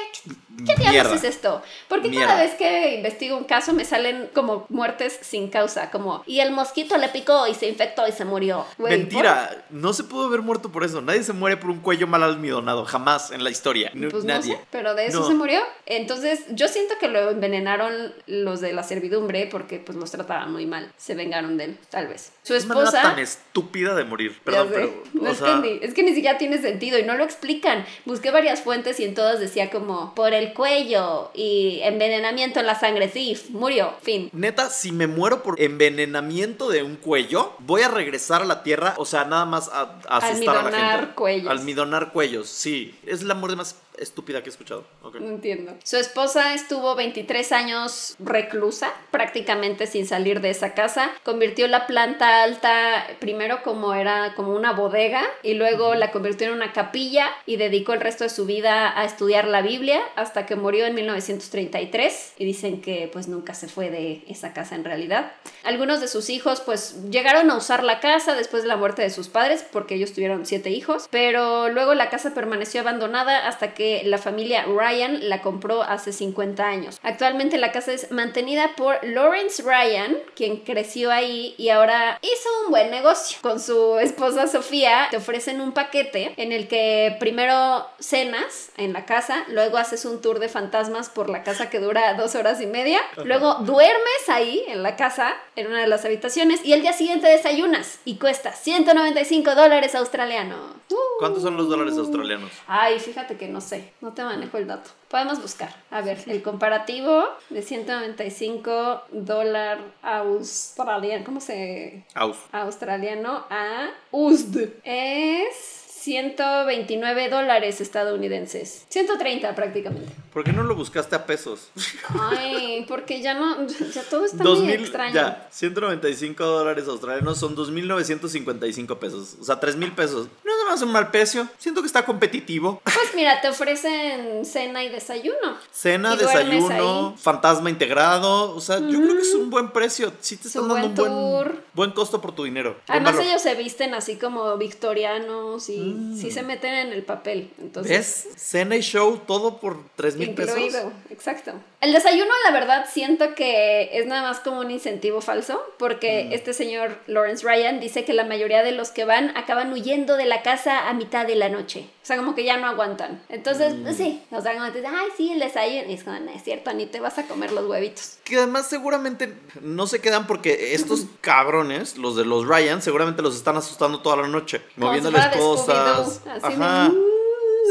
qué 0.64 0.90
diablos 0.90 1.16
es 1.16 1.24
esto? 1.24 1.60
Porque 1.88 2.08
Mierda. 2.08 2.28
cada 2.28 2.42
vez 2.42 2.54
que 2.54 2.94
investigo 2.96 3.36
un 3.36 3.44
caso 3.44 3.72
me 3.72 3.84
salen 3.84 4.30
como 4.32 4.64
muertes 4.68 5.18
sin 5.22 5.48
causa, 5.50 5.90
como 5.90 6.22
y 6.26 6.38
el 6.40 6.52
mosquito 6.52 6.96
le 6.98 7.08
picó 7.08 7.46
y 7.48 7.54
se 7.54 7.68
infectó 7.68 8.06
y 8.06 8.12
se 8.12 8.24
murió. 8.24 8.64
Mentira, 8.78 9.64
no 9.70 9.92
se 9.92 10.04
pudo 10.04 10.26
haber 10.26 10.40
muerto 10.42 10.70
por 10.70 10.84
eso. 10.84 11.00
Nadie 11.02 11.24
se 11.24 11.32
muere 11.32 11.56
por 11.56 11.70
un 11.70 11.80
cuello 11.80 12.06
mal 12.06 12.22
almidonado, 12.22 12.84
jamás 12.84 13.32
en 13.32 13.42
la 13.42 13.50
historia. 13.50 13.90
No- 13.94 14.08
Pues 14.08 14.24
no 14.24 14.34
nadie. 14.34 14.54
sé, 14.54 14.60
pero 14.70 14.94
de 14.94 15.06
eso 15.06 15.20
No. 15.20 15.26
se 15.28 15.34
murió. 15.34 15.60
Entonces, 15.86 16.40
yo 16.50 16.68
siento 16.68 16.94
que 17.00 17.08
lo 17.08 17.30
envenenaron 17.30 18.14
los 18.26 18.60
de 18.60 18.72
la 18.72 18.84
servidumbre 18.84 19.48
porque 19.50 19.78
pues 19.80 19.98
los 19.98 20.10
trataban 20.12 20.52
muy 20.52 20.64
mal. 20.66 20.92
Se 20.96 21.14
vengaron 21.16 21.56
de 21.56 21.64
él, 21.64 21.78
tal 21.90 22.06
vez. 22.06 22.32
Su 22.44 22.54
Es 22.54 22.66
manera 22.66 22.86
esposa 22.88 23.02
tan 23.02 23.18
estúpida 23.18 23.94
de 23.96 24.04
morir. 24.04 24.40
Perdón, 24.44 24.68
pero. 24.72 25.02
No 25.14 25.30
o 25.30 25.34
sea, 25.34 25.54
entendí. 25.54 25.80
Es 25.84 25.92
que 25.92 26.02
ni 26.04 26.14
siquiera 26.14 26.38
tiene 26.38 26.58
sentido 26.62 26.98
y 26.98 27.02
no 27.02 27.14
lo 27.16 27.24
explican. 27.24 27.84
Busqué 28.04 28.30
varias 28.30 28.60
fuentes 28.60 29.00
y 29.00 29.04
en 29.04 29.14
todas 29.14 29.40
decía 29.40 29.70
como 29.70 29.81
por 30.14 30.32
el 30.32 30.52
cuello 30.52 31.30
y 31.34 31.80
envenenamiento 31.82 32.60
en 32.60 32.66
la 32.66 32.78
sangre. 32.78 33.10
Sí, 33.10 33.36
murió. 33.50 33.94
Fin. 34.02 34.30
Neta, 34.32 34.70
si 34.70 34.92
me 34.92 35.06
muero 35.06 35.42
por 35.42 35.60
envenenamiento 35.60 36.68
de 36.68 36.82
un 36.82 36.96
cuello, 36.96 37.52
voy 37.60 37.82
a 37.82 37.88
regresar 37.88 38.42
a 38.42 38.44
la 38.44 38.62
tierra, 38.62 38.94
o 38.98 39.04
sea, 39.04 39.24
nada 39.24 39.44
más 39.44 39.68
a, 39.68 39.98
a 40.08 40.16
asustar 40.18 40.56
a 40.56 40.62
la 40.62 40.68
Almidonar 40.68 40.98
gente. 41.00 41.14
cuellos. 41.14 41.50
Almidonar 41.50 42.12
cuellos, 42.12 42.48
sí. 42.48 42.94
Es 43.06 43.22
la 43.22 43.34
muerte 43.34 43.56
más 43.56 43.76
estúpida 43.98 44.42
que 44.42 44.48
he 44.48 44.52
escuchado. 44.52 44.84
Ok. 45.02 45.16
No 45.16 45.28
entiendo. 45.28 45.74
Su 45.84 45.96
esposa 45.96 46.54
estuvo 46.54 46.94
23 46.94 47.52
años 47.52 48.16
reclusa, 48.18 48.92
prácticamente 49.10 49.86
sin 49.86 50.06
salir 50.06 50.40
de 50.40 50.50
esa 50.50 50.74
casa. 50.74 51.10
Convirtió 51.24 51.68
la 51.68 51.86
planta 51.86 52.42
alta 52.42 53.06
primero 53.20 53.62
como 53.62 53.94
era 53.94 54.34
como 54.34 54.54
una 54.54 54.72
bodega 54.72 55.22
y 55.42 55.54
luego 55.54 55.94
la 55.94 56.10
convirtió 56.10 56.48
en 56.48 56.54
una 56.54 56.72
capilla 56.72 57.26
y 57.46 57.56
dedicó 57.56 57.92
el 57.92 58.00
resto 58.00 58.24
de 58.24 58.30
su 58.30 58.46
vida 58.46 58.98
a 58.98 59.04
estudiar 59.04 59.46
la 59.46 59.62
Biblia 59.62 60.00
hasta 60.16 60.46
que 60.46 60.56
murió 60.56 60.86
en 60.86 60.94
1933 60.94 62.34
y 62.38 62.44
dicen 62.44 62.80
que 62.80 63.08
pues 63.12 63.28
nunca 63.28 63.54
se 63.54 63.68
fue 63.68 63.90
de 63.90 64.24
esa 64.28 64.52
casa 64.52 64.74
en 64.74 64.84
realidad. 64.84 65.32
Algunos 65.64 66.00
de 66.00 66.08
sus 66.08 66.30
hijos 66.30 66.60
pues 66.60 66.96
llegaron 67.10 67.50
a 67.50 67.56
usar 67.56 67.84
la 67.84 68.00
casa 68.00 68.34
después 68.34 68.62
de 68.62 68.68
la 68.68 68.76
muerte 68.76 69.02
de 69.02 69.10
sus 69.10 69.28
padres 69.28 69.64
porque 69.70 69.94
ellos 69.94 70.12
tuvieron 70.12 70.46
siete 70.46 70.70
hijos, 70.70 71.08
pero 71.10 71.68
luego 71.68 71.94
la 71.94 72.10
casa 72.10 72.34
permaneció 72.34 72.80
abandonada 72.80 73.46
hasta 73.46 73.74
que 73.74 73.81
la 74.04 74.18
familia 74.18 74.64
Ryan 74.64 75.28
la 75.28 75.42
compró 75.42 75.82
hace 75.82 76.12
50 76.12 76.64
años. 76.64 76.98
Actualmente 77.02 77.58
la 77.58 77.72
casa 77.72 77.92
es 77.92 78.10
mantenida 78.10 78.74
por 78.76 79.02
Lawrence 79.02 79.62
Ryan, 79.62 80.18
quien 80.34 80.58
creció 80.58 81.10
ahí 81.10 81.54
y 81.58 81.68
ahora 81.68 82.18
hizo 82.22 82.48
un 82.64 82.70
buen 82.70 82.90
negocio. 82.90 83.38
Con 83.42 83.60
su 83.60 83.98
esposa 83.98 84.46
Sofía 84.46 85.08
te 85.10 85.16
ofrecen 85.16 85.60
un 85.60 85.72
paquete 85.72 86.34
en 86.36 86.52
el 86.52 86.68
que 86.68 87.16
primero 87.20 87.86
cenas 87.98 88.70
en 88.76 88.92
la 88.92 89.04
casa, 89.06 89.44
luego 89.48 89.78
haces 89.78 90.04
un 90.04 90.20
tour 90.20 90.38
de 90.38 90.48
fantasmas 90.48 91.08
por 91.08 91.30
la 91.30 91.42
casa 91.42 91.70
que 91.70 91.78
dura 91.78 92.14
dos 92.14 92.34
horas 92.34 92.60
y 92.60 92.66
media, 92.66 93.00
luego 93.24 93.56
duermes 93.60 94.28
ahí 94.28 94.64
en 94.68 94.82
la 94.82 94.96
casa, 94.96 95.34
en 95.56 95.66
una 95.68 95.80
de 95.80 95.86
las 95.86 96.04
habitaciones, 96.04 96.64
y 96.64 96.72
el 96.72 96.82
día 96.82 96.92
siguiente 96.92 97.26
desayunas 97.28 98.00
y 98.04 98.16
cuesta 98.16 98.52
195 98.52 99.54
dólares 99.54 99.94
australianos. 99.94 100.58
Uh. 100.90 100.96
¿Cuántos 101.18 101.42
son 101.42 101.56
los 101.56 101.68
dólares 101.68 101.96
australianos? 101.96 102.50
Ay, 102.66 102.98
fíjate 102.98 103.36
que 103.36 103.48
no 103.48 103.60
sé, 103.60 103.71
no 104.00 104.12
te 104.12 104.22
manejo 104.22 104.58
el 104.58 104.66
dato. 104.66 104.90
Podemos 105.08 105.40
buscar. 105.40 105.74
A 105.90 106.00
ver, 106.00 106.18
el 106.26 106.42
comparativo 106.42 107.24
de 107.50 107.62
195 107.62 109.02
dólar 109.12 109.78
australiano, 110.02 111.24
¿cómo 111.24 111.40
se...? 111.40 112.04
Aus. 112.14 112.38
Australiano 112.52 113.44
a 113.50 113.90
USD. 114.10 114.68
Es 114.84 115.81
129 116.02 117.28
dólares 117.28 117.80
estadounidenses. 117.80 118.86
130 118.88 119.54
prácticamente. 119.54 120.12
¿Por 120.32 120.42
qué 120.44 120.52
no 120.52 120.62
lo 120.64 120.74
buscaste 120.74 121.14
a 121.14 121.26
pesos? 121.26 121.68
Ay, 122.08 122.84
porque 122.88 123.20
ya 123.22 123.34
no, 123.34 123.66
ya 123.68 124.02
todo 124.10 124.24
está 124.24 124.42
muy 124.42 124.52
2000, 124.54 124.70
extraño. 124.80 125.14
ya, 125.14 125.48
195 125.50 126.44
dólares 126.44 126.88
australianos 126.88 127.38
son 127.38 127.54
2.955 127.56 128.98
pesos. 128.98 129.36
O 129.40 129.44
sea, 129.44 129.60
3.000 129.60 129.94
pesos. 129.94 130.28
No 130.44 130.52
me 130.66 130.74
hace 130.74 130.84
un 130.84 130.92
mal 130.92 131.10
precio. 131.10 131.48
Siento 131.58 131.80
que 131.82 131.86
está 131.86 132.04
competitivo. 132.04 132.80
Pues 132.84 133.14
mira, 133.14 133.40
te 133.40 133.48
ofrecen 133.48 134.44
cena 134.44 134.82
y 134.84 134.88
desayuno. 134.88 135.56
Cena, 135.70 136.14
Y 136.14 136.18
desayuno, 136.18 137.14
fantasma 137.16 137.70
integrado. 137.70 138.54
O 138.54 138.60
sea, 138.60 138.78
yo 138.78 139.00
creo 139.00 139.14
que 139.16 139.22
es 139.22 139.34
un 139.34 139.50
buen 139.50 139.70
precio. 139.70 140.12
Sí 140.20 140.36
te 140.36 140.48
Es 140.48 140.56
están 140.56 140.68
dando 140.68 140.88
un 140.88 140.94
buen 140.94 141.62
buen, 141.74 141.90
costo 141.92 142.20
por 142.20 142.34
tu 142.34 142.44
dinero. 142.44 142.76
Además 142.88 143.18
ellos 143.20 143.42
se 143.42 143.54
visten 143.54 143.94
así 143.94 144.16
como 144.16 144.56
victorianos 144.56 145.68
y 145.68 145.91
sí 146.18 146.30
se 146.30 146.42
meten 146.42 146.72
en 146.74 146.92
el 146.92 147.02
papel. 147.02 147.50
Entonces, 147.60 148.26
¿Ves? 148.26 148.28
Cena 148.42 148.76
y 148.76 148.80
show, 148.80 149.20
todo 149.26 149.58
por 149.58 149.76
3.000 149.96 150.34
pesos. 150.34 150.56
Incluido, 150.56 150.92
exacto. 151.10 151.52
El 151.80 151.92
desayuno, 151.92 152.30
la 152.46 152.52
verdad, 152.52 152.86
siento 152.90 153.34
que 153.34 153.90
es 153.98 154.06
nada 154.06 154.22
más 154.22 154.38
como 154.40 154.60
un 154.60 154.70
incentivo 154.70 155.20
falso, 155.20 155.60
porque 155.78 156.26
Mm. 156.28 156.32
este 156.32 156.52
señor 156.52 156.96
Lawrence 157.08 157.44
Ryan 157.44 157.80
dice 157.80 158.04
que 158.04 158.12
la 158.12 158.24
mayoría 158.24 158.62
de 158.62 158.70
los 158.72 158.90
que 158.90 159.04
van 159.04 159.36
acaban 159.36 159.72
huyendo 159.72 160.16
de 160.16 160.26
la 160.26 160.42
casa 160.42 160.88
a 160.88 160.92
mitad 160.94 161.26
de 161.26 161.34
la 161.34 161.48
noche. 161.48 161.86
O 162.02 162.06
sea, 162.06 162.16
como 162.16 162.34
que 162.34 162.44
ya 162.44 162.56
no 162.56 162.66
aguantan. 162.68 163.20
Entonces, 163.28 163.74
Mm. 163.74 163.92
sí, 163.94 164.22
o 164.30 164.40
sea, 164.40 164.54
como 164.54 164.70
te 164.72 164.80
dicen, 164.80 164.94
ay, 164.96 165.08
sí, 165.16 165.32
el 165.32 165.40
desayuno. 165.40 165.90
Y 165.90 165.94
es 165.94 166.04
como, 166.04 166.18
no 166.20 166.30
es 166.30 166.42
cierto, 166.44 166.72
ni 166.72 166.86
te 166.86 167.00
vas 167.00 167.18
a 167.18 167.26
comer 167.26 167.50
los 167.52 167.66
huevitos. 167.68 168.18
Que 168.24 168.36
además 168.36 168.68
seguramente 168.68 169.32
no 169.60 169.86
se 169.88 170.00
quedan 170.00 170.26
porque 170.28 170.74
estos 170.74 171.06
cabrones, 171.20 171.98
los 171.98 172.14
de 172.16 172.24
los 172.24 172.46
Ryan, 172.46 172.80
seguramente 172.82 173.22
los 173.22 173.34
están 173.36 173.56
asustando 173.56 174.00
toda 174.02 174.16
la 174.16 174.28
noche. 174.28 174.62
Moviéndoles 174.76 175.26
cosas. 175.36 175.81
Así 175.90 176.54
de. 176.56 176.88
"Uh", 176.90 177.08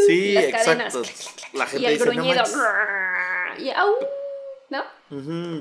Sí, 0.07 0.33
las 0.33 0.43
exacto. 0.45 1.01
cadenas. 1.01 1.33
La 1.53 1.65
gente 1.65 1.81
Y 1.81 1.85
el 1.85 1.93
dice, 1.93 2.05
"No 2.05 2.11
gruñido. 2.13 2.35
manches". 2.43 2.57
y 3.65 3.69
au, 3.71 3.93
¿no? 4.69 4.83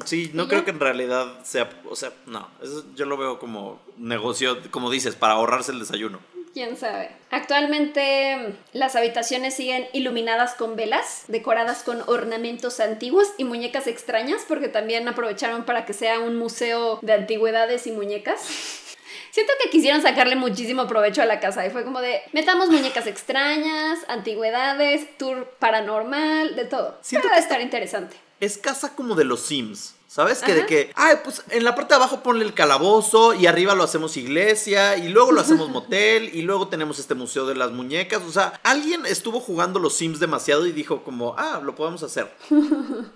Sí, 0.07 0.31
no 0.35 0.45
¿Y 0.45 0.47
creo 0.49 0.61
ya? 0.61 0.65
que 0.65 0.71
en 0.71 0.81
realidad 0.81 1.43
sea, 1.45 1.69
o 1.89 1.97
sea, 1.97 2.13
no, 2.27 2.49
eso 2.63 2.85
yo 2.95 3.07
lo 3.07 3.17
veo 3.17 3.39
como 3.41 3.81
negocio, 3.97 4.59
como 4.71 4.91
dices, 4.91 5.17
para 5.17 5.35
ahorrarse 5.35 5.73
el 5.73 5.81
desayuno. 5.81 6.21
¿Quién 6.53 6.77
sabe? 6.77 7.11
Actualmente 7.31 8.55
las 8.73 8.97
habitaciones 8.97 9.55
siguen 9.55 9.87
iluminadas 9.93 10.55
con 10.55 10.75
velas, 10.75 11.25
decoradas 11.29 11.83
con 11.85 12.03
ornamentos 12.07 12.81
antiguos 12.81 13.29
y 13.39 13.45
muñecas 13.45 13.87
extrañas, 13.87 14.43
porque 14.49 14.69
también 14.69 15.07
aprovecharon 15.07 15.65
para 15.65 15.85
que 15.85 15.93
sea 15.93 16.19
un 16.19 16.37
museo 16.37 16.99
de 17.03 17.13
antigüedades 17.13 17.87
y 17.87 17.93
muñecas. 17.93 18.41
Siento 19.31 19.53
que 19.63 19.71
quisieron 19.71 20.03
sacarle 20.03 20.37
muchísimo 20.37 20.87
provecho 20.87 21.23
a 21.23 21.27
la 21.27 21.41
casa 21.41 21.67
y 21.67 21.71
fue 21.71 21.85
como 21.85 22.01
de, 22.01 22.23
metamos 22.33 22.69
muñecas 22.71 23.07
extrañas, 23.07 24.01
antigüedades, 24.09 25.17
tour 25.19 25.49
paranormal, 25.59 26.57
de 26.57 26.65
todo. 26.65 26.99
Siento 27.01 27.29
Pero 27.29 27.33
va 27.33 27.37
a 27.37 27.41
que 27.41 27.45
estar 27.45 27.61
interesante. 27.61 28.17
Es 28.41 28.59
casa 28.59 28.95
como 28.95 29.15
de 29.15 29.25
los 29.25 29.41
Sims, 29.43 29.95
¿Sabes? 30.11 30.43
Que 30.43 30.55
de 30.55 30.67
que, 30.67 30.91
ay, 30.97 31.19
pues 31.23 31.45
en 31.51 31.63
la 31.63 31.77
parte 31.77 31.95
de 31.95 31.99
abajo 31.99 32.21
ponle 32.21 32.45
el 32.45 32.53
calabozo 32.53 33.33
y 33.33 33.47
arriba 33.47 33.77
lo 33.77 33.85
hacemos 33.85 34.17
iglesia 34.17 34.97
y 34.97 35.09
luego 35.09 35.31
lo 35.31 35.41
hacemos 35.41 35.69
motel 35.71 36.31
y 36.35 36.43
luego 36.43 36.67
tenemos 36.67 36.99
este 36.99 37.15
museo 37.15 37.47
de 37.47 37.55
las 37.55 37.71
muñecas. 37.71 38.21
O 38.25 38.33
sea, 38.33 38.59
alguien 38.65 39.07
estuvo 39.07 39.39
jugando 39.39 39.79
los 39.79 39.97
Sims 39.97 40.19
demasiado 40.19 40.67
y 40.67 40.73
dijo 40.73 41.05
como, 41.05 41.37
ah, 41.39 41.61
lo 41.63 41.77
podemos 41.77 42.03
hacer. 42.03 42.29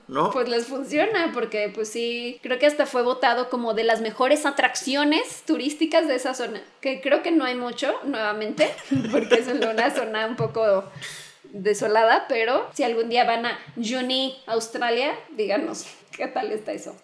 ¿No? 0.07 0.31
Pues 0.35 0.49
les 0.49 0.67
funciona, 0.67 1.33
porque 1.35 1.69
pues 1.75 1.89
sí, 1.89 2.39
creo 2.45 2.61
que 2.61 2.67
hasta 2.67 2.87
fue 2.87 3.03
votado 3.03 3.51
como 3.51 3.75
de 3.75 3.83
las 3.83 4.01
mejores 4.01 4.47
atracciones 4.47 5.43
turísticas 5.45 6.07
de 6.07 6.15
esa 6.15 6.33
zona. 6.33 6.63
Que 6.81 7.01
creo 7.01 7.25
que 7.25 7.33
no 7.33 7.45
hay 7.45 7.57
mucho, 7.57 7.93
nuevamente, 8.05 8.73
porque 9.11 9.35
es 9.35 9.49
una 9.49 9.93
zona 9.93 10.27
un 10.29 10.37
poco 10.37 10.85
desolada, 11.43 12.27
pero 12.29 12.69
si 12.73 12.85
algún 12.85 13.09
día 13.09 13.25
van 13.25 13.47
a 13.47 13.59
Juni, 13.75 14.37
Australia, 14.47 15.19
díganos 15.37 15.87
qué 16.17 16.27
tal 16.29 16.51
está 16.53 16.73
eso. 16.73 16.97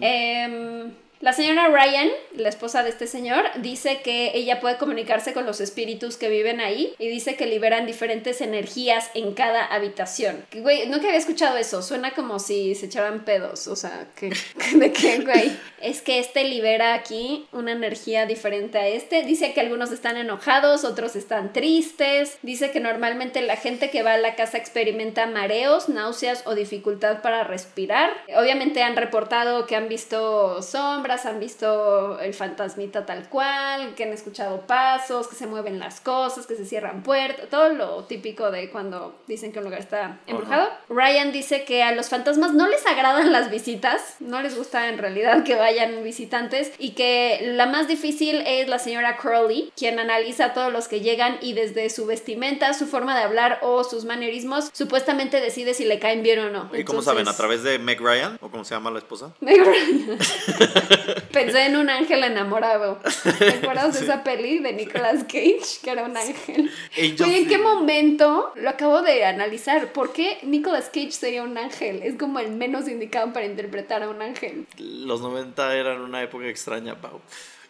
Em, 0.00 0.92
la 1.20 1.32
señora 1.32 1.68
Ryan, 1.68 2.08
la 2.34 2.48
esposa 2.48 2.82
de 2.82 2.90
este 2.90 3.06
señor, 3.06 3.44
dice 3.62 4.00
que 4.02 4.32
ella 4.34 4.60
puede 4.60 4.76
comunicarse 4.76 5.32
con 5.32 5.46
los 5.46 5.60
espíritus 5.60 6.16
que 6.16 6.28
viven 6.28 6.60
ahí 6.60 6.94
y 6.98 7.08
dice 7.08 7.36
que 7.36 7.46
liberan 7.46 7.86
diferentes 7.86 8.40
energías 8.40 9.10
en 9.14 9.34
cada 9.34 9.64
habitación. 9.64 10.44
Güey, 10.54 10.88
nunca 10.88 11.06
había 11.06 11.18
escuchado 11.18 11.56
eso, 11.56 11.82
suena 11.82 12.12
como 12.12 12.38
si 12.38 12.74
se 12.74 12.86
echaran 12.86 13.24
pedos, 13.24 13.66
o 13.66 13.76
sea, 13.76 14.08
que, 14.16 14.32
¿de 14.74 14.92
qué, 14.92 15.20
güey? 15.20 15.56
Es 15.80 16.02
que 16.02 16.18
este 16.18 16.44
libera 16.44 16.94
aquí 16.94 17.46
una 17.52 17.72
energía 17.72 18.26
diferente 18.26 18.78
a 18.78 18.88
este. 18.88 19.22
Dice 19.22 19.52
que 19.52 19.60
algunos 19.60 19.92
están 19.92 20.16
enojados, 20.16 20.84
otros 20.84 21.16
están 21.16 21.52
tristes. 21.52 22.38
Dice 22.42 22.70
que 22.70 22.80
normalmente 22.80 23.40
la 23.42 23.56
gente 23.56 23.90
que 23.90 24.02
va 24.02 24.14
a 24.14 24.18
la 24.18 24.34
casa 24.34 24.58
experimenta 24.58 25.26
mareos, 25.26 25.88
náuseas 25.88 26.42
o 26.46 26.54
dificultad 26.54 27.22
para 27.22 27.44
respirar. 27.44 28.10
Obviamente 28.36 28.82
han 28.82 28.96
reportado 28.96 29.66
que 29.66 29.76
han 29.76 29.88
visto 29.88 30.62
sombras, 30.62 31.05
han 31.10 31.38
visto 31.40 32.18
el 32.20 32.34
fantasmita 32.34 33.06
tal 33.06 33.28
cual, 33.28 33.94
que 33.94 34.04
han 34.04 34.12
escuchado 34.12 34.62
pasos, 34.62 35.28
que 35.28 35.36
se 35.36 35.46
mueven 35.46 35.78
las 35.78 36.00
cosas, 36.00 36.46
que 36.46 36.56
se 36.56 36.64
cierran 36.66 37.02
puertas, 37.02 37.48
todo 37.48 37.68
lo 37.70 38.04
típico 38.04 38.50
de 38.50 38.70
cuando 38.70 39.14
dicen 39.26 39.52
que 39.52 39.58
un 39.58 39.64
lugar 39.66 39.80
está 39.80 40.18
embrujado. 40.26 40.68
Ryan 40.88 41.32
dice 41.32 41.64
que 41.64 41.82
a 41.82 41.92
los 41.92 42.08
fantasmas 42.08 42.52
no 42.52 42.66
les 42.68 42.84
agradan 42.86 43.32
las 43.32 43.50
visitas, 43.50 44.16
no 44.20 44.42
les 44.42 44.56
gusta 44.56 44.88
en 44.88 44.98
realidad 44.98 45.44
que 45.44 45.54
vayan 45.54 46.02
visitantes 46.02 46.72
y 46.78 46.90
que 46.90 47.52
la 47.54 47.66
más 47.66 47.88
difícil 47.88 48.42
es 48.46 48.68
la 48.68 48.78
señora 48.78 49.16
Crowley, 49.16 49.72
quien 49.76 49.98
analiza 49.98 50.46
a 50.46 50.52
todos 50.54 50.72
los 50.72 50.88
que 50.88 51.00
llegan 51.00 51.38
y 51.40 51.52
desde 51.52 51.88
su 51.90 52.06
vestimenta, 52.06 52.74
su 52.74 52.86
forma 52.86 53.16
de 53.16 53.22
hablar 53.22 53.58
o 53.62 53.84
sus 53.84 54.04
manerismos, 54.04 54.70
supuestamente 54.72 55.40
decide 55.40 55.74
si 55.74 55.84
le 55.84 55.98
caen 55.98 56.22
bien 56.22 56.40
o 56.40 56.50
no. 56.50 56.64
¿Y 56.72 56.84
cómo 56.84 57.00
Entonces- 57.00 57.04
saben? 57.04 57.28
¿A 57.28 57.36
través 57.36 57.62
de 57.62 57.78
Meg 57.78 58.00
Ryan? 58.00 58.38
¿O 58.40 58.50
cómo 58.50 58.64
se 58.64 58.74
llama 58.74 58.90
la 58.90 58.98
esposa? 58.98 59.32
Meg 59.40 59.62
Ryan. 59.62 60.18
Pensé 61.32 61.66
en 61.66 61.76
un 61.76 61.90
ángel 61.90 62.22
enamorado. 62.24 62.98
¿Te 63.38 63.48
acuerdas 63.48 63.92
de 63.94 63.98
Sí. 64.00 64.04
esa 64.04 64.22
peli 64.24 64.58
de 64.58 64.72
Nicolas 64.72 65.24
Cage? 65.24 65.80
Que 65.82 65.90
era 65.90 66.04
un 66.04 66.16
ángel. 66.16 66.70
Oye, 66.96 67.38
¿en 67.38 67.48
qué 67.48 67.58
momento 67.58 68.52
lo 68.56 68.70
acabo 68.70 69.02
de 69.02 69.24
analizar? 69.24 69.92
¿Por 69.92 70.12
qué 70.12 70.38
Nicolas 70.42 70.86
Cage 70.86 71.12
sería 71.12 71.42
un 71.42 71.56
ángel? 71.58 72.02
Es 72.02 72.14
como 72.16 72.38
el 72.38 72.50
menos 72.52 72.88
indicado 72.88 73.32
para 73.32 73.46
interpretar 73.46 74.02
a 74.02 74.08
un 74.08 74.22
ángel. 74.22 74.66
Los 74.78 75.20
90 75.20 75.74
eran 75.76 76.00
una 76.00 76.22
época 76.22 76.46
extraña, 76.48 77.00
Pau. 77.00 77.20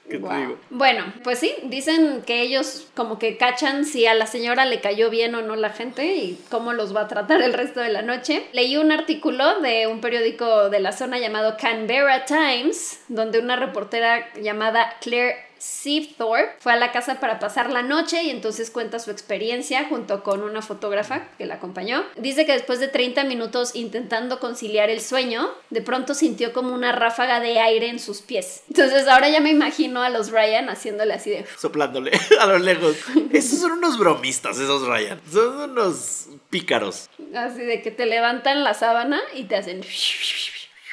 ¿Qué 0.08 0.18
Wow. 0.18 0.30
te 0.30 0.36
digo? 0.38 0.58
Bueno, 0.70 1.04
pues 1.24 1.38
sí, 1.38 1.54
dicen 1.64 2.22
que 2.26 2.42
ellos 2.42 2.86
como 2.94 3.18
que 3.18 3.36
cachan 3.36 3.84
si 3.84 4.06
a 4.06 4.14
la 4.14 4.26
señora 4.26 4.64
le 4.64 4.80
cayó 4.80 5.10
bien 5.10 5.34
o 5.34 5.42
no 5.42 5.56
la 5.56 5.70
gente 5.70 6.14
y 6.16 6.38
cómo 6.50 6.72
los 6.72 6.94
va 6.94 7.02
a 7.02 7.08
tratar 7.08 7.42
el 7.42 7.52
resto 7.52 7.80
de 7.80 7.90
la 7.90 8.02
noche. 8.02 8.46
Leí 8.52 8.76
un 8.76 8.92
artículo 8.92 9.60
de 9.60 9.86
un 9.86 10.00
periódico 10.00 10.70
de 10.70 10.80
la 10.80 10.92
zona 10.92 11.18
llamado 11.18 11.56
Canberra 11.60 12.24
Times, 12.24 13.00
donde 13.08 13.38
una 13.40 13.56
reportera 13.56 14.32
llamada 14.40 14.94
Claire 15.00 15.36
Seathorpe 15.58 16.56
fue 16.58 16.72
a 16.72 16.76
la 16.76 16.92
casa 16.92 17.20
para 17.20 17.38
pasar 17.38 17.70
la 17.70 17.82
noche 17.82 18.22
y 18.22 18.30
entonces 18.30 18.70
cuenta 18.70 18.98
su 18.98 19.10
experiencia 19.10 19.86
junto 19.88 20.22
con 20.22 20.42
una 20.42 20.62
fotógrafa 20.62 21.28
que 21.38 21.46
la 21.46 21.54
acompañó. 21.54 22.04
Dice 22.16 22.46
que 22.46 22.52
después 22.52 22.80
de 22.80 22.88
30 22.88 23.24
minutos 23.24 23.74
intentando 23.74 24.40
conciliar 24.40 24.90
el 24.90 25.00
sueño, 25.00 25.50
de 25.70 25.82
pronto 25.82 26.14
sintió 26.14 26.52
como 26.52 26.74
una 26.74 26.92
ráfaga 26.92 27.40
de 27.40 27.58
aire 27.58 27.88
en 27.88 27.98
sus 27.98 28.22
pies. 28.22 28.62
Entonces 28.68 29.08
ahora 29.08 29.28
ya 29.28 29.40
me 29.40 29.50
imagino 29.50 30.02
a 30.02 30.10
los 30.10 30.30
Ryan 30.30 30.68
haciéndole 30.68 31.14
así 31.14 31.30
de... 31.30 31.46
Soplándole 31.56 32.12
a 32.40 32.46
lo 32.46 32.58
lejos. 32.58 32.96
Esos 33.32 33.60
son 33.60 33.72
unos 33.72 33.98
bromistas, 33.98 34.58
esos 34.58 34.86
Ryan. 34.86 35.20
Son 35.30 35.70
unos 35.70 36.28
pícaros. 36.50 37.08
Así 37.34 37.60
de 37.60 37.82
que 37.82 37.90
te 37.90 38.06
levantan 38.06 38.64
la 38.64 38.74
sábana 38.74 39.20
y 39.34 39.44
te 39.44 39.56
hacen... 39.56 39.82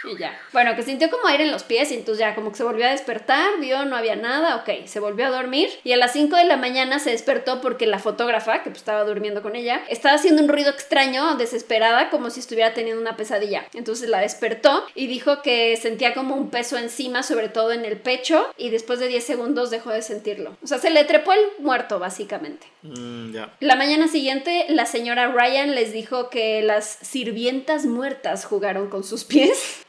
Y 0.04 0.18
ya. 0.18 0.40
Bueno, 0.52 0.76
que 0.76 0.84
sintió 0.84 1.10
como 1.10 1.28
aire 1.28 1.46
en 1.46 1.52
los 1.52 1.64
pies 1.64 1.92
y 1.92 1.96
entonces 1.96 2.20
ya 2.20 2.36
como 2.36 2.52
que 2.52 2.58
se 2.58 2.64
volvió 2.64 2.86
a 2.86 2.92
despertar, 2.92 3.60
vio, 3.60 3.86
no 3.86 3.96
había 3.96 4.16
nada, 4.16 4.58
ok, 4.58 4.86
se 4.86 5.00
volvió 5.00 5.28
a 5.28 5.30
dormir 5.30 5.70
y 5.84 5.94
a 5.94 5.98
las 5.98 6.14
5 6.14 6.36
de 6.36 6.46
la 6.46 6.58
mañana 6.58 7.00
se 7.00 7.12
despertó 7.12 7.62
porque 7.62 7.88
la 7.88 8.00
fotógrafa, 8.00 8.64
que 8.64 8.70
pues 8.70 8.80
estaba 8.80 9.04
durmiendo 9.04 9.42
con 9.42 9.56
ella, 9.56 9.82
estaba 9.90 10.16
haciendo 10.16 10.42
un 10.42 10.50
ruido 10.50 10.70
extraño, 10.70 11.36
desesperada, 11.38 12.10
como 12.10 12.30
si 12.30 12.40
estuviera 12.40 12.74
teniendo 12.74 13.02
una 13.02 13.18
pesadilla. 13.18 13.66
Entonces 13.74 14.10
la 14.10 14.20
despertó 14.20 14.86
y 14.96 15.08
dijo 15.08 15.42
que 15.42 15.78
sentía 15.78 16.14
como 16.14 16.36
un 16.36 16.50
peso 16.50 16.78
encima, 16.78 17.24
sobre 17.24 17.50
todo 17.50 17.72
en 17.72 17.86
el 17.86 17.98
pecho, 17.98 18.52
y 18.58 18.70
después 18.70 19.00
de 19.00 19.08
10 19.08 19.24
segundos 19.24 19.70
dejó 19.70 19.92
de 19.92 20.02
sentirlo. 20.02 20.58
O 20.64 20.68
sea, 20.68 20.78
se 20.78 20.90
le 20.90 21.04
trepó 21.06 21.34
el 21.34 21.42
muerto, 21.60 22.00
básicamente. 22.00 22.68
Mm, 22.82 23.34
ya. 23.34 23.54
La 23.60 23.76
mañana 23.76 24.08
siguiente, 24.08 24.66
la 24.70 24.86
señora 24.86 25.28
Ryan 25.28 25.76
les 25.76 25.94
dijo 25.94 26.30
que 26.30 26.62
las 26.62 26.98
sirvientas 27.02 27.86
muertas 27.86 28.46
jugaron 28.46 28.90
con 28.90 29.04
sus 29.04 29.24
pies. 29.24 29.84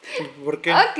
¿Por 0.44 0.60
qué? 0.60 0.72
Ok. 0.72 0.98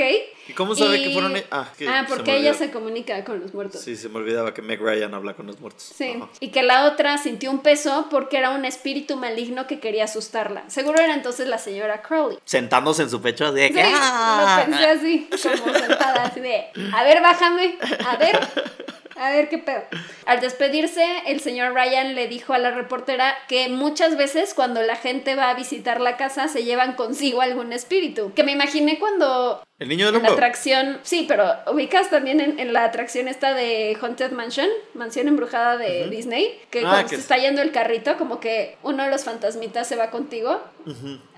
¿Y 0.49 0.53
cómo 0.53 0.75
sabe 0.75 0.99
Y- 0.99 1.05
que 1.05 1.13
fueron? 1.13 1.37
e- 1.37 1.45
Ah, 1.51 1.69
que 1.79 1.89
Ah, 1.89 2.05
porque 2.09 2.37
ella 2.37 2.53
se 2.55 2.71
comunica 2.71 3.25
con 3.25 3.41
los 3.41 3.55
muertos. 3.55 3.81
Sí, 3.81 3.97
se 3.97 4.09
me 4.11 4.17
olvidaba 4.19 4.53
que 4.53 4.61
Meg 4.63 4.81
Ryan 4.81 5.15
habla 5.15 5.35
con 5.35 5.47
los 5.47 5.59
muertos. 5.61 5.93
Sí, 5.97 6.15
Ajá. 6.17 6.29
y 6.41 6.49
que 6.49 6.63
la 6.63 6.85
otra 6.87 7.17
sintió 7.19 7.51
un 7.51 7.61
peso 7.61 8.09
porque 8.11 8.37
era 8.37 8.51
un 8.51 8.65
espíritu 8.65 9.17
maligno 9.17 9.67
que 9.67 9.81
quería 9.81 10.05
asustarla. 10.05 10.65
Seguro 10.69 11.01
era 11.01 11.15
entonces 11.15 11.49
la 11.49 11.59
señora 11.59 12.03
Crowley. 12.03 12.39
Sentándose 12.45 13.03
en 13.03 13.11
su 13.11 13.23
pecho 13.23 13.53
de 13.53 13.69
Sí, 13.69 13.75
que. 13.75 13.83
¡Ah! 13.87 14.65
lo 14.67 14.73
pensé 14.73 14.87
así, 14.87 15.29
como 15.63 15.75
sentada, 15.79 16.25
así 16.25 16.41
de, 16.41 16.65
a 16.93 17.03
ver, 17.05 17.23
bájame, 17.23 17.79
a 18.07 18.17
ver, 18.17 18.39
a 19.17 19.31
ver 19.31 19.49
qué 19.49 19.59
pedo. 19.59 19.83
Al 20.27 20.41
despedirse, 20.41 21.05
el 21.27 21.41
señor 21.41 21.75
Ryan 21.75 22.15
le 22.15 22.29
dijo 22.29 22.53
a 22.53 22.59
la 22.59 22.71
reportera 22.71 23.35
que 23.49 23.69
muchas 23.69 24.17
veces 24.17 24.55
cuando 24.55 24.83
la 24.83 24.97
gente 24.97 25.35
va 25.35 25.51
a 25.51 25.55
visitar 25.55 26.01
la 26.01 26.17
casa 26.17 26.49
se 26.49 26.65
llevan 26.65 26.95
consigo 26.95 27.41
algún 27.41 27.73
espíritu. 27.73 28.33
Que 28.35 28.45
me 28.45 28.53
imaginé 28.53 28.99
cuando 28.99 29.63
El 29.81 29.89
niño 29.89 30.07
del 30.07 30.17
en 30.17 30.23
la 30.23 30.29
atracción, 30.31 31.01
sí, 31.03 31.25
pero 31.27 31.45
ubicas 31.73 32.09
también 32.09 32.41
en, 32.41 32.61
en 32.61 32.73
la 32.73 32.85
atracción 32.85 33.27
esta 33.27 33.55
de 33.55 33.99
Haunted 34.01 34.31
Mansion, 34.31 34.69
mansión 34.95 35.27
embrujada 35.27 35.77
de 35.77 36.09
Disney, 36.09 36.61
que 36.71 36.79
Ah, 36.79 36.83
cuando 36.83 37.03
que 37.03 37.09
se 37.09 37.15
es- 37.17 37.21
está 37.23 37.39
yendo 37.39 37.61
el 37.61 37.73
carrito, 37.73 38.17
como 38.17 38.39
que 38.39 38.77
uno 38.85 39.03
de 39.03 39.11
los 39.11 39.25
fantasmitas 39.25 39.89
se 39.89 39.97
va 39.97 40.11
contigo. 40.11 40.61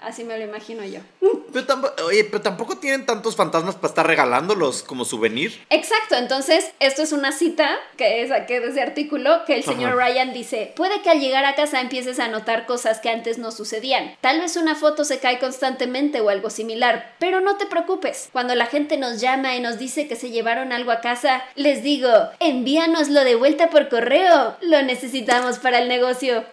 Así 0.02 0.24
me 0.24 0.36
lo 0.38 0.44
imagino 0.44 0.84
yo. 0.84 0.98
Pero 1.52 1.64
tampoco, 1.66 1.94
oye, 2.04 2.24
pero 2.24 2.42
tampoco 2.42 2.78
tienen 2.78 3.06
tantos 3.06 3.36
fantasmas 3.36 3.76
para 3.76 3.88
estar 3.88 4.06
regalándolos 4.06 4.82
como 4.82 5.04
souvenir. 5.04 5.64
Exacto, 5.70 6.16
entonces 6.16 6.72
esto 6.80 7.02
es 7.02 7.12
una 7.12 7.30
cita 7.32 7.70
que 7.96 8.26
saqué 8.28 8.60
de 8.60 8.68
ese 8.68 8.82
artículo 8.82 9.44
que 9.46 9.54
el 9.54 9.62
señor 9.62 9.92
Ajá. 9.98 10.08
Ryan 10.08 10.32
dice, 10.32 10.72
puede 10.76 11.00
que 11.02 11.10
al 11.10 11.20
llegar 11.20 11.44
a 11.44 11.54
casa 11.54 11.80
empieces 11.80 12.18
a 12.18 12.26
notar 12.28 12.66
cosas 12.66 12.98
que 13.00 13.08
antes 13.08 13.38
no 13.38 13.52
sucedían. 13.52 14.16
Tal 14.20 14.40
vez 14.40 14.56
una 14.56 14.74
foto 14.74 15.04
se 15.04 15.20
cae 15.20 15.38
constantemente 15.38 16.20
o 16.20 16.28
algo 16.28 16.50
similar, 16.50 17.14
pero 17.20 17.40
no 17.40 17.56
te 17.56 17.66
preocupes. 17.66 18.25
Cuando 18.32 18.54
la 18.54 18.66
gente 18.66 18.96
nos 18.96 19.20
llama 19.20 19.56
y 19.56 19.60
nos 19.60 19.78
dice 19.78 20.08
que 20.08 20.16
se 20.16 20.30
llevaron 20.30 20.72
algo 20.72 20.90
a 20.90 21.00
casa, 21.00 21.42
les 21.54 21.82
digo, 21.82 22.10
envíanoslo 22.40 23.24
de 23.24 23.34
vuelta 23.34 23.70
por 23.70 23.88
correo. 23.88 24.56
Lo 24.60 24.82
necesitamos 24.82 25.58
para 25.58 25.78
el 25.80 25.88
negocio. 25.88 26.44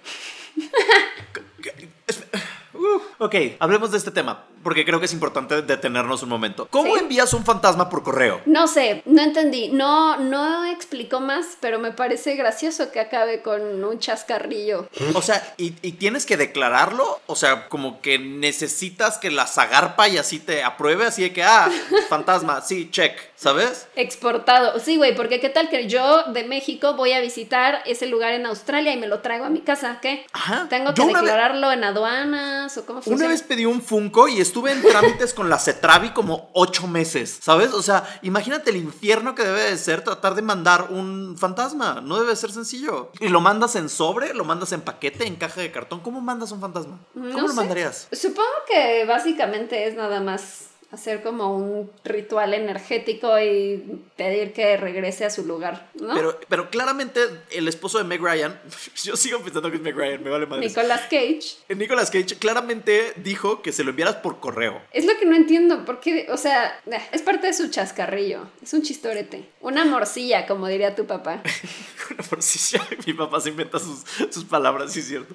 Uh, 2.74 3.02
ok, 3.24 3.36
hablemos 3.60 3.92
de 3.92 3.98
este 3.98 4.12
tema, 4.12 4.46
porque 4.64 4.86
creo 4.86 5.00
que 5.00 5.06
es 5.06 5.14
importante 5.14 5.62
detenernos 5.62 6.24
un 6.24 6.30
momento. 6.30 6.68
¿Cómo 6.70 6.94
Sí. 6.96 7.02
envías 7.02 7.34
un 7.34 7.44
fantasma 7.46 7.90
por 7.90 8.04
correo? 8.04 8.42
No 8.46 8.68
sé, 8.68 9.02
no 9.06 9.22
entendí. 9.22 9.70
No, 9.70 10.18
no 10.18 10.66
explicó 10.66 11.20
más, 11.20 11.58
pero 11.60 11.80
me 11.80 11.92
parece 11.92 12.36
gracioso 12.36 12.92
que 12.92 13.00
acabe 13.00 13.42
con 13.42 13.84
un 13.84 14.00
chascarrillo. 14.00 14.88
O 15.14 15.22
sea, 15.22 15.54
¿y, 15.58 15.74
y 15.82 15.94
tienes 15.94 16.26
que 16.26 16.38
declararlo? 16.38 17.20
O 17.28 17.36
sea, 17.36 17.68
como 17.70 18.02
que 18.02 18.18
necesitas 18.20 19.18
que 19.18 19.32
la 19.32 19.48
zagarpa 19.48 20.08
y 20.08 20.18
así 20.18 20.40
te 20.40 20.64
apruebe, 20.64 21.06
así 21.06 21.24
de 21.24 21.34
que, 21.34 21.44
ah, 21.44 21.70
fantasma, 22.10 22.62
sí, 22.62 22.90
check, 22.92 23.18
¿sabes? 23.36 23.88
Exportado. 23.96 24.80
Sí, 24.80 24.98
güey, 24.98 25.16
porque 25.16 25.40
qué 25.40 25.50
tal 25.50 25.70
que 25.70 25.88
yo 25.88 26.24
de 26.32 26.44
México 26.44 26.94
voy 26.96 27.14
a 27.14 27.20
visitar 27.22 27.82
ese 27.86 28.06
lugar 28.08 28.34
en 28.34 28.46
Australia 28.46 28.94
y 28.94 28.98
me 28.98 29.08
lo 29.08 29.20
traigo 29.20 29.46
a 29.46 29.50
mi 29.50 29.62
casa, 29.62 30.00
¿qué? 30.02 30.26
Ajá. 30.34 30.68
¿Tengo 30.70 30.94
que 30.94 31.02
vez- 31.02 31.14
declararlo 31.14 31.72
en 31.72 31.84
aduanas 31.84 32.78
o 32.78 32.86
cómo 32.86 33.02
funciona? 33.02 33.26
Una 33.26 33.34
vez 33.34 33.42
pedí 33.44 33.66
un 33.66 33.82
Funko 33.82 34.28
y 34.28 34.40
estuve 34.54 34.72
en 34.72 34.84
trámites 34.84 35.34
con 35.34 35.50
la 35.50 35.58
Cetravi 35.58 36.12
como 36.12 36.52
ocho 36.54 36.86
meses, 36.88 37.40
¿sabes? 37.42 37.74
O 37.74 37.82
sea, 37.82 38.04
imagínate 38.22 38.70
el 38.70 38.78
infierno 38.78 39.34
que 39.34 39.44
debe 39.44 39.64
de 39.64 39.78
ser 39.80 40.04
tratar 40.04 40.36
de 40.36 40.44
mandar 40.44 40.90
un 40.92 41.36
fantasma. 41.40 42.02
No 42.02 42.20
debe 42.20 42.36
ser 42.36 42.52
sencillo. 42.52 43.12
Y 43.20 43.30
lo 43.30 43.42
mandas 43.42 43.76
en 43.76 43.90
sobre, 43.90 44.34
lo 44.36 44.44
mandas 44.46 44.72
en 44.72 44.82
paquete, 44.82 45.26
en 45.26 45.38
caja 45.38 45.62
de 45.62 45.72
cartón. 45.72 46.02
¿Cómo 46.02 46.22
mandas 46.22 46.52
un 46.52 46.62
fantasma? 46.62 47.00
¿Cómo 47.16 47.26
No 47.30 47.42
lo 47.42 47.48
sé. 47.48 47.56
mandarías? 47.56 48.08
Supongo 48.12 48.48
que 48.68 49.06
básicamente 49.06 49.88
es 49.88 49.96
nada 49.96 50.22
más 50.22 50.68
hacer 50.94 51.24
como 51.24 51.58
un 51.58 51.92
ritual 52.04 52.54
energético 52.54 53.40
y 53.40 54.04
pedir 54.16 54.54
que 54.54 54.78
regrese 54.78 55.26
a 55.26 55.32
su 55.32 55.44
lugar, 55.44 55.90
¿no? 56.00 56.14
Pero, 56.14 56.40
pero 56.48 56.70
claramente 56.70 57.20
el 57.50 57.68
esposo 57.68 57.98
de 57.98 58.04
Meg 58.04 58.22
Ryan, 58.22 58.60
yo 59.04 59.18
sigo 59.18 59.40
pensando 59.40 59.72
que 59.72 59.78
es 59.78 59.82
Meg 59.82 59.96
Ryan, 59.96 60.24
me 60.24 60.30
vale 60.30 60.46
madre. 60.46 60.68
Nicolas 60.68 61.02
Cage. 61.10 61.58
Nicolas 61.70 62.12
Cage 62.12 62.38
claramente 62.38 63.14
dijo 63.18 63.64
que 63.64 63.72
se 63.72 63.84
lo 63.84 63.90
enviaras 63.90 64.18
por 64.18 64.40
correo. 64.40 64.82
Es 64.92 65.06
lo 65.06 65.18
que 65.18 65.26
no 65.26 65.36
entiendo, 65.36 65.84
porque, 65.84 66.28
o 66.30 66.38
sea, 66.38 66.80
eh, 66.86 67.02
es 67.12 67.24
parte 67.24 67.48
de 67.48 67.54
su 67.54 67.70
chascarrillo, 67.70 68.48
es 68.62 68.72
un 68.74 68.84
chistorete, 68.84 69.50
una 69.62 69.86
morcilla, 69.86 70.46
como 70.46 70.68
diría 70.68 70.96
tu 70.96 71.08
papá. 71.08 71.42
Una 72.12 72.24
morcilla. 72.30 72.86
Mi 73.08 73.14
papá 73.14 73.40
se 73.40 73.50
inventa 73.50 73.80
sus, 73.80 74.04
sus 74.30 74.44
palabras, 74.44 74.92
sí 74.92 75.00
es 75.00 75.08
cierto. 75.08 75.34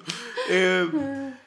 Eh, 0.49 0.87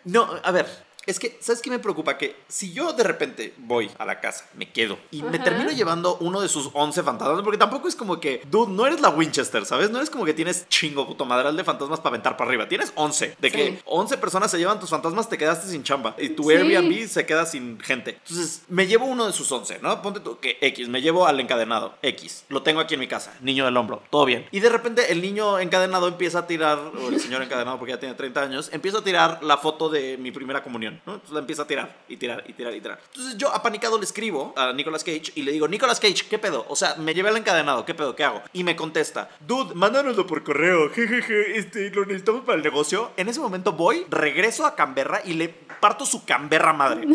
no, 0.04 0.28
a 0.42 0.50
ver. 0.50 0.66
Es 1.06 1.18
que, 1.18 1.36
¿sabes 1.40 1.60
qué 1.62 1.70
me 1.70 1.78
preocupa? 1.78 2.16
Que 2.16 2.36
si 2.48 2.72
yo 2.72 2.92
de 2.92 3.02
repente 3.02 3.54
voy 3.58 3.90
a 3.98 4.04
la 4.04 4.20
casa, 4.20 4.48
me 4.54 4.70
quedo 4.70 4.98
y 5.10 5.22
me 5.22 5.38
termino 5.38 5.70
llevando 5.70 6.16
uno 6.20 6.40
de 6.40 6.48
sus 6.48 6.70
11 6.72 7.02
fantasmas, 7.02 7.42
porque 7.42 7.58
tampoco 7.58 7.88
es 7.88 7.96
como 7.96 8.20
que, 8.20 8.42
dude, 8.50 8.72
no 8.72 8.86
eres 8.86 9.00
la 9.00 9.08
Winchester, 9.10 9.66
¿sabes? 9.66 9.90
No 9.90 9.98
eres 9.98 10.10
como 10.10 10.24
que 10.24 10.34
tienes 10.34 10.68
chingo 10.68 11.06
puto 11.06 11.24
madral 11.24 11.56
de 11.56 11.64
fantasmas 11.64 11.98
para 12.00 12.10
aventar 12.10 12.36
para 12.36 12.48
arriba. 12.48 12.68
Tienes 12.68 12.92
11. 12.94 13.36
De 13.40 13.50
que 13.50 13.62
Sí. 13.62 13.78
11 13.84 14.16
personas 14.18 14.50
se 14.50 14.58
llevan 14.58 14.78
tus 14.80 14.90
fantasmas, 14.90 15.28
te 15.28 15.38
quedaste 15.38 15.68
sin 15.68 15.82
chamba. 15.82 16.14
Y 16.18 16.30
tu 16.30 16.44
Sí. 16.44 16.52
Airbnb 16.52 17.08
se 17.08 17.26
queda 17.26 17.46
sin 17.46 17.80
gente. 17.80 18.18
Entonces, 18.26 18.62
me 18.68 18.86
llevo 18.86 19.06
uno 19.06 19.26
de 19.26 19.32
sus 19.32 19.50
11, 19.50 19.78
¿no? 19.82 20.00
Ponte 20.02 20.20
tú 20.20 20.38
que 20.38 20.58
X, 20.60 20.88
me 20.88 21.00
llevo 21.02 21.26
al 21.26 21.38
encadenado, 21.40 21.94
X. 22.02 22.44
Lo 22.48 22.62
tengo 22.62 22.80
aquí 22.80 22.94
en 22.94 23.00
mi 23.00 23.08
casa, 23.08 23.34
niño 23.40 23.64
del 23.64 23.76
hombro, 23.76 24.02
todo 24.10 24.24
bien. 24.24 24.46
Y 24.50 24.60
de 24.60 24.68
repente 24.68 25.10
el 25.12 25.20
niño 25.22 25.58
encadenado 25.58 26.08
empieza 26.08 26.40
a 26.40 26.46
tirar, 26.46 26.78
o 26.78 27.08
el 27.08 27.20
señor 27.20 27.42
encadenado 27.42 27.78
porque 27.78 27.92
ya 27.92 28.00
tiene 28.00 28.14
30 28.14 28.42
años, 28.42 28.68
empieza 28.72 28.98
a 28.98 29.04
tirar 29.04 29.42
la 29.42 29.56
foto 29.58 29.88
de 29.88 30.16
mi 30.18 30.30
primera 30.30 30.62
comunión, 30.62 30.91
¿no? 31.06 31.14
Entonces 31.14 31.32
la 31.32 31.40
empieza 31.40 31.62
a 31.62 31.66
tirar 31.66 31.96
y 32.08 32.16
tirar 32.16 32.44
y 32.46 32.52
tirar 32.52 32.74
y 32.74 32.80
tirar. 32.80 33.00
Entonces 33.08 33.36
yo 33.36 33.54
apanicado 33.54 33.98
le 33.98 34.04
escribo 34.04 34.54
a 34.56 34.72
Nicolas 34.72 35.04
Cage 35.04 35.32
y 35.34 35.42
le 35.42 35.52
digo, 35.52 35.68
Nicolas 35.68 36.00
Cage, 36.00 36.26
¿qué 36.28 36.38
pedo? 36.38 36.64
O 36.68 36.76
sea, 36.76 36.94
me 36.96 37.14
llevé 37.14 37.28
al 37.28 37.36
encadenado, 37.36 37.84
¿qué 37.84 37.94
pedo? 37.94 38.14
¿Qué 38.16 38.24
hago? 38.24 38.42
Y 38.52 38.64
me 38.64 38.76
contesta, 38.76 39.30
dude, 39.40 39.74
mándanoslo 39.74 40.26
por 40.26 40.42
correo, 40.44 40.90
jejeje, 40.94 41.58
este, 41.58 41.90
lo 41.90 42.04
necesitamos 42.04 42.42
para 42.44 42.56
el 42.56 42.64
negocio. 42.64 43.12
En 43.16 43.28
ese 43.28 43.40
momento 43.40 43.72
voy, 43.72 44.06
regreso 44.10 44.66
a 44.66 44.74
Canberra 44.74 45.22
y 45.24 45.34
le 45.34 45.48
parto 45.48 46.06
su 46.06 46.24
Canberra 46.24 46.72
madre. 46.72 47.06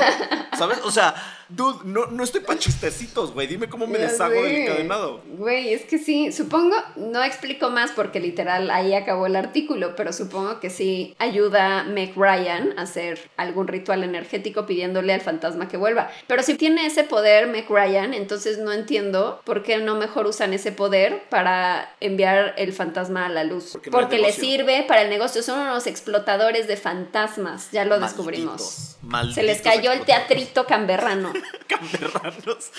¿Sabes? 0.58 0.80
O 0.84 0.90
sea, 0.90 1.14
dude, 1.50 1.78
no, 1.84 2.06
no 2.06 2.24
estoy 2.24 2.40
pa' 2.40 2.58
chistecitos, 2.58 3.32
güey. 3.32 3.46
Dime 3.46 3.68
cómo 3.68 3.86
me 3.86 3.98
Ya 3.98 4.08
deshago 4.08 4.42
del 4.42 4.56
encadenado. 4.56 5.20
Güey, 5.26 5.74
es 5.74 5.82
que 5.82 5.98
sí, 5.98 6.32
supongo, 6.32 6.76
no 6.96 7.22
explico 7.22 7.70
más 7.70 7.92
porque 7.92 8.20
literal 8.20 8.70
ahí 8.70 8.94
acabó 8.94 9.26
el 9.26 9.36
artículo, 9.36 9.94
pero 9.96 10.12
supongo 10.12 10.60
que 10.60 10.70
sí 10.70 11.14
ayuda 11.18 11.84
Meg 11.84 12.14
Ryan 12.16 12.78
a 12.78 12.82
hacer 12.82 13.30
algún 13.36 13.68
ritual 13.68 14.04
energético 14.04 14.66
pidiéndole 14.66 15.12
al 15.12 15.20
fantasma 15.20 15.68
que 15.68 15.76
vuelva. 15.76 16.10
Pero 16.26 16.42
si 16.42 16.54
tiene 16.54 16.86
ese 16.86 17.04
poder 17.04 17.46
Meg 17.48 17.68
Ryan, 17.68 18.14
entonces 18.14 18.58
no 18.58 18.72
entiendo 18.72 19.40
por 19.44 19.62
qué 19.62 19.78
no 19.78 19.94
mejor 19.96 20.26
usan 20.26 20.52
ese 20.52 20.72
poder 20.72 21.22
para 21.28 21.94
enviar 22.00 22.54
el 22.56 22.72
fantasma 22.72 23.26
a 23.26 23.28
la 23.28 23.44
luz. 23.44 23.70
Porque 23.72 23.90
porque 23.90 24.18
le 24.18 24.32
sirve 24.32 24.84
para 24.86 25.02
el 25.02 25.10
negocio, 25.10 25.42
son 25.42 25.60
unos 25.60 25.86
explotadores 25.86 26.66
de 26.66 26.76
fantasmas, 26.76 27.70
ya 27.70 27.84
lo 27.84 27.98
descubrimos. 27.98 28.96
Malditos, 29.02 29.34
Se 29.34 29.42
les 29.42 29.62
cayó 29.62 29.92
el 29.92 30.00
teatrito 30.00 30.66
camberrano. 30.66 31.32
Canberranos. 31.68 32.70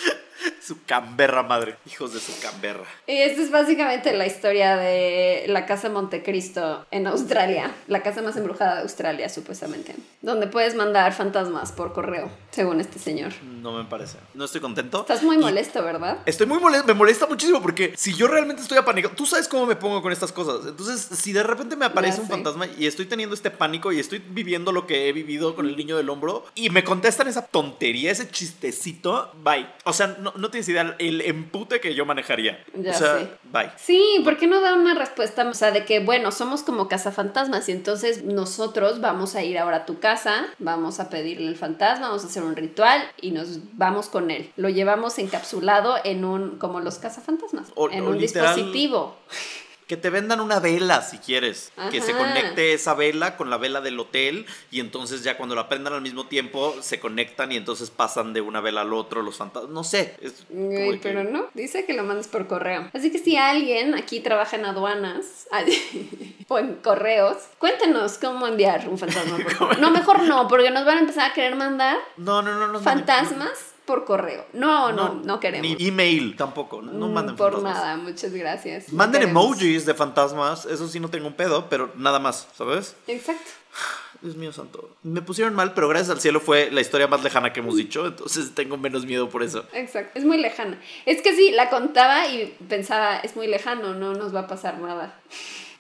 Su 0.62 0.84
Canberra 0.86 1.44
madre. 1.44 1.76
Hijos 1.86 2.14
de 2.14 2.20
su 2.20 2.40
Canberra. 2.42 2.84
Y 3.08 3.18
esta 3.18 3.42
es 3.42 3.52
básicamente 3.52 4.14
la 4.14 4.26
historia 4.26 4.78
de 4.78 5.46
la 5.48 5.66
casa 5.66 5.90
Montecristo 5.90 6.86
en 6.92 7.08
Australia, 7.08 7.72
la 7.88 8.04
casa 8.04 8.22
más 8.22 8.36
embrujada 8.38 8.76
de 8.76 8.82
Australia, 8.82 9.30
supuestamente, 9.30 9.96
donde 10.22 10.48
puedes 10.48 10.76
mandar 10.76 11.14
fantasmas 11.14 11.72
por 11.72 11.94
correo, 11.94 12.30
según 12.52 12.80
este 12.80 13.00
señor. 13.00 13.34
No 13.44 13.72
me 13.72 13.84
parece. 13.86 14.18
No 14.34 14.46
estoy 14.46 14.62
contento. 14.62 15.02
Estás 15.02 15.24
muy 15.24 15.38
molesto, 15.38 15.84
¿verdad? 15.84 16.20
Estoy 16.26 16.48
muy 16.48 16.60
molesto, 16.60 16.88
me 16.88 16.94
molesta 16.94 17.28
muchísimo 17.28 17.62
porque 17.62 17.94
si 17.98 18.14
yo 18.14 18.28
realmente 18.28 18.62
estoy 18.62 18.78
apanicado, 18.78 19.16
tú 19.16 19.26
sabes 19.26 19.48
cómo 19.48 19.66
me 19.66 19.76
pongo 19.76 20.02
con 20.02 20.12
estas 20.12 20.32
cosas. 20.32 20.68
Entonces, 20.68 21.18
si 21.18 21.34
de 21.34 21.44
repente 21.44 21.76
me 21.76 21.86
aparece 21.86 22.18
Ya 22.18 22.24
un 22.24 22.30
fantasma 22.30 22.68
y 22.78 22.88
estoy 22.88 23.06
teniendo 23.06 23.36
este 23.36 23.52
pánico 23.52 23.92
y 23.92 24.00
estoy 24.00 24.20
viviendo 24.20 24.72
lo 24.72 24.88
que 24.88 25.10
he 25.10 25.14
vivido 25.14 25.56
con 25.56 25.68
el 25.68 25.76
niño 25.76 25.98
del 25.98 26.10
hombro 26.10 26.46
y 26.56 26.70
me 26.70 26.84
contestan 26.84 27.28
esa 27.28 27.46
tontería, 27.46 28.12
ese 28.12 28.30
chistecito, 28.30 29.32
bye. 29.44 29.68
O 29.86 29.94
sea, 29.94 30.08
no, 30.20 30.31
no 30.38 30.50
tienes 30.50 30.68
idea 30.70 30.96
el 31.00 31.22
empute 31.22 31.80
que 31.80 31.94
yo 31.96 32.06
manejaría. 32.06 32.64
Ya 32.74 32.92
o 32.92 32.94
sea, 32.94 33.20
sé. 33.20 33.28
bye. 33.52 33.72
Sí, 33.78 34.22
¿por 34.24 34.38
qué 34.38 34.48
no 34.48 34.62
da 34.62 34.74
una 34.74 34.94
respuesta? 34.96 35.48
O 35.48 35.54
sea, 35.54 35.72
de 35.72 35.86
que, 35.86 36.00
bueno, 36.00 36.32
somos 36.32 36.64
como 36.64 36.88
cazafantasmas 36.88 37.68
y 37.70 37.72
entonces 37.72 38.24
nosotros 38.24 39.02
vamos 39.02 39.36
a 39.36 39.44
ir 39.44 39.58
ahora 39.58 39.78
a 39.78 39.86
tu 39.86 40.00
casa, 40.00 40.46
vamos 40.60 41.00
a 41.00 41.10
pedirle 41.10 41.48
al 41.48 41.56
fantasma, 41.56 42.08
vamos 42.08 42.24
a 42.24 42.28
hacer 42.28 42.44
un 42.44 42.56
ritual 42.56 43.02
y 43.22 43.32
nos 43.32 43.60
vamos 43.78 44.10
con 44.10 44.32
él. 44.32 44.52
Lo 44.58 44.70
llevamos 44.70 45.18
encapsulado 45.20 45.96
en 46.04 46.26
un, 46.26 46.58
como 46.58 46.80
los 46.80 46.98
cazafantasmas, 47.00 47.68
O- 47.76 47.90
en 47.90 48.04
o 48.06 48.10
un 48.10 48.18
literal- 48.20 48.56
dispositivo. 48.56 49.18
Que 49.92 49.98
te 49.98 50.10
vendan 50.10 50.40
una 50.40 50.62
vela 50.62 51.02
si 51.02 51.18
quieres. 51.18 51.74
Que 51.92 52.00
se 52.00 52.14
conecte 52.16 52.72
esa 52.72 52.94
vela 52.94 53.36
con 53.36 53.50
la 53.50 53.58
vela 53.58 53.82
del 53.82 54.00
hotel 54.00 54.46
y 54.72 54.80
entonces 54.80 55.22
ya 55.22 55.36
cuando 55.36 55.54
la 55.54 55.68
prendan 55.68 55.92
al 55.92 56.02
mismo 56.02 56.28
tiempo 56.28 56.74
se 56.80 57.02
conectan 57.02 57.52
y 57.52 57.58
entonces 57.58 57.90
pasan 57.90 58.32
de 58.32 58.40
una 58.40 58.62
vela 58.62 58.82
al 58.82 58.94
otro 58.94 59.22
los 59.22 59.36
fantasmas. 59.36 59.70
No 59.70 59.84
sé. 59.84 60.16
Es 60.22 60.46
que- 60.48 61.00
pero 61.04 61.26
no, 61.26 61.48
dice 61.56 61.84
que 61.84 61.94
lo 61.94 62.04
mandes 62.04 62.30
por 62.30 62.48
correo. 62.48 62.90
Así 62.94 63.12
que 63.12 63.18
si 63.20 63.36
alguien 63.36 63.94
aquí 63.94 64.22
trabaja 64.22 64.56
en 64.56 64.64
aduanas 64.64 65.26
o 66.48 66.58
en 66.58 66.76
correos, 66.76 67.36
cuéntenos 67.58 68.18
cómo 68.18 68.48
enviar 68.48 68.88
un 68.88 68.98
fantasma 68.98 69.40
por 69.40 69.58
correo. 69.58 69.78
No, 69.82 69.92
mejor 69.92 70.24
no, 70.24 70.48
porque 70.48 70.72
nos 70.72 70.86
van 70.86 71.00
a 71.00 71.02
empezar 71.02 71.32
a 71.32 71.34
querer 71.34 71.58
mandar 71.58 71.98
no, 72.16 72.42
no. 72.42 72.66
no, 72.68 72.80
fantasmas 72.80 73.71
por 73.92 74.06
correo. 74.06 74.46
No, 74.54 74.94
no, 74.94 75.16
no, 75.16 75.38
queremos. 75.42 75.68
Ni 75.78 75.88
email 75.88 76.38
tampoco. 76.38 76.82
No, 76.82 76.94
no 76.94 77.10
Mm, 77.10 77.14
manden 77.14 77.36
Por 77.36 77.52
fantasmas. 77.56 77.84
nada, 77.84 77.98
muchas 77.98 78.32
gracias. 78.32 78.88
No 78.90 78.98
Manden 78.98 79.24
emojis 79.24 79.86
de 79.86 79.94
fantasmas, 79.94 80.66
eso 80.66 80.88
sí 80.88 81.02
no 81.02 81.10
tengo 81.10 81.28
un 81.28 81.34
pedo, 81.34 81.68
pero 81.70 81.92
nada 81.98 82.20
más, 82.20 82.48
¿sabes? 82.58 82.96
Exacto. 83.08 83.52
Dios 84.22 84.38
mío 84.38 84.54
santo. 84.54 84.96
Me 85.04 85.22
pusieron 85.22 85.54
mal, 85.56 85.74
pero 85.74 85.90
gracias 85.90 86.12
al 86.12 86.22
cielo 86.22 86.40
fue 86.40 86.72
la 86.72 86.80
historia 86.80 87.08
más 87.08 87.22
lejana 87.22 87.52
que 87.52 87.60
hemos 87.60 87.76
dicho, 87.76 88.06
entonces 88.08 88.56
tengo 88.56 88.78
menos 88.78 89.06
miedo 89.06 89.28
por 89.30 89.44
eso. 89.44 89.66
Exacto, 89.74 90.18
es 90.18 90.24
muy 90.24 90.38
lejana. 90.38 90.80
Es 91.06 91.22
que 91.22 91.36
sí, 91.36 91.52
la 91.52 91.70
contaba 91.70 92.28
y 92.28 92.56
pensaba, 92.70 93.18
es 93.18 93.36
muy 93.36 93.48
lejano, 93.48 93.94
no 93.94 94.14
nos 94.14 94.34
va 94.34 94.42
a 94.42 94.48
pasar 94.48 94.80
nada. 94.80 95.20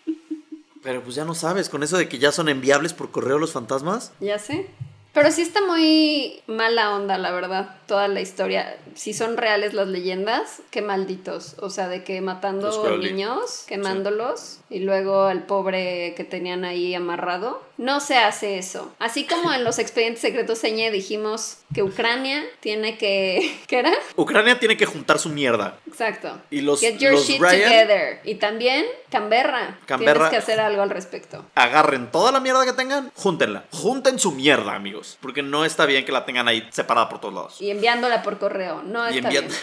Pero 0.83 1.01
pues 1.01 1.15
ya 1.15 1.23
no 1.23 1.33
sabes, 1.35 1.69
con 1.69 1.81
eso 1.83 1.97
de 1.97 2.09
que 2.09 2.17
ya 2.19 2.31
son 2.33 2.49
enviables 2.49 2.93
por 2.93 3.11
correo 3.11 3.37
los 3.39 3.51
fantasmas. 3.53 4.11
Ya 4.19 4.37
sé. 4.39 4.67
Pero 5.13 5.29
sí 5.31 5.41
está 5.41 5.59
muy 5.65 6.41
mala 6.47 6.95
onda, 6.95 7.17
la 7.17 7.31
verdad, 7.31 7.75
toda 7.85 8.07
la 8.07 8.21
historia. 8.21 8.77
Si 8.95 9.13
son 9.13 9.35
reales 9.35 9.73
las 9.73 9.89
leyendas, 9.89 10.61
qué 10.71 10.81
malditos. 10.81 11.57
O 11.59 11.69
sea, 11.69 11.89
de 11.89 12.03
que 12.03 12.21
matando 12.21 12.97
niños, 12.97 13.65
quemándolos, 13.67 14.59
y 14.69 14.79
luego 14.79 15.23
al 15.23 15.43
pobre 15.43 16.13
que 16.15 16.23
tenían 16.23 16.63
ahí 16.63 16.95
amarrado. 16.95 17.61
No 17.81 17.99
se 17.99 18.15
hace 18.15 18.59
eso. 18.59 18.93
Así 18.99 19.25
como 19.25 19.51
en 19.51 19.63
los 19.63 19.79
expedientes 19.79 20.21
secretos 20.21 20.59
Señe 20.59 20.91
dijimos 20.91 21.57
que 21.73 21.81
Ucrania 21.81 22.43
tiene 22.59 22.95
que... 22.99 23.59
¿Qué 23.67 23.79
era? 23.79 23.91
Ucrania 24.15 24.59
tiene 24.59 24.77
que 24.77 24.85
juntar 24.85 25.17
su 25.17 25.29
mierda. 25.29 25.79
Exacto. 25.87 26.39
Y 26.51 26.61
los- 26.61 26.79
Get 26.79 26.99
your 26.99 27.13
los 27.13 27.25
shit 27.25 27.41
Ryan- 27.41 27.63
together. 27.63 28.19
Y 28.23 28.35
también 28.35 28.85
Canberra. 29.09 29.79
Canberra- 29.87 30.13
Tienes 30.13 30.29
que 30.29 30.37
hacer 30.37 30.59
algo 30.59 30.83
al 30.83 30.91
respecto. 30.91 31.43
Agarren 31.55 32.11
toda 32.11 32.31
la 32.31 32.39
mierda 32.39 32.65
que 32.65 32.73
tengan, 32.73 33.11
júntenla. 33.15 33.65
Junten 33.71 34.19
su 34.19 34.31
mierda, 34.31 34.75
amigos. 34.75 35.17
Porque 35.19 35.41
no 35.41 35.65
está 35.65 35.87
bien 35.87 36.05
que 36.05 36.11
la 36.11 36.23
tengan 36.23 36.47
ahí 36.47 36.67
separada 36.71 37.09
por 37.09 37.19
todos 37.19 37.33
lados. 37.33 37.61
Y 37.61 37.71
enviándola 37.71 38.21
por 38.21 38.37
correo. 38.37 38.83
No 38.83 39.07
está 39.07 39.27
bien. 39.29 39.47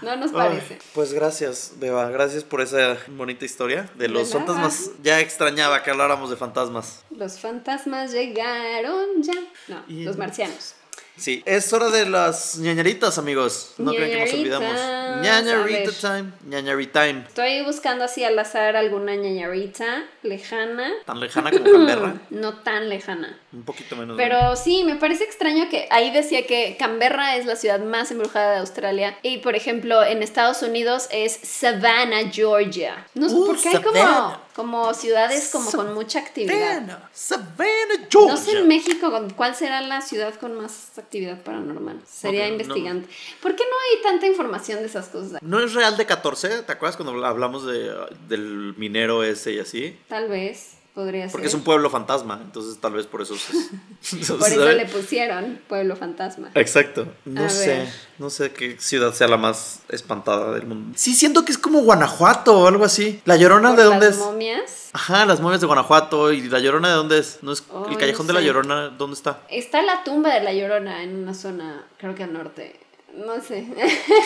No 0.00 0.14
nos 0.14 0.30
Ay, 0.30 0.36
parece. 0.36 0.78
pues 0.94 1.12
gracias, 1.12 1.72
Beba. 1.78 2.08
Gracias 2.10 2.44
por 2.44 2.60
esa 2.60 2.96
bonita 3.08 3.44
historia 3.44 3.90
de 3.96 4.06
los 4.08 4.32
fantasmas. 4.32 4.90
Ya 5.02 5.18
extrañaba 5.18 5.82
que 5.82 5.90
habláramos 5.90 6.30
de 6.30 6.36
fantasmas. 6.36 7.02
Los 7.18 7.38
fantasmas 7.40 8.12
llegaron 8.12 9.22
ya. 9.22 9.34
No, 9.66 9.82
Y- 9.88 10.04
los 10.04 10.16
marcianos. 10.16 10.74
Sí, 11.16 11.42
es 11.46 11.72
hora 11.72 11.90
de 11.90 12.08
las 12.08 12.58
ñañaritas, 12.58 13.18
amigos. 13.18 13.74
No 13.76 13.90
creen 13.92 14.12
que 14.12 14.24
nos 14.24 14.34
olvidamos. 14.34 14.72
Ñañarita 15.20 15.90
time. 16.00 16.30
Ñañari 16.46 16.86
time. 16.86 17.24
Estoy 17.26 17.62
buscando 17.64 18.04
así 18.04 18.22
al 18.22 18.38
azar 18.38 18.76
alguna 18.76 19.16
ñañarita 19.16 20.04
lejana. 20.22 20.92
Tan 21.06 21.18
lejana 21.18 21.50
como 21.50 21.64
Canberra. 21.64 22.14
No 22.30 22.54
tan 22.60 22.88
lejana. 22.88 23.36
Un 23.52 23.64
poquito 23.64 23.96
menos. 23.96 24.16
Pero 24.16 24.54
sí, 24.54 24.84
me 24.84 24.94
parece 24.94 25.24
extraño 25.24 25.68
que 25.68 25.88
ahí 25.90 26.12
decía 26.12 26.46
que 26.46 26.76
Canberra 26.78 27.34
es 27.36 27.46
la 27.46 27.56
ciudad 27.56 27.80
más 27.80 28.12
embrujada 28.12 28.52
de 28.52 28.58
Australia 28.58 29.18
y, 29.22 29.38
por 29.38 29.56
ejemplo, 29.56 30.04
en 30.04 30.22
Estados 30.22 30.62
Unidos 30.62 31.08
es 31.10 31.36
Savannah, 31.42 32.30
Georgia. 32.30 33.06
No 33.14 33.28
sé 33.28 33.34
Uh, 33.34 33.46
por 33.46 33.60
qué 33.60 33.68
hay 33.70 33.82
como. 33.82 34.47
Como 34.58 34.92
ciudades 34.92 35.50
como 35.52 35.70
con 35.70 35.94
mucha 35.94 36.18
actividad. 36.18 36.80
Savannah. 36.80 37.10
Savannah, 37.12 38.08
Georgia. 38.10 38.32
No 38.32 38.36
sé 38.36 38.58
en 38.58 38.66
México 38.66 39.28
cuál 39.36 39.54
será 39.54 39.80
la 39.82 40.00
ciudad 40.00 40.34
con 40.34 40.56
más 40.56 40.98
actividad 40.98 41.40
paranormal. 41.44 42.02
Sería 42.04 42.42
Ok, 42.42 42.46
no. 42.48 42.52
investigante. 42.54 43.08
¿Por 43.40 43.54
qué 43.54 43.62
no 43.62 43.70
hay 43.70 44.02
tanta 44.02 44.26
información 44.26 44.80
de 44.80 44.86
esas 44.86 45.06
cosas? 45.10 45.40
¿No 45.42 45.60
es 45.60 45.74
real 45.74 45.96
de 45.96 46.06
14? 46.06 46.62
¿Te 46.64 46.72
acuerdas 46.72 46.96
cuando 46.96 47.24
hablamos 47.24 47.64
de, 47.66 47.94
del 48.26 48.74
minero 48.76 49.22
ese 49.22 49.52
y 49.52 49.60
así? 49.60 49.96
Tal 50.08 50.28
vez. 50.28 50.77
Podría 50.98 51.22
ser. 51.26 51.30
Porque 51.32 51.46
es 51.46 51.54
un 51.54 51.62
pueblo 51.62 51.88
fantasma, 51.90 52.40
entonces 52.42 52.80
tal 52.80 52.92
vez 52.94 53.06
por 53.06 53.22
eso 53.22 53.36
se- 53.36 53.52
Por 54.34 54.48
eso 54.48 54.68
le 54.72 54.86
pusieron 54.86 55.60
Pueblo 55.68 55.94
Fantasma. 55.94 56.50
Exacto. 56.54 57.06
No 57.24 57.44
A 57.44 57.48
sé, 57.48 57.68
ver. 57.68 57.88
no 58.18 58.30
sé 58.30 58.52
qué 58.52 58.76
ciudad 58.80 59.12
sea 59.14 59.28
la 59.28 59.36
más 59.36 59.80
espantada 59.88 60.52
del 60.54 60.66
mundo. 60.66 60.92
Sí, 60.96 61.14
siento 61.14 61.44
que 61.44 61.52
es 61.52 61.58
como 61.58 61.80
Guanajuato 61.82 62.58
o 62.58 62.66
algo 62.66 62.84
así. 62.84 63.20
La 63.26 63.36
Llorona 63.36 63.68
Por 63.70 63.78
de 63.78 63.84
dónde 63.84 64.06
las 64.06 64.14
es? 64.16 64.20
momias. 64.20 64.90
Ajá, 64.92 65.24
las 65.26 65.40
momias 65.40 65.60
de 65.60 65.66
Guanajuato 65.68 66.32
y 66.32 66.42
la 66.48 66.58
Llorona 66.58 66.88
de 66.88 66.94
dónde 66.94 67.18
es? 67.18 67.38
No 67.42 67.52
es 67.52 67.62
el 67.90 67.96
callejón 67.96 68.26
no 68.26 68.32
de 68.32 68.40
la. 68.40 68.46
Llorona, 68.46 68.88
¿dónde 68.88 69.14
está? 69.14 69.40
Está 69.50 69.82
la 69.82 70.02
tumba 70.02 70.34
de 70.34 70.40
la 70.42 70.52
Llorona 70.52 71.02
en 71.04 71.14
una 71.22 71.34
zona, 71.34 71.86
creo 71.98 72.14
que 72.14 72.24
al 72.24 72.32
norte. 72.32 72.80
No 73.14 73.40
sé. 73.40 73.66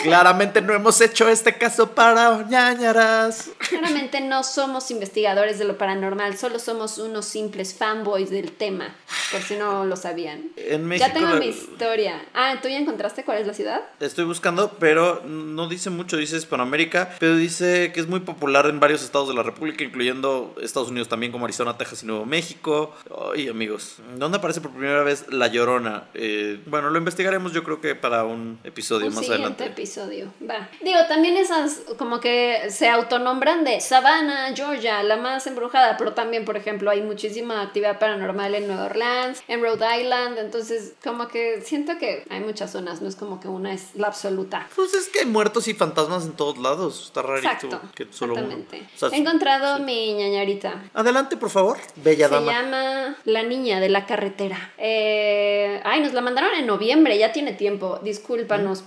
Claramente 0.03 0.61
no 0.61 0.73
hemos 0.73 0.99
hecho 1.01 1.27
este 1.27 1.57
caso 1.57 1.91
para 1.91 2.43
ñañaras. 2.43 3.49
Claramente 3.69 4.21
no 4.21 4.43
somos 4.43 4.91
investigadores 4.91 5.57
de 5.57 5.65
lo 5.65 5.77
paranormal, 5.77 6.37
solo 6.37 6.59
somos 6.59 6.97
unos 6.99 7.25
simples 7.25 7.73
fanboys 7.73 8.29
del 8.29 8.51
tema, 8.51 8.93
por 9.31 9.41
si 9.41 9.55
no 9.55 9.85
lo 9.85 9.95
sabían. 9.95 10.49
En 10.57 10.85
México 10.85 11.07
ya 11.07 11.13
tengo 11.13 11.29
la- 11.33 11.39
mi 11.39 11.47
historia. 11.47 12.23
Ah, 12.35 12.55
¿tú 12.61 12.67
ya 12.67 12.77
encontraste 12.77 13.23
cuál 13.23 13.39
es 13.39 13.47
la 13.47 13.53
ciudad? 13.55 13.81
Estoy 13.99 14.25
buscando, 14.25 14.71
pero 14.79 15.23
no 15.25 15.67
dice 15.67 15.89
mucho, 15.89 16.17
dice 16.17 16.37
Hispanoamérica, 16.37 17.15
pero 17.19 17.35
dice 17.35 17.91
que 17.93 17.99
es 17.99 18.07
muy 18.07 18.19
popular 18.19 18.67
en 18.67 18.79
varios 18.79 19.01
estados 19.03 19.27
de 19.29 19.33
la 19.33 19.43
República, 19.43 19.83
incluyendo 19.83 20.55
Estados 20.61 20.89
Unidos 20.89 21.09
también, 21.09 21.31
como 21.31 21.45
Arizona, 21.45 21.77
Texas 21.77 22.03
y 22.03 22.05
Nuevo 22.05 22.25
México. 22.25 22.95
Ay, 23.33 23.47
amigos, 23.47 23.95
¿dónde 24.17 24.37
aparece 24.37 24.61
por 24.61 24.71
primera 24.71 25.01
vez 25.03 25.25
La 25.31 25.47
Llorona? 25.47 26.09
Eh, 26.13 26.61
bueno, 26.67 26.89
lo 26.91 26.97
investigaremos 26.99 27.53
yo 27.53 27.63
creo 27.63 27.81
que 27.81 27.95
para 27.95 28.23
un 28.25 28.59
episodio 28.73 29.07
Un 29.07 29.15
más 29.15 29.23
siguiente 29.25 29.45
adelante. 29.53 29.81
episodio. 29.81 30.33
Va. 30.49 30.67
Digo, 30.81 30.99
también 31.07 31.37
esas 31.37 31.81
como 31.97 32.19
que 32.19 32.69
se 32.69 32.89
autonombran 32.89 33.63
de 33.63 33.79
Savannah, 33.79 34.53
Georgia, 34.55 35.03
la 35.03 35.17
más 35.17 35.45
embrujada, 35.47 35.95
pero 35.97 36.13
también, 36.13 36.43
por 36.43 36.57
ejemplo, 36.57 36.89
hay 36.89 37.01
muchísima 37.01 37.61
actividad 37.61 37.99
paranormal 37.99 38.55
en 38.55 38.67
Nueva 38.67 38.85
Orleans, 38.85 39.43
en 39.47 39.61
Rhode 39.61 40.01
Island, 40.01 40.37
entonces 40.39 40.93
como 41.03 41.27
que 41.27 41.61
siento 41.61 41.97
que 41.99 42.25
hay 42.29 42.39
muchas 42.39 42.71
zonas, 42.71 43.01
no 43.01 43.07
es 43.07 43.15
como 43.15 43.39
que 43.39 43.47
una 43.47 43.73
es 43.73 43.95
la 43.95 44.07
absoluta. 44.07 44.67
Pues 44.75 44.93
es 44.95 45.07
que 45.09 45.19
hay 45.19 45.25
muertos 45.25 45.67
y 45.67 45.73
fantasmas 45.75 46.25
en 46.25 46.33
todos 46.33 46.57
lados. 46.57 47.05
Está 47.05 47.21
rarito 47.21 47.47
Exacto, 47.49 47.81
que 47.95 48.07
solo 48.11 48.33
uno. 48.33 48.41
exactamente. 48.43 48.87
O 48.95 48.97
sea, 48.99 49.09
He 49.09 49.17
encontrado 49.21 49.79
mi 49.79 50.13
ñañarita. 50.13 50.83
Adelante, 50.93 51.37
por 51.37 51.49
favor, 51.51 51.77
bella 51.97 52.27
Se 52.27 52.33
dama. 52.33 52.51
llama 52.51 53.15
La 53.25 53.43
Niña 53.43 53.79
de 53.79 53.89
la 53.89 54.05
Carretera. 54.07 54.71
Eh, 54.77 55.79
ay, 55.83 56.01
nos 56.01 56.13
la 56.13 56.21
mandaron 56.21 56.53
en 56.55 56.65
noviembre, 56.65 57.17
ya 57.17 57.31
tiene 57.31 57.53
tiempo. 57.53 57.99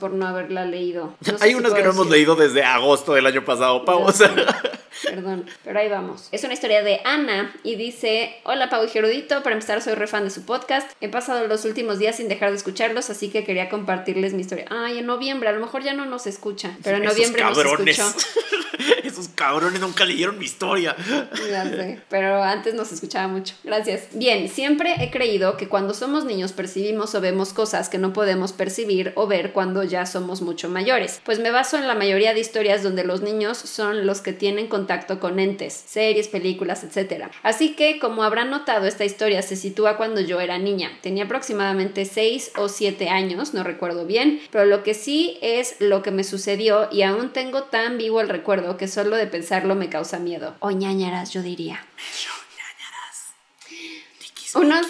Por 0.01 0.13
no 0.13 0.27
haberla 0.27 0.65
leído. 0.65 1.15
No 1.21 1.39
sé 1.39 1.45
hay 1.45 1.51
si 1.51 1.57
unas 1.57 1.73
que 1.73 1.83
no 1.83 1.91
hemos 1.91 2.09
leído 2.11 2.35
desde 2.37 2.65
agosto 2.65 3.15
del 3.15 3.27
año 3.27 3.45
pasado, 3.45 3.85
Pau. 3.85 4.03
O 4.03 4.13
sea. 4.13 4.35
Perdón, 5.05 5.45
pero 5.63 5.79
ahí 5.79 5.91
vamos. 5.91 6.29
Es 6.33 6.43
una 6.45 6.55
historia 6.55 6.83
de 6.83 7.01
Ana 7.05 7.55
y 7.63 7.77
dice: 7.77 8.35
Hola 8.45 8.71
Pau 8.71 8.83
y 8.85 8.89
Gerudito, 8.89 9.43
para 9.43 9.55
empezar 9.55 9.83
soy 9.83 9.95
re 9.95 10.07
fan 10.07 10.25
de 10.25 10.31
su 10.31 10.45
podcast. 10.47 10.91
He 11.01 11.09
pasado 11.09 11.47
los 11.47 11.65
últimos 11.67 11.99
días 11.99 12.17
sin 12.17 12.29
dejar 12.29 12.51
de 12.51 12.57
escucharlos, 12.57 13.11
así 13.11 13.29
que 13.29 13.45
quería 13.45 13.69
compartirles 13.69 14.33
mi 14.33 14.41
historia. 14.41 14.65
Ay, 14.71 14.99
en 14.99 15.07
noviembre, 15.07 15.49
a 15.51 15.53
lo 15.53 15.61
mejor 15.61 15.83
ya 15.83 15.93
no 15.93 16.07
nos 16.07 16.27
escucha, 16.27 16.77
pero 16.83 16.97
en 16.97 17.05
Esos 17.05 17.15
noviembre 17.17 17.43
nos 17.43 17.59
cabrones. 17.59 17.99
escuchó. 17.99 18.27
Esos 19.17 19.31
cabrones 19.35 19.81
nunca 19.81 20.05
leyeron 20.05 20.39
mi 20.39 20.45
historia. 20.45 20.95
Ya 21.51 22.05
pero 22.11 22.43
antes 22.43 22.75
nos 22.75 22.93
escuchaba 22.93 23.29
mucho. 23.29 23.55
Gracias. 23.65 24.09
Bien, 24.13 24.47
siempre 24.51 24.95
he 25.01 25.11
creído 25.11 25.57
que 25.57 25.69
cuando 25.69 25.95
somos 25.95 26.27
niños 26.27 26.53
percibimos 26.53 27.15
o 27.15 27.23
vemos 27.23 27.55
cosas 27.55 27.89
que 27.89 27.97
no 27.97 28.13
podemos 28.13 28.53
percibir 28.53 29.13
o 29.15 29.27
ver 29.27 29.53
cuando 29.53 29.83
ya 29.85 30.05
somos 30.05 30.43
mucho 30.43 30.69
mayores. 30.69 31.23
Pues 31.25 31.39
me 31.39 31.51
baso 31.51 31.79
en 31.79 31.87
la 31.87 31.95
mayoría 31.95 32.35
de 32.35 32.41
historias 32.41 32.83
donde 32.83 33.05
los 33.05 33.23
niños 33.23 33.57
son 33.57 34.07
los 34.07 34.21
que 34.21 34.35
tienen 34.35 34.69
contacto 34.69 35.19
con 35.19 35.39
entes, 35.39 35.73
series, 35.73 36.29
películas, 36.29 36.85
etc. 36.85 37.29
Así 37.43 37.75
que, 37.75 37.99
como 37.99 38.23
habrán 38.23 38.51
notado, 38.51 38.87
esta 38.87 39.07
historia 39.07 39.41
se 39.41 39.57
sitúa 39.57 39.97
cuando 39.97 40.21
yo 40.21 40.43
era 40.43 40.59
niña. 40.59 40.91
Tenía 41.01 41.25
aproximadamente 41.25 42.05
6 42.05 42.53
o 42.59 42.69
7 42.69 43.09
años, 43.09 43.55
no 43.55 43.65
recuerdo 43.65 44.05
bien, 44.05 44.43
pero 44.51 44.67
lo 44.67 44.83
que 44.83 44.93
sí 44.93 45.39
es 45.41 45.77
lo 45.79 46.03
que 46.03 46.11
me 46.11 46.23
sucedió 46.23 46.89
y 46.93 47.01
aún 47.01 47.33
tengo 47.33 47.63
tan 47.63 47.97
vivo 47.97 48.21
el 48.21 48.29
recuerdo 48.29 48.77
que 48.77 48.89
solo 48.89 49.06
de 49.15 49.29
pensarlo 49.29 49.77
me 49.77 49.89
causa 49.89 50.19
miedo. 50.19 50.57
O 50.59 50.73
ñañaras, 50.73 51.31
yo 51.33 51.43
diría. 51.43 51.87
Unos, 54.55 54.87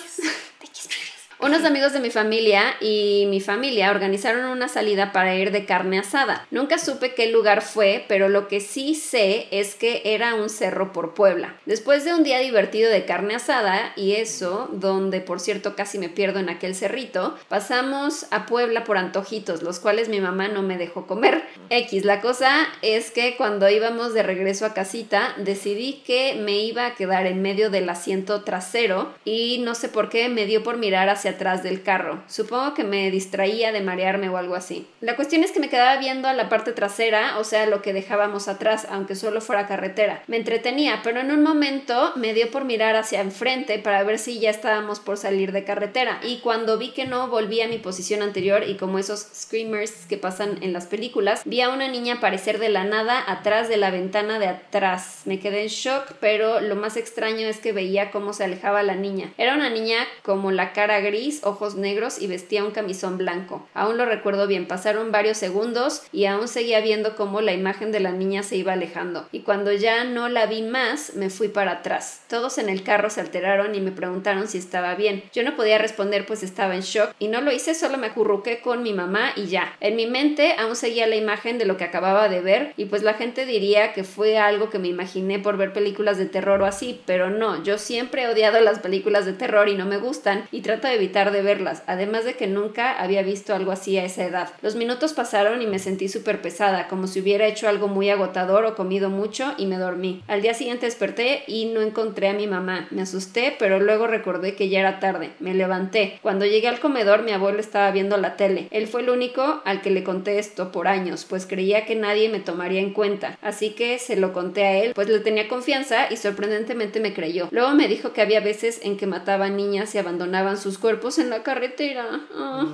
unos 1.47 1.65
amigos 1.65 1.93
de 1.93 2.01
mi 2.01 2.11
familia 2.11 2.75
y 2.81 3.27
mi 3.29 3.41
familia 3.41 3.93
organizaron 3.93 4.47
una 4.47 4.67
salida 4.67 5.13
para 5.13 5.37
ir 5.37 5.53
de 5.53 5.65
carne 5.65 6.01
asada. 6.01 6.45
Nunca 6.51 6.77
supe 6.77 7.15
qué 7.15 7.31
lugar 7.31 7.63
fue, 7.63 8.05
pero 8.09 8.29
lo 8.29 8.49
que 8.49 8.61
sí 8.61 8.97
sé 8.97 9.47
es 9.53 9.77
que 9.77 10.03
era 10.05 10.35
un 10.35 10.51
cerro 10.51 10.93
por 10.93 11.15
Puebla. 11.15 11.55
Después 11.65 12.05
de 12.05 12.15
un 12.15 12.25
día 12.25 12.41
divertido 12.41 12.91
de 12.91 13.05
carne 13.05 13.37
asada 13.37 13.93
y 13.95 14.15
eso, 14.17 14.69
donde 14.73 15.21
por 15.21 15.39
cierto 15.39 15.77
casi 15.77 15.99
me 15.99 16.09
pierdo 16.09 16.41
en 16.41 16.49
aquel 16.49 16.75
cerrito, 16.75 17.39
pasamos 17.49 18.27
a 18.33 18.47
Puebla 18.47 18.83
por 18.83 18.99
antojitos, 18.99 19.63
los 19.63 19.79
cuales 19.79 20.09
mi 20.09 20.21
mamá 20.21 20.49
no 20.49 20.63
me 20.63 20.77
dejó 20.77 21.07
comer. 21.07 21.45
X, 21.71 22.05
la 22.05 22.21
cosa 22.21 22.67
es 22.83 23.13
que 23.13 23.37
cuando 23.37 23.71
íbamos 23.71 24.15
de 24.15 24.25
regreso 24.25 24.67
a 24.67 24.75
casita, 24.75 25.33
decidí 25.37 26.03
que 26.05 26.35
me 26.35 26.59
iba 26.59 26.87
a 26.87 26.95
quedar 26.97 27.27
en 27.27 27.41
medio 27.41 27.71
del 27.71 27.89
asiento 27.89 28.43
trasero 28.43 29.15
y 29.25 29.59
no 29.59 29.77
sé 29.77 29.89
por 29.89 30.09
qué 30.09 30.29
me 30.29 30.47
dio 30.47 30.65
por 30.65 30.77
mirar 30.77 31.09
hacia 31.09 31.36
atrás 31.37 31.63
del 31.63 31.83
carro. 31.83 32.23
Supongo 32.27 32.75
que 32.75 32.85
me 32.85 33.11
distraía 33.11 33.73
de 33.73 33.81
marearme 33.81 34.29
o 34.29 34.37
algo 34.37 34.55
así. 34.55 34.87
La 35.01 35.17
cuestión 35.17 35.45
es 35.45 35.53
que 35.53 35.61
me 35.61 35.69
quedaba 35.69 35.97
viendo 35.99 36.29
a 36.29 36.35
la 36.35 36.49
parte 36.49 36.73
trasera, 36.73 37.39
o 37.39 37.45
sea, 37.45 37.67
lo 37.67 37.83
que 37.83 37.93
dejábamos 37.93 38.49
atrás, 38.49 38.87
aunque 38.91 39.15
solo 39.15 39.41
fuera 39.41 39.67
carretera. 39.67 40.23
Me 40.27 40.37
entretenía, 40.37 41.01
pero 41.05 41.21
en 41.21 41.31
un 41.31 41.43
momento 41.43 42.13
me 42.17 42.35
dio 42.35 42.51
por 42.51 42.65
mirar 42.65 42.97
hacia 42.97 43.21
enfrente 43.21 43.79
para 43.79 44.03
ver 44.03 44.19
si 44.19 44.41
ya 44.41 44.51
estábamos 44.51 45.01
por 45.01 45.17
salir 45.17 45.53
de 45.53 45.65
carretera. 45.65 46.21
Y 46.23 46.39
cuando 46.39 46.79
vi 46.79 46.93
que 46.93 47.07
no, 47.07 47.29
volví 47.29 47.61
a 47.61 47.69
mi 47.69 47.79
posición 47.79 48.23
anterior 48.23 48.65
y 48.67 48.77
como 48.77 48.99
esos 48.99 49.21
screamers 49.35 50.07
que 50.07 50.17
pasan 50.17 50.63
en 50.63 50.73
las 50.73 50.87
películas, 50.87 51.43
vi 51.45 51.61
a 51.61 51.69
una 51.69 51.89
niña 51.89 52.15
aparecer 52.15 52.59
de 52.59 52.69
la 52.69 52.85
nada 52.85 53.23
atrás 53.27 53.69
de 53.69 53.77
la 53.77 53.91
ventana 53.91 54.39
de 54.39 54.49
atrás. 54.49 55.23
Me 55.25 55.39
quedé 55.39 55.63
en 55.63 55.69
shock, 55.69 56.13
pero 56.21 56.61
lo 56.61 56.77
más 56.77 56.97
extraño 56.97 57.47
es 57.47 57.59
que 57.59 57.73
veía 57.73 58.11
cómo 58.11 58.33
se 58.33 58.45
alejaba 58.45 58.83
la 58.83 58.95
niña. 58.95 59.33
Era 59.39 59.55
una 59.55 59.71
niña 59.71 59.99
como 60.23 60.51
la 60.51 60.73
cara 60.73 61.01
gris, 61.01 61.16
ojos 61.43 61.75
negros 61.75 62.21
y 62.21 62.27
vestía 62.27 62.65
un 62.65 62.71
camisón 62.71 63.19
blanco. 63.19 63.67
Aún 63.75 63.97
lo 63.97 64.05
recuerdo 64.05 64.47
bien, 64.47 64.67
pasaron 64.67 65.13
varios 65.13 65.39
segundos 65.39 66.03
y 66.13 66.27
aún 66.27 66.49
seguía 66.49 66.81
viendo 66.81 67.17
cómo 67.17 67.41
la 67.41 67.53
imagen 67.53 67.93
de 67.93 68.01
la 68.01 68.13
niña 68.13 68.43
se 68.43 68.57
iba 68.57 68.73
alejando. 68.73 69.29
Y 69.33 69.41
cuando 69.41 69.73
ya 69.73 70.05
no 70.05 70.29
la 70.29 70.47
vi 70.47 70.63
más, 70.63 71.15
me 71.15 71.31
fui 71.31 71.49
para 71.49 71.73
atrás. 71.73 72.23
Todos 72.29 72.59
en 72.59 72.69
el 72.69 72.83
carro 72.83 73.11
se 73.11 73.21
alteraron 73.21 73.75
y 73.75 73.81
me 73.81 73.93
preguntaron 73.93 74.49
si 74.49 74.59
estaba 74.59 74.95
bien. 74.95 75.23
Yo 75.33 75.43
no 75.43 75.57
podía 75.57 75.79
responder 75.79 76.27
pues 76.27 76.43
estaba 76.43 76.75
en 76.75 76.83
shock 76.83 77.13
y 77.19 77.29
no 77.29 77.41
lo 77.41 77.53
hice, 77.53 77.75
solo 77.75 77.99
me 77.99 78.09
acurruqué 78.09 78.61
con 78.61 78.83
mi 78.83 78.93
mamá 78.93 79.33
y 79.37 79.47
ya. 79.47 79.75
En 79.81 79.97
mi 79.97 80.07
mente 80.07 80.55
aún 80.59 80.77
seguía 80.77 81.07
la 81.07 81.17
imagen 81.17 81.59
de 81.59 81.65
lo 81.65 81.77
que 81.77 81.85
acababa 81.85 82.29
de 82.29 82.41
ver 82.41 82.73
y 82.77 82.87
pues 82.87 83.03
la 83.03 83.15
gente 83.15 83.47
diría 83.47 83.93
que 83.93 84.05
fue 84.05 84.39
algo 84.39 84.71
que 84.71 84.79
me 84.79 84.89
imaginé 84.89 85.39
por 85.39 85.57
ver 85.57 85.73
películas 85.73 86.19
de 86.19 86.27
terror 86.27 86.61
o 86.63 86.67
así, 86.67 87.01
pero 87.07 87.31
no, 87.31 87.63
yo 87.63 87.79
siempre 87.79 88.23
he 88.23 88.29
odiado 88.29 88.61
las 88.61 88.79
películas 88.79 89.27
de 89.27 89.33
terror 89.33 89.69
y 89.69 89.75
no 89.75 89.87
me 89.87 89.99
gustan 89.99 90.47
y 90.51 90.61
trato 90.61 90.89
de 90.89 90.99
evitar 91.07 91.31
de 91.31 91.41
verlas, 91.41 91.85
además 91.87 92.25
de 92.25 92.35
que 92.35 92.49
nunca 92.49 93.01
había 93.01 93.23
visto 93.23 93.55
algo 93.55 93.71
así 93.71 93.97
a 93.97 94.05
esa 94.05 94.25
edad. 94.25 94.51
Los 94.61 94.75
minutos 94.75 95.13
pasaron 95.13 95.63
y 95.63 95.67
me 95.67 95.79
sentí 95.79 96.09
súper 96.09 96.43
pesada, 96.43 96.89
como 96.89 97.07
si 97.07 97.21
hubiera 97.21 97.47
hecho 97.47 97.69
algo 97.69 97.87
muy 97.87 98.11
agotador 98.11 98.65
o 98.65 98.75
comido 98.75 99.09
mucho 99.09 99.55
y 99.57 99.67
me 99.67 99.79
dormí. 99.79 100.25
Al 100.27 100.43
día 100.43 100.53
siguiente 100.53 100.87
desperté 100.87 101.45
y 101.47 101.67
no 101.67 101.81
encontré 101.81 102.29
a 102.29 102.33
mi 102.33 102.49
mamá. 102.49 102.89
Me 102.91 103.03
asusté, 103.03 103.55
pero 103.57 103.79
luego 103.79 104.09
recordé 104.09 104.57
que 104.57 104.69
ya 104.69 104.81
era 104.81 104.99
tarde. 104.99 105.31
Me 105.39 105.55
levanté. 105.55 106.19
Cuando 106.23 106.45
llegué 106.45 106.67
al 106.67 106.81
comedor 106.81 107.23
mi 107.23 107.31
abuelo 107.31 107.61
estaba 107.61 107.93
viendo 107.93 108.17
la 108.17 108.37
tele. 108.37 108.67
Él 108.73 108.89
fue 108.89 109.03
el 109.03 109.11
único 109.11 109.63
al 109.65 109.83
que 109.83 109.91
le 109.91 110.03
conté 110.03 110.41
esto 110.41 110.73
por 110.73 110.89
años, 110.89 111.25
pues 111.25 111.47
creía 111.47 111.87
que 111.87 111.95
nadie 111.95 112.29
me 112.29 112.41
tomaría 112.41 112.81
en 112.81 112.93
cuenta. 112.93 113.39
Así 113.43 113.71
que 113.71 114.01
se 114.01 114.17
lo 114.17 114.33
conté 114.33 114.65
a 114.65 114.77
él, 114.79 114.93
pues 114.93 115.09
le 115.09 115.21
tenía 115.21 115.47
confianza 115.47 116.09
y 116.11 116.17
sorprendentemente 116.17 116.99
me 116.99 117.15
creyó. 117.15 117.47
Luego 117.53 117.73
me 117.75 117.87
dijo 117.87 118.13
que 118.13 118.23
había 118.23 118.41
veces 118.41 118.81
en 118.83 118.97
que 118.97 119.07
mataban 119.07 119.57
niñas 119.57 119.95
y 119.95 119.99
abandonaban 119.99 120.59
sus 120.59 120.79
cuerpos 120.79 120.96
en 121.19 121.31
la 121.31 121.43
carretera. 121.43 122.21
Ah. 122.35 122.67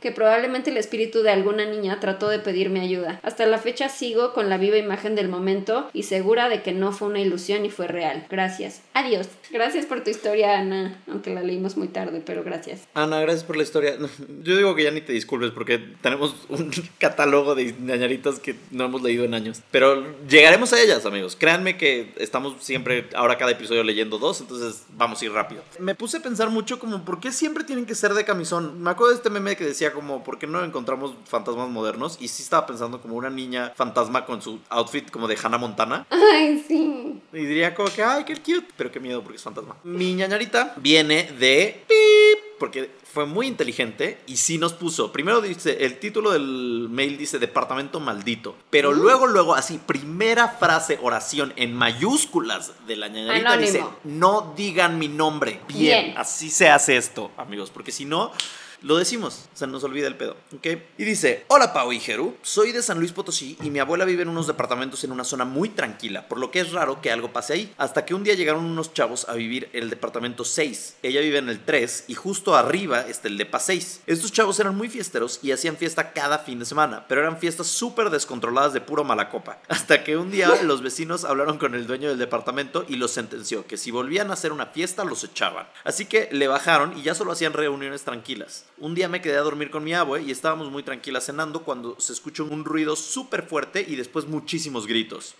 Que 0.00 0.12
probablemente 0.12 0.70
el 0.70 0.76
espíritu 0.76 1.22
de 1.22 1.30
alguna 1.30 1.64
niña 1.64 1.98
trató 2.00 2.28
de 2.28 2.38
pedirme 2.38 2.80
ayuda. 2.80 3.20
Hasta 3.22 3.46
la 3.46 3.58
fecha 3.58 3.88
sigo 3.88 4.32
con 4.32 4.50
la 4.50 4.58
viva 4.58 4.76
imagen 4.76 5.14
del 5.14 5.28
momento 5.28 5.88
y 5.92 6.02
segura 6.02 6.48
de 6.48 6.62
que 6.62 6.72
no 6.72 6.92
fue 6.92 7.08
una 7.08 7.20
ilusión 7.20 7.64
y 7.64 7.70
fue 7.70 7.86
real. 7.86 8.26
Gracias. 8.28 8.82
Adiós. 8.94 9.28
Gracias 9.50 9.86
por 9.86 10.02
tu 10.02 10.10
historia, 10.10 10.58
Ana. 10.58 11.00
Aunque 11.08 11.32
la 11.32 11.42
leímos 11.42 11.76
muy 11.76 11.88
tarde, 11.88 12.22
pero 12.24 12.42
gracias. 12.44 12.86
Ana, 12.94 13.20
gracias 13.20 13.44
por 13.44 13.56
la 13.56 13.62
historia. 13.62 13.96
Yo 14.42 14.56
digo 14.56 14.74
que 14.74 14.84
ya 14.84 14.90
ni 14.90 15.00
te 15.00 15.12
disculpes 15.12 15.50
porque 15.50 15.78
tenemos 16.00 16.34
un 16.48 16.70
catálogo 16.98 17.54
de 17.54 17.74
ñañaritas 17.80 18.38
que 18.38 18.56
no 18.70 18.84
hemos 18.84 19.02
leído 19.02 19.24
en 19.24 19.34
años. 19.34 19.62
Pero 19.70 20.04
llegaremos 20.28 20.72
a 20.72 20.80
ellas, 20.80 21.06
amigos. 21.06 21.36
Créanme 21.36 21.76
que 21.76 22.12
estamos 22.16 22.62
siempre, 22.62 23.08
ahora 23.14 23.38
cada 23.38 23.52
episodio 23.52 23.82
leyendo 23.84 24.18
dos, 24.18 24.40
entonces 24.40 24.84
vamos 24.90 25.22
a 25.22 25.24
ir 25.24 25.32
rápido. 25.32 25.62
Me 25.78 25.94
puse 25.94 26.18
a 26.18 26.20
pensar 26.20 26.50
mucho 26.50 26.78
como, 26.78 27.04
¿por 27.04 27.20
qué 27.20 27.32
siempre 27.32 27.64
tienen 27.66 27.86
que 27.86 27.94
ser 27.94 28.14
de 28.14 28.24
camisón? 28.24 28.82
Me 28.82 28.90
acuerdo 28.90 29.10
de 29.10 29.16
este 29.16 29.30
meme 29.30 29.56
que 29.56 29.64
decía 29.64 29.92
como, 29.92 30.24
¿por 30.24 30.38
qué 30.38 30.46
no 30.46 30.64
encontramos 30.64 31.14
fantasmas 31.24 31.68
modernos? 31.68 32.16
Y 32.20 32.28
sí 32.28 32.42
estaba 32.42 32.66
pensando 32.66 33.00
como 33.00 33.16
una 33.16 33.30
niña 33.30 33.72
fantasma 33.76 34.24
con 34.24 34.40
su 34.40 34.60
outfit 34.68 35.10
como 35.10 35.28
de 35.28 35.36
Hannah 35.42 35.58
Montana. 35.58 36.06
Ay, 36.10 36.64
sí. 36.66 37.20
Y 37.32 37.38
diría 37.38 37.74
como 37.74 37.88
que, 37.90 38.02
ay, 38.02 38.24
qué 38.24 38.36
cute, 38.36 38.68
pero 38.76 38.90
qué 38.90 39.00
miedo 39.00 39.22
porque 39.22 39.36
es 39.36 39.42
fantasma. 39.42 39.76
Mi 39.84 40.14
ñañarita 40.14 40.74
viene 40.76 41.24
de 41.38 41.84
pip, 41.86 42.45
porque 42.58 42.90
fue 43.12 43.26
muy 43.26 43.46
inteligente 43.46 44.18
y 44.26 44.36
sí 44.36 44.58
nos 44.58 44.72
puso. 44.72 45.12
Primero 45.12 45.40
dice, 45.40 45.84
el 45.84 45.98
título 45.98 46.32
del 46.32 46.88
mail 46.90 47.16
dice 47.18 47.38
departamento 47.38 48.00
maldito, 48.00 48.56
pero 48.70 48.92
luego, 48.92 49.26
luego, 49.26 49.54
así, 49.54 49.78
primera 49.78 50.48
frase, 50.48 50.98
oración 51.02 51.52
en 51.56 51.74
mayúsculas 51.74 52.72
de 52.86 52.96
la 52.96 53.08
ñañarita 53.08 53.52
Anónimo. 53.52 53.72
dice, 53.72 53.84
no 54.04 54.54
digan 54.56 54.98
mi 54.98 55.08
nombre. 55.08 55.60
Bien, 55.68 56.06
Bien. 56.06 56.18
así 56.18 56.50
se 56.50 56.68
hace 56.68 56.96
esto, 56.96 57.30
amigos, 57.36 57.70
porque 57.70 57.92
si 57.92 58.04
no... 58.04 58.32
Lo 58.82 58.96
decimos, 58.96 59.48
se 59.54 59.66
nos 59.66 59.84
olvida 59.84 60.06
el 60.06 60.16
pedo, 60.16 60.36
¿ok? 60.54 60.66
Y 60.98 61.04
dice, 61.04 61.44
hola 61.48 61.72
Pau 61.72 61.92
y 61.92 62.00
Jeru, 62.00 62.36
soy 62.42 62.72
de 62.72 62.82
San 62.82 62.98
Luis 62.98 63.12
Potosí 63.12 63.56
y 63.62 63.70
mi 63.70 63.78
abuela 63.78 64.04
vive 64.04 64.22
en 64.22 64.28
unos 64.28 64.46
departamentos 64.46 65.02
en 65.02 65.12
una 65.12 65.24
zona 65.24 65.46
muy 65.46 65.70
tranquila, 65.70 66.28
por 66.28 66.38
lo 66.38 66.50
que 66.50 66.60
es 66.60 66.72
raro 66.72 67.00
que 67.00 67.10
algo 67.10 67.32
pase 67.32 67.54
ahí. 67.54 67.74
Hasta 67.78 68.04
que 68.04 68.14
un 68.14 68.22
día 68.22 68.34
llegaron 68.34 68.64
unos 68.64 68.92
chavos 68.92 69.28
a 69.28 69.34
vivir 69.34 69.70
en 69.72 69.84
el 69.84 69.90
departamento 69.90 70.44
6. 70.44 70.96
Ella 71.02 71.20
vive 71.20 71.38
en 71.38 71.48
el 71.48 71.64
3 71.64 72.04
y 72.08 72.14
justo 72.14 72.54
arriba 72.54 73.00
está 73.00 73.28
el 73.28 73.38
depa 73.38 73.60
6. 73.60 74.02
Estos 74.06 74.30
chavos 74.30 74.60
eran 74.60 74.76
muy 74.76 74.88
fiesteros 74.88 75.40
y 75.42 75.52
hacían 75.52 75.76
fiesta 75.76 76.12
cada 76.12 76.38
fin 76.38 76.58
de 76.58 76.66
semana, 76.66 77.06
pero 77.08 77.22
eran 77.22 77.38
fiestas 77.38 77.68
súper 77.68 78.10
descontroladas 78.10 78.74
de 78.74 78.82
puro 78.82 79.04
mala 79.04 79.30
copa. 79.30 79.58
Hasta 79.68 80.04
que 80.04 80.16
un 80.16 80.30
día 80.30 80.50
los 80.62 80.82
vecinos 80.82 81.24
hablaron 81.24 81.58
con 81.58 81.74
el 81.74 81.86
dueño 81.86 82.10
del 82.10 82.18
departamento 82.18 82.84
y 82.88 82.96
los 82.96 83.10
sentenció 83.10 83.66
que 83.66 83.78
si 83.78 83.90
volvían 83.90 84.30
a 84.30 84.34
hacer 84.34 84.52
una 84.52 84.66
fiesta 84.66 85.04
los 85.04 85.24
echaban. 85.24 85.66
Así 85.84 86.04
que 86.04 86.28
le 86.30 86.46
bajaron 86.46 86.96
y 86.98 87.02
ya 87.02 87.14
solo 87.14 87.32
hacían 87.32 87.54
reuniones 87.54 88.02
tranquilas. 88.02 88.66
Un 88.78 88.94
día 88.94 89.08
me 89.08 89.22
quedé 89.22 89.38
a 89.38 89.42
dormir 89.42 89.70
con 89.70 89.84
mi 89.84 89.94
abue 89.94 90.22
y 90.22 90.30
estábamos 90.30 90.70
muy 90.70 90.82
tranquilas 90.82 91.24
cenando 91.24 91.62
cuando 91.62 91.98
se 91.98 92.12
escuchó 92.12 92.44
un 92.44 92.64
ruido 92.64 92.94
súper 92.94 93.42
fuerte 93.42 93.84
y 93.86 93.96
después 93.96 94.26
muchísimos 94.26 94.86
gritos. 94.86 95.34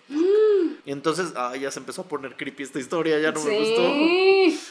Y 0.87 0.91
entonces, 0.93 1.33
ah, 1.35 1.53
ya 1.57 1.69
se 1.69 1.79
empezó 1.79 2.03
a 2.03 2.05
poner 2.05 2.37
creepy 2.37 2.63
esta 2.63 2.79
historia, 2.79 3.19
ya 3.19 3.33
no 3.33 3.43
me 3.43 3.59
gustó. 3.59 3.93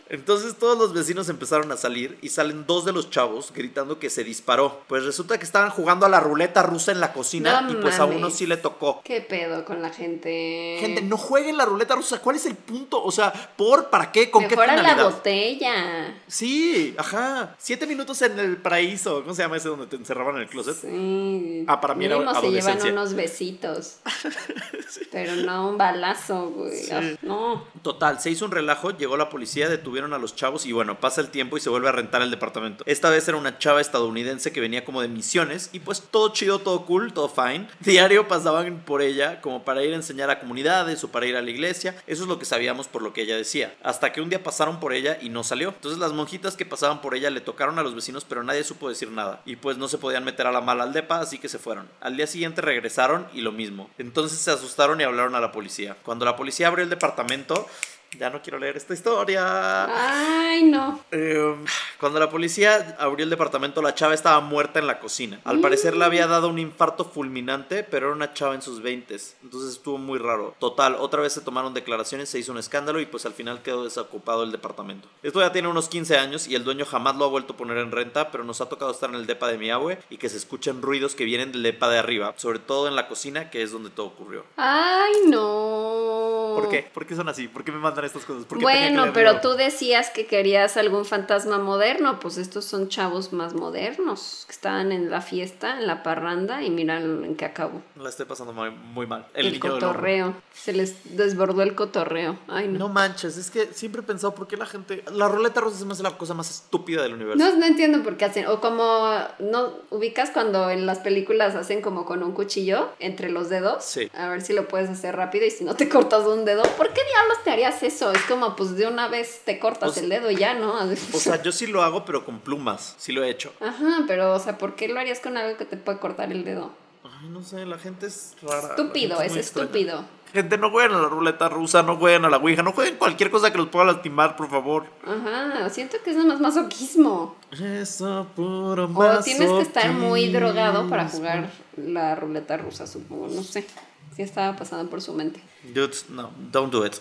Entonces 0.09 0.57
todos 0.57 0.79
los 0.79 0.95
vecinos 0.95 1.29
empezaron 1.29 1.71
a 1.73 1.77
salir 1.77 2.17
y 2.23 2.31
salen 2.31 2.65
dos 2.67 2.87
de 2.87 2.93
los 2.93 3.11
chavos 3.11 3.53
gritando 3.55 3.99
que 3.99 4.09
se 4.09 4.25
disparó. 4.25 4.81
Pues 4.89 5.05
resulta 5.05 5.37
que 5.37 5.45
estaban 5.45 5.69
jugando 5.69 6.07
a 6.07 6.09
la 6.09 6.19
ruleta 6.21 6.63
rusa 6.63 6.91
en 6.93 7.01
la 7.01 7.13
cocina 7.13 7.61
No 7.61 7.73
y 7.73 7.75
pues 7.77 7.99
a 7.99 8.07
uno 8.07 8.31
sí 8.31 8.47
le 8.47 8.57
tocó. 8.57 9.03
¿Qué 9.05 9.21
pedo 9.21 9.67
con 9.67 9.83
la 9.83 9.91
gente? 9.91 10.79
Gente, 10.81 11.03
no 11.03 11.19
jueguen 11.19 11.59
la 11.59 11.67
ruleta 11.67 11.95
rusa. 11.95 12.19
¿Cuál 12.21 12.37
es 12.37 12.47
el 12.47 12.55
punto? 12.55 13.05
O 13.05 13.13
sea, 13.13 13.31
¿por? 13.55 13.91
¿Para 13.91 14.11
qué? 14.11 14.31
¿Con 14.31 14.45
Mejor 14.45 14.57
qué 14.57 14.63
a 14.65 14.67
la 14.75 14.79
finalidad? 14.81 15.05
botella. 15.11 16.15
Sí, 16.29 16.95
ajá. 16.97 17.55
Siete 17.59 17.87
minutos 17.87 18.23
en 18.23 18.39
el 18.39 18.57
paraíso. 18.57 19.21
¿Cómo 19.23 19.35
se 19.35 19.43
llama 19.43 19.59
ese 19.59 19.69
donde 19.69 19.87
te 19.87 19.97
encerraban 19.97 20.37
en 20.37 20.43
el 20.43 20.49
closet? 20.49 20.77
Sí. 20.77 21.65
Ah, 21.69 21.79
para 21.79 21.95
mí 21.95 22.07
era 22.07 22.17
Mínimo 22.17 22.33
se 22.33 22.41
llevan 22.41 22.55
adolescencia. 22.55 22.93
unos 22.93 23.13
besitos. 23.13 23.97
Pero 25.13 25.37
no 25.37 25.69
un 25.71 25.77
balazo, 25.79 26.06
güey. 26.55 26.77
Sí. 26.77 26.91
Ah, 26.93 27.03
No. 27.23 27.65
Total, 27.83 28.21
se 28.21 28.31
hizo 28.31 28.45
un 28.45 28.51
relajo, 28.51 28.91
llegó 28.97 29.17
la 29.17 29.29
policía, 29.29 29.69
detuvieron 29.69 30.13
a 30.13 30.19
los 30.19 30.35
chavos 30.35 30.67
y 30.67 30.73
bueno, 30.73 31.01
pasa 31.01 31.21
el 31.21 31.29
tiempo 31.29 31.57
y 31.57 31.61
se 31.61 31.71
vuelve 31.71 31.89
a 31.89 31.93
rentar 31.93 32.23
el 32.23 32.31
departamento. 32.31 32.85
Esta 32.87 33.11
vez 33.11 33.27
era 33.29 33.37
una 33.37 33.59
chava 33.59 33.81
estadounidense 33.81 34.53
que 34.53 34.61
venía 34.61 34.85
como 34.85 35.01
de 35.03 35.09
misiones 35.09 35.71
y 35.73 35.81
pues 35.81 36.03
todo 36.03 36.33
chido, 36.33 36.59
todo 36.61 36.85
cool, 36.87 37.13
todo 37.13 37.29
fine. 37.29 37.69
Diario 37.81 38.29
pasaban 38.29 38.83
por 38.85 39.03
ella 39.03 39.41
como 39.41 39.65
para 39.65 39.85
ir 39.85 39.93
a 39.93 39.97
enseñar 39.97 40.31
a 40.31 40.41
comunidades 40.41 41.03
o 41.05 41.09
para 41.09 41.27
ir 41.27 41.37
a 41.37 41.43
la 41.43 41.51
iglesia. 41.51 41.97
Eso 42.07 42.23
es 42.23 42.29
lo 42.29 42.39
que 42.39 42.45
sabíamos 42.45 42.89
por 42.89 43.03
lo 43.03 43.13
que 43.13 43.23
ella 43.23 43.37
decía. 43.37 43.75
Hasta 43.83 44.13
que 44.13 44.21
un 44.21 44.29
día 44.31 44.43
pasaron 44.43 44.81
por 44.81 44.93
ella 44.93 45.19
y 45.21 45.29
no 45.29 45.45
salió. 45.45 45.69
Entonces 45.69 45.99
las 45.99 46.13
monjitas 46.13 46.57
que 46.57 46.67
pasaban 46.67 47.01
por 47.01 47.15
ella 47.15 47.31
le 47.31 47.41
tocaron 47.41 47.79
a 47.79 47.83
los 47.83 47.95
vecinos 47.95 48.25
pero 48.25 48.43
nadie 48.43 48.65
supo 48.65 48.89
decir 48.89 49.11
nada. 49.11 49.43
Y 49.45 49.57
pues 49.57 49.79
no 49.79 49.89
se 49.89 49.99
podían 49.99 50.25
meter 50.25 50.47
a 50.47 50.53
la 50.53 50.61
mala 50.61 50.85
al 50.85 50.93
depa, 50.93 51.21
así 51.21 51.39
que 51.39 51.49
se 51.49 51.59
fueron. 51.59 51.89
Al 52.01 52.17
día 52.17 52.27
siguiente 52.27 52.63
regresaron 52.63 53.27
y 53.33 53.41
lo 53.41 53.53
mismo. 53.53 53.91
Entonces 53.99 54.39
se 54.39 54.51
asustaron 54.51 55.01
y 55.01 55.05
hablaron 55.05 55.35
a 55.35 55.41
la 55.41 55.53
policía. 55.53 55.96
Cuando 56.05 56.25
la 56.25 56.37
policía 56.37 56.69
abrió 56.69 56.85
el 56.85 56.91
departamento, 56.91 57.69
ya 58.17 58.31
no 58.31 58.43
quiero 58.43 58.59
leer 58.59 58.77
esta 58.77 58.95
historia. 58.95 59.85
Ay, 59.85 60.65
no. 60.65 61.01
Eh, 61.11 61.55
cuando 61.99 62.19
la 62.19 62.31
policía 62.31 62.97
abrió 62.99 63.25
el 63.25 63.31
departamento, 63.31 63.83
la 63.83 63.95
chava 63.95 64.15
estaba 64.15 64.41
muerta 64.41 64.79
en 64.79 64.87
la 64.87 64.99
cocina. 64.99 65.41
Al 65.45 65.61
parecer 65.61 65.97
le 65.97 66.05
había 66.05 66.27
dado 66.27 66.49
un 66.49 66.59
infarto 66.59 67.05
fulminante, 67.05 67.85
pero 67.85 68.07
era 68.07 68.17
una 68.17 68.35
chava 68.35 68.55
en 68.55 68.63
sus 68.63 68.83
20. 68.83 69.17
Entonces 69.43 69.73
estuvo 69.73 69.99
muy 69.99 70.19
raro. 70.19 70.55
Total, 70.59 70.97
otra 70.99 71.23
vez 71.23 71.33
se 71.33 71.41
tomaron 71.41 71.75
declaraciones, 71.75 72.29
se 72.29 72.39
hizo 72.39 72.53
un 72.53 72.59
escándalo 72.59 73.01
y 73.01 73.07
pues 73.07 73.27
al 73.27 73.33
final 73.33 73.63
quedó 73.63 73.85
desocupado 73.85 74.43
el 74.43 74.53
departamento. 74.53 75.09
Esto 75.23 75.41
ya 75.41 75.53
tiene 75.53 75.69
unos 75.69 75.89
15 75.89 76.19
años 76.19 76.47
y 76.49 76.55
el 76.55 76.65
dueño 76.65 76.85
jamás 76.85 77.17
lo 77.17 77.25
ha 77.25 77.29
vuelto 77.29 77.53
a 77.53 77.57
poner 77.57 77.79
en 77.79 77.93
renta, 77.93 78.31
pero 78.31 78.45
nos 78.45 78.61
ha 78.61 78.69
tocado 78.69 78.91
estar 78.91 79.11
en 79.11 79.17
el 79.17 79.27
depa 79.27 79.49
de 79.49 79.59
mi 79.59 79.71
abue 79.71 79.99
y 80.11 80.17
que 80.17 80.29
se 80.29 80.37
escuchen 80.37 80.83
ruidos 80.83 81.15
que 81.15 81.25
vienen 81.25 81.53
del 81.53 81.63
depa 81.63 81.89
de 81.89 81.99
arriba, 81.99 82.35
sobre 82.37 82.59
todo 82.59 82.89
en 82.89 82.97
la 82.97 83.09
cocina, 83.09 83.51
que 83.51 83.63
es 83.63 83.73
donde 83.73 83.91
todo 83.91 84.07
ocurrió. 84.07 84.45
Ay, 84.57 85.13
no. 85.29 86.55
¿Por 86.57 86.69
qué? 86.71 86.91
¿Por 86.93 87.07
qué 87.07 87.15
son 87.15 87.29
así? 87.29 87.49
¿Por 87.49 87.65
qué 87.65 87.73
me 87.73 87.79
mandan 87.79 88.05
estas 88.07 88.25
cosas? 88.25 88.45
¿Por 88.45 88.59
qué 88.59 88.65
tenía 88.65 88.89
que 88.89 88.95
Bueno, 88.95 89.13
pero 89.13 89.41
tú 89.41 89.55
decías 89.55 90.11
que 90.11 90.27
querías 90.27 90.77
algún 90.77 91.05
fantasma 91.05 91.59
moderno, 91.59 92.19
pues 92.21 92.39
estos 92.39 92.65
son 92.65 92.89
chavos 92.89 93.33
más 93.33 93.55
modernos, 93.55 94.45
que 94.47 94.53
estaban 94.53 94.93
en 94.93 95.11
la 95.11 95.21
fiesta, 95.21 95.79
en 95.79 95.87
la 95.87 96.03
parranda, 96.03 96.63
y 96.63 96.71
mira 96.71 97.01
en 97.01 97.37
qué 97.37 97.45
acabó. 97.45 97.83
La 97.97 98.09
estoy 98.09 98.27
pasando 98.27 98.53
muy, 98.53 98.71
muy 98.71 99.07
mal. 99.07 99.27
El, 99.35 99.59
cotorreo. 99.59 100.35
Se 100.55 100.73
les 100.73 101.17
desbordó 101.17 101.63
el 101.63 101.75
cotorreo. 101.75 102.39
Ay, 102.49 102.69
no. 102.69 102.79
No 102.79 102.89
manches, 102.89 103.37
es 103.37 103.51
que 103.51 103.67
siempre 103.73 104.03
he 104.03 104.05
pensado 104.05 104.35
por 104.35 104.47
qué 104.47 104.57
la 104.57 104.67
gente. 104.67 105.03
La 105.13 105.29
ruleta 105.29 105.61
rusa 105.61 105.79
se 105.79 105.85
me 105.85 105.93
hace 105.93 106.03
la 106.03 106.17
cosa 106.17 106.35
más 106.35 106.51
estúpida 106.51 107.03
del 107.03 107.15
universo. 107.15 107.39
No, 107.39 107.57
no 107.57 107.67
entiendo 107.67 108.03
por 108.03 108.17
qué 108.17 108.27
hacen. 108.27 108.47
O 108.47 108.61
como, 108.61 109.11
¿no 109.39 109.73
ubicas 109.91 110.31
cuando 110.31 110.71
en 110.71 110.87
las 110.87 110.99
películas 110.99 111.55
hacen 111.55 111.83
como 111.83 112.05
con 112.05 112.23
un 112.23 112.33
cuchillo 112.33 112.91
entre 112.99 113.31
los 113.31 113.49
dedos? 113.49 113.85
Sí. 113.85 114.11
A 114.15 114.29
ver 114.29 114.43
si 114.43 114.53
lo 114.53 114.69
puedes 114.69 114.89
hacer 114.89 115.17
rápido 115.17 115.47
y 115.47 115.51
si 115.51 115.65
no 115.65 115.75
te 115.75 115.89
cortas 115.89 116.27
un 116.27 116.45
dedo. 116.45 116.63
¿Por 116.77 116.93
qué 116.93 117.01
diablos 117.05 117.39
te 117.45 117.51
harías 117.51 117.83
eso? 117.87 118.13
Es 118.13 118.23
como, 118.23 118.57
pues 118.57 118.77
de 118.77 118.87
una 118.87 119.09
vez 119.09 119.43
te 119.45 119.59
cortas 119.59 119.97
el 119.97 120.09
dedo 120.09 120.31
y 120.31 120.37
ya, 120.37 120.55
¿no? 120.55 120.75
O 121.15 121.19
sea, 121.19 121.43
yo 121.43 121.53
sí 121.53 121.67
lo 121.67 121.83
hago, 121.83 122.05
pero 122.05 122.25
con 122.25 122.41
plumas. 122.41 122.95
Sí 122.99 123.13
lo 123.13 123.25
he 123.25 123.31
hecho. 123.31 123.53
Ajá, 123.61 124.05
pero, 124.07 124.35
o 124.35 124.39
sea, 124.39 124.59
¿por 124.59 124.75
qué 124.77 124.89
lo 124.89 125.01
harías 125.01 125.21
con 125.21 125.37
algo 125.37 125.57
que 125.57 125.65
te 125.65 125.77
puede 125.77 125.99
cortar 125.99 126.31
el 126.33 126.45
dedo? 126.45 126.71
Ay, 127.05 127.29
no 127.29 127.43
sé, 127.43 127.65
la 127.65 127.79
gente 127.79 128.07
es 128.07 128.37
rara. 128.43 128.69
Estúpido, 128.71 129.21
es 129.23 129.37
estúpido. 129.37 130.05
Gente, 130.33 130.59
no 130.59 130.71
jueguen 130.71 130.93
a 130.93 131.01
la 131.01 131.09
ruleta 131.09 131.49
rusa, 131.49 131.83
no 131.83 131.97
jueguen 131.97 132.25
a 132.25 132.29
la 132.29 132.37
ouija, 132.39 132.63
no 132.63 132.73
jueguen 132.73 132.97
cualquier 132.97 133.31
cosa 133.31 133.53
que 133.53 133.59
los 133.59 133.69
pueda 133.69 133.87
lastimar, 133.87 134.37
por 134.37 134.51
favor. 134.51 134.85
Ajá, 135.07 135.71
siento 135.71 135.97
que 136.05 136.11
es 136.11 136.17
nomás 136.17 136.41
masoquismo. 136.41 137.37
Eso, 137.53 138.27
puro 138.35 138.91
O 138.93 139.21
tienes 139.23 139.51
que 139.51 139.63
estar 139.63 139.93
muy 139.93 140.27
masoquismo. 140.27 140.39
drogado 140.41 140.91
para 140.91 141.09
jugar 141.09 141.49
la 141.77 142.17
ruleta 142.17 142.57
rusa, 142.57 142.87
supongo. 142.87 143.29
No 143.29 143.43
sé. 143.43 143.67
Sí 144.17 144.23
estaba 144.23 144.57
pasando 144.57 144.89
por 144.89 145.03
su 145.03 145.13
mente. 145.13 145.43
Dudes, 145.75 146.07
no, 146.09 146.33
don't 146.51 146.73
do 146.73 146.87
it. 146.87 146.95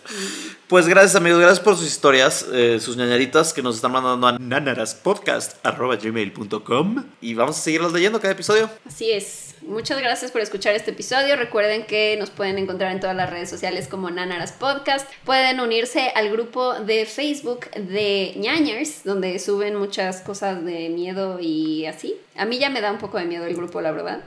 Pues 0.68 0.86
gracias 0.86 1.16
amigos, 1.16 1.40
gracias 1.40 1.62
por 1.62 1.78
sus 1.78 1.88
historias, 1.88 2.46
eh, 2.52 2.78
sus 2.82 2.98
ñañaritas 2.98 3.54
que 3.54 3.62
nos 3.62 3.78
están 3.78 3.94
mandando 3.94 4.28
a 4.28 4.38
nanaraspodcast.gmail.com 4.38 7.06
y 7.22 7.34
vamos 7.36 7.58
a 7.58 7.62
seguirlas 7.62 7.94
leyendo 7.94 8.20
cada 8.20 8.34
episodio. 8.34 8.70
Así 8.86 9.12
es. 9.12 9.56
Muchas 9.62 9.98
gracias 10.00 10.32
por 10.32 10.42
escuchar 10.42 10.76
este 10.76 10.92
episodio. 10.92 11.38
Recuerden 11.38 11.86
que 11.86 12.18
nos 12.20 12.32
pueden 12.32 12.58
encontrar 12.58 12.92
en 12.92 13.00
todas 13.00 13.16
las 13.16 13.30
redes 13.30 13.50
sociales 13.50 13.88
como 13.88 14.10
Nanaras 14.10 14.52
Podcast. 14.52 15.10
Pueden 15.24 15.62
unirse 15.62 16.12
al 16.16 16.30
grupo 16.30 16.74
de 16.82 17.06
Facebook 17.06 17.72
de 17.72 18.34
ñañers, 18.36 19.06
donde 19.06 19.40
suben 19.40 19.76
muchas 19.76 20.20
cosas 20.20 20.66
de 20.66 20.90
miedo 20.90 21.40
y 21.40 21.86
así. 21.86 22.18
A 22.36 22.44
mí 22.44 22.60
ya 22.60 22.70
me 22.70 22.82
da 22.82 22.92
un 22.92 22.98
poco 22.98 23.20
de 23.20 23.24
miedo 23.24 23.46
el 23.46 23.56
grupo, 23.56 23.80
la 23.80 23.92
verdad. 23.92 24.22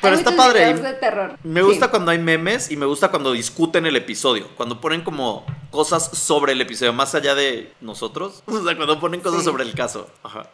Pero 0.00 0.14
Hay 0.14 0.18
está 0.20 0.34
padre. 0.36 0.60
videos 0.72 0.82
de 0.82 0.94
terror. 0.94 1.38
Me 1.42 1.60
Sí. 1.60 1.66
gusta 1.66 1.88
cuando 1.90 2.10
hay 2.10 2.18
memes 2.18 2.70
y 2.70 2.76
me 2.76 2.86
gusta 2.86 3.10
cuando 3.10 3.32
discuten 3.32 3.86
el 3.86 3.96
episodio, 3.96 4.48
cuando 4.56 4.80
ponen 4.80 5.02
como 5.02 5.44
cosas 5.70 6.10
sobre 6.16 6.52
el 6.52 6.60
episodio, 6.60 6.92
más 6.92 7.14
allá 7.14 7.34
de 7.34 7.72
nosotros. 7.80 8.42
O 8.46 8.62
sea, 8.64 8.76
cuando 8.76 8.98
ponen 9.00 9.20
cosas 9.20 9.40
Sí. 9.40 9.44
sobre 9.44 9.64
el 9.64 9.74
caso. 9.74 10.08
Ajá. 10.22 10.48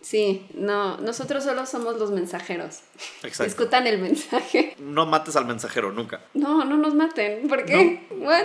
Sí, 0.00 0.46
no, 0.54 0.96
nosotros 0.98 1.42
solo 1.44 1.66
somos 1.66 1.96
los 1.98 2.10
mensajeros. 2.12 2.80
Exacto. 3.22 3.44
Discutan 3.44 3.86
el 3.86 3.98
mensaje. 3.98 4.76
No 4.78 5.06
mates 5.06 5.34
al 5.36 5.44
mensajero 5.44 5.92
nunca. 5.92 6.20
No, 6.34 6.64
no 6.64 6.76
nos 6.76 6.94
maten. 6.94 7.48
¿Por 7.48 7.64
qué? 7.64 8.06
What? 8.12 8.44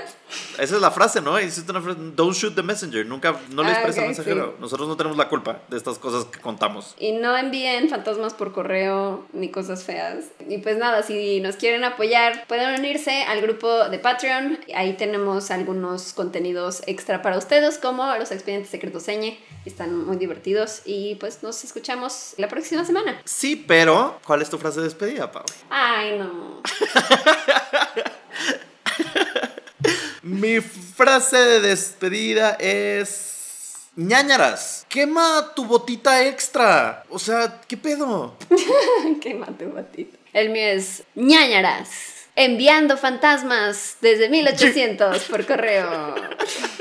Esa 0.59 0.75
es 0.75 0.81
la 0.81 0.89
frase, 0.91 1.21
¿no? 1.21 1.37
Existe 1.37 1.69
una 1.71 1.81
frase, 1.81 1.99
don't 2.15 2.35
shoot 2.35 2.55
the 2.55 2.63
messenger. 2.63 3.05
Nunca, 3.05 3.39
no 3.51 3.61
le 3.63 3.69
Ah, 3.69 3.73
expresa 3.73 3.99
al 4.01 4.05
ok, 4.05 4.07
mensajero. 4.09 4.45
sí. 4.55 4.61
Nosotros 4.61 4.87
no 4.87 4.97
tenemos 4.97 5.17
la 5.17 5.29
culpa 5.29 5.61
de 5.69 5.77
estas 5.77 5.99
cosas 5.99 6.25
que 6.25 6.39
contamos. 6.39 6.95
Y 6.97 7.11
no 7.13 7.37
envíen 7.37 7.87
fantasmas 7.87 8.33
por 8.33 8.51
correo 8.51 9.25
ni 9.31 9.49
cosas 9.51 9.83
feas. 9.83 10.25
Y 10.49 10.57
pues 10.57 10.77
nada, 10.77 11.03
si 11.03 11.39
nos 11.39 11.55
quieren 11.57 11.83
apoyar, 11.83 12.47
pueden 12.47 12.79
unirse 12.79 13.23
al 13.23 13.41
grupo 13.41 13.89
de 13.89 13.99
Patreon. 13.99 14.59
Ahí 14.75 14.93
tenemos 14.93 15.51
algunos 15.51 16.13
contenidos 16.13 16.81
extra 16.87 17.21
para 17.21 17.37
ustedes, 17.37 17.77
como 17.77 18.05
los 18.17 18.31
expedientes 18.31 18.69
secretos 18.71 19.03
señe. 19.03 19.39
Están 19.65 20.03
muy 20.05 20.17
divertidos. 20.17 20.81
Y 20.85 21.15
pues 21.15 21.42
nos 21.43 21.61
escuchamos 21.65 22.33
la 22.37 22.47
próxima 22.47 22.85
semana. 22.85 23.21
Sí, 23.25 23.57
pero 23.67 24.17
¿cuál 24.25 24.41
es 24.41 24.49
tu 24.49 24.57
frase 24.57 24.79
de 24.79 24.85
despedida, 24.85 25.29
Pau? 25.29 25.43
Ay, 25.69 26.17
no. 26.17 26.61
Mi 30.23 30.61
frase 30.61 31.37
de 31.37 31.59
despedida 31.59 32.51
es... 32.51 33.89
ñañaras, 33.97 34.85
quema 34.87 35.51
tu 35.53 35.65
botita 35.65 36.25
extra. 36.25 37.03
O 37.09 37.19
sea, 37.19 37.59
¿qué 37.67 37.75
pedo? 37.75 38.37
Qué 39.21 39.33
mate 39.33 39.65
batito. 39.65 40.17
El 40.31 40.49
mío 40.49 40.67
es 40.67 41.03
ñañaras. 41.13 41.89
enviando 42.37 42.97
fantasmas 42.97 43.97
desde 43.99 44.29
1800 44.29 45.23
por 45.23 45.45
correo. 45.45 46.15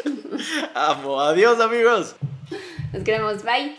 Amo. 0.74 1.20
Adiós, 1.20 1.60
amigos. 1.60 2.14
Nos 2.92 3.02
queremos. 3.02 3.42
Bye. 3.42 3.76